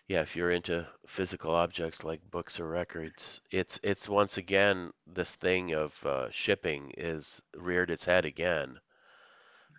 yeah, 0.07 0.21
if 0.21 0.35
you're 0.35 0.51
into 0.51 0.87
physical 1.07 1.53
objects 1.55 2.03
like 2.03 2.21
books 2.29 2.59
or 2.59 2.67
records, 2.67 3.41
it's 3.51 3.79
it's 3.83 4.09
once 4.09 4.37
again 4.37 4.93
this 5.07 5.35
thing 5.35 5.73
of 5.73 6.05
uh, 6.05 6.29
shipping 6.31 6.91
is 6.97 7.41
reared 7.55 7.91
its 7.91 8.05
head 8.05 8.25
again, 8.25 8.79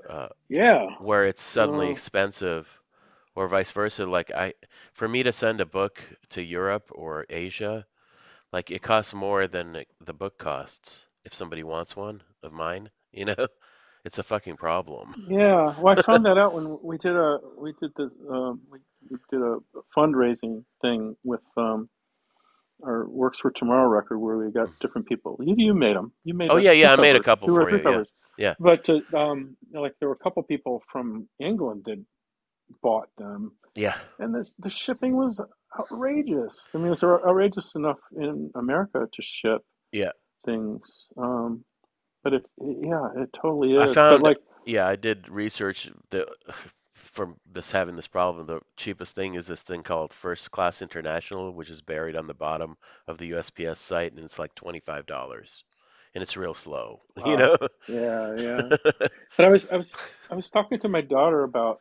uh, 0.09 0.29
Yeah. 0.49 0.87
where 0.99 1.27
it's 1.27 1.43
suddenly 1.43 1.91
Uh, 1.91 1.91
expensive, 1.91 2.69
or 3.37 3.49
vice 3.49 3.71
versa. 3.73 4.07
Like 4.07 4.31
I, 4.33 4.55
for 4.95 5.09
me 5.09 5.23
to 5.25 5.33
send 5.33 5.61
a 5.61 5.67
book 5.67 6.03
to 6.31 6.43
Europe 6.43 6.91
or 6.93 7.27
Asia, 7.31 7.87
like 8.53 8.71
it 8.71 8.83
costs 8.83 9.15
more 9.15 9.47
than 9.49 9.77
it- 9.77 9.89
the 10.05 10.15
book 10.15 10.39
costs 10.39 11.07
if 11.25 11.35
somebody 11.35 11.65
wants 11.65 11.97
one 11.97 12.23
of 12.43 12.53
mine, 12.53 12.91
you 13.13 13.27
know? 13.27 13.49
It's 14.05 14.19
a 14.19 14.25
fucking 14.25 14.57
problem. 14.59 15.17
yeah. 15.29 15.75
Well, 15.79 15.95
I 15.95 15.97
found 16.07 16.27
that 16.27 16.39
out 16.39 16.55
when 16.55 16.79
we 16.83 16.99
did 16.99 17.17
a 17.17 17.39
we 17.59 17.75
did 17.81 17.93
the 17.97 18.11
um, 18.31 18.61
we, 18.71 18.79
we 19.11 19.19
did 19.31 19.43
a 19.43 19.59
fundraising 19.97 20.65
thing 20.83 21.17
with 21.25 21.43
um, 21.57 21.89
our 22.85 23.09
Works 23.09 23.41
for 23.41 23.51
Tomorrow 23.51 23.89
record 23.89 24.19
where 24.19 24.39
we 24.39 24.53
got 24.53 24.71
different 24.81 25.09
people. 25.09 25.39
You 25.43 25.55
you 25.59 25.75
made 25.75 25.97
them. 25.97 26.13
You 26.25 26.35
made 26.35 26.51
Oh 26.51 26.57
yeah, 26.59 26.73
yeah, 26.73 26.93
I 26.93 26.97
made 26.97 27.17
a 27.17 27.21
couple 27.21 27.49
two 27.49 27.57
or 27.57 27.67
three 27.67 27.73
you. 27.73 27.83
Yeah. 27.85 28.01
covers. 28.01 28.11
Yeah. 28.37 28.55
But 28.61 28.89
uh, 28.91 29.01
um, 29.17 29.57
like 29.73 29.95
there 30.01 30.09
were 30.09 30.17
a 30.17 30.25
couple 30.25 30.43
people 30.45 30.83
from 30.93 31.29
England 31.41 31.85
that 31.87 32.05
bought 32.83 33.09
them, 33.19 33.53
Yeah. 33.75 33.97
and 34.19 34.35
the 34.35 34.47
the 34.61 34.71
shipping 34.71 35.17
was 35.17 35.41
outrageous. 35.79 36.73
I 36.75 36.79
mean, 36.79 36.93
it's 36.93 37.05
outrageous 37.05 37.75
enough 37.77 37.99
in 38.17 38.51
America 38.57 39.09
to 39.13 39.23
ship 39.23 39.63
Yeah. 39.93 40.13
things. 40.47 41.09
Um, 41.17 41.65
but 42.25 42.35
it, 42.35 42.47
yeah, 42.61 43.09
it 43.17 43.31
totally 43.41 43.75
I 43.77 43.87
is. 43.87 44.05
But 44.09 44.21
found 44.21 44.23
like, 44.23 44.39
yeah, 44.67 44.87
I 44.87 44.97
did 44.97 45.29
research 45.29 45.91
the 46.11 46.29
from 46.95 47.37
this 47.51 47.71
having 47.71 47.97
this 47.97 48.09
problem. 48.09 48.47
The 48.47 48.61
cheapest 48.77 49.15
thing 49.15 49.35
is 49.35 49.47
this 49.47 49.63
thing 49.63 49.83
called 49.83 50.13
First 50.13 50.51
Class 50.51 50.83
International, 50.83 51.53
which 51.53 51.71
is 51.71 51.83
buried 51.83 52.17
on 52.17 52.27
the 52.27 52.35
bottom 52.35 52.77
of 53.09 53.19
the 53.19 53.31
USPS 53.33 53.79
site, 53.79 54.13
and 54.13 54.25
it's 54.25 54.39
like 54.39 54.55
$25, 54.55 55.65
and 56.15 56.23
it's 56.23 56.37
real 56.37 56.55
slow, 56.55 57.03
you 57.25 57.37
know? 57.37 57.57
yeah, 57.89 58.35
yeah. 58.39 58.71
But 59.37 59.47
I 59.47 59.51
was, 59.51 59.67
I 59.73 59.77
was, 59.77 59.97
I 60.31 60.35
was 60.37 60.51
talking 60.51 60.81
to 60.81 60.89
my 60.89 61.01
daughter 61.03 61.45
about, 61.45 61.81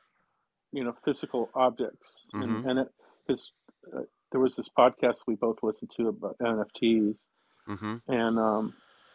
you 0.71 0.83
know, 0.83 0.93
physical 1.05 1.49
objects, 1.55 2.29
hmm 2.33 2.41
and 2.41 2.65
and 2.65 2.79
it 2.79 2.87
because 3.27 3.51
uh, 3.95 4.01
there 4.31 4.41
was 4.41 4.55
this 4.55 4.69
podcast 4.69 5.23
we 5.27 5.35
both 5.35 5.57
listened 5.63 5.91
to 5.97 6.07
about 6.09 6.37
NFTs, 6.41 7.19
hmm 7.67 7.97
and 8.07 8.39
um, 8.39 8.73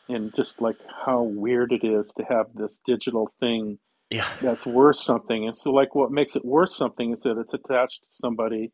and 0.09 0.35
just 0.35 0.61
like 0.61 0.77
how 1.07 1.23
weird 1.23 1.73
it 1.73 1.85
is 1.85 2.13
to 2.17 2.25
have 2.25 2.47
this 2.55 2.81
digital 2.87 3.31
thing 3.41 3.79
Yeah. 4.11 4.29
that's 4.41 4.67
worth 4.67 4.97
something. 4.97 5.47
And 5.47 5.57
so, 5.57 5.71
like, 5.71 5.95
what 5.95 6.11
makes 6.11 6.37
it 6.37 6.45
worth 6.45 6.71
something 6.71 7.13
is 7.13 7.23
that 7.23 7.39
it's 7.39 7.55
attached 7.55 8.03
to 8.05 8.09
somebody 8.11 8.73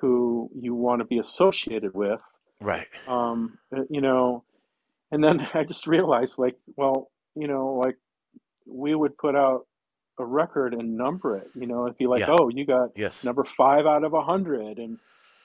who 0.00 0.50
you 0.58 0.74
want 0.74 1.00
to 1.00 1.04
be 1.04 1.18
associated 1.18 1.94
with. 1.94 2.20
Right. 2.60 2.88
Um, 3.06 3.58
uh, 3.76 3.82
you 3.90 4.00
know, 4.00 4.44
and 5.12 5.22
then 5.22 5.40
I 5.54 5.64
just 5.64 5.86
realized, 5.86 6.38
like, 6.38 6.56
well, 6.76 7.10
you 7.34 7.48
know, 7.48 7.80
like 7.84 7.96
we 8.66 8.94
would 8.94 9.16
put 9.18 9.36
out 9.36 9.66
a 10.18 10.24
record 10.26 10.74
and 10.74 10.96
number 10.96 11.36
it. 11.36 11.50
You 11.54 11.66
know, 11.66 11.86
it'd 11.86 11.98
be 11.98 12.06
like, 12.06 12.24
Yeah. 12.24 12.28
oh, 12.28 12.48
you 12.48 12.66
got 12.66 12.90
Yes. 12.96 13.22
number 13.22 13.44
five 13.44 13.86
out 13.86 14.04
of 14.04 14.14
a 14.14 14.22
hundred, 14.22 14.78
and 14.78 14.98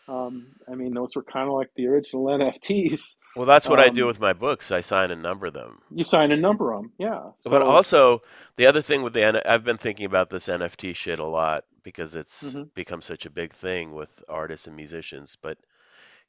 um, 0.07 0.47
I 0.71 0.75
mean, 0.75 0.93
those 0.93 1.15
were 1.15 1.23
kind 1.23 1.47
of 1.47 1.55
like 1.55 1.69
the 1.75 1.87
original 1.87 2.25
NFTs. 2.27 3.17
Well, 3.35 3.45
that's 3.45 3.67
what 3.67 3.81
I 3.81 3.89
do 3.89 4.05
Um, 4.05 4.07
with 4.07 4.21
my 4.21 4.31
books. 4.31 4.71
I 4.71 4.79
sign 4.79 5.11
and 5.11 5.21
number 5.21 5.49
them. 5.49 5.81
you 5.91 6.03
sign 6.03 6.31
and 6.31 6.41
number 6.41 6.75
them, 6.75 6.91
yeah. 6.99 7.31
But 7.45 7.61
also, 7.61 8.23
the 8.57 8.65
other 8.67 8.81
thing 8.81 9.03
with 9.03 9.13
the 9.13 9.23
I've 9.49 9.63
been 9.63 9.77
thinking 9.77 10.05
about 10.07 10.29
this 10.31 10.47
NFT 10.47 10.93
shit 10.95 11.19
a 11.19 11.25
lot 11.25 11.65
because 11.83 12.15
it's 12.15 12.55
hmm 12.55 12.63
become 12.75 13.01
such 13.01 13.25
a 13.25 13.29
big 13.31 13.53
thing 13.53 13.93
with 13.93 14.09
artists 14.29 14.67
and 14.67 14.75
musicians. 14.75 15.37
But 15.41 15.57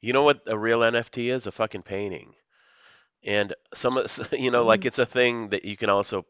you 0.01 0.13
know 0.13 0.23
what 0.23 0.41
a 0.47 0.57
real 0.57 0.81
NFT 0.81 1.31
is? 1.33 1.47
A 1.47 1.51
fucking 1.51 1.83
painting. 1.83 2.35
And 3.23 3.53
some, 3.73 3.97
of- 3.97 4.29
you 4.33 4.51
know, 4.51 4.65
like 4.65 4.83
mm, 4.83 4.85
it's 4.85 4.99
a 4.99 5.05
thing 5.05 5.49
that 5.49 5.65
you 5.65 5.77
can 5.77 5.89
also 5.89 6.25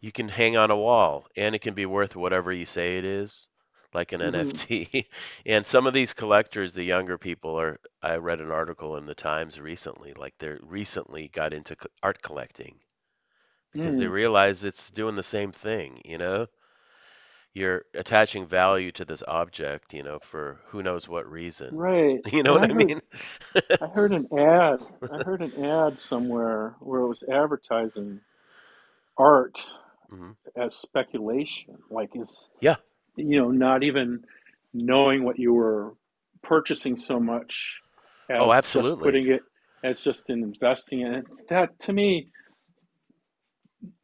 you 0.00 0.12
can 0.12 0.28
hang 0.28 0.56
on 0.56 0.70
a 0.70 0.76
wall, 0.76 1.26
and 1.36 1.54
it 1.54 1.60
can 1.60 1.74
be 1.74 1.86
worth 1.86 2.16
whatever 2.16 2.52
you 2.52 2.66
say 2.66 2.98
it 2.98 3.04
is, 3.04 3.48
like 3.94 4.12
an 4.12 4.20
hmm 4.20 4.60
NFT. 4.62 5.08
And 5.46 5.66
some 5.66 5.86
of 5.86 5.94
these 5.94 6.14
collectors, 6.14 6.74
the 6.74 6.84
younger 6.84 7.18
people, 7.18 7.58
are. 7.60 7.80
I 8.02 8.16
read 8.16 8.40
an 8.40 8.50
article 8.50 8.96
in 8.96 9.06
the 9.06 9.14
Times 9.14 9.60
recently, 9.60 10.12
like 10.14 10.34
they 10.38 10.56
recently 10.62 11.28
got 11.28 11.52
into 11.54 11.76
art 12.02 12.22
collecting 12.22 12.80
because 13.72 13.96
they 13.98 14.06
mm, 14.06 14.08
realize 14.08 14.64
it's 14.64 14.90
doing 14.90 15.16
the 15.16 15.22
same 15.22 15.52
thing, 15.52 16.00
you 16.04 16.18
know? 16.18 16.46
You're 17.54 17.84
attaching 17.94 18.46
value 18.46 18.90
to 18.92 19.04
this 19.04 19.22
object, 19.26 19.94
you 19.94 20.02
know, 20.02 20.18
for 20.18 20.60
who 20.66 20.82
knows 20.82 21.08
what 21.08 21.30
reason. 21.30 21.78
right. 21.78 22.20
You 22.32 22.42
know 22.42 22.52
And 22.52 22.58
what 22.58 22.64
I 22.64 22.66
I 22.68 22.72
heard 22.72 22.88
mean? 22.88 23.00
I 23.80 23.86
heard 23.88 24.12
an 24.12 24.26
ad. 24.38 24.80
I 25.10 25.18
heard 25.20 25.42
an 25.42 25.52
ad 25.64 25.98
somewhere 26.00 26.76
where 26.80 27.00
it 27.00 27.08
was 27.08 27.24
advertising 27.24 28.20
art 29.18 29.60
hmm 30.10 30.32
as 30.56 30.76
speculation, 30.76 31.76
like 31.90 32.10
is 32.14 32.50
Yeah. 32.60 32.76
you 33.16 33.38
know 33.40 33.50
not 33.50 33.82
even 33.82 34.22
knowing 34.74 35.24
what 35.24 35.38
you 35.38 35.52
were 35.54 35.94
purchasing 36.42 36.96
so 36.96 37.20
much 37.20 37.80
Oh, 38.38 38.50
as 38.50 38.70
just 38.74 38.98
absolutely. 38.98 39.00
putting 39.00 39.28
it 39.28 39.42
as 39.84 40.02
just 40.02 40.24
in 40.30 40.42
investing 40.42 41.00
in 41.00 41.14
it. 41.14 41.24
That 41.50 41.78
to 41.80 41.92
me, 41.92 42.28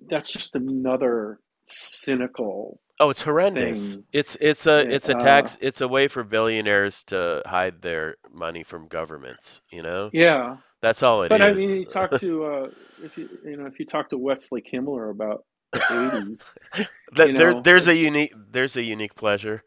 that's 0.09 0.33
just 0.33 0.55
another 0.55 1.41
cynical 1.69 2.81
Oh, 3.01 3.11
it's 3.11 3.23
horrendous. 3.23 3.99
thing. 3.99 4.05
It's 4.13 4.37
it's 4.41 4.67
a 4.67 4.95
it's 4.95 5.09
a 5.09 5.15
Uh, 5.15 5.15
tax. 5.15 5.57
It's 5.61 5.81
a 5.81 5.89
way 5.89 6.09
for 6.09 6.25
billionaires 6.25 7.05
to 7.05 7.43
hide 7.47 7.81
their 7.83 8.17
money 8.31 8.63
from 8.65 8.89
governments, 8.89 9.61
you 9.71 9.83
know? 9.83 10.13
yeah, 10.13 10.57
That's 10.83 11.03
all 11.03 11.23
it 11.23 11.31
but 11.31 11.43
I 11.43 11.53
mean, 11.53 11.71
you 11.71 11.87
talk 11.87 12.15
to 12.21 12.45
uh, 12.45 12.67
if 12.99 13.17
you 13.17 13.29
you 13.45 13.57
know 13.57 13.67
if 13.67 13.79
you 13.81 13.87
talk 13.87 14.11
to 14.11 14.19
Wesley 14.19 14.63
Kimler 14.63 15.11
about 15.11 15.45
'80s, 15.91 16.41
That 17.12 17.35
there 17.35 17.55
know, 17.55 17.61
there's 17.62 17.89
a 17.89 17.97
unique 17.97 18.35
there's 18.53 18.77
a 18.77 18.83
unique 18.83 19.14
pleasure. 19.14 19.62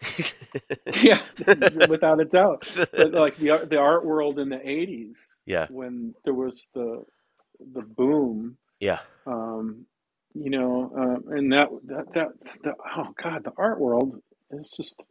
yeah, 1.02 1.22
without 1.88 2.20
a 2.20 2.24
doubt. 2.24 2.64
But 2.96 3.12
like 3.12 3.36
the 3.36 3.50
art, 3.50 3.70
the 3.70 3.78
art 3.78 4.04
world 4.04 4.38
in 4.38 4.48
the 4.48 4.56
'80s, 4.56 5.16
Yeah, 5.46 5.68
when 5.68 6.14
there 6.24 6.34
was 6.34 6.68
the 6.74 7.04
the 7.72 7.82
boom, 7.82 8.56
yeah. 8.80 9.00
um, 9.26 9.86
you 10.34 10.50
know, 10.50 10.92
uh, 10.96 11.36
and 11.36 11.52
that 11.52 11.68
that 11.84 12.12
that 12.14 12.28
the, 12.64 12.74
oh 12.96 13.12
god, 13.22 13.44
the 13.44 13.52
art 13.56 13.80
world 13.80 14.20
is 14.50 14.72
just 14.76 15.02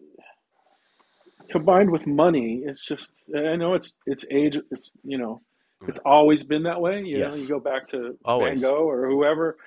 combined 1.51 1.91
with 1.91 2.05
money. 2.07 2.63
It's 2.65 2.85
just 2.85 3.29
I 3.35 3.55
know 3.55 3.75
it's 3.75 3.95
it's 4.05 4.25
age. 4.31 4.57
It's 4.71 4.91
you 5.03 5.17
know, 5.17 5.41
it's 5.87 5.99
always 6.05 6.43
been 6.43 6.63
that 6.63 6.81
way. 6.81 7.03
You 7.03 7.19
know, 7.19 7.35
you 7.35 7.47
go 7.47 7.59
back 7.59 7.87
to 7.89 8.17
Van 8.37 8.59
Gogh 8.59 8.89
or 8.89 9.09
whoever. 9.09 9.57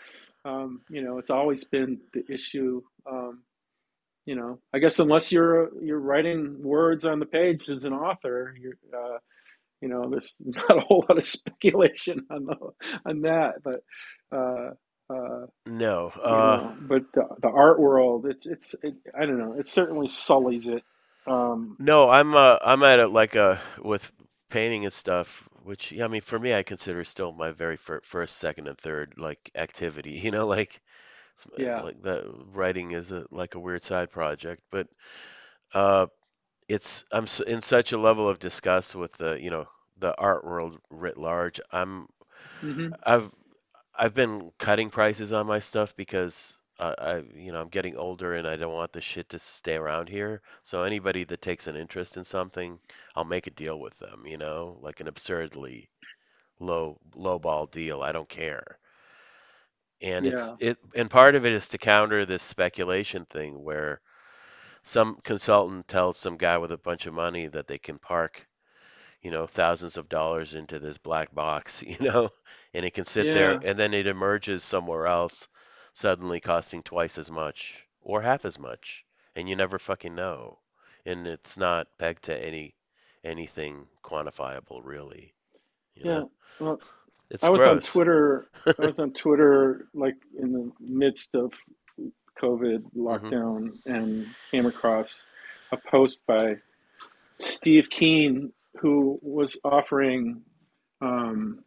Um, 0.45 0.82
you 0.90 1.03
know, 1.03 1.18
it's 1.18 1.30
always 1.30 1.64
been 1.64 2.01
the 2.14 2.24
issue. 2.32 2.82
Um, 3.11 3.43
you 4.26 4.36
know, 4.36 4.61
I 4.74 4.80
guess 4.80 4.99
unless 5.01 5.32
you're 5.32 5.70
you're 5.82 6.01
writing 6.01 6.62
words 6.62 7.07
on 7.07 7.20
the 7.20 7.26
page 7.26 7.68
as 7.70 7.84
an 7.84 7.95
author, 7.95 8.55
you're 8.61 8.78
uh, 8.95 9.18
you 9.82 9.88
know, 9.88 10.11
there's 10.11 10.38
not 10.45 10.78
a 10.78 10.82
whole 10.82 11.07
lot 11.09 11.18
of 11.18 11.26
speculation 11.26 12.26
on 12.30 12.47
the, 12.47 12.57
on 13.07 13.22
that, 13.22 13.57
but 13.64 13.84
uh, 14.36 14.72
uh, 15.14 15.47
No. 15.66 16.12
you 16.26 16.38
Uh 16.40 16.61
know, 16.61 16.76
but 16.80 17.05
the, 17.14 17.24
the 17.43 17.49
art 17.49 17.80
world, 17.80 18.26
it's 18.26 18.47
it's 18.47 18.74
it, 18.82 18.95
I 19.18 19.26
don't 19.26 19.38
know, 19.38 19.55
it 19.59 19.68
certainly 19.68 20.09
sullies 20.09 20.68
it. 20.68 20.84
Um, 21.26 21.78
no, 21.78 22.09
I'm 22.09 22.34
uh 22.34 22.59
I'm 22.62 22.82
at 22.82 23.01
it 23.01 23.09
like 23.09 23.34
a 23.36 23.61
with 23.82 24.11
painting 24.53 24.85
and 24.85 24.95
stuff, 24.95 25.49
which 25.65 25.93
yeah, 25.93 26.05
I 26.05 26.09
mean 26.09 26.23
for 26.23 26.39
me 26.39 26.55
I 26.55 26.63
consider 26.65 27.05
still 27.05 27.33
my 27.33 27.53
very 27.53 27.77
fir 27.77 28.01
first, 28.05 28.39
second, 28.39 28.69
and 28.69 28.79
third 28.79 29.15
like 29.19 29.51
activity, 29.57 30.13
you 30.25 30.33
know, 30.33 30.47
like 30.49 30.81
uh, 31.59 31.67
yeah. 31.67 31.83
like 31.83 32.03
that 32.03 32.25
writing 32.53 32.93
is 32.93 33.13
a 33.13 33.27
like 33.31 33.55
a 33.57 33.61
weird 33.61 33.85
side 33.85 34.11
project, 34.11 34.63
but 34.71 34.89
uh 35.75 36.07
it's 36.69 37.05
I'm 37.13 37.27
in 37.47 37.63
such 37.63 37.93
a 37.93 37.99
level 37.99 38.29
of 38.29 38.39
disgust 38.41 38.95
with 38.97 39.13
the, 39.19 39.39
you 39.41 39.51
know, 39.51 39.67
the 39.99 40.17
art 40.19 40.45
world 40.45 40.79
writ 40.91 41.19
large. 41.19 41.61
I'm 41.73 42.09
hmm 42.63 42.93
I've 43.05 43.31
I've 43.99 44.15
been 44.15 44.53
cutting 44.59 44.91
prices 44.91 45.33
on 45.33 45.47
my 45.47 45.61
stuff 45.61 45.97
because 45.97 46.59
I, 46.79 46.95
I, 46.99 47.16
you 47.35 47.53
know, 47.53 47.61
I'm 47.62 47.68
getting 47.68 47.97
older 47.97 48.35
and 48.35 48.47
I 48.47 48.57
don't 48.57 48.73
want 48.75 48.93
the 48.93 49.01
shit 49.01 49.29
to 49.31 49.39
stay 49.39 49.77
around 49.77 50.09
here. 50.09 50.43
So 50.64 50.83
anybody 50.83 51.25
that 51.25 51.43
takes 51.43 51.66
an 51.66 51.77
interest 51.77 52.16
in 52.16 52.25
something, 52.25 52.79
I'll 53.16 53.25
make 53.25 53.47
a 53.47 53.51
deal 53.51 53.81
with 53.81 53.99
them, 53.99 54.27
you 54.27 54.39
know, 54.39 54.79
like 54.83 55.01
an 55.01 55.09
absurdly 55.09 55.91
low 56.61 56.99
lowball 57.16 57.70
deal. 57.70 58.03
I 58.03 58.12
don't 58.12 58.29
care. 58.29 58.79
And 60.03 60.27
it's 60.27 60.53
it 60.59 60.79
and 60.95 61.09
part 61.11 61.35
of 61.35 61.47
it 61.47 61.53
is 61.53 61.68
to 61.70 61.79
counter 61.79 62.27
this 62.27 62.43
speculation 62.43 63.25
thing 63.25 63.62
where 63.62 64.03
some 64.85 65.18
consultant 65.25 65.89
tells 65.89 66.18
some 66.18 66.37
guy 66.39 66.59
with 66.59 66.73
a 66.73 66.79
bunch 66.79 67.07
of 67.07 67.14
money 67.14 67.49
that 67.49 67.66
they 67.68 67.79
can 67.79 67.99
park 67.99 68.47
you 69.23 69.31
know, 69.31 69.47
thousands 69.47 69.97
of 69.99 70.09
dollars 70.09 70.55
into 70.55 70.79
this 70.79 70.99
black 70.99 71.35
box, 71.35 71.83
you 71.87 71.97
know, 72.01 72.31
and 72.75 72.85
it 72.87 72.93
can 72.95 73.05
sit 73.07 73.31
there 73.33 73.59
and 73.62 73.79
then 73.79 73.95
it 73.95 74.07
emerges 74.07 74.64
somewhere 74.64 75.07
else, 75.07 75.49
suddenly 75.95 76.40
costing 76.40 76.82
twice 76.82 77.18
as 77.18 77.30
much. 77.30 77.86
or 78.03 78.22
half 78.22 78.45
as 78.45 78.59
much, 78.59 79.05
and 79.36 79.49
you 79.49 79.57
never 79.57 79.78
fucking 79.78 80.14
know. 80.14 80.59
And 81.07 81.26
it's 81.26 81.57
not 81.57 81.86
pegged 81.99 82.24
to 82.24 82.36
any 82.45 82.74
anything 83.24 83.86
quantifiable, 84.05 84.80
really. 84.84 85.34
You 85.95 86.05
Yeah. 86.05 86.11
know, 86.11 86.30
Well, 86.59 86.80
it's 87.30 87.45
I 87.45 87.51
was 87.51 87.66
on. 87.66 87.80
Twitter. 87.80 88.49
I 88.78 88.84
was 88.84 88.99
on 88.99 89.12
Twitter 89.12 89.88
like 89.95 90.16
in 90.38 90.53
the 90.53 90.70
midst 90.80 91.34
of 91.34 91.53
COVID 92.43 92.82
hmm 93.09 93.32
lockdown 93.32 93.70
and 93.86 94.26
came 94.51 94.66
across 94.66 95.26
a 95.72 95.76
post 95.90 96.22
by 96.26 96.55
Steve 97.38 97.88
Keene 97.90 98.53
who 98.80 99.18
was 99.22 99.59
offering 99.64 100.43
um, 101.01 101.64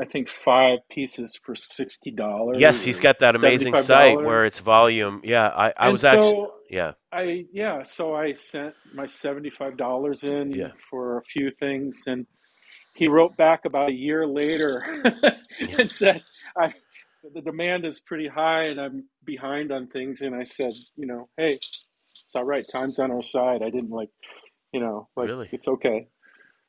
I 0.00 0.06
think 0.06 0.28
five 0.28 0.80
pieces 0.90 1.38
for 1.44 1.54
sixty 1.56 2.10
dollars. 2.10 2.58
Yes, 2.58 2.82
he's 2.82 3.00
got 3.00 3.20
that 3.20 3.36
amazing 3.36 3.76
site 3.76 4.20
where 4.20 4.44
it's 4.44 4.60
volume. 4.60 5.22
Yeah, 5.24 5.48
I 5.48 5.72
I 5.76 5.88
And 5.88 5.90
was 5.90 6.04
actually 6.04 6.40
yeah 6.70 6.94
I 7.12 7.46
yeah, 7.52 7.82
so 7.84 8.14
I 8.14 8.34
sent 8.34 8.74
my 8.94 9.06
seventy 9.06 9.50
five 9.50 9.76
dollars 9.76 10.24
yeah 10.52 10.68
in 10.68 10.72
for 10.90 11.18
a 11.18 11.24
few 11.24 11.50
things 11.60 12.04
and 12.06 12.26
he 12.94 13.08
wrote 13.08 13.36
back 13.36 13.64
about 13.64 13.90
a 13.90 13.94
year 13.94 14.26
later 14.26 14.84
and 15.78 15.90
said, 15.92 16.22
"I 16.58 16.74
the 17.34 17.42
demand 17.42 17.86
is 17.86 18.00
pretty 18.00 18.28
high 18.28 18.64
and 18.66 18.80
I'm 18.80 19.04
behind 19.24 19.72
on 19.72 19.88
things." 19.88 20.22
And 20.22 20.34
I 20.34 20.44
said, 20.44 20.72
"You 20.96 21.06
know, 21.06 21.28
hey, 21.36 21.52
it's 21.52 22.34
all 22.36 22.44
right. 22.44 22.66
Time's 22.70 22.98
on 22.98 23.12
our 23.12 23.22
side. 23.22 23.62
I 23.62 23.70
didn't 23.70 23.90
like, 23.90 24.10
you 24.72 24.80
know, 24.80 25.08
like 25.16 25.28
really. 25.28 25.48
it's 25.52 25.68
okay." 25.68 26.08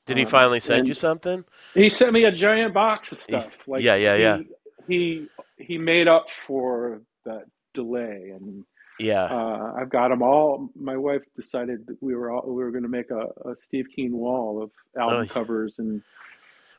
Did 0.10 0.18
he 0.18 0.26
Um, 0.26 0.32
finally 0.32 0.60
send 0.60 0.88
you 0.90 0.94
something? 0.96 1.46
he 1.76 1.90
sent 1.90 2.14
me 2.14 2.26
a 2.26 2.32
giant 2.32 2.74
box 2.74 3.12
of 3.14 3.20
stuff. 3.20 3.54
Like 3.68 3.82
Yeah 3.84 3.96
yeah 3.96 4.16
yeah 4.16 4.38
he 4.38 4.48
he 4.88 5.30
he 5.58 5.78
made 5.78 6.08
up 6.08 6.28
for 6.48 7.02
that 7.26 7.46
delay 7.74 8.32
and. 8.36 8.66
yeah 9.00 9.30
Uh, 9.32 9.74
I've 9.80 9.90
got 9.90 10.10
them 10.10 10.22
all. 10.24 10.70
My 10.76 10.98
wife 10.98 11.22
decided 11.36 11.88
that 11.88 11.98
we 12.02 12.16
were 12.16 12.32
all 12.32 12.44
we 12.48 12.64
were 12.64 12.72
going 12.72 12.84
to 12.84 12.90
make 12.90 13.12
a, 13.12 13.28
a 13.50 13.56
Steve 13.58 13.88
Keene 13.96 14.14
wall 14.14 14.62
of 14.64 14.72
oh 14.98 15.02
album 15.02 15.20
y- 15.20 15.30
covers 15.30 15.80
and 15.80 16.02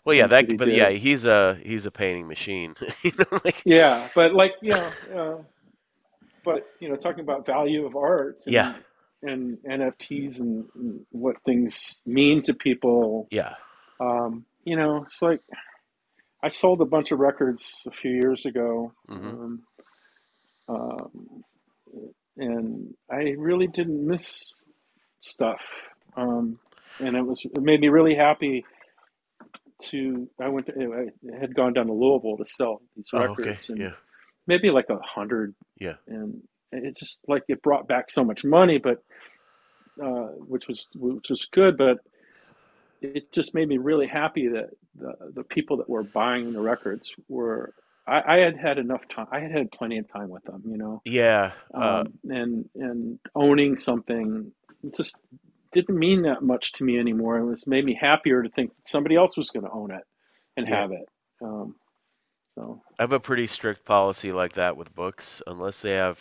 well 0.05 0.15
yeah 0.17 0.27
that 0.27 0.57
but 0.59 0.69
yeah 0.71 0.91
he's 0.91 1.25
a 1.25 1.59
he's 1.63 1.87
a 1.87 1.91
painting 1.91 2.27
machine. 2.29 2.75
you 3.03 3.13
know 3.19 3.41
like 3.45 3.65
Yeah, 3.65 4.09
but 4.15 4.35
like 4.35 4.53
you 4.63 4.71
know, 4.73 4.93
uh, 5.17 5.43
but 6.45 6.67
you 6.81 6.89
know, 6.89 6.97
talking 6.97 7.21
about 7.21 7.47
value 7.47 7.87
of 7.87 7.97
art 7.97 8.39
yeah 8.47 8.75
and 9.23 9.59
NFTs 9.69 10.41
and, 10.41 10.65
and 10.75 11.01
what 11.11 11.37
things 11.45 11.99
mean 12.07 12.43
to 12.43 12.55
people. 12.55 13.29
yeah 13.31 13.55
Um, 14.01 14.45
you 14.65 14.77
know, 14.77 15.05
it's 15.05 15.23
like 15.23 15.41
I 16.43 16.49
sold 16.49 16.81
a 16.81 16.87
bunch 16.87 17.13
of 17.13 17.19
records 17.19 17.87
a 17.87 17.91
few 17.91 18.13
years 18.13 18.47
ago, 18.47 18.93
hmm 19.09 19.29
um, 19.29 19.63
um, 20.69 21.45
and 22.37 22.95
I 23.11 23.35
really 23.37 23.67
didn't 23.67 24.07
miss 24.07 24.53
stuff. 25.21 25.61
Um, 26.17 26.59
and 27.01 27.17
it 27.17 27.23
was 27.27 27.41
it 27.45 27.63
made 27.63 27.81
me 27.81 27.89
really 27.89 28.15
happy 28.15 28.65
to. 29.91 30.29
I 30.41 30.49
went 30.49 30.67
to 30.67 30.73
I 31.35 31.41
had 31.41 31.55
gone 31.55 31.73
down 31.73 31.87
to 31.87 31.93
Louisville 31.93 32.37
to 32.37 32.45
sell 32.45 32.81
these 32.97 33.09
Oh 33.13 33.19
okay 33.19 33.43
records, 33.43 33.69
and 33.69 33.81
yeah 33.81 33.93
maybe 34.47 34.71
like 34.71 34.89
a 34.91 34.99
hundred 35.03 35.55
yeah 35.79 35.95
and 36.07 36.43
it 36.73 36.97
just 36.97 37.21
like 37.27 37.43
it 37.49 37.63
brought 37.63 37.89
back 37.89 38.11
so 38.11 38.25
much 38.25 38.45
money, 38.45 38.79
but 38.79 39.03
uh, 40.03 40.29
which 40.47 40.69
was 40.69 40.89
which 40.95 41.31
was 41.31 41.47
good, 41.47 41.77
but 41.77 41.99
it 43.03 43.33
just 43.33 43.55
made 43.55 43.69
me 43.69 43.79
really 43.79 44.07
happy 44.07 44.49
that 44.49 44.71
the 44.95 45.15
the 45.35 45.45
people 45.45 45.79
that 45.79 45.89
were 45.89 46.03
buying 46.03 46.53
the 46.53 46.61
records 46.61 47.15
were 47.29 47.75
I, 48.07 48.21
I 48.21 48.37
had 48.39 48.57
had 48.57 48.79
enough 48.79 49.03
time. 49.09 49.27
I 49.31 49.41
had 49.41 49.53
had 49.53 49.71
plenty 49.71 49.99
of 49.99 50.11
time 50.13 50.29
with 50.29 50.45
them, 50.45 50.63
you 50.67 50.77
know, 50.77 51.03
yeah 51.05 51.53
uh 51.75 52.05
um, 52.05 52.19
and 52.29 52.69
and 52.75 53.19
owning 53.35 53.77
something 53.77 54.53
it 54.83 54.97
just 54.97 55.17
didn't 55.73 55.99
mean 55.99 56.23
that 56.23 56.43
much 56.43 56.73
to 56.73 56.85
me 56.85 56.99
anymore. 56.99 57.39
It 57.39 57.45
was 57.45 57.67
made 57.67 57.85
me 57.85 57.97
happier 58.01 58.43
to 58.43 58.49
think 58.49 58.75
that 58.75 58.89
somebody 58.89 59.17
else 59.17 59.37
was 59.37 59.51
going 59.51 59.65
to 59.65 59.71
own 59.71 59.91
it 59.91 60.03
and 60.57 60.69
yeah. 60.69 60.81
have 60.81 60.93
it. 60.93 61.09
Um, 61.43 61.77
so 62.55 62.83
I 62.99 63.03
have 63.03 63.13
a 63.13 63.21
pretty 63.21 63.47
strict 63.47 63.85
policy 63.85 64.33
like 64.33 64.55
that 64.55 64.77
with 64.77 64.95
books, 64.95 65.43
unless 65.47 65.81
they 65.81 65.93
have 65.93 66.19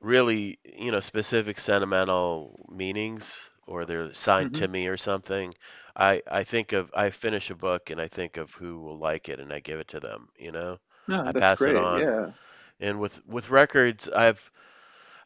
really, 0.00 0.58
you 0.64 0.90
know, 0.92 1.00
specific 1.00 1.60
sentimental 1.60 2.66
meanings 2.70 3.36
or 3.66 3.84
they're 3.84 4.12
signed 4.14 4.52
hmm 4.52 4.54
to 4.54 4.68
me 4.68 4.86
or 4.88 4.96
something. 4.96 5.54
I 5.96 6.22
I 6.30 6.44
think 6.44 6.72
of 6.72 6.90
I 6.94 7.10
finish 7.10 7.50
a 7.50 7.54
book 7.54 7.90
and 7.90 8.00
I 8.00 8.08
think 8.08 8.36
of 8.36 8.52
who 8.54 8.80
will 8.80 8.98
like 8.98 9.28
it 9.28 9.40
and 9.40 9.52
I 9.52 9.60
give 9.60 9.80
it 9.80 9.88
to 9.88 10.00
them, 10.00 10.28
you 10.38 10.52
know. 10.52 10.78
no, 11.06 11.24
I 11.24 11.32
that's 11.32 11.50
pass 11.50 11.66
it 11.66 11.76
great. 11.76 11.76
on. 11.76 12.10
Yeah. 12.10 12.32
And 12.80 13.00
with 13.00 13.24
with 13.26 13.50
records, 13.50 14.08
I've 14.08 14.50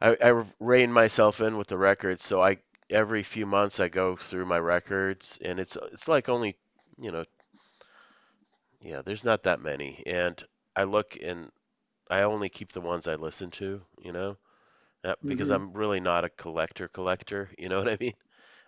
I, 0.01 0.17
I 0.23 0.45
rein 0.61 0.93
myself 0.93 1.41
in 1.41 1.57
with 1.57 1.69
the 1.69 1.79
records, 1.79 2.25
so 2.25 2.43
I 2.43 2.59
every 2.91 3.23
few 3.23 3.47
months 3.47 3.81
I 3.81 3.89
go 3.89 4.17
through 4.17 4.47
my 4.47 4.59
records 4.59 5.39
and 5.43 5.59
it's 5.61 5.77
it's 5.93 6.09
like 6.09 6.29
only, 6.29 6.57
you 6.99 7.11
know, 7.13 7.25
yeah, 8.81 9.03
there's 9.03 9.25
not 9.25 9.43
that 9.45 9.61
many. 9.61 10.03
And 10.07 10.43
I 10.77 10.85
look 10.85 11.17
and 11.23 11.51
I 12.11 12.23
only 12.23 12.49
keep 12.49 12.73
the 12.73 12.81
ones 12.81 13.07
I 13.07 13.15
listen 13.17 13.51
to, 13.53 13.83
you 13.99 14.13
know, 14.13 14.37
uh, 15.05 15.15
because 15.27 15.51
hmm 15.51 15.59
I'm 15.59 15.73
really 15.75 16.01
not 16.01 16.25
a 16.25 16.31
collector 16.31 16.89
collector, 16.89 17.51
you 17.59 17.69
know 17.69 17.79
what 17.81 17.89
I 17.91 17.99
mean? 18.01 18.15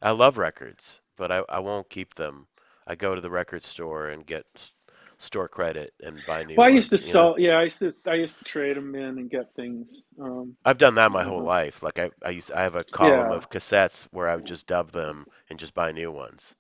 I 0.03 0.13
love 0.13 0.39
records, 0.39 1.01
but 1.17 1.33
I, 1.33 1.45
I 1.49 1.61
won't 1.61 1.91
keep 1.91 2.15
them. 2.17 2.49
I 2.87 2.95
go 2.97 3.15
to 3.15 3.21
the 3.23 3.31
record 3.31 3.65
store 3.65 4.09
and 4.11 4.27
get 4.27 4.73
store 5.19 5.49
credit 5.49 5.95
and 6.03 6.25
buy 6.25 6.45
new 6.45 6.63
Well, 6.63 6.67
I 6.67 6.71
used 6.71 6.91
to 6.91 6.99
ones, 6.99 7.05
you 7.05 7.15
know? 7.15 7.31
sell. 7.31 7.39
Yeah, 7.39 7.59
I 7.59 7.65
used 7.65 7.79
to. 7.81 7.95
I 8.07 8.15
used 8.15 8.39
to 8.39 8.45
trade 8.45 8.77
them 8.77 8.95
in 8.95 9.19
and 9.19 9.31
get 9.31 9.55
things. 9.55 10.09
Um, 10.21 10.57
I've 10.67 10.77
done 10.77 10.97
that 10.97 11.13
my 11.13 11.25
whole 11.25 11.41
uh, 11.41 11.47
life. 11.47 11.83
Like 11.83 11.99
I, 11.99 12.11
I 12.23 12.29
used 12.29 12.53
I 12.53 12.63
have 12.65 12.75
a 12.75 12.85
column 12.85 13.31
yeah, 13.31 13.33
of 13.33 13.49
cassettes 13.49 14.03
where 14.11 14.29
I 14.29 14.37
would 14.37 14.45
just 14.45 14.67
dub 14.67 14.93
them 14.93 15.29
and 15.49 15.59
just 15.59 15.73
buy 15.73 15.93
new 15.93 16.13
ones 16.13 16.55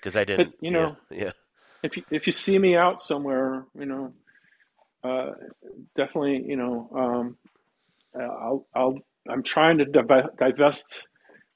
because 0.00 0.16
I 0.16 0.24
didn't, 0.24 0.54
you 0.60 0.70
yeah, 0.70 0.80
know, 0.80 0.98
yeah, 1.10 1.32
if 1.82 1.96
you 1.96 2.04
if 2.10 2.26
you 2.26 2.32
see 2.32 2.58
me 2.58 2.76
out 2.76 3.02
somewhere, 3.02 3.66
you 3.78 3.86
know, 3.86 4.14
uh, 5.04 5.32
definitely, 5.96 6.44
you 6.46 6.56
know, 6.56 6.90
um, 6.96 7.36
I'll 8.20 8.66
I'll 8.74 8.98
I'm 9.28 9.42
trying 9.42 9.78
to 9.78 9.84
div- 9.84 10.36
divest 10.38 11.08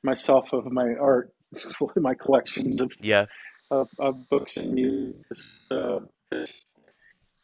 myself 0.02 0.52
of 0.52 0.70
my 0.70 0.94
art, 1.00 1.32
my 1.96 2.14
collections 2.14 2.80
of 2.80 2.92
yeah, 3.00 3.26
of, 3.70 3.88
of 3.98 4.28
books 4.28 4.56
and 4.56 4.72
music. 4.72 5.16
Uh, 5.70 6.00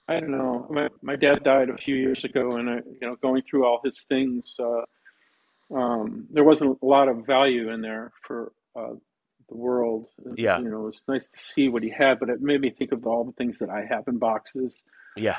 I 0.06 0.20
don't 0.20 0.30
know. 0.30 0.66
My 0.70 0.88
my 1.02 1.16
dad 1.16 1.44
died 1.44 1.70
a 1.70 1.76
few 1.76 1.94
years 1.94 2.24
ago, 2.24 2.56
and 2.56 2.68
I, 2.68 2.74
you 2.76 2.98
know, 3.00 3.16
going 3.16 3.42
through 3.48 3.64
all 3.66 3.80
his 3.84 4.04
things. 4.08 4.56
Uh, 4.58 4.82
um, 5.74 6.26
there 6.30 6.44
wasn't 6.44 6.78
a 6.82 6.86
lot 6.86 7.08
of 7.08 7.26
value 7.26 7.70
in 7.72 7.80
there 7.80 8.12
for 8.26 8.52
uh, 8.76 8.92
the 9.48 9.56
world. 9.56 10.06
yeah, 10.36 10.58
You 10.58 10.68
know, 10.68 10.82
it 10.82 10.86
was 10.86 11.02
nice 11.08 11.28
to 11.28 11.38
see 11.38 11.68
what 11.68 11.82
he 11.82 11.90
had, 11.90 12.20
but 12.20 12.28
it 12.28 12.42
made 12.42 12.60
me 12.60 12.70
think 12.70 12.92
of 12.92 13.06
all 13.06 13.24
the 13.24 13.32
things 13.32 13.58
that 13.58 13.70
I 13.70 13.84
have 13.88 14.06
in 14.06 14.18
boxes. 14.18 14.84
yeah. 15.16 15.38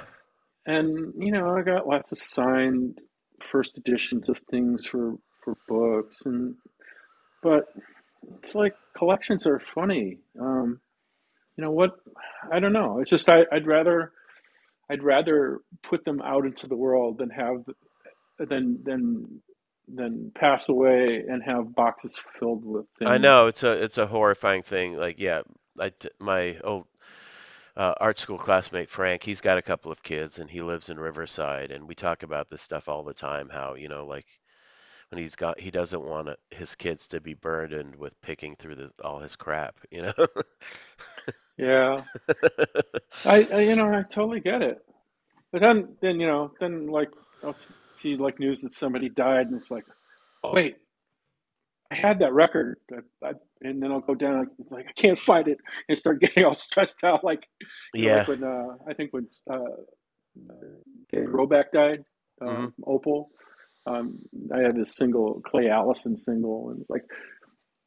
And 0.66 1.14
you 1.20 1.32
know, 1.32 1.56
I 1.56 1.62
got 1.62 1.88
lots 1.88 2.12
of 2.12 2.18
signed 2.18 3.00
first 3.44 3.78
editions 3.78 4.30
of 4.30 4.40
things 4.50 4.86
for 4.86 5.16
for 5.44 5.56
books, 5.68 6.26
and 6.26 6.56
but 7.42 7.66
it's 8.38 8.56
like 8.56 8.76
collections 8.98 9.46
are 9.46 9.60
funny. 9.60 10.18
Um, 10.40 10.80
you 11.58 11.64
know 11.64 11.72
what? 11.72 12.00
I 12.52 12.60
don't 12.60 12.74
know. 12.74 13.00
It's 13.00 13.10
just 13.10 13.30
I, 13.30 13.46
I'd 13.52 13.68
rather 13.68 14.12
I'd 14.90 15.04
rather 15.04 15.60
put 15.84 16.06
them 16.06 16.22
out 16.22 16.46
into 16.46 16.68
the 16.68 16.76
world 16.76 17.18
than 17.18 17.30
have 17.30 17.64
than 18.40 18.80
than 18.84 19.42
than 19.88 20.32
pass 20.36 20.70
away 20.70 21.06
and 21.28 21.44
have 21.44 21.76
boxes 21.76 22.20
filled 22.40 22.66
with 22.66 22.86
things. 22.98 23.10
I 23.10 23.18
know 23.18 23.48
it's 23.48 23.64
a 23.64 23.72
it's 23.72 23.98
a 23.98 24.08
horrifying 24.08 24.64
thing. 24.64 24.98
Like, 24.98 25.20
yeah, 25.20 25.42
I, 25.80 25.92
my 26.20 26.58
old 26.64 26.86
uh, 27.78 27.94
art 28.00 28.18
school 28.20 28.38
classmate 28.38 28.90
Frank, 28.90 29.24
he's 29.24 29.42
got 29.42 29.58
a 29.58 29.62
couple 29.64 29.92
of 29.92 30.04
kids 30.04 30.40
and 30.40 30.50
he 30.50 30.62
lives 30.62 30.90
in 30.90 31.00
Riverside, 31.00 31.72
and 31.72 31.88
we 31.88 31.96
talk 31.96 32.24
about 32.24 32.50
this 32.50 32.62
stuff 32.62 32.90
all 32.90 33.04
the 33.04 33.14
time. 33.14 33.50
How, 33.50 33.76
you 33.76 33.90
know, 33.90 34.06
like 34.06 34.28
when 35.10 35.22
he's 35.22 35.36
got, 35.36 35.60
he 35.60 35.72
doesn't 35.72 36.04
want 36.04 36.30
his 36.52 36.76
kids 36.76 37.08
to 37.10 37.22
be 37.22 37.34
burdened 37.36 37.96
with 37.96 38.20
picking 38.22 38.56
through 38.58 38.76
the, 38.76 38.92
all 39.04 39.20
his 39.20 39.36
crap, 39.36 39.76
you 39.92 40.04
know? 40.04 40.14
Yeah, 41.58 42.04
I, 43.26 43.48
I 43.54 43.60
you 43.62 43.76
know 43.76 43.94
I 43.94 44.04
totally 44.04 44.42
get 44.42 44.62
it. 44.62 44.80
But 45.52 45.62
then 45.62 45.96
then 46.02 46.20
you 46.20 46.28
know 46.28 46.52
then 46.60 46.88
like 46.88 47.10
I'll 47.44 47.56
see 47.92 48.18
like 48.18 48.40
news 48.40 48.62
that 48.62 48.74
somebody 48.74 49.10
died 49.10 49.48
and 49.48 49.56
it's 49.56 49.72
like 49.72 49.86
oh 50.44 50.54
wait 50.54 50.78
I 51.92 51.96
had 51.96 52.20
that 52.20 52.34
record 52.34 52.78
I, 52.92 53.28
I, 53.28 53.32
and 53.66 53.82
then 53.82 53.92
I'll 53.92 54.00
go 54.02 54.16
down 54.16 54.40
like, 54.40 54.48
it's 54.60 54.72
like 54.72 54.86
I 54.90 54.94
can't 54.94 55.20
find 55.20 55.48
it 55.48 55.58
and 55.90 55.98
start 55.98 56.22
getting 56.22 56.46
all 56.46 56.56
stressed 56.56 57.04
out 57.04 57.24
like 57.24 57.48
you 57.94 58.06
know 58.10 58.16
like 58.18 58.28
Yeah. 58.28 58.36
when 58.40 58.44
uh, 58.44 58.68
I 58.90 58.94
think 58.94 59.14
when 59.14 59.28
uh, 59.52 59.60
Dave 61.12 61.30
Roback 61.30 61.66
died 61.74 62.04
uh, 62.42 62.46
hmm 62.46 62.68
Opal 62.86 63.30
um, 63.88 64.20
I 64.54 64.60
had 64.60 64.76
this 64.76 64.96
single 64.96 65.42
Clay 65.46 65.70
Allison 65.70 66.18
single 66.18 66.70
and 66.72 66.86
like 66.90 67.04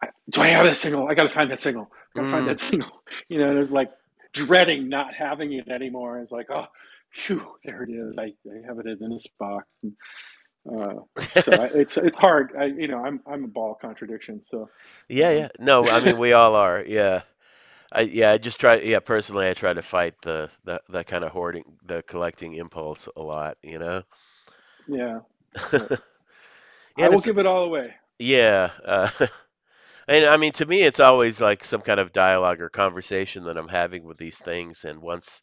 I, 0.03 0.09
do 0.31 0.43
I 0.43 0.49
have 0.49 0.65
that 0.65 0.77
single? 0.77 1.09
I 1.09 1.15
gotta 1.15 1.29
find 1.29 1.51
that 1.51 1.59
single. 1.61 1.89
I 2.15 2.21
gotta 2.21 2.31
find 2.31 2.45
Mm. 2.45 2.51
that 2.51 2.59
single. 2.71 3.03
You 3.29 3.39
know, 3.39 3.49
and 3.51 3.59
it's 3.59 3.73
like 3.73 3.91
dreading 4.33 4.89
not 4.89 5.13
having 5.13 5.53
it 5.55 5.69
anymore. 5.69 6.21
It's 6.21 6.31
like, 6.31 6.47
oh, 6.53 6.67
phew, 7.13 7.45
there 7.65 7.83
it 7.83 7.91
is. 7.91 8.17
I, 8.19 8.27
I 8.27 8.67
have 8.69 8.79
it 8.79 8.87
in 8.87 9.11
this 9.11 9.27
box. 9.41 9.81
And, 9.83 9.95
Uh, 10.71 10.95
so 11.37 11.59
I, 11.59 11.67
it's 11.75 11.97
it's 11.97 12.19
hard. 12.19 12.53
I 12.59 12.67
you 12.67 12.89
know 12.89 13.05
I'm 13.05 13.21
I'm 13.27 13.45
a 13.45 13.49
ball 13.49 13.73
of 13.73 13.79
contradiction. 13.81 14.43
So 14.51 14.71
Yeah, 15.09 15.31
yeah. 15.31 15.49
No, 15.59 15.89
I 15.91 16.01
mean 16.01 16.19
we 16.19 16.33
all 16.33 16.55
are. 16.57 16.83
Yeah. 16.87 17.23
I 17.93 18.03
yeah, 18.03 18.33
I 18.33 18.39
just 18.39 18.61
try 18.61 18.77
yeah, 18.81 19.01
personally 19.01 19.49
I 19.49 19.55
try 19.55 19.73
to 19.75 19.83
fight 19.83 20.15
the 20.23 20.51
the 20.65 20.81
that 20.91 21.07
kind 21.09 21.25
of 21.25 21.33
hoarding, 21.33 21.65
the 21.85 22.03
collecting 22.05 22.55
impulse 22.55 23.09
a 23.17 23.23
lot, 23.23 23.59
you 23.63 23.79
know? 23.79 24.03
yeah, 24.87 25.21
Yeah, 25.73 25.89
I 26.99 27.09
will 27.11 27.21
give 27.21 27.39
it 27.39 27.47
all 27.47 27.65
away. 27.65 27.95
yeah, 28.19 28.71
uh 28.85 29.11
and 30.09 30.27
I 30.27 30.37
mean 30.39 30.53
to 30.55 30.67
me 30.67 30.83
it's 30.83 31.01
always 31.01 31.41
like 31.41 31.65
some 31.65 31.83
kind 31.83 32.01
of 32.01 32.13
dialogue 32.13 32.61
or 32.63 32.71
conversation 32.71 33.45
that 33.45 33.59
I'm 33.59 33.69
having 33.69 34.05
with 34.05 34.19
these 34.19 34.39
things 34.39 34.85
and 34.85 35.01
once 35.01 35.43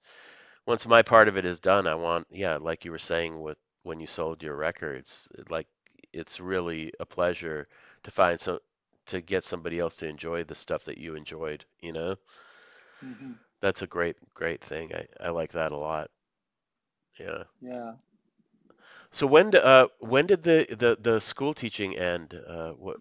once 0.68 0.88
my 0.88 1.04
part 1.04 1.28
of 1.30 1.38
it 1.38 1.46
is 1.46 1.60
done, 1.60 1.88
I 1.88 1.96
want 1.96 2.28
yeah, 2.32 2.58
like 2.58 2.86
you 2.86 2.92
were 2.92 3.00
saying 3.00 3.40
with 3.42 3.58
when 3.86 4.02
you 4.02 4.08
sold 4.08 4.44
your 4.44 4.56
records, 4.58 5.30
like 5.50 5.68
it's 6.14 6.40
really 6.42 6.94
a 7.00 7.06
pleasure 7.06 7.68
to 8.04 8.12
find 8.12 8.40
some 8.40 8.60
to 9.08 9.22
get 9.22 9.44
somebody 9.46 9.80
else 9.80 9.98
to 9.98 10.08
enjoy 10.08 10.44
the 10.44 10.56
stuff 10.56 10.86
that 10.86 10.98
you 11.00 11.16
enjoyed, 11.16 11.66
you 11.82 11.94
know? 11.94 12.18
hmm 13.02 13.34
That's 13.62 13.82
a 13.84 13.88
great, 13.88 14.18
great 14.34 14.64
thing. 14.64 14.94
I, 14.96 15.08
I 15.20 15.30
like 15.30 15.54
that 15.54 15.72
a 15.72 15.78
lot. 15.78 16.12
Yeah. 17.20 17.46
Yeah. 17.62 17.94
So 19.12 19.28
when 19.28 19.56
uh 19.56 19.88
when 20.00 20.28
did 20.28 20.44
the 20.44 20.66
the 20.70 20.98
the 21.00 21.20
school 21.22 21.54
teaching 21.54 21.98
end? 21.98 22.34
Uh 22.36 22.72
what 22.72 22.98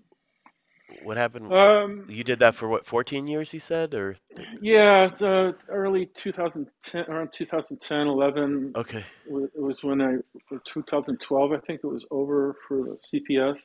what 1.02 1.16
happened? 1.16 1.52
Um, 1.52 2.04
You 2.08 2.24
did 2.24 2.38
that 2.40 2.54
for 2.54 2.68
what, 2.68 2.86
14 2.86 3.26
years 3.26 3.52
you 3.52 3.60
said 3.60 3.94
or 3.94 4.16
yeah, 4.60 5.10
uh, 5.20 5.52
early 5.68 6.06
2010, 6.06 7.04
around 7.08 7.32
2010, 7.32 8.06
11 8.06 8.72
okay. 8.76 9.04
it 9.26 9.62
was 9.62 9.82
when 9.82 10.00
I, 10.00 10.16
2012, 10.64 11.52
I 11.52 11.58
think 11.58 11.80
it 11.82 11.86
was 11.86 12.06
over 12.10 12.56
for 12.66 12.84
the 12.84 12.98
CPS. 13.12 13.58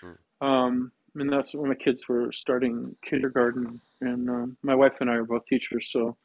Hmm. 0.00 0.46
Um, 0.46 0.92
and 1.14 1.30
that's 1.30 1.54
when 1.54 1.68
my 1.68 1.76
kids 1.76 2.08
were 2.08 2.32
starting 2.32 2.96
kindergarten. 3.02 3.80
And 4.00 4.28
um, 4.28 4.56
my 4.62 4.74
wife 4.74 4.94
and 5.00 5.08
I 5.08 5.14
are 5.14 5.24
both 5.24 5.46
teachers, 5.46 5.88
so 5.92 6.16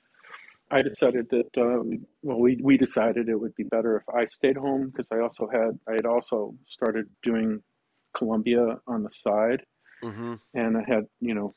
I 0.72 0.82
decided 0.82 1.30
that, 1.30 1.49
um, 1.57 2.06
well, 2.22 2.40
we, 2.40 2.60
we 2.61 2.78
decided 2.78 3.28
it 3.28 3.40
would 3.40 3.56
be 3.56 3.64
better 3.64 3.98
if 3.98 4.03
I 4.14 4.26
stayed 4.26 4.57
home 4.57 4.88
because 4.90 5.07
I 5.11 5.20
also 5.20 5.48
had, 5.52 5.80
I 5.88 5.94
had 5.94 6.06
also 6.06 6.56
started 6.68 7.07
doing 7.24 7.61
Columbia 8.16 8.80
on 8.88 9.03
the 9.03 9.10
side. 9.10 9.64
Mm-hmm. 10.03 10.35
And 10.53 10.77
I 10.77 10.84
had, 10.88 11.07
you 11.19 11.34
know, 11.34 11.53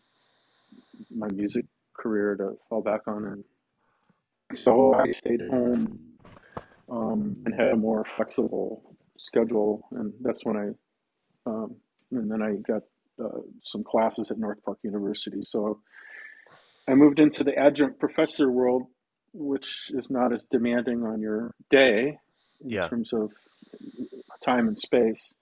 my 1.10 1.28
music 1.28 1.66
career 1.94 2.34
to 2.36 2.56
fall 2.68 2.82
back 2.82 3.02
on. 3.06 3.24
And 3.24 3.44
so 4.52 4.94
I 4.94 5.10
stayed 5.12 5.40
home 5.48 5.98
um, 6.90 7.36
and 7.44 7.54
had 7.54 7.68
a 7.68 7.76
more 7.76 8.04
flexible 8.16 8.96
schedule. 9.18 9.86
And 9.92 10.12
that's 10.20 10.44
when 10.44 10.56
I, 10.56 11.50
um, 11.50 11.76
and 12.10 12.30
then 12.30 12.42
I 12.42 12.54
got 12.56 12.82
uh, 13.22 13.40
some 13.62 13.84
classes 13.84 14.30
at 14.30 14.38
North 14.38 14.62
Park 14.64 14.78
University. 14.82 15.42
So 15.42 15.80
I 16.88 16.94
moved 16.94 17.20
into 17.20 17.44
the 17.44 17.56
adjunct 17.56 18.00
professor 18.00 18.50
world, 18.50 18.86
which 19.32 19.90
is 19.94 20.10
not 20.10 20.32
as 20.32 20.44
demanding 20.50 21.04
on 21.04 21.20
your 21.20 21.54
day 21.70 22.18
in 22.60 22.70
Yeah. 22.70 22.88
terms 22.88 23.12
of 23.12 23.32
time 24.44 24.66
and 24.68 24.78
space. 24.78 25.34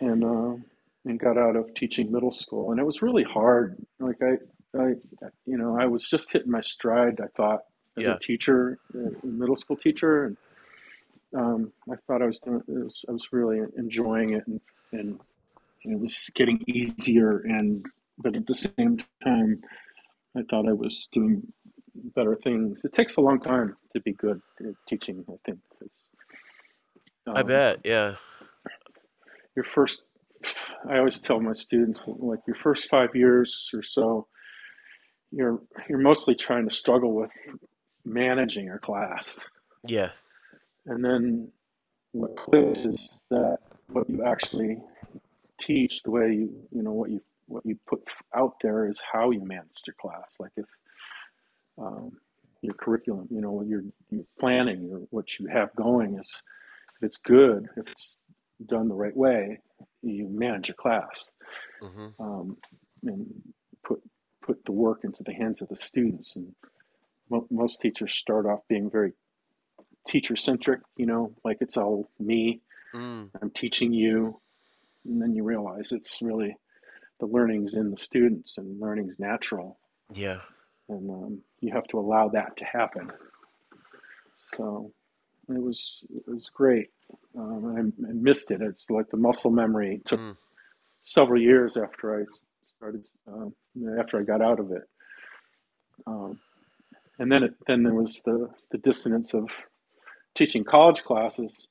And, 0.00 0.24
uh, 0.24 0.56
and 1.06 1.18
got 1.18 1.38
out 1.38 1.56
of 1.56 1.72
teaching 1.74 2.12
middle 2.12 2.32
school, 2.32 2.72
and 2.72 2.80
it 2.80 2.84
was 2.84 3.00
really 3.00 3.22
hard. 3.22 3.76
Like 4.00 4.20
I, 4.22 4.32
I, 4.78 4.94
you 5.46 5.56
know, 5.56 5.78
I 5.80 5.86
was 5.86 6.04
just 6.08 6.30
hitting 6.32 6.50
my 6.50 6.60
stride. 6.60 7.20
I 7.22 7.28
thought 7.36 7.60
as 7.96 8.04
a 8.04 8.18
teacher, 8.18 8.78
a 8.94 9.26
middle 9.26 9.56
school 9.56 9.76
teacher, 9.76 10.24
and 10.24 10.36
um, 11.34 11.72
I 11.90 11.94
thought 12.06 12.22
I 12.22 12.26
was 12.26 12.38
doing. 12.40 12.60
It 12.68 12.84
was, 12.84 13.04
I 13.08 13.12
was 13.12 13.28
really 13.32 13.60
enjoying 13.78 14.34
it, 14.34 14.46
and, 14.46 14.60
and 14.92 15.20
it 15.84 15.98
was 15.98 16.30
getting 16.34 16.62
easier. 16.66 17.30
And 17.48 17.86
but 18.18 18.36
at 18.36 18.46
the 18.46 18.54
same 18.54 18.98
time, 19.22 19.62
I 20.36 20.42
thought 20.50 20.68
I 20.68 20.72
was 20.72 21.08
doing 21.12 21.42
better 22.14 22.36
things. 22.42 22.84
It 22.84 22.92
takes 22.92 23.16
a 23.16 23.20
long 23.20 23.40
time 23.40 23.76
to 23.94 24.00
be 24.00 24.12
good 24.12 24.42
at 24.60 24.74
teaching. 24.88 25.24
I 25.28 25.34
think 25.46 25.60
'cause, 25.78 25.88
I 27.26 27.40
um, 27.40 27.46
bet. 27.46 27.80
Yeah. 27.84 28.16
your 29.54 29.64
first. 29.64 30.02
I 30.88 30.98
always 30.98 31.18
tell 31.18 31.40
my 31.40 31.52
students 31.52 32.04
like 32.06 32.40
your 32.46 32.56
first 32.62 32.88
five 32.88 33.14
years 33.14 33.68
or 33.74 33.82
so, 33.82 34.26
you're 35.32 35.60
you're 35.88 35.98
mostly 35.98 36.34
trying 36.34 36.68
to 36.68 36.74
struggle 36.74 37.14
with 37.14 37.30
managing 38.04 38.66
your 38.66 38.78
class, 38.78 39.40
Yeah. 39.86 40.10
and 40.86 41.04
then 41.04 41.50
what 42.12 42.36
clicks 42.36 42.84
is 42.84 43.20
that 43.30 43.58
what 43.88 44.08
you 44.08 44.24
actually 44.24 44.78
teach, 45.58 46.02
the 46.02 46.10
way 46.10 46.32
you 46.32 46.68
you 46.70 46.82
know 46.82 46.92
what 46.92 47.10
you 47.10 47.20
what 47.48 47.64
you 47.66 47.78
put 47.86 48.02
out 48.34 48.54
there 48.62 48.88
is 48.88 49.00
how 49.12 49.30
you 49.30 49.40
managed 49.44 49.84
your 49.86 49.94
class. 50.00 50.36
Like 50.40 50.52
if 50.56 50.66
um, 51.78 52.12
your 52.62 52.74
curriculum, 52.74 53.28
you 53.30 53.40
know, 53.40 53.62
your, 53.62 53.82
your 54.10 54.24
planning, 54.40 54.88
your, 54.88 55.00
what 55.10 55.38
you 55.38 55.46
have 55.46 55.74
going 55.76 56.18
is 56.18 56.42
if 56.96 57.06
it's 57.06 57.18
good, 57.18 57.68
if 57.76 57.86
it's 57.88 58.18
done 58.64 58.88
the 58.88 58.94
right 58.94 59.16
way, 59.16 59.60
you 60.02 60.28
manage 60.28 60.68
your 60.68 60.76
class 60.76 61.30
Mm-hmm. 61.82 62.22
um, 62.22 62.56
and 63.04 63.26
put 63.84 64.00
put 64.42 64.64
the 64.64 64.72
work 64.72 65.00
into 65.04 65.22
the 65.24 65.32
hands 65.34 65.60
of 65.60 65.68
the 65.68 65.76
students. 65.76 66.34
And 66.34 66.54
mo- 67.28 67.46
most 67.50 67.80
teachers 67.80 68.14
start 68.14 68.46
off 68.46 68.60
being 68.68 68.88
very 68.90 69.12
teacher 70.06 70.36
centric, 70.36 70.80
you 70.96 71.04
know, 71.06 71.34
like 71.44 71.58
it's 71.60 71.76
all 71.76 72.08
me. 72.18 72.60
Mm. 72.94 73.28
I'm 73.42 73.50
teaching 73.50 73.92
you, 73.92 74.40
and 75.04 75.20
then 75.20 75.34
you 75.34 75.42
realize 75.44 75.92
it's 75.92 76.18
really 76.22 76.56
the 77.20 77.26
learning's 77.26 77.76
in 77.76 77.90
the 77.90 77.96
students 77.96 78.56
and 78.56 78.80
learning's 78.80 79.18
natural, 79.18 79.78
Yeah. 80.14 80.40
and 80.88 81.10
um, 81.10 81.42
you 81.60 81.72
have 81.74 81.86
to 81.88 81.98
allow 81.98 82.28
that 82.28 82.56
to 82.58 82.64
happen. 82.64 83.10
So 84.56 84.92
it 85.48 85.60
was 85.62 86.02
it 86.14 86.22
was 86.26 86.48
great. 86.54 86.88
Um, 87.38 87.94
I, 88.04 88.08
I 88.08 88.12
missed 88.12 88.50
it. 88.50 88.60
It's 88.62 88.86
like 88.90 89.10
the 89.10 89.16
muscle 89.16 89.50
memory 89.50 89.96
It 89.96 90.04
took 90.06 90.20
Mm. 90.20 90.36
several 91.02 91.40
years 91.40 91.76
after 91.76 92.20
I 92.20 92.24
started 92.76 93.06
um, 93.28 93.54
after 93.98 94.18
I 94.18 94.22
got 94.22 94.40
out 94.42 94.58
of 94.60 94.72
it. 94.72 94.82
Um, 96.06 96.40
and 97.18 97.30
then 97.30 97.42
it, 97.42 97.54
then 97.66 97.82
there 97.82 97.94
was 97.94 98.20
the, 98.24 98.48
the 98.70 98.78
dissonance 98.78 99.34
of 99.34 99.48
teaching 100.34 100.64
college 100.64 101.02
classes 101.04 101.68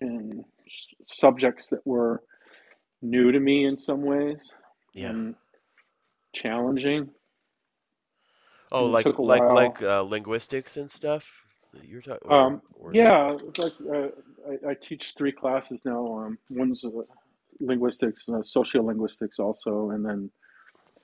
in 0.00 0.44
s- 0.66 0.86
subjects 1.06 1.68
that 1.68 1.86
were 1.86 2.22
new 3.02 3.32
to 3.32 3.40
me 3.40 3.64
in 3.64 3.78
some 3.78 4.02
ways 4.02 4.52
Yeah. 4.94 5.10
and 5.10 5.34
challenging. 6.34 7.10
Oh, 8.70 8.84
And 8.84 8.92
like 8.92 9.06
like 9.18 9.42
like 9.42 9.82
uh, 9.82 10.02
linguistics 10.02 10.76
and 10.76 10.90
stuff 10.90 11.26
you're 11.86 12.02
talking 12.02 12.30
Um, 12.30 12.62
or 12.74 12.94
yeah, 12.94 13.36
like 13.58 13.72
uh, 13.92 14.08
I, 14.68 14.70
I 14.70 14.74
teach 14.74 15.14
three 15.16 15.32
classes 15.32 15.84
now. 15.84 16.06
Um, 16.18 16.38
one's 16.50 16.84
uh, 16.84 16.90
linguistics, 17.60 18.24
uh, 18.28 18.32
sociolinguistics, 18.42 19.38
also, 19.38 19.90
and 19.90 20.04
then 20.04 20.30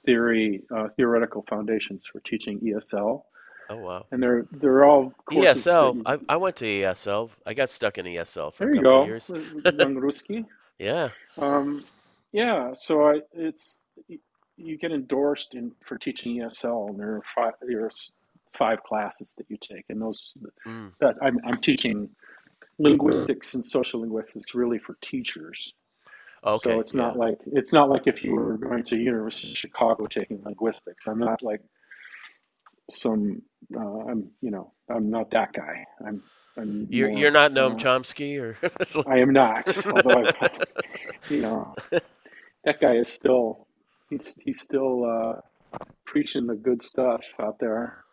theory, 0.06 0.62
uh, 0.74 0.88
theoretical 0.96 1.44
foundations 1.48 2.06
for 2.10 2.20
teaching 2.20 2.60
ESL. 2.60 3.22
oh 3.70 3.76
wow. 3.76 4.06
And 4.12 4.22
they're 4.22 4.46
they're 4.52 4.84
all 4.84 5.12
courses 5.26 5.64
ESL. 5.64 5.94
you. 5.96 6.02
I 6.06 6.18
I 6.28 6.36
went 6.36 6.56
to 6.56 6.64
ESL. 6.64 7.30
I 7.46 7.54
got 7.54 7.70
stuck 7.70 7.98
in 7.98 8.06
ESL 8.06 8.52
for 8.52 8.64
a 8.64 8.66
There 8.66 8.74
you 8.74 8.82
couple 8.82 9.00
of 9.00 9.02
go, 9.02 9.04
years. 9.06 9.30
Yeah. 10.78 11.10
Um, 11.38 11.84
yeah, 12.32 12.72
so 12.74 13.06
I 13.08 13.20
it's 13.32 13.78
you 14.56 14.78
get 14.78 14.92
endorsed 14.92 15.54
in 15.54 15.72
for 15.86 15.98
teaching 15.98 16.36
ESL, 16.40 16.90
and 16.90 16.98
there 16.98 17.14
are 17.14 17.22
five 17.34 17.54
there's 17.60 18.10
five 18.58 18.82
classes 18.84 19.34
that 19.38 19.46
you 19.50 19.58
take, 19.60 19.84
and 19.88 20.00
those 20.02 20.34
Mm. 20.66 20.92
that 21.00 21.16
I'm 21.22 21.38
I'm 21.44 21.58
teaching 21.58 22.10
linguistics 22.78 23.54
and 23.54 23.64
social 23.64 24.00
linguistics 24.00 24.54
really 24.54 24.78
for 24.78 24.96
teachers. 25.02 25.74
Okay. 26.44 26.72
So 26.74 26.80
it's 26.80 26.94
Yeah. 26.94 27.00
not 27.02 27.16
like 27.16 27.38
it's 27.46 27.72
not 27.72 27.90
like 27.90 28.06
if 28.06 28.24
you 28.24 28.34
were 28.34 28.58
going 28.58 28.84
to 28.84 28.96
University 28.96 29.52
of 29.52 29.58
Chicago 29.58 30.06
taking 30.06 30.42
linguistics. 30.44 31.08
I'm 31.08 31.18
not 31.18 31.42
like 31.42 31.62
some 32.90 33.42
uh, 33.76 33.80
I'm 34.10 34.30
you 34.40 34.50
know 34.50 34.72
I'm 34.90 35.10
not 35.10 35.30
that 35.32 35.52
guy. 35.52 35.86
I'm 36.06 36.22
I'm 36.58 36.88
You're 36.90 37.10
you're 37.10 37.30
not 37.32 37.52
Noam 37.52 37.76
uh, 37.76 37.78
Chomsky 37.78 38.40
or 38.40 38.56
I 39.06 39.18
am 39.18 39.32
not. 39.32 39.66
Although 39.90 40.18
I 40.18 40.26
you 41.28 41.40
know 41.42 41.78
that 42.64 42.80
guy 42.80 42.96
is 42.96 43.12
still 43.12 43.68
he's 44.10 44.36
he's 44.44 44.60
still 44.60 45.04
uh, 45.04 45.40
preaching 46.06 46.46
the 46.46 46.56
good 46.56 46.82
stuff 46.82 47.22
out 47.40 47.58
there. 47.60 48.03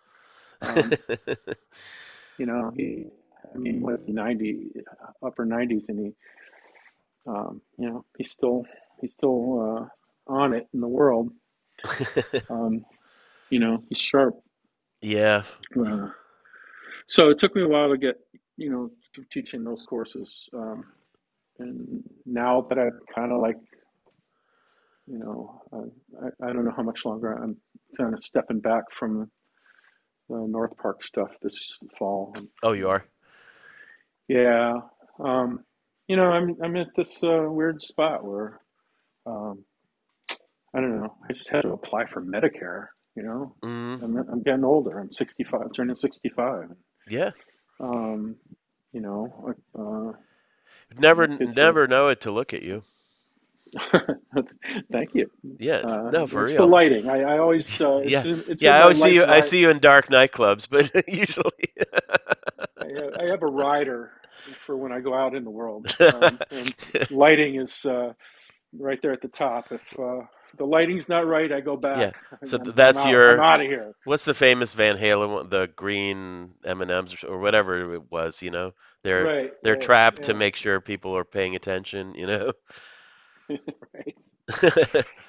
Um, 0.61 0.91
you 2.37 2.45
know 2.45 2.71
he 2.75 3.07
I 3.53 3.57
mean 3.57 3.81
was 3.81 4.07
he 4.07 4.13
90 4.13 4.71
upper 5.23 5.45
90s 5.45 5.89
and 5.89 5.99
he 5.99 6.13
um, 7.27 7.61
you 7.77 7.89
know 7.89 8.05
he's 8.17 8.31
still 8.31 8.65
he's 8.99 9.13
still 9.13 9.89
uh, 10.27 10.31
on 10.31 10.53
it 10.53 10.67
in 10.73 10.79
the 10.79 10.87
world. 10.87 11.31
Um, 12.49 12.85
you 13.49 13.59
know 13.59 13.83
he's 13.89 13.97
sharp. 13.97 14.35
Yeah. 15.01 15.43
Uh, 15.77 16.09
so 17.07 17.29
it 17.29 17.39
took 17.39 17.55
me 17.55 17.63
a 17.63 17.67
while 17.67 17.89
to 17.89 17.97
get 17.97 18.15
you 18.57 18.69
know 18.69 18.91
teaching 19.31 19.63
those 19.63 19.85
courses. 19.85 20.49
Um, 20.53 20.85
and 21.59 22.03
now 22.25 22.65
that 22.69 22.77
I'm 22.79 22.99
kind 23.13 23.31
of 23.31 23.39
like, 23.39 23.57
you 25.07 25.19
know, 25.19 25.61
I, 25.73 25.77
I, 26.25 26.49
I 26.49 26.53
don't 26.53 26.65
know 26.65 26.73
how 26.75 26.83
much 26.83 27.05
longer 27.05 27.33
I'm 27.33 27.57
kind 27.97 28.13
of 28.13 28.23
stepping 28.23 28.59
back 28.59 28.83
from 28.97 29.29
the 30.31 30.47
North 30.47 30.75
Park 30.77 31.03
stuff 31.03 31.29
this 31.41 31.59
fall. 31.99 32.33
Oh, 32.63 32.71
you 32.71 32.89
are. 32.89 33.03
Yeah, 34.27 34.73
um, 35.19 35.63
you 36.07 36.15
know, 36.15 36.25
I'm 36.31 36.55
I'm 36.63 36.75
at 36.77 36.95
this 36.95 37.23
uh, 37.23 37.45
weird 37.49 37.81
spot 37.81 38.23
where 38.23 38.59
um, 39.25 39.65
I 40.73 40.79
don't 40.79 40.99
know. 41.01 41.15
I 41.29 41.33
just 41.33 41.49
had 41.49 41.61
to 41.63 41.73
apply 41.73 42.05
for 42.05 42.21
Medicare. 42.21 42.87
You 43.15 43.23
know, 43.23 43.55
Mm, 43.61 44.01
I'm 44.03 44.17
I'm 44.17 44.41
getting 44.41 44.63
older. 44.63 44.97
I'm 44.99 45.11
65, 45.11 45.73
turning 45.75 45.95
65. 45.95 46.69
yeah. 47.09 47.31
Um, 47.79 48.37
you 48.93 49.01
know, 49.01 49.53
uh, 49.77 50.17
Never, 50.97 51.27
never 51.27 51.87
know 51.87 52.09
it 52.09 52.21
to 52.21 52.31
look 52.31 52.53
at 52.53 52.63
you. 52.63 52.83
Thank 54.91 55.11
you. 55.13 55.29
Yeah. 55.59 55.83
Uh, 55.83 56.11
No, 56.11 56.27
for 56.27 56.43
it's 56.43 56.55
the 56.55 56.65
lighting. 56.65 57.09
I, 57.09 57.21
I 57.21 57.37
always 57.39 57.79
uh, 57.81 57.97
it's 58.03 58.11
Yeah. 58.11 58.23
in, 58.25 58.43
it's 58.47 58.61
Yeah. 58.61 58.77
I 58.77 58.81
always 58.81 59.01
see 59.01 59.13
you. 59.13 59.25
I 59.25 59.41
see 59.41 59.59
you 59.59 59.69
in 59.69 59.79
dark 59.79 60.07
nightclubs, 60.09 60.67
but 60.69 60.91
usually. 61.07 61.51
I 62.81 62.87
have, 62.87 63.13
I 63.19 63.23
have 63.25 63.43
a 63.43 63.47
rider 63.47 64.11
for 64.65 64.77
when 64.77 64.91
I 64.91 64.99
go 65.01 65.13
out 65.13 65.35
in 65.35 65.43
the 65.43 65.51
world, 65.51 65.87
um, 66.01 66.39
and 66.51 66.73
lighting 67.09 67.55
is 67.55 67.85
uh, 67.85 68.13
right 68.77 69.01
there 69.01 69.13
at 69.13 69.21
the 69.21 69.27
top. 69.29 69.71
If 69.71 69.99
uh, 69.99 70.21
the 70.57 70.65
lighting's 70.65 71.09
not 71.09 71.27
right, 71.27 71.51
I 71.51 71.61
go 71.61 71.77
back. 71.77 71.97
Yeah. 71.97 72.11
So 72.45 72.57
I'm, 72.57 72.63
th- 72.63 72.75
I'm 72.75 72.75
that's 72.75 72.97
out. 72.97 73.05
I'm 73.05 73.11
your. 73.11 73.39
out 73.39 73.61
of 73.61 73.67
here. 73.67 73.93
What's 74.05 74.25
the 74.25 74.33
famous 74.33 74.73
Van 74.73 74.97
Halen? 74.97 75.49
The 75.49 75.69
green 75.75 76.51
M 76.65 76.81
and 76.81 76.91
M's 76.91 77.23
or 77.23 77.39
whatever 77.39 77.93
it 77.95 78.11
was. 78.11 78.41
You 78.41 78.51
know, 78.51 78.73
they're 79.03 79.25
Right, 79.25 79.51
they're 79.63 79.75
right, 79.75 79.81
trapped 79.81 80.23
to 80.23 80.33
make 80.33 80.55
sure 80.55 80.81
people 80.81 81.15
are 81.17 81.25
paying 81.25 81.55
attention. 81.55 82.15
You 82.15 82.27
know. 82.27 82.53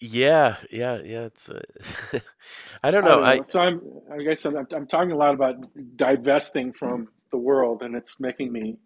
Yeah, 0.00 0.56
yeah, 0.70 1.00
yeah. 1.04 1.24
It's 1.26 1.48
uh, 1.48 1.60
I 2.82 2.90
don't 2.90 3.04
I 3.04 3.04
know. 3.04 3.20
don't 3.20 3.24
I 3.24 3.36
know. 3.36 3.42
So 3.42 3.60
I'm, 3.60 3.80
I 4.12 4.22
guess 4.22 4.44
I'm, 4.44 4.56
I'm 4.74 4.86
talking 4.86 5.12
a 5.12 5.16
lot 5.16 5.34
about 5.34 5.56
divesting 5.96 6.72
from 6.72 7.08
the 7.32 7.38
world, 7.38 7.82
and 7.82 7.94
it's 7.96 8.20
making 8.20 8.52
me 8.52 8.76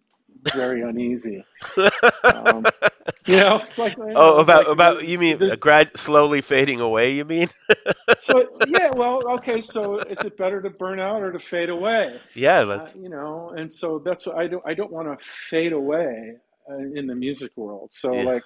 very 0.53 0.83
uneasy. 0.83 1.47
Um, 2.33 2.71
you 3.27 3.39
know, 3.39 3.61
like 3.77 3.95
you 3.99 4.15
Oh, 4.15 4.39
about 4.39 4.69
like 4.71 4.71
about 4.71 5.07
you 5.07 5.19
mean 5.19 5.39
the, 5.39 5.53
uh, 5.53 5.57
grad 5.57 5.91
slowly 5.99 6.41
fading 6.41 6.81
away, 6.81 7.15
you 7.15 7.25
mean? 7.25 7.49
so 8.17 8.43
yeah. 8.61 8.91
Well, 8.93 9.27
okay. 9.37 9.61
So 9.61 10.01
is 10.09 10.25
it 10.25 10.37
better 10.37 10.63
to 10.63 10.71
burn 10.71 11.01
out 11.01 11.23
or 11.23 11.33
to 11.33 11.39
fade 11.39 11.71
away? 11.71 12.21
Yeah, 12.35 12.65
Uh, 12.75 12.87
you 12.95 13.09
know, 13.09 13.53
and 13.57 13.73
so 13.73 14.01
that's 14.05 14.27
what 14.27 14.37
I 14.37 14.47
don't. 14.47 14.63
I 14.67 14.75
don't 14.75 14.93
want 14.93 15.09
to 15.09 15.25
fade 15.51 15.73
away 15.73 16.35
uh, 16.71 16.77
in 16.95 17.07
the 17.07 17.15
music 17.15 17.53
world. 17.57 17.91
So 17.93 18.19
yeah. 18.19 18.23
like 18.23 18.45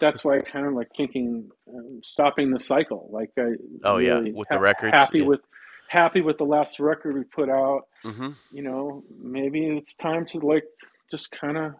that's 0.00 0.24
why 0.24 0.36
I 0.36 0.40
kind 0.40 0.66
of 0.66 0.74
like 0.74 0.88
thinking 0.96 1.48
um, 1.68 2.00
stopping 2.04 2.50
the 2.50 2.58
cycle. 2.58 3.08
Like 3.12 3.30
I 3.38 3.52
Oh 3.84 3.98
yeah, 3.98 4.20
really 4.20 4.34
with 4.34 4.48
the 4.50 4.58
ha- 4.58 4.60
records. 4.60 5.00
happy 5.00 5.20
Yeah. 5.20 5.26
with 5.26 5.40
happy 5.88 6.20
with 6.20 6.38
the 6.38 6.44
last 6.44 6.80
record 6.80 7.16
we 7.16 7.24
put 7.24 7.48
out. 7.50 7.82
hmm 8.04 8.30
You 8.50 8.62
know, 8.62 9.04
maybe 9.22 9.66
it's 9.66 9.94
time 9.96 10.26
to 10.26 10.38
like 10.38 10.64
just 11.10 11.30
kind 11.32 11.56
of 11.56 11.72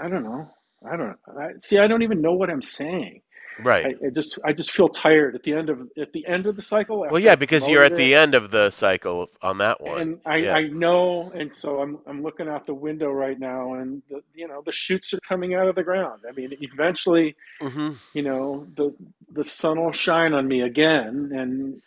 I 0.00 0.08
don't 0.08 0.24
know. 0.24 0.50
I 0.90 0.96
don't 0.96 1.16
I, 1.38 1.48
see. 1.60 1.78
I 1.78 1.86
don't 1.86 2.02
even 2.02 2.20
know 2.20 2.32
what 2.32 2.50
I'm 2.50 2.62
saying. 2.62 3.22
Right. 3.62 3.86
I, 3.86 4.06
I 4.06 4.10
just 4.14 4.38
I 4.44 4.52
just 4.52 4.70
feel 4.72 4.88
tired 4.88 5.34
at 5.34 5.42
the 5.42 5.52
end 5.54 5.70
of 5.70 5.80
at 5.98 6.12
the 6.12 6.26
end 6.26 6.46
of 6.46 6.56
the 6.56 6.62
cycle 6.62 7.04
Well, 7.10 7.20
yeah, 7.20 7.36
because 7.36 7.66
you're 7.68 7.84
at 7.84 7.92
it 7.92 7.96
the 7.96 8.14
end 8.14 8.34
of 8.34 8.50
the 8.50 8.70
cycle 8.70 9.28
on 9.42 9.58
that 9.58 9.80
one. 9.80 9.98
and 9.98 10.20
I, 10.26 10.36
Yeah. 10.38 10.56
I 10.56 10.62
know, 10.68 11.32
and 11.34 11.52
so 11.52 11.80
I'm 11.80 11.98
I'm 12.06 12.22
looking 12.22 12.48
out 12.48 12.66
the 12.66 12.74
window 12.74 13.10
right 13.10 13.38
now, 13.38 13.74
and 13.74 14.02
the, 14.10 14.20
you 14.34 14.48
know 14.48 14.62
the 14.64 14.72
shoots 14.72 15.14
are 15.14 15.20
coming 15.20 15.54
out 15.54 15.68
of 15.68 15.74
the 15.76 15.82
ground. 15.84 16.22
I 16.28 16.32
mean, 16.32 16.50
eventually, 16.60 17.36
hmm 17.60 17.92
you 18.14 18.22
know, 18.22 18.66
the 18.76 18.94
the 19.32 19.44
sun 19.44 19.80
will 19.80 19.92
shine 19.92 20.34
on 20.34 20.48
me 20.48 20.62
again, 20.62 21.30
and 21.34 21.82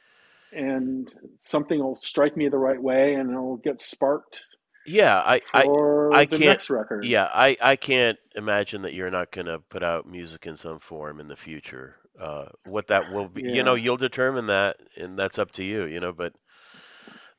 and 0.52 1.14
something 1.42 1.80
will 1.80 1.96
strike 1.96 2.38
me 2.38 2.50
the 2.50 2.58
right 2.58 2.82
way, 2.82 3.16
and 3.16 3.30
it'll 3.32 3.58
get 3.58 3.82
sparked 3.82 4.46
Yeah, 4.86 5.18
I, 5.18 5.42
I, 5.54 5.70
I 6.12 6.26
the 6.26 6.38
can't. 6.38 6.60
next 6.60 6.70
record. 6.70 7.04
Yeah, 7.04 7.30
I, 7.34 7.58
I 7.62 7.76
can't 7.76 8.18
imagine 8.36 8.82
that 8.84 8.94
you're 8.94 9.10
not 9.12 9.32
gonna 9.32 9.60
put 9.60 9.84
out 9.84 10.06
music 10.08 10.46
in 10.48 10.56
some 10.58 10.80
form 10.80 11.20
in 11.20 11.28
the 11.28 11.36
future. 11.36 11.96
Uh, 12.20 12.46
what 12.66 12.88
that 12.88 13.08
will 13.08 13.30
be, 13.30 13.44
you 13.46 13.64
know, 13.64 13.76
you'll 13.76 13.98
determine 13.98 14.48
that, 14.48 14.78
and 14.98 15.18
that's 15.18 15.40
up 15.40 15.52
to 15.52 15.64
you, 15.64 15.86
you 15.86 16.00
know. 16.00 16.12
But 16.12 16.34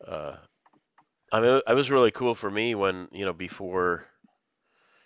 uh, 0.07 0.37
I 1.33 1.41
mean, 1.41 1.61
it 1.67 1.75
was 1.75 1.91
really 1.91 2.11
cool 2.13 2.35
for 2.35 2.51
me 2.51 2.75
when, 2.75 3.09
you 3.13 3.25
know, 3.25 3.33
before, 3.33 4.07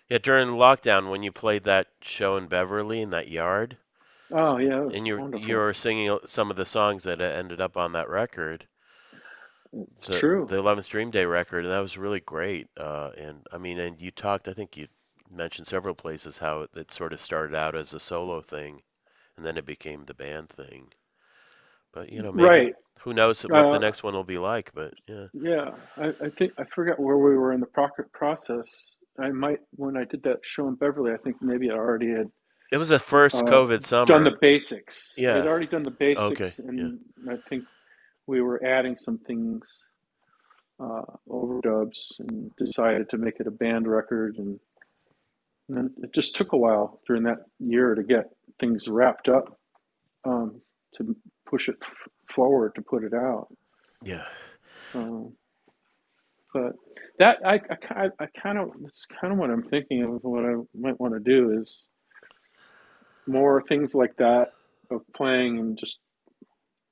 yeah, 0.09 0.17
during 0.17 0.49
lockdown 0.49 1.09
when 1.09 1.23
you 1.23 1.31
played 1.31 1.63
that 1.63 1.87
show 2.01 2.37
in 2.37 2.47
Beverly 2.47 3.01
in 3.01 3.11
that 3.11 3.27
yard, 3.29 3.77
Oh 4.31 4.57
yeah, 4.57 4.89
and 4.89 5.05
you're 5.07 5.23
wonderful. 5.23 5.33
you're 5.33 5.73
singing 5.73 6.17
some 6.25 6.49
of 6.49 6.57
the 6.57 6.65
songs 6.65 7.03
that 7.03 7.21
ended 7.21 7.61
up 7.61 7.77
on 7.77 7.91
that 7.93 8.09
record, 8.09 8.67
It's 9.75 10.07
the 10.07 10.11
true. 10.11 10.49
the 10.49 10.57
11th 10.57 10.89
Dream 10.89 11.11
Day 11.11 11.25
record, 11.25 11.65
and 11.65 11.73
that 11.73 11.79
was 11.79 11.97
really 11.97 12.21
great. 12.21 12.67
Uh, 12.77 13.11
and 13.17 13.47
I 13.51 13.57
mean, 13.59 13.79
and 13.79 14.01
you 14.01 14.11
talked, 14.11 14.47
I 14.47 14.53
think 14.53 14.77
you 14.77 14.87
mentioned 15.31 15.67
several 15.67 15.95
places 15.95 16.37
how 16.37 16.61
it, 16.61 16.71
it 16.75 16.91
sort 16.91 17.13
of 17.13 17.21
started 17.21 17.55
out 17.55 17.75
as 17.75 17.93
a 17.93 17.99
solo 17.99 18.41
thing, 18.41 18.81
and 19.37 19.45
then 19.45 19.57
it 19.57 19.65
became 19.65 20.05
the 20.05 20.13
band 20.15 20.49
thing. 20.49 20.89
But 21.93 22.11
you 22.11 22.21
know, 22.21 22.31
maybe 22.33 22.61
Right. 22.61 22.73
who 23.01 23.13
knows 23.13 23.43
what 23.43 23.69
the 23.71 23.79
Uh, 23.79 23.79
next 23.79 24.03
one 24.03 24.13
will 24.13 24.23
be 24.23 24.37
like? 24.39 24.71
But 24.73 24.93
yeah, 25.07 25.27
yeah, 25.33 25.71
I, 25.97 26.07
I 26.09 26.29
think 26.37 26.53
I 26.59 26.63
forgot 26.75 26.99
where 26.99 27.17
we 27.17 27.35
were 27.37 27.53
in 27.53 27.59
the 27.61 27.67
proc- 27.67 28.11
process. 28.13 28.97
I 29.19 29.29
might 29.31 29.59
when 29.75 29.97
I 29.97 30.05
did 30.05 30.23
that 30.23 30.39
show 30.43 30.67
in 30.67 30.75
Beverly. 30.75 31.13
I 31.13 31.17
think 31.17 31.37
maybe 31.41 31.69
I 31.71 31.75
already 31.75 32.09
had 32.11 32.29
it 32.71 32.77
was 32.77 32.89
the 32.89 32.99
first 32.99 33.45
uh, 33.45 33.45
COVID 33.45 33.83
done 34.05 34.23
the 34.25 34.37
basics. 34.41 35.17
Yeah, 35.17 35.39
I'd 35.39 35.45
Yeah. 35.45 35.47
already 35.47 35.67
done 35.67 35.83
the 35.83 35.91
Okay. 36.15 36.53
basics, 36.53 36.59
Yeah. 36.77 36.89
and 36.89 36.99
I 37.29 37.35
think 37.49 37.65
we 38.27 38.41
were 38.41 38.63
adding 38.63 38.95
some 38.95 39.17
things, 39.19 39.83
uh, 40.79 41.03
overdubs, 41.29 42.19
and 42.19 42.55
decided 42.55 43.09
to 43.09 43.17
make 43.17 43.39
it 43.39 43.47
a 43.47 43.51
band 43.51 43.87
record. 43.87 44.37
And, 44.37 44.59
and 45.69 45.77
then 45.77 45.93
it 46.03 46.13
just 46.13 46.35
took 46.35 46.53
a 46.53 46.57
while 46.57 46.99
during 47.07 47.23
that 47.23 47.39
year 47.59 47.95
to 47.95 48.03
get 48.03 48.29
things 48.59 48.87
wrapped 48.87 49.29
up, 49.29 49.59
um, 50.25 50.61
to 50.97 51.15
push 51.45 51.69
it 51.69 51.77
f- 51.81 52.09
forward 52.33 52.73
to 52.75 52.81
put 52.81 53.03
it 53.03 53.13
out. 53.13 53.47
Yeah. 54.03 54.25
Um, 54.93 55.33
but 56.53 56.73
that 57.19 57.37
I, 57.45 57.59
I, 57.89 58.09
I 58.19 58.25
kind 58.41 58.57
of 58.57 58.71
that's 58.81 59.05
kind 59.19 59.33
of 59.33 59.39
what 59.39 59.49
I'm 59.49 59.63
thinking 59.63 60.03
of. 60.03 60.23
What 60.23 60.45
I 60.45 60.55
might 60.73 60.99
want 60.99 61.13
to 61.13 61.19
do 61.19 61.59
is 61.59 61.85
more 63.27 63.61
things 63.67 63.93
like 63.95 64.15
that 64.17 64.53
of 64.91 65.01
playing 65.15 65.59
and 65.59 65.77
just 65.77 65.99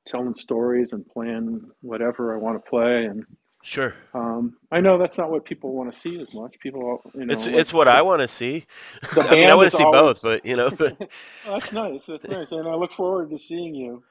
telling 0.07 0.35
stories 0.35 0.93
and 0.93 1.07
playing 1.07 1.61
whatever 1.81 2.35
I 2.35 2.39
want 2.39 2.63
to 2.63 2.69
play. 2.69 3.05
And 3.05 3.25
Sure. 3.63 3.95
um, 4.13 4.57
I 4.71 4.81
know 4.81 4.97
that's 4.99 5.17
not 5.17 5.31
what 5.31 5.45
people 5.45 5.73
want 5.73 5.91
to 5.93 5.99
see 5.99 6.19
as 6.21 6.33
much. 6.33 6.55
People, 6.61 7.01
you 7.15 7.25
know, 7.25 7.37
It's 7.37 7.47
like 7.47 7.67
it's 7.67 7.73
what 7.73 7.87
I 7.87 8.01
want 8.01 8.21
to 8.21 8.27
see. 8.27 8.65
I 9.29 9.35
mean, 9.35 9.49
I 9.49 9.55
want 9.55 9.69
to 9.69 9.75
see 9.75 9.85
both, 9.85 10.21
but 10.21 10.45
you 10.45 10.55
know, 10.55 10.71
but 10.71 10.95
Oh, 11.45 11.53
that's 11.53 11.71
nice. 11.71 12.05
That's 12.05 12.29
nice, 12.29 12.51
and 12.51 12.67
I 12.67 12.75
look 12.75 12.91
forward 12.93 13.29
to 13.31 13.37
seeing 13.37 13.75
you. 13.75 14.03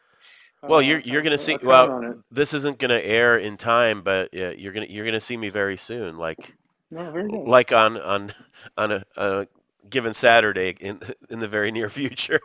well, 0.66 0.80
Uh, 0.80 0.82
you're 0.82 1.00
you're 1.00 1.22
gonna 1.22 1.38
I 1.38 1.38
see. 1.38 1.58
Well, 1.62 1.92
this 2.30 2.54
isn't 2.54 2.78
gonna 2.78 2.94
air 2.98 3.36
in 3.38 3.56
time, 3.56 4.02
but 4.02 4.30
yeah, 4.32 4.50
you're 4.50 4.72
gonna 4.72 4.86
you're 4.88 5.04
gonna 5.04 5.20
see 5.20 5.36
me 5.36 5.50
very 5.50 5.76
soon, 5.76 6.16
like 6.16 6.54
No, 6.90 7.10
very 7.10 7.28
like 7.44 7.72
on 7.72 7.98
on 7.98 8.32
on 8.78 8.92
a, 8.92 9.04
a 9.16 9.46
given 9.88 10.14
Saturday 10.14 10.76
in 10.80 11.00
in 11.30 11.40
the 11.40 11.48
very 11.48 11.72
near 11.72 11.88
future. 11.88 12.40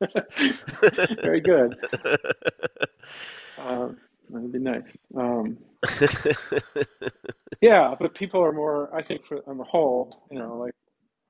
very 1.22 1.40
good. 1.40 1.76
Uh, 3.58 3.88
that'd 4.30 4.52
be 4.52 4.58
nice. 4.60 4.96
Um, 5.16 5.58
yeah, 7.60 7.94
but 7.98 8.14
people 8.14 8.40
are 8.40 8.52
more. 8.52 8.94
I 8.94 9.02
think, 9.02 9.26
for 9.26 9.40
on 9.48 9.58
the 9.58 9.64
whole, 9.64 10.22
you 10.30 10.38
know, 10.38 10.56
like 10.56 10.74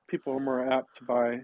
people 0.07 0.33
are 0.33 0.39
more 0.39 0.71
apt 0.71 0.97
to 0.97 1.05
buy 1.05 1.39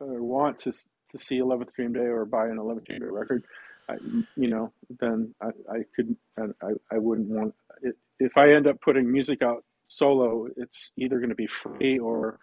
or 0.00 0.22
want 0.22 0.58
to 0.60 0.72
to 0.72 1.18
see 1.18 1.38
Eleventh 1.38 1.72
Dream 1.74 1.92
Day 1.92 2.00
or 2.00 2.24
buy 2.24 2.48
an 2.48 2.58
Eleventh 2.58 2.86
Dream 2.86 3.00
Day 3.00 3.06
record. 3.06 3.44
I, 3.88 3.94
you 4.36 4.48
know, 4.48 4.72
then 5.00 5.34
I, 5.40 5.48
I 5.70 5.78
could 5.94 6.16
I, 6.38 6.46
I 6.62 6.70
I 6.92 6.98
wouldn't 6.98 7.28
want 7.28 7.54
it 7.82 7.96
if 8.18 8.36
I 8.36 8.52
end 8.52 8.66
up 8.66 8.80
putting 8.80 9.10
music 9.10 9.42
out 9.42 9.64
solo. 9.86 10.48
It's 10.56 10.90
either 10.96 11.18
going 11.18 11.30
to 11.30 11.34
be 11.36 11.46
free 11.46 11.98
or 11.98 12.38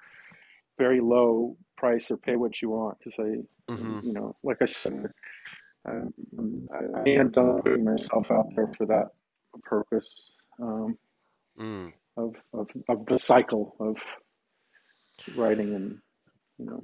very 0.77 1.01
low 1.01 1.57
price 1.77 2.11
or 2.11 2.17
pay 2.17 2.35
what 2.37 2.61
you 2.61 2.71
want 2.71 2.99
because 2.99 3.15
I, 3.19 3.43
hmm 3.69 3.99
you 4.01 4.13
know, 4.13 4.35
like 4.43 4.57
I 4.61 4.65
said, 4.65 5.07
I, 5.87 5.91
I, 6.73 7.01
I 7.01 7.09
am 7.09 7.31
done 7.31 7.55
putting 7.63 7.85
myself 7.85 8.31
out 8.31 8.47
there 8.55 8.69
for 8.77 8.85
that 8.87 9.09
purpose 9.63 10.33
um, 10.61 10.97
Mm. 11.59 11.93
of, 12.17 12.35
of 12.53 12.67
of 12.89 13.05
the 13.07 13.17
cycle 13.17 13.75
of 13.79 13.97
writing 15.35 15.75
and 15.75 15.97
you 16.59 16.65
know 16.65 16.83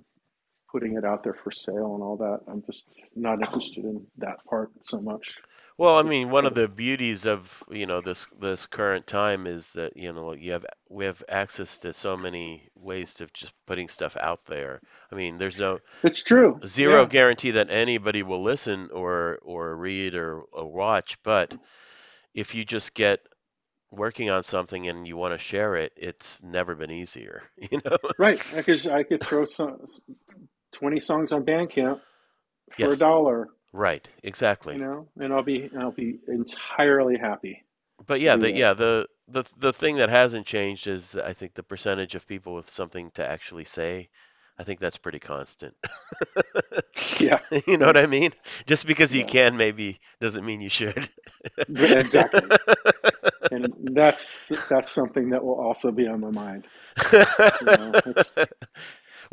putting 0.71 0.97
it 0.97 1.05
out 1.05 1.23
there 1.23 1.37
for 1.43 1.51
sale 1.51 1.95
and 1.95 2.03
all 2.03 2.17
that. 2.17 2.39
I'm 2.51 2.63
just 2.65 2.87
not 3.15 3.41
interested 3.41 3.85
in 3.85 4.05
that 4.19 4.43
part 4.49 4.71
so 4.83 4.99
much. 5.01 5.35
Well, 5.77 5.97
I 5.97 6.03
mean, 6.03 6.29
one 6.31 6.45
of 6.45 6.55
the 6.55 6.67
beauties 6.67 7.25
of, 7.25 7.63
you 7.69 7.85
know, 7.85 8.01
this 8.01 8.27
this 8.39 8.65
current 8.65 9.07
time 9.07 9.47
is 9.47 9.71
that, 9.73 9.95
you 9.97 10.11
know, 10.13 10.33
you 10.33 10.51
have 10.53 10.65
we 10.89 11.05
have 11.05 11.23
access 11.29 11.79
to 11.79 11.93
so 11.93 12.15
many 12.17 12.69
ways 12.75 13.19
of 13.21 13.33
just 13.33 13.53
putting 13.67 13.89
stuff 13.89 14.15
out 14.19 14.45
there. 14.45 14.81
I 15.11 15.15
mean, 15.15 15.37
there's 15.37 15.57
no 15.57 15.79
It's 16.03 16.23
true. 16.23 16.61
zero 16.67 17.05
Yeah. 17.05 17.07
guarantee 17.07 17.51
that 17.51 17.69
anybody 17.71 18.23
will 18.23 18.43
listen 18.43 18.89
or 18.93 19.39
or 19.43 19.75
read 19.77 20.15
or, 20.15 20.41
or 20.53 20.71
watch, 20.71 21.17
but 21.23 21.55
if 22.35 22.55
you 22.55 22.65
just 22.65 22.93
get 22.95 23.21
working 23.91 24.29
on 24.31 24.43
something 24.43 24.87
and 24.89 25.07
you 25.07 25.17
want 25.17 25.33
to 25.33 25.37
share 25.39 25.75
it, 25.75 25.93
it's 25.97 26.41
never 26.43 26.75
been 26.75 26.91
easier, 26.91 27.43
you 27.57 27.79
know? 27.85 27.97
Right. 28.17 28.41
I 28.55 28.61
could 28.63 28.87
I 28.87 29.03
could 29.03 29.23
throw 29.23 29.45
some 29.45 29.85
20 30.73 30.99
songs 30.99 31.31
on 31.33 31.45
Bandcamp 31.45 31.99
for 32.79 32.93
a 32.93 32.97
Yes, 32.97 32.99
dollar, 32.99 33.49
right, 33.73 34.07
exactly. 34.23 34.75
you 34.75 34.79
know, 34.79 35.07
and 35.19 35.33
I'll 35.33 35.43
be 35.43 35.69
I'll 35.77 35.91
be 35.91 36.19
entirely 36.27 37.17
happy 37.17 37.63
But 38.05 38.21
yeah, 38.21 38.37
the 38.37 38.51
yeah, 38.51 38.73
the 38.73 39.07
the 39.27 39.45
the 39.57 39.73
thing 39.73 39.97
that 39.97 40.09
hasn't 40.09 40.45
changed 40.47 40.87
is 40.87 41.15
I 41.15 41.33
think 41.33 41.55
the 41.55 41.63
percentage 41.63 42.15
of 42.15 42.27
people 42.27 42.55
with 42.55 42.69
something 42.71 43.11
to 43.11 43.25
actually 43.27 43.65
say. 43.65 44.09
I 44.59 44.63
think 44.63 44.79
that's 44.79 44.97
pretty 44.99 45.19
constant. 45.19 45.75
Yeah. 47.19 47.39
You 47.67 47.77
know 47.77 47.87
what 47.87 47.97
I 47.97 48.07
mean? 48.07 48.31
Just 48.67 48.85
because 48.87 49.13
you 49.13 49.21
yeah. 49.21 49.27
can 49.27 49.57
maybe 49.57 49.99
doesn't 50.19 50.45
mean 50.45 50.61
you 50.61 50.69
should. 50.69 51.09
Exactly. 51.69 52.49
And 53.51 53.73
that's 53.93 54.51
that's 54.69 54.91
something 54.91 55.29
that 55.31 55.43
will 55.43 55.59
also 55.59 55.91
be 55.91 56.07
on 56.07 56.21
my 56.21 56.31
mind. 56.31 56.67
You 57.61 57.71
know, 57.77 57.93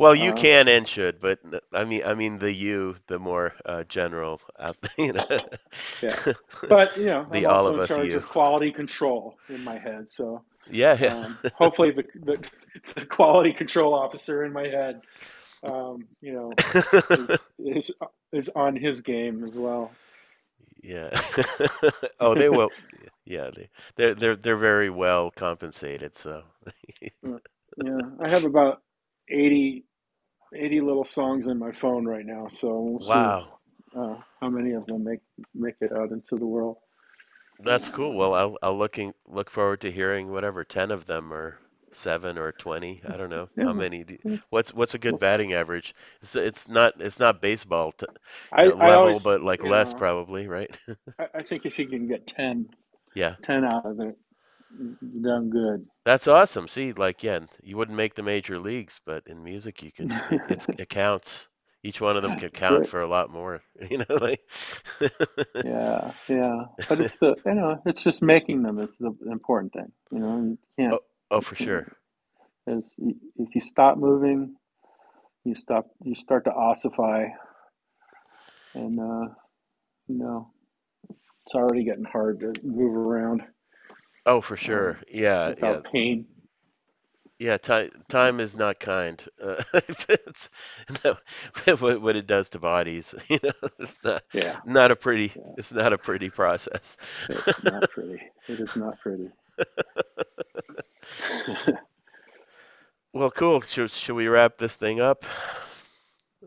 Well, 0.01 0.17
you 0.17 0.33
uh 0.33 0.35
can 0.35 0.69
and 0.69 0.89
should, 0.89 1.21
but 1.21 1.41
I 1.73 1.85
mean, 1.85 2.03
I 2.05 2.15
mean 2.15 2.39
the 2.41 2.53
you, 2.53 2.97
the 3.09 3.21
more 3.21 3.55
uh, 3.67 3.85
general, 3.85 4.41
out, 4.59 4.79
you 4.99 5.15
know, 5.15 5.25
yeah. 6.03 6.21
But, 6.69 6.97
you 6.97 7.07
know, 7.07 7.27
the 7.31 7.47
I'm 7.47 7.47
all 7.47 7.67
also 7.67 7.75
of 7.75 7.77
in 7.77 7.81
us 7.81 7.97
charge 7.97 8.15
you. 8.15 8.23
of 8.23 8.29
quality 8.29 8.73
control 8.73 9.41
in 9.49 9.65
my 9.65 9.79
head. 9.79 10.09
So, 10.11 10.45
Yeah, 10.71 11.13
um, 11.25 11.39
hopefully 11.53 11.93
the, 11.93 12.05
the 12.25 12.45
the 12.97 13.07
quality 13.07 13.53
control 13.53 13.95
officer 13.95 14.45
in 14.45 14.53
my 14.53 14.69
head 14.69 15.01
um, 15.65 16.07
you 16.23 16.33
know, 16.35 16.61
is 17.11 17.47
is 17.59 17.91
is 18.33 18.51
on 18.57 18.77
his 18.77 19.03
game 19.03 19.45
as 19.45 19.59
well. 19.59 19.99
Yeah. 20.83 21.11
Oh, 22.21 22.35
they 22.35 22.49
will. 22.51 22.73
Yeah, 23.25 23.51
they 23.55 23.71
they're 23.97 24.15
they're 24.15 24.37
they're 24.37 24.57
very 24.57 24.91
well 24.91 25.31
compensated, 25.31 26.17
so. 26.17 26.45
Uh, 27.27 27.39
Yeah, 27.77 28.01
I 28.21 28.29
have 28.29 28.45
about 28.45 28.83
80 29.29 29.85
80 30.55 30.81
little 30.83 31.05
songs 31.05 31.49
in 31.49 31.59
my 31.59 31.73
phone 31.73 32.07
right 32.07 32.27
now, 32.27 32.49
so 32.49 32.81
we'll 32.81 32.99
see 33.01 33.35
Wow. 33.35 33.59
uh, 33.97 34.17
how 34.41 34.51
many 34.51 34.73
of 34.75 34.87
them 34.87 35.05
make 35.05 35.21
make 35.55 35.77
it 35.81 35.93
out 35.93 36.13
into 36.13 36.37
the 36.37 36.47
world. 36.47 36.79
That's 37.61 37.89
cool. 37.89 38.15
Well, 38.17 38.35
I'll 38.35 38.59
I'll 38.63 38.79
looking 38.79 39.15
look 39.27 39.51
forward 39.51 39.81
to 39.83 39.93
hearing 39.93 40.31
whatever 40.31 40.65
10 40.65 40.91
of 40.91 41.07
them 41.07 41.33
or 41.33 41.59
7 41.93 42.39
or 42.39 42.53
20. 42.53 43.03
I 43.09 43.17
don't 43.17 43.31
know. 43.31 43.49
How 43.59 43.73
many 43.73 44.05
do, 44.05 44.19
what's 44.51 44.75
what's 44.75 44.95
a 44.95 44.99
we'll 45.07 45.19
good 45.19 45.19
see. 45.19 45.21
batting 45.21 45.53
average? 45.55 45.95
It's 46.23 46.37
it's 46.37 46.69
not 46.69 47.01
it's 47.01 47.21
not 47.21 47.41
baseball 47.43 47.93
t 47.93 48.07
I 48.53 48.69
know, 48.69 48.77
level, 48.77 49.21
always, 49.21 49.21
but 49.21 49.43
like 49.43 49.65
less 49.65 49.93
know, 49.93 49.95
probably, 49.95 50.49
right? 50.49 50.77
I, 51.19 51.27
I 51.37 51.43
think 51.45 51.67
if 51.67 51.79
you 51.79 51.89
can 51.89 52.09
get 52.09 52.27
10 52.27 52.69
Yeah. 53.15 53.37
10 53.43 53.65
out 53.65 53.87
of 53.87 54.01
it, 54.01 54.19
you've 54.79 55.23
done 55.23 55.51
good. 55.51 55.87
That's 56.05 56.29
awesome. 56.29 56.69
See, 56.69 56.93
like 56.93 57.23
yeah, 57.23 57.41
you 57.63 57.77
wouldn't 57.77 57.97
make 57.97 58.15
the 58.15 58.23
major 58.23 58.59
leagues, 58.59 59.01
but 59.05 59.25
in 59.27 59.43
music 59.45 59.83
you 59.83 59.93
can 59.93 60.11
it 60.49 60.67
it 60.79 60.89
counts. 60.89 61.47
Each 61.83 62.01
one 62.01 62.17
of 62.17 62.23
them 62.23 62.37
can 62.37 62.51
count 62.51 62.81
right. 62.81 62.89
for 62.89 63.01
a 63.01 63.07
lot 63.09 63.31
more, 63.31 63.63
you 63.91 63.99
know, 63.99 64.05
like 64.11 64.41
Yeah, 65.65 66.13
yeah. 66.29 66.63
But 66.89 67.01
it's 67.01 67.17
the, 67.19 67.37
you 67.45 67.55
know, 67.55 67.83
it's 67.87 68.03
just 68.05 68.23
making 68.23 68.63
them 68.63 68.79
is 68.79 68.97
the 68.99 69.15
important 69.31 69.73
thing. 69.73 69.93
You 70.11 70.19
know, 70.21 70.37
you 70.39 70.59
can't, 70.79 70.93
Oh, 70.95 71.01
oh 71.31 71.41
for 71.41 71.55
sure. 71.57 71.87
as 72.67 72.95
if 72.99 73.55
you 73.55 73.61
stop 73.61 73.99
moving, 73.99 74.57
you 75.45 75.55
stop, 75.55 75.87
you 76.03 76.15
start 76.15 76.45
to 76.45 76.53
ossify, 76.53 77.27
and 78.75 78.99
uh, 79.01 79.35
you 80.09 80.19
know, 80.19 80.51
it's 81.47 81.55
already 81.55 81.85
getting 81.85 82.05
hard 82.05 82.41
to 82.41 82.53
move 82.63 82.95
around 82.95 83.43
Oh, 84.31 84.41
for 84.41 84.57
um, 84.63 84.97
sure. 84.97 84.99
Yeah, 85.11 85.55
yeah. 85.59 85.79
without 85.79 85.85
pain. 85.93 86.27
Yeah, 87.39 87.57
time 87.59 87.91
time 88.09 88.41
is 88.41 88.55
not 88.57 88.81
kind. 88.81 89.23
Uh, 89.43 89.63
it's 90.09 90.51
no, 91.05 91.17
what 91.79 92.01
what 92.03 92.17
it 92.17 92.27
does 92.27 92.51
to 92.51 92.59
bodies, 92.59 93.15
you 93.29 93.39
know, 93.43 93.69
it's 93.79 93.97
not 94.05 94.23
Yeah, 94.33 94.61
not 94.65 94.91
a 94.91 94.97
pretty 94.97 95.33
yeah. 95.35 95.55
it's 95.57 95.73
not 95.73 95.93
a 95.93 95.99
pretty 95.99 96.31
process. 96.31 96.97
It's 97.29 97.63
not 97.63 97.89
pretty. 97.89 98.21
It 98.49 98.61
is 98.61 98.77
not 98.77 98.99
pretty. 99.01 99.31
Well, 103.13 103.31
cool. 103.31 103.61
Should 103.61 103.91
should 103.93 104.15
we 104.17 104.29
wrap 104.29 104.59
this 104.59 104.77
thing 104.77 105.01
up? 105.01 105.25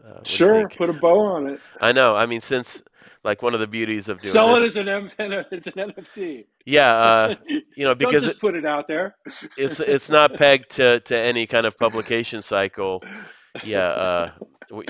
Uh, 0.03 0.21
what 0.25 0.37
do 0.37 0.43
you 0.43 0.45
Sure, 0.45 0.67
think? 0.67 0.77
put 0.77 0.89
a 0.89 0.93
bow 0.93 1.19
on 1.19 1.47
it. 1.47 1.61
I 1.79 1.91
know. 1.91 2.15
I 2.15 2.25
mean, 2.25 2.41
since 2.41 2.81
like 3.23 3.41
one 3.41 3.53
of 3.53 3.59
the 3.59 3.67
beauties 3.67 4.09
of 4.09 4.19
doing 4.19 4.33
Sell 4.33 4.55
it 4.55 4.63
as 4.63 4.75
an 4.75 4.89
M 4.89 5.09
as 5.19 5.67
an 5.67 5.73
NFT. 5.73 6.45
yeah, 6.65 6.93
uh, 6.93 7.35
you 7.47 7.85
know, 7.85 7.93
Don't 7.93 7.99
because 7.99 8.25
it, 8.25 8.39
put 8.39 8.55
it 8.55 8.65
out 8.65 8.87
there. 8.87 9.15
it's 9.57 9.79
it's 9.79 10.09
not 10.09 10.35
pegged 10.35 10.71
to 10.71 10.99
to 11.01 11.17
any 11.17 11.47
kind 11.47 11.65
of 11.65 11.77
publication 11.77 12.41
cycle. 12.41 13.03
Yeah, 13.63 13.87
uh, 13.87 14.31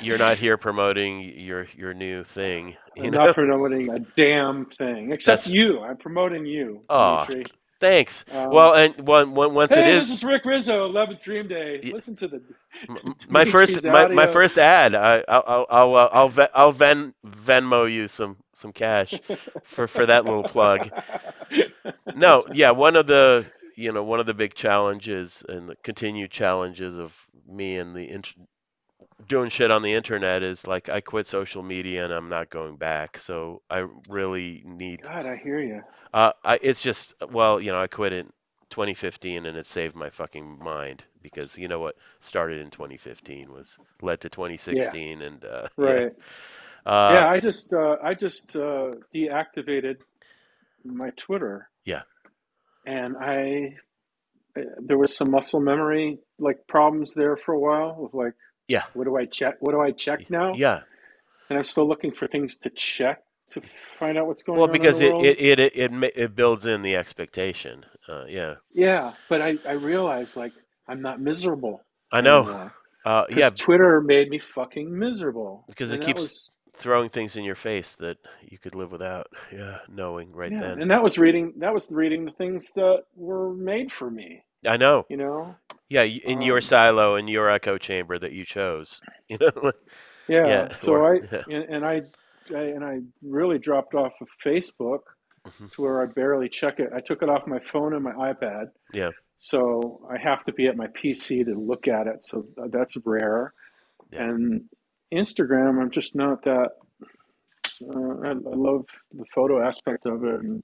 you're 0.02 0.18
not 0.18 0.38
here 0.38 0.58
promoting 0.58 1.22
your 1.22 1.68
your 1.76 1.94
new 1.94 2.24
thing, 2.24 2.76
you 2.96 3.04
I'm 3.04 3.12
not 3.12 3.36
promoting 3.36 3.92
a 3.92 4.00
damn 4.00 4.66
thing, 4.66 5.12
except 5.12 5.44
That's 5.44 5.54
you. 5.54 5.82
I'm 5.82 5.98
promoting 5.98 6.46
you, 6.46 6.82
oh, 6.90 7.26
Dimitri. 7.28 7.54
Thanks. 7.80 8.26
Um, 8.32 8.52
Well, 8.52 8.74
and 8.74 9.08
one, 9.08 9.36
one, 9.36 9.54
once 9.54 9.78
it 9.78 9.86
hey, 9.86 9.94
this 9.94 10.10
is 10.10 10.12
is 10.12 10.24
Rick 10.24 10.46
Rizzo, 10.46 10.92
11th 10.92 11.22
Dream 11.22 11.48
Day. 11.48 11.82
Listen 11.84 12.16
to 12.18 12.28
the 12.28 12.42
my 13.30 13.46
first 13.46 13.84
my, 13.86 14.08
my 14.08 14.28
first 14.28 14.58
ad, 14.58 14.96
I 14.96 15.24
I'll 15.28 15.44
I'll 15.48 15.68
I'll 15.70 15.96
uh, 15.96 16.10
I'll, 16.14 16.50
I'll 16.56 16.72
Ven 16.72 17.14
Venmo 17.26 17.92
you 17.92 18.08
some 18.08 18.38
some 18.54 18.74
cash 18.74 19.20
for 19.64 19.88
for 19.88 20.06
that 20.06 20.26
little 20.26 20.44
plug. 20.44 20.90
No, 22.16 22.46
yeah, 22.54 22.72
one 22.72 22.96
of 22.96 23.08
the 23.08 23.46
you 23.76 23.92
know 23.92 24.04
one 24.04 24.20
of 24.20 24.26
the 24.26 24.34
big 24.34 24.54
challenges 24.56 25.44
and 25.48 25.70
the 25.70 25.76
continued 25.84 26.32
challenges 26.32 26.98
of 26.98 27.16
me 27.48 27.78
and 27.78 27.96
the 27.96 28.10
doing 29.28 29.50
shit 29.50 29.72
on 29.72 29.84
the 29.84 29.94
internet 29.94 30.44
is 30.44 30.68
like 30.68 30.90
I 30.90 31.02
quit 31.02 31.28
social 31.28 31.64
media 31.64 32.06
and 32.06 32.14
I'm 32.14 32.30
not 32.30 32.50
going 32.50 32.78
back. 32.78 33.20
So 33.20 33.62
I 33.70 33.86
really 34.10 34.64
need 34.66 35.02
God, 35.04 35.26
I 35.28 35.38
hear 35.38 35.60
you. 35.62 35.82
uh 36.14 36.34
I 36.44 36.60
it's 36.62 36.82
just 36.82 37.14
well, 37.32 37.62
you 37.62 37.72
know, 37.72 37.82
I 37.82 37.88
quit 37.88 38.14
in 38.14 38.32
2015 38.72 39.46
and 39.46 39.58
it 39.58 39.68
saved 39.68 39.96
my 39.96 40.10
fucking 40.10 40.60
mind 40.64 41.06
because 41.22 41.58
you 41.58 41.68
know 41.68 41.80
what 41.80 41.96
started 42.22 42.60
in 42.62 42.72
2015 42.72 43.52
was 43.52 43.78
led 44.02 44.22
to 44.22 44.30
Yeah, 44.70 44.92
2016 44.92 45.22
and 45.22 45.46
uh 45.46 45.68
yeah. 45.84 46.02
right. 46.02 46.12
Uh 46.86 46.90
Yeah, 47.10 47.28
I 47.30 47.40
just 47.40 47.74
uh, 47.74 47.98
I 48.04 48.14
just 48.16 48.56
uh, 48.56 48.92
deactivated 49.16 49.98
my 50.86 51.12
Twitter, 51.18 51.70
yeah. 51.86 52.04
and 52.86 53.16
I 53.18 53.76
uh, 54.58 54.64
there 54.80 54.98
was 54.98 55.16
some 55.16 55.32
muscle 55.32 55.62
memory 55.62 56.20
like 56.40 56.68
problems 56.68 57.14
there 57.16 57.38
for 57.38 57.54
a 57.54 57.60
while 57.60 57.96
with 58.00 58.14
like 58.14 58.34
Yeah. 58.68 58.84
what 58.94 59.06
do 59.06 59.18
I 59.18 59.26
check? 59.26 59.56
What 59.60 59.72
do 59.72 59.82
I 59.82 59.92
check 59.92 60.30
now? 60.30 60.54
Yeah. 60.56 60.82
And 61.50 61.58
I'm 61.58 61.64
still 61.64 61.88
looking 61.88 62.12
for 62.12 62.28
things 62.28 62.58
to 62.60 62.70
check 62.70 63.22
to 63.50 63.62
find 64.00 64.18
out 64.18 64.28
what's 64.28 64.42
going 64.42 64.58
Well, 64.58 64.68
on 64.68 64.74
the 64.74 64.80
because 64.80 65.02
it 65.02 65.14
it 65.16 65.60
it 65.60 65.60
it, 65.76 66.14
it, 66.16 66.36
builds 66.36 66.66
in 66.66 66.82
the 66.82 66.96
expectation. 66.96 67.86
Uh 68.08 68.24
yeah. 68.28 68.56
Yeah, 68.74 69.14
but 69.30 69.42
I 69.42 69.58
I 69.68 69.74
realized 69.74 70.38
like 70.38 70.54
I'm 70.88 71.02
not 71.02 71.20
miserable 71.20 71.82
I 72.12 72.22
know. 72.22 72.70
Uh 73.06 73.26
yeah, 73.30 73.50
Twitter 73.50 74.02
made 74.02 74.30
me 74.30 74.40
fucking 74.40 74.98
miserable, 74.98 75.66
because 75.68 75.92
it 75.92 75.96
and 75.96 76.04
that 76.04 76.06
keeps 76.06 76.22
was 76.22 76.52
throwing 76.78 77.10
things 77.10 77.36
in 77.36 77.44
your 77.44 77.56
face 77.56 77.96
that 78.00 78.18
you 78.42 78.58
could 78.58 78.76
live 78.76 78.92
without. 78.92 79.28
Yeah, 79.52 79.80
knowing 79.90 80.32
right 80.32 80.52
yeah, 80.52 80.62
then. 80.62 80.82
and 80.82 80.92
that 80.92 81.04
was 81.04 81.18
reading 81.18 81.54
that 81.58 81.74
was 81.74 81.92
reading 81.92 82.26
the 82.26 82.32
things 82.32 82.72
that 82.76 83.04
were 83.16 83.54
made 83.54 83.92
for 83.92 84.10
me, 84.10 84.44
I 84.66 84.78
know. 84.78 85.08
you 85.10 85.18
know. 85.18 85.56
Yeah, 85.90 86.04
in 86.04 86.42
your 86.42 86.62
Um, 86.62 86.62
silo, 86.62 87.16
in 87.18 87.28
your 87.30 87.50
echo 87.50 87.78
chamber 87.78 88.20
that 88.20 88.34
you 88.34 88.46
chose. 88.46 89.02
You 89.30 89.38
know? 89.40 89.72
yeah, 90.44 90.68
Yeah, 90.68 90.76
so 90.76 90.94
or 90.94 91.16
I 91.16 91.20
yeah. 91.32 91.44
and, 91.48 91.64
and 91.66 91.86
I, 91.86 92.02
I 92.56 92.60
and 92.62 92.84
I 92.84 93.00
really 93.22 93.60
dropped 93.60 93.94
off 93.96 94.14
of 94.22 94.28
Facebook 94.46 95.00
mhm, 95.46 95.72
to 95.74 95.82
where 95.82 96.02
I 96.02 96.06
barely 96.08 96.50
check 96.50 96.80
it. 96.80 96.92
I 96.96 97.02
took 97.02 97.24
it 97.24 97.30
off 97.30 97.48
my 97.48 97.60
phone 97.72 97.94
and 97.94 98.04
my 98.04 98.14
iPad, 98.14 98.68
Yeah, 98.94 99.12
so 99.40 100.08
I 100.12 100.18
have 100.20 100.44
to 100.46 100.54
be 100.54 100.68
at 100.68 100.78
my 100.78 100.88
PC 100.88 101.46
to 101.46 101.56
look 101.56 101.88
at 101.88 102.08
it. 102.08 102.24
So 102.26 102.48
that's 102.72 102.98
rare. 103.06 103.54
yeah. 104.12 104.24
And 104.24 104.64
Instagram, 105.14 105.82
I'm 105.82 105.92
just 105.92 106.16
not 106.16 106.44
that. 106.46 106.72
Uh, 107.84 108.22
I, 108.24 108.30
I 108.32 108.56
love 108.56 108.86
the 109.12 109.26
photo 109.34 109.62
aspect 109.66 110.06
of 110.06 110.24
it, 110.24 110.42
and 110.42 110.64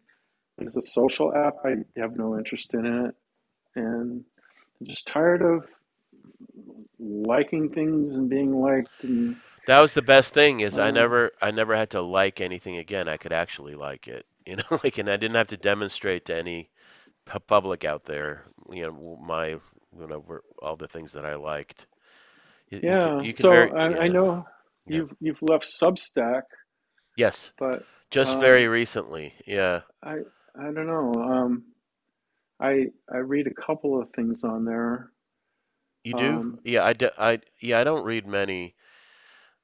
as 0.66 0.78
a 0.78 0.82
social 0.82 1.34
app, 1.36 1.56
I 1.66 1.76
have 2.00 2.18
no 2.18 2.38
interest 2.38 2.74
in 2.74 2.86
it, 2.86 3.16
and 3.76 4.24
I'm 4.80 4.88
just 4.88 5.08
tired 5.08 5.42
of 5.42 5.66
liking 7.00 7.70
things 7.70 8.16
and 8.16 8.30
being 8.30 8.60
liked 8.60 9.04
and 9.04 9.36
That 9.68 9.80
was 9.80 9.94
the 9.94 10.02
best 10.02 10.34
thing 10.34 10.62
is 10.62 10.78
I 10.78 10.88
uh, 10.88 10.92
never 10.92 11.32
I 11.42 11.52
never 11.52 11.76
had 11.76 11.92
to 11.92 12.02
like 12.02 12.42
anything 12.42 12.78
again. 12.78 13.08
I 13.08 13.18
could 13.18 13.34
actually 13.34 13.76
like 13.76 14.08
it. 14.08 14.26
You 14.46 14.56
know, 14.56 14.80
like 14.84 14.98
and 14.98 15.08
I 15.08 15.18
didn't 15.18 15.36
have 15.36 15.50
to 15.50 15.58
demonstrate 15.58 16.26
to 16.26 16.36
any 16.36 16.72
public 17.46 17.86
out 17.86 18.06
there, 18.06 18.46
you 18.72 18.82
know, 18.82 19.20
my 19.22 19.50
you 19.50 20.08
know, 20.08 20.24
all 20.60 20.76
the 20.76 20.88
things 20.88 21.14
that 21.14 21.24
I 21.24 21.36
liked. 21.36 21.86
You, 22.72 22.78
you 22.78 22.82
could 22.82 22.88
yeah. 22.88 23.22
you 23.22 23.34
could 23.34 23.42
So 23.44 23.50
very 23.52 23.72
I, 23.72 24.06
I 24.06 24.08
know 24.08 24.48
yeah. 24.88 24.98
you've 24.98 25.14
you've 25.20 25.42
left 25.44 25.68
Substack, 25.80 26.44
Yes, 27.20 27.52
but 27.60 27.84
just 28.12 28.40
very 28.40 28.66
um, 28.66 28.72
recently. 28.72 29.34
Yeah. 29.46 29.82
I 30.02 30.20
I 30.58 30.72
don't 30.72 30.88
know. 30.88 31.14
Um, 31.16 31.64
I 32.60 32.88
I 33.12 33.18
read 33.18 33.48
a 33.48 33.54
couple 33.54 34.00
of 34.02 34.10
things 34.16 34.44
on 34.44 34.66
there. 34.66 35.12
You 36.04 36.14
do? 36.14 36.26
Um, 36.26 36.60
Yeah, 36.64 36.84
I, 36.86 36.94
d- 36.94 37.10
I, 37.18 37.40
yeah, 37.62 37.80
I 37.80 37.84
don't 37.84 38.06
read 38.06 38.26
many 38.26 38.76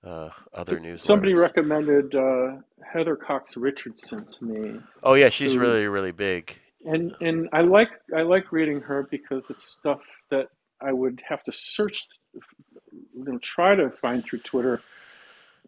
uh, 0.04 0.30
other 0.54 0.80
news. 0.80 1.02
somebody 1.02 1.34
recommended 1.34 2.14
uh, 2.14 2.58
Heather 2.94 3.16
Cox 3.16 3.56
Richardson 3.58 4.26
to 4.40 4.46
me, 4.46 4.80
Oh 5.02 5.14
yeah, 5.14 5.30
she's 5.30 5.54
who 5.54 5.60
really, 5.60 5.88
really 5.88 6.12
big. 6.12 6.56
and 6.86 7.14
and 7.22 7.50
I 7.54 7.62
like 7.62 7.88
I 8.16 8.22
like 8.24 8.52
reading 8.52 8.82
her 8.82 9.08
because 9.10 9.50
it's 9.50 9.64
stuff 9.64 10.02
that 10.30 10.48
I 10.82 10.92
would 10.92 11.22
have 11.28 11.42
to 11.44 11.52
search, 11.54 12.06
you 12.34 13.24
know, 13.24 13.40
try 13.40 13.76
to 13.76 13.90
find 14.02 14.24
through 14.24 14.40
Twitter 14.40 14.82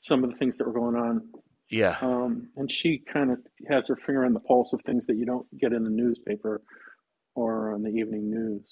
some 0.02 0.24
of 0.24 0.30
the 0.32 0.36
things 0.38 0.58
that 0.58 0.68
were 0.68 0.74
going 0.74 0.96
on. 0.96 1.30
Yeah. 1.70 1.98
Um, 2.02 2.50
and 2.58 2.72
she 2.72 3.00
kind 3.12 3.32
of 3.32 3.40
has 3.70 3.88
her 3.88 3.96
finger 3.96 4.26
on 4.26 4.34
the 4.34 4.40
pulse 4.42 4.74
of 4.74 4.82
things 4.84 5.06
that 5.08 5.16
you 5.16 5.26
don't 5.26 5.48
get 5.58 5.74
in 5.74 5.84
the 5.84 5.90
newspaper 5.90 6.62
or 7.38 7.74
on 7.74 7.84
the 7.84 7.90
evening 7.90 8.30
news. 8.32 8.64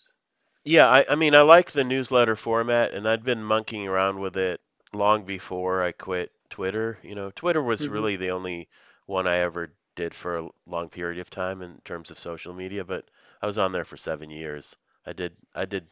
Yeah, 0.65 0.89
I, 0.89 1.05
I 1.09 1.15
mean, 1.15 1.33
I 1.33 1.41
like 1.43 1.71
the 1.71 1.85
newsletter 1.85 2.35
format, 2.35 2.93
and 2.93 3.07
I'd 3.07 3.23
been 3.23 3.43
monkeying 3.43 3.87
around 3.87 4.19
with 4.19 4.35
it 4.35 4.59
long 4.91 5.23
before 5.23 5.81
I 5.81 5.93
quit 5.93 6.33
Twitter. 6.49 6.99
You 7.03 7.15
know, 7.15 7.31
Twitter 7.31 7.63
was 7.63 7.87
hmm 7.87 7.87
really 7.87 8.17
the 8.17 8.31
only 8.31 8.67
one 9.05 9.27
I 9.27 9.37
ever 9.37 9.73
did 9.95 10.13
for 10.13 10.37
a 10.37 10.49
long 10.65 10.89
period 10.89 11.19
of 11.21 11.29
time 11.29 11.61
in 11.61 11.79
terms 11.85 12.11
of 12.11 12.19
social 12.19 12.53
media, 12.53 12.83
but 12.83 13.05
I 13.41 13.47
was 13.47 13.57
on 13.57 13.71
there 13.71 13.85
for 13.85 13.95
seven 13.97 14.29
years. 14.29 14.75
I 15.05 15.13
did 15.13 15.37
I 15.55 15.65
did 15.65 15.87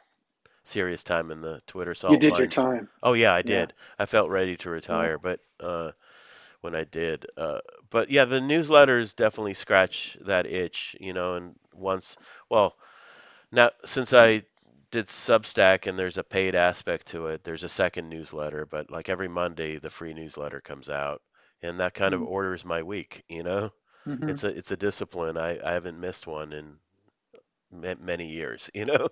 serious 0.64 1.04
time 1.04 1.32
in 1.32 1.42
the 1.42 1.62
Twitter 1.68 1.96
salt. 1.96 2.08
You 2.08 2.18
did 2.18 2.38
your 2.38 2.48
time. 2.48 2.90
Oh 3.04 3.14
yeah, 3.14 3.34
I 3.34 3.44
Yeah, 3.44 3.68
did. 3.68 3.74
I 4.00 4.06
felt 4.06 4.30
ready 4.30 4.58
to 4.58 4.70
yeah. 4.88 5.10
retire, 5.10 5.18
but 5.20 5.40
uh, 5.60 5.92
when 6.64 6.76
I 6.76 6.86
did, 6.86 7.26
uh, 7.38 7.60
but 7.90 8.10
yeah, 8.10 8.26
the 8.26 8.40
newsletters 8.40 9.16
definitely 9.16 9.54
scratch 9.54 10.18
that 10.26 10.46
itch, 10.46 10.96
you 11.00 11.14
know. 11.14 11.36
And 11.36 11.56
once, 11.74 12.18
well, 12.50 12.76
now 13.52 13.72
since 13.86 14.14
I 14.14 14.44
did 14.92 15.08
Substack 15.08 15.88
and 15.88 15.98
there's 16.00 16.18
a 16.18 16.24
paid 16.24 16.56
aspect 16.56 17.08
to 17.08 17.28
it, 17.28 17.44
there's 17.44 17.64
a 17.64 17.70
second 17.70 18.10
newsletter, 18.10 18.66
but 18.66 18.92
like 18.92 19.10
every 19.10 19.28
Monday, 19.28 19.80
the 19.80 19.90
free 19.90 20.14
newsletter 20.14 20.62
comes 20.62 20.90
out, 20.90 21.22
and 21.62 21.80
that 21.80 21.94
kind 21.94 22.14
of 22.14 22.22
orders 22.22 22.66
my 22.66 22.84
week, 22.84 23.24
you 23.28 23.44
know. 23.44 23.72
Mm-hmm. 24.08 24.30
It's 24.30 24.44
a 24.44 24.48
it's 24.48 24.72
a 24.72 24.78
discipline. 24.78 25.38
I, 25.38 25.60
I 25.64 25.74
haven't 25.74 26.00
missed 26.00 26.28
one 26.28 26.54
in 26.54 26.76
ma 27.72 27.96
many 28.00 28.28
years, 28.28 28.70
you 28.76 28.86
know. 28.86 29.10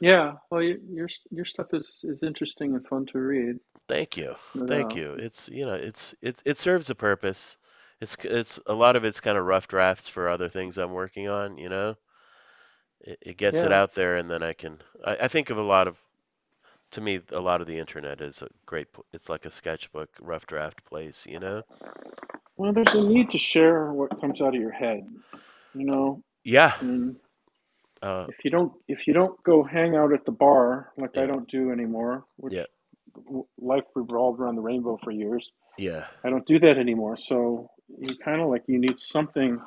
Yeah, 0.00 0.34
well, 0.50 0.62
your 0.62 0.78
your 0.88 1.08
your 1.30 1.44
stuff 1.44 1.68
is 1.72 2.04
is 2.04 2.22
interesting 2.22 2.74
and 2.74 2.86
fun 2.86 3.06
to 3.06 3.18
read, 3.18 3.56
Thank 3.88 4.16
you. 4.16 4.36
Thank 4.66 4.94
you. 4.94 5.14
It's, 5.14 5.48
you 5.48 5.66
know, 5.66 5.74
it's 5.74 6.14
it 6.22 6.40
it 6.44 6.58
serves 6.58 6.90
a 6.90 6.94
purpose. 6.94 7.56
It's 8.00 8.16
it's 8.24 8.60
a 8.66 8.74
lot 8.74 8.96
of 8.96 9.04
it's 9.04 9.20
kind 9.20 9.38
of 9.38 9.44
rough 9.46 9.68
drafts 9.68 10.08
for 10.08 10.28
other 10.28 10.48
things 10.48 10.78
I'm 10.78 10.92
working 10.92 11.28
on, 11.28 11.58
you 11.58 11.68
know. 11.68 11.96
It, 13.00 13.18
it 13.22 13.36
gets 13.38 13.62
it 13.64 13.70
Yeah. 13.70 13.72
out 13.72 13.94
there 13.94 14.16
and 14.16 14.30
then 14.30 14.42
I 14.42 14.52
can 14.54 14.82
I, 15.04 15.16
I 15.22 15.28
think 15.28 15.50
of 15.50 15.58
a 15.58 15.62
lot 15.62 15.88
of 15.88 15.98
to 16.92 17.00
me 17.00 17.20
a 17.30 17.40
lot 17.40 17.60
of 17.60 17.66
the 17.66 17.78
internet 17.78 18.20
is 18.20 18.42
a 18.42 18.48
great 18.66 18.92
pl- 18.92 19.06
it's 19.12 19.28
like 19.28 19.46
a 19.46 19.50
sketchbook 19.50 20.10
rough 20.20 20.46
draft 20.46 20.84
place, 20.84 21.26
you 21.26 21.38
know. 21.40 21.62
Well, 22.56 22.72
there's 22.72 22.94
a 22.94 23.02
need 23.08 23.30
to 23.30 23.38
share 23.38 23.92
what 23.92 24.20
comes 24.20 24.40
out 24.40 24.54
of 24.54 24.60
your 24.60 24.72
head, 24.72 25.06
you 25.74 25.86
know. 25.86 26.22
Yeah. 26.44 26.74
I 26.80 26.84
mean, 26.84 27.16
Uh 28.02 28.28
if 28.28 28.36
you 28.44 28.50
don't 28.50 28.72
if 28.88 29.06
you 29.06 29.14
don't 29.14 29.42
go 29.44 29.62
hang 29.64 29.96
out 29.96 30.12
at 30.12 30.24
the 30.24 30.32
bar 30.32 30.92
like 30.98 31.16
I 31.18 31.26
yeah. 31.26 31.32
don't 31.32 31.48
do 31.48 31.70
anymore, 31.72 32.24
which 32.36 32.58
w- 32.58 32.77
life 33.58 33.84
revolved 33.94 34.40
around 34.40 34.56
the 34.56 34.62
Rainbo 34.62 34.98
for 35.02 35.10
years. 35.10 35.50
Yeah. 35.76 36.04
I 36.24 36.30
don't 36.30 36.46
do 36.46 36.58
that 36.60 36.78
anymore. 36.78 37.16
So 37.16 37.70
you 37.98 38.16
kind 38.16 38.40
of 38.40 38.48
like 38.48 38.64
you 38.66 38.78
need 38.78 38.98
something 38.98 39.58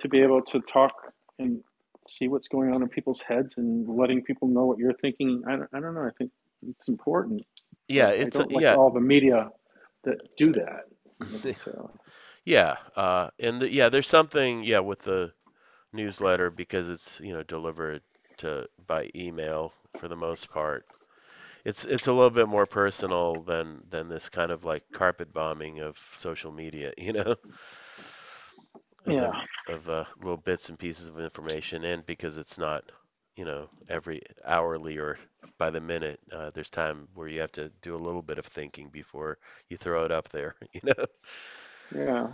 to 0.00 0.08
be 0.08 0.20
able 0.22 0.42
to 0.42 0.60
talk 0.60 0.94
and 1.38 1.60
see 2.08 2.28
what's 2.28 2.48
going 2.48 2.72
on 2.72 2.82
in 2.82 2.88
people's 2.88 3.22
heads 3.22 3.58
and 3.58 3.88
letting 3.88 4.22
people 4.22 4.48
know 4.48 4.66
what 4.66 4.78
you're 4.78 4.92
thinking. 4.94 5.42
I 5.48 5.52
don't, 5.56 5.68
I 5.72 5.80
don't 5.80 5.94
know. 5.94 6.02
I 6.02 6.10
think 6.18 6.30
it's 6.68 6.88
important, 6.88 7.42
Yeah, 7.88 8.08
it's 8.08 8.36
like 8.36 8.48
yeah. 8.50 8.74
all 8.74 8.90
the 8.90 9.00
media 9.00 9.50
that 10.04 10.18
do 10.36 10.52
that. 10.52 10.84
Yeah. 12.44 12.76
Uh 12.94 13.30
and 13.38 13.62
the, 13.62 13.70
yeah, 13.70 13.88
there's 13.88 14.08
something 14.08 14.64
yeah 14.64 14.80
with 14.80 15.00
the 15.00 15.32
newsletter 15.92 16.50
because 16.50 16.88
it's, 16.90 17.18
you 17.20 17.32
know, 17.32 17.42
delivered 17.42 18.02
to 18.38 18.66
by 18.86 19.10
email 19.14 19.72
for 19.98 20.08
the 20.08 20.16
most 20.16 20.50
part. 20.50 20.84
It's 21.64 21.84
it's 21.86 22.06
a 22.08 22.12
little 22.12 22.30
bit 22.30 22.48
more 22.48 22.66
personal 22.66 23.42
than 23.42 23.82
than 23.90 24.08
this 24.08 24.28
kind 24.30 24.52
of 24.52 24.64
like 24.64 24.84
carpet 24.92 25.32
bombing 25.32 25.80
of 25.80 25.98
social 26.14 26.52
media, 26.52 26.92
you 26.98 27.12
know, 27.14 27.36
of 29.06 29.20
Yeah, 29.20 29.22
in, 29.22 29.34
of 29.68 29.88
uh, 29.88 30.04
little 30.20 30.36
bits 30.38 30.68
and 30.70 30.78
pieces 30.78 31.08
of 31.08 31.18
information, 31.20 31.84
and 31.84 32.04
because 32.06 32.38
it's 32.38 32.58
not, 32.58 32.84
you 33.36 33.44
know, 33.44 33.68
every 33.88 34.22
hourly 34.46 34.98
or 34.98 35.18
by 35.58 35.70
the 35.70 35.80
minute, 35.80 36.20
uh, 36.32 36.50
there's 36.54 36.70
time 36.70 37.08
where 37.14 37.28
you 37.28 37.40
have 37.40 37.52
to 37.52 37.70
do 37.82 37.94
a 37.94 37.98
little 38.04 38.22
bit 38.22 38.38
of 38.38 38.46
thinking 38.46 38.88
before 38.90 39.38
you 39.70 39.76
throw 39.78 40.04
it 40.04 40.12
up 40.12 40.28
there, 40.30 40.56
you 40.74 40.80
know. 40.84 41.06
yeah. 41.94 42.28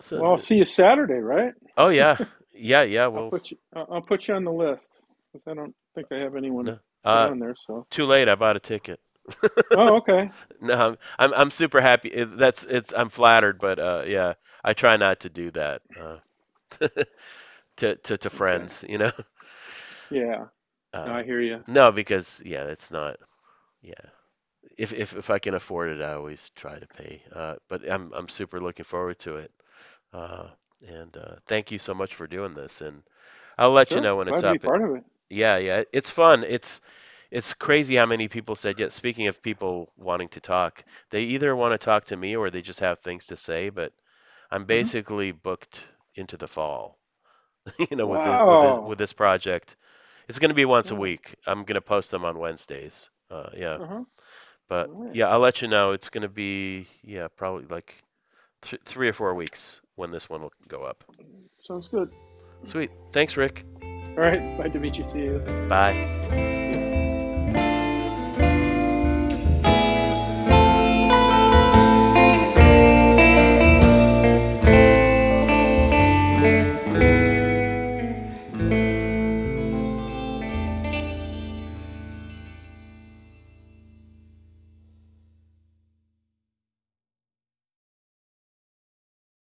So, 0.00 0.22
Well, 0.22 0.32
I'll 0.32 0.38
see 0.38 0.56
you 0.56 0.64
Saturday, 0.64 1.20
right? 1.20 1.54
oh 1.76 1.88
yeah, 1.90 2.18
yeah, 2.54 2.82
yeah. 2.82 3.06
I'll 3.14 3.22
Well, 3.22 3.24
put 3.24 3.50
you. 3.50 3.58
I'll 3.74 3.88
I'll 3.92 4.02
put 4.02 4.28
you 4.28 4.34
on 4.34 4.44
the 4.44 4.52
list 4.52 4.90
because 5.32 5.46
I 5.50 5.54
don't 5.54 5.74
think 5.94 6.08
I 6.12 6.16
have 6.18 6.36
anyone 6.36 6.66
no, 6.66 6.78
uh, 7.04 7.30
there. 7.38 7.54
So. 7.54 7.86
too 7.90 8.04
late. 8.06 8.28
I 8.28 8.34
bought 8.34 8.56
a 8.56 8.60
ticket. 8.60 9.00
Oh, 9.74 9.96
okay. 9.98 10.32
No, 10.60 10.96
I'm 11.18 11.32
I'm 11.34 11.50
super 11.50 11.80
happy. 11.80 12.08
It, 12.08 12.38
that's 12.38 12.64
it's 12.64 12.92
I'm 12.96 13.08
flattered, 13.10 13.60
but 13.60 13.78
uh 13.78 14.04
yeah, 14.06 14.34
I 14.64 14.72
try 14.74 14.96
not 14.96 15.20
to 15.20 15.28
do 15.30 15.50
that 15.52 15.82
uh 15.98 16.18
to 17.76 17.96
to 17.96 18.18
to 18.18 18.30
Okay. 18.34 18.68
friends, 18.68 18.84
you 18.88 18.98
know. 18.98 19.12
Yeah. 20.10 20.46
No, 21.04 21.12
Uh 21.12 21.14
I 21.14 21.22
hear 21.24 21.40
you. 21.40 21.64
no, 21.66 21.92
because 21.92 22.42
yeah, 22.44 22.64
it's 22.64 22.90
not 22.90 23.18
yeah. 23.82 23.94
If 24.78 24.92
if 24.92 25.14
if 25.14 25.30
I 25.30 25.38
can 25.38 25.54
afford 25.54 25.90
it, 25.90 26.00
I 26.02 26.14
always 26.14 26.50
try 26.56 26.78
to 26.78 26.86
pay. 26.86 27.22
Uh 27.32 27.56
but 27.68 27.88
I'm 27.90 28.12
I'm 28.14 28.28
super 28.28 28.60
looking 28.60 28.84
forward 28.84 29.18
to 29.20 29.36
it. 29.36 29.52
Uh 30.12 30.48
and 30.86 31.16
uh 31.16 31.36
thank 31.46 31.70
you 31.72 31.78
so 31.78 31.94
much 31.94 32.14
for 32.14 32.26
doing 32.26 32.54
this 32.54 32.80
and 32.80 33.02
I'll 33.58 33.72
let 33.72 33.94
you 33.94 34.00
know 34.00 34.16
when 34.16 34.28
it's 34.28 34.42
Glad 34.42 34.46
be 34.46 34.58
up. 34.58 34.58
part 34.58 34.82
of 34.82 34.96
it. 34.96 35.04
Yeah, 35.30 35.58
yeah, 35.58 35.84
it's 35.92 36.10
fun. 36.10 36.44
It's 36.44 36.80
it's 37.30 37.54
crazy 37.54 37.96
how 37.96 38.06
many 38.06 38.28
people 38.28 38.56
said 38.56 38.78
yes. 38.80 38.94
Speaking 38.94 39.28
of 39.28 39.42
people 39.42 39.92
wanting 39.96 40.28
to 40.30 40.40
talk, 40.40 40.84
they 41.10 41.22
either 41.24 41.54
want 41.56 41.74
to 41.74 41.78
talk 41.84 42.06
to 42.06 42.16
me 42.16 42.36
or 42.36 42.50
they 42.50 42.62
just 42.62 42.80
have 42.80 43.00
things 43.00 43.26
to 43.28 43.36
say, 43.36 43.70
but 43.70 43.92
I'm 44.50 44.64
hmm 44.68 44.90
basically 44.90 45.32
booked 45.32 45.84
into 46.16 46.36
the 46.36 46.48
fall, 46.48 46.98
you 47.90 47.96
know, 47.96 48.06
with 48.08 48.22
this 48.22 48.42
with 48.42 48.60
this 48.60 48.78
with 48.82 48.98
this 48.98 49.12
project. 49.12 49.76
It's 50.28 50.38
going 50.40 50.50
to 50.50 50.54
be 50.54 50.66
once 50.66 50.90
a 50.92 50.94
Yeah. 50.94 50.96
week. 50.96 51.34
I'm 51.46 51.64
going 51.64 51.76
to 51.76 51.80
post 51.82 52.10
them 52.10 52.24
on 52.24 52.38
Wednesdays. 52.38 53.10
Uh, 53.30 53.50
yeah, 53.56 53.78
Uh-huh. 53.80 54.04
but 54.68 54.90
All 54.90 55.04
right. 55.08 55.12
yeah, 55.12 55.28
I'll 55.28 55.40
let 55.40 55.62
you 55.62 55.68
know. 55.68 55.92
It's 55.92 56.10
going 56.10 56.22
to 56.22 56.28
be 56.28 56.86
yeah, 57.02 57.28
probably 57.36 57.66
like 57.66 57.94
th 58.62 58.80
three 58.84 59.08
or 59.08 59.12
four 59.14 59.34
weeks 59.34 59.80
when 59.96 60.10
this 60.12 60.28
one 60.30 60.42
will 60.42 60.52
go 60.68 60.84
up. 60.84 61.04
Sounds 61.62 61.88
good. 61.88 62.10
Sweet. 62.64 62.90
Thanks, 63.12 63.36
Rick. 63.36 63.64
All 64.16 64.24
right. 64.24 64.58
Bye, 64.58 64.68
Dimitri. 64.68 65.04
See 65.04 65.20
you. 65.20 65.38
Bye. 65.68 66.68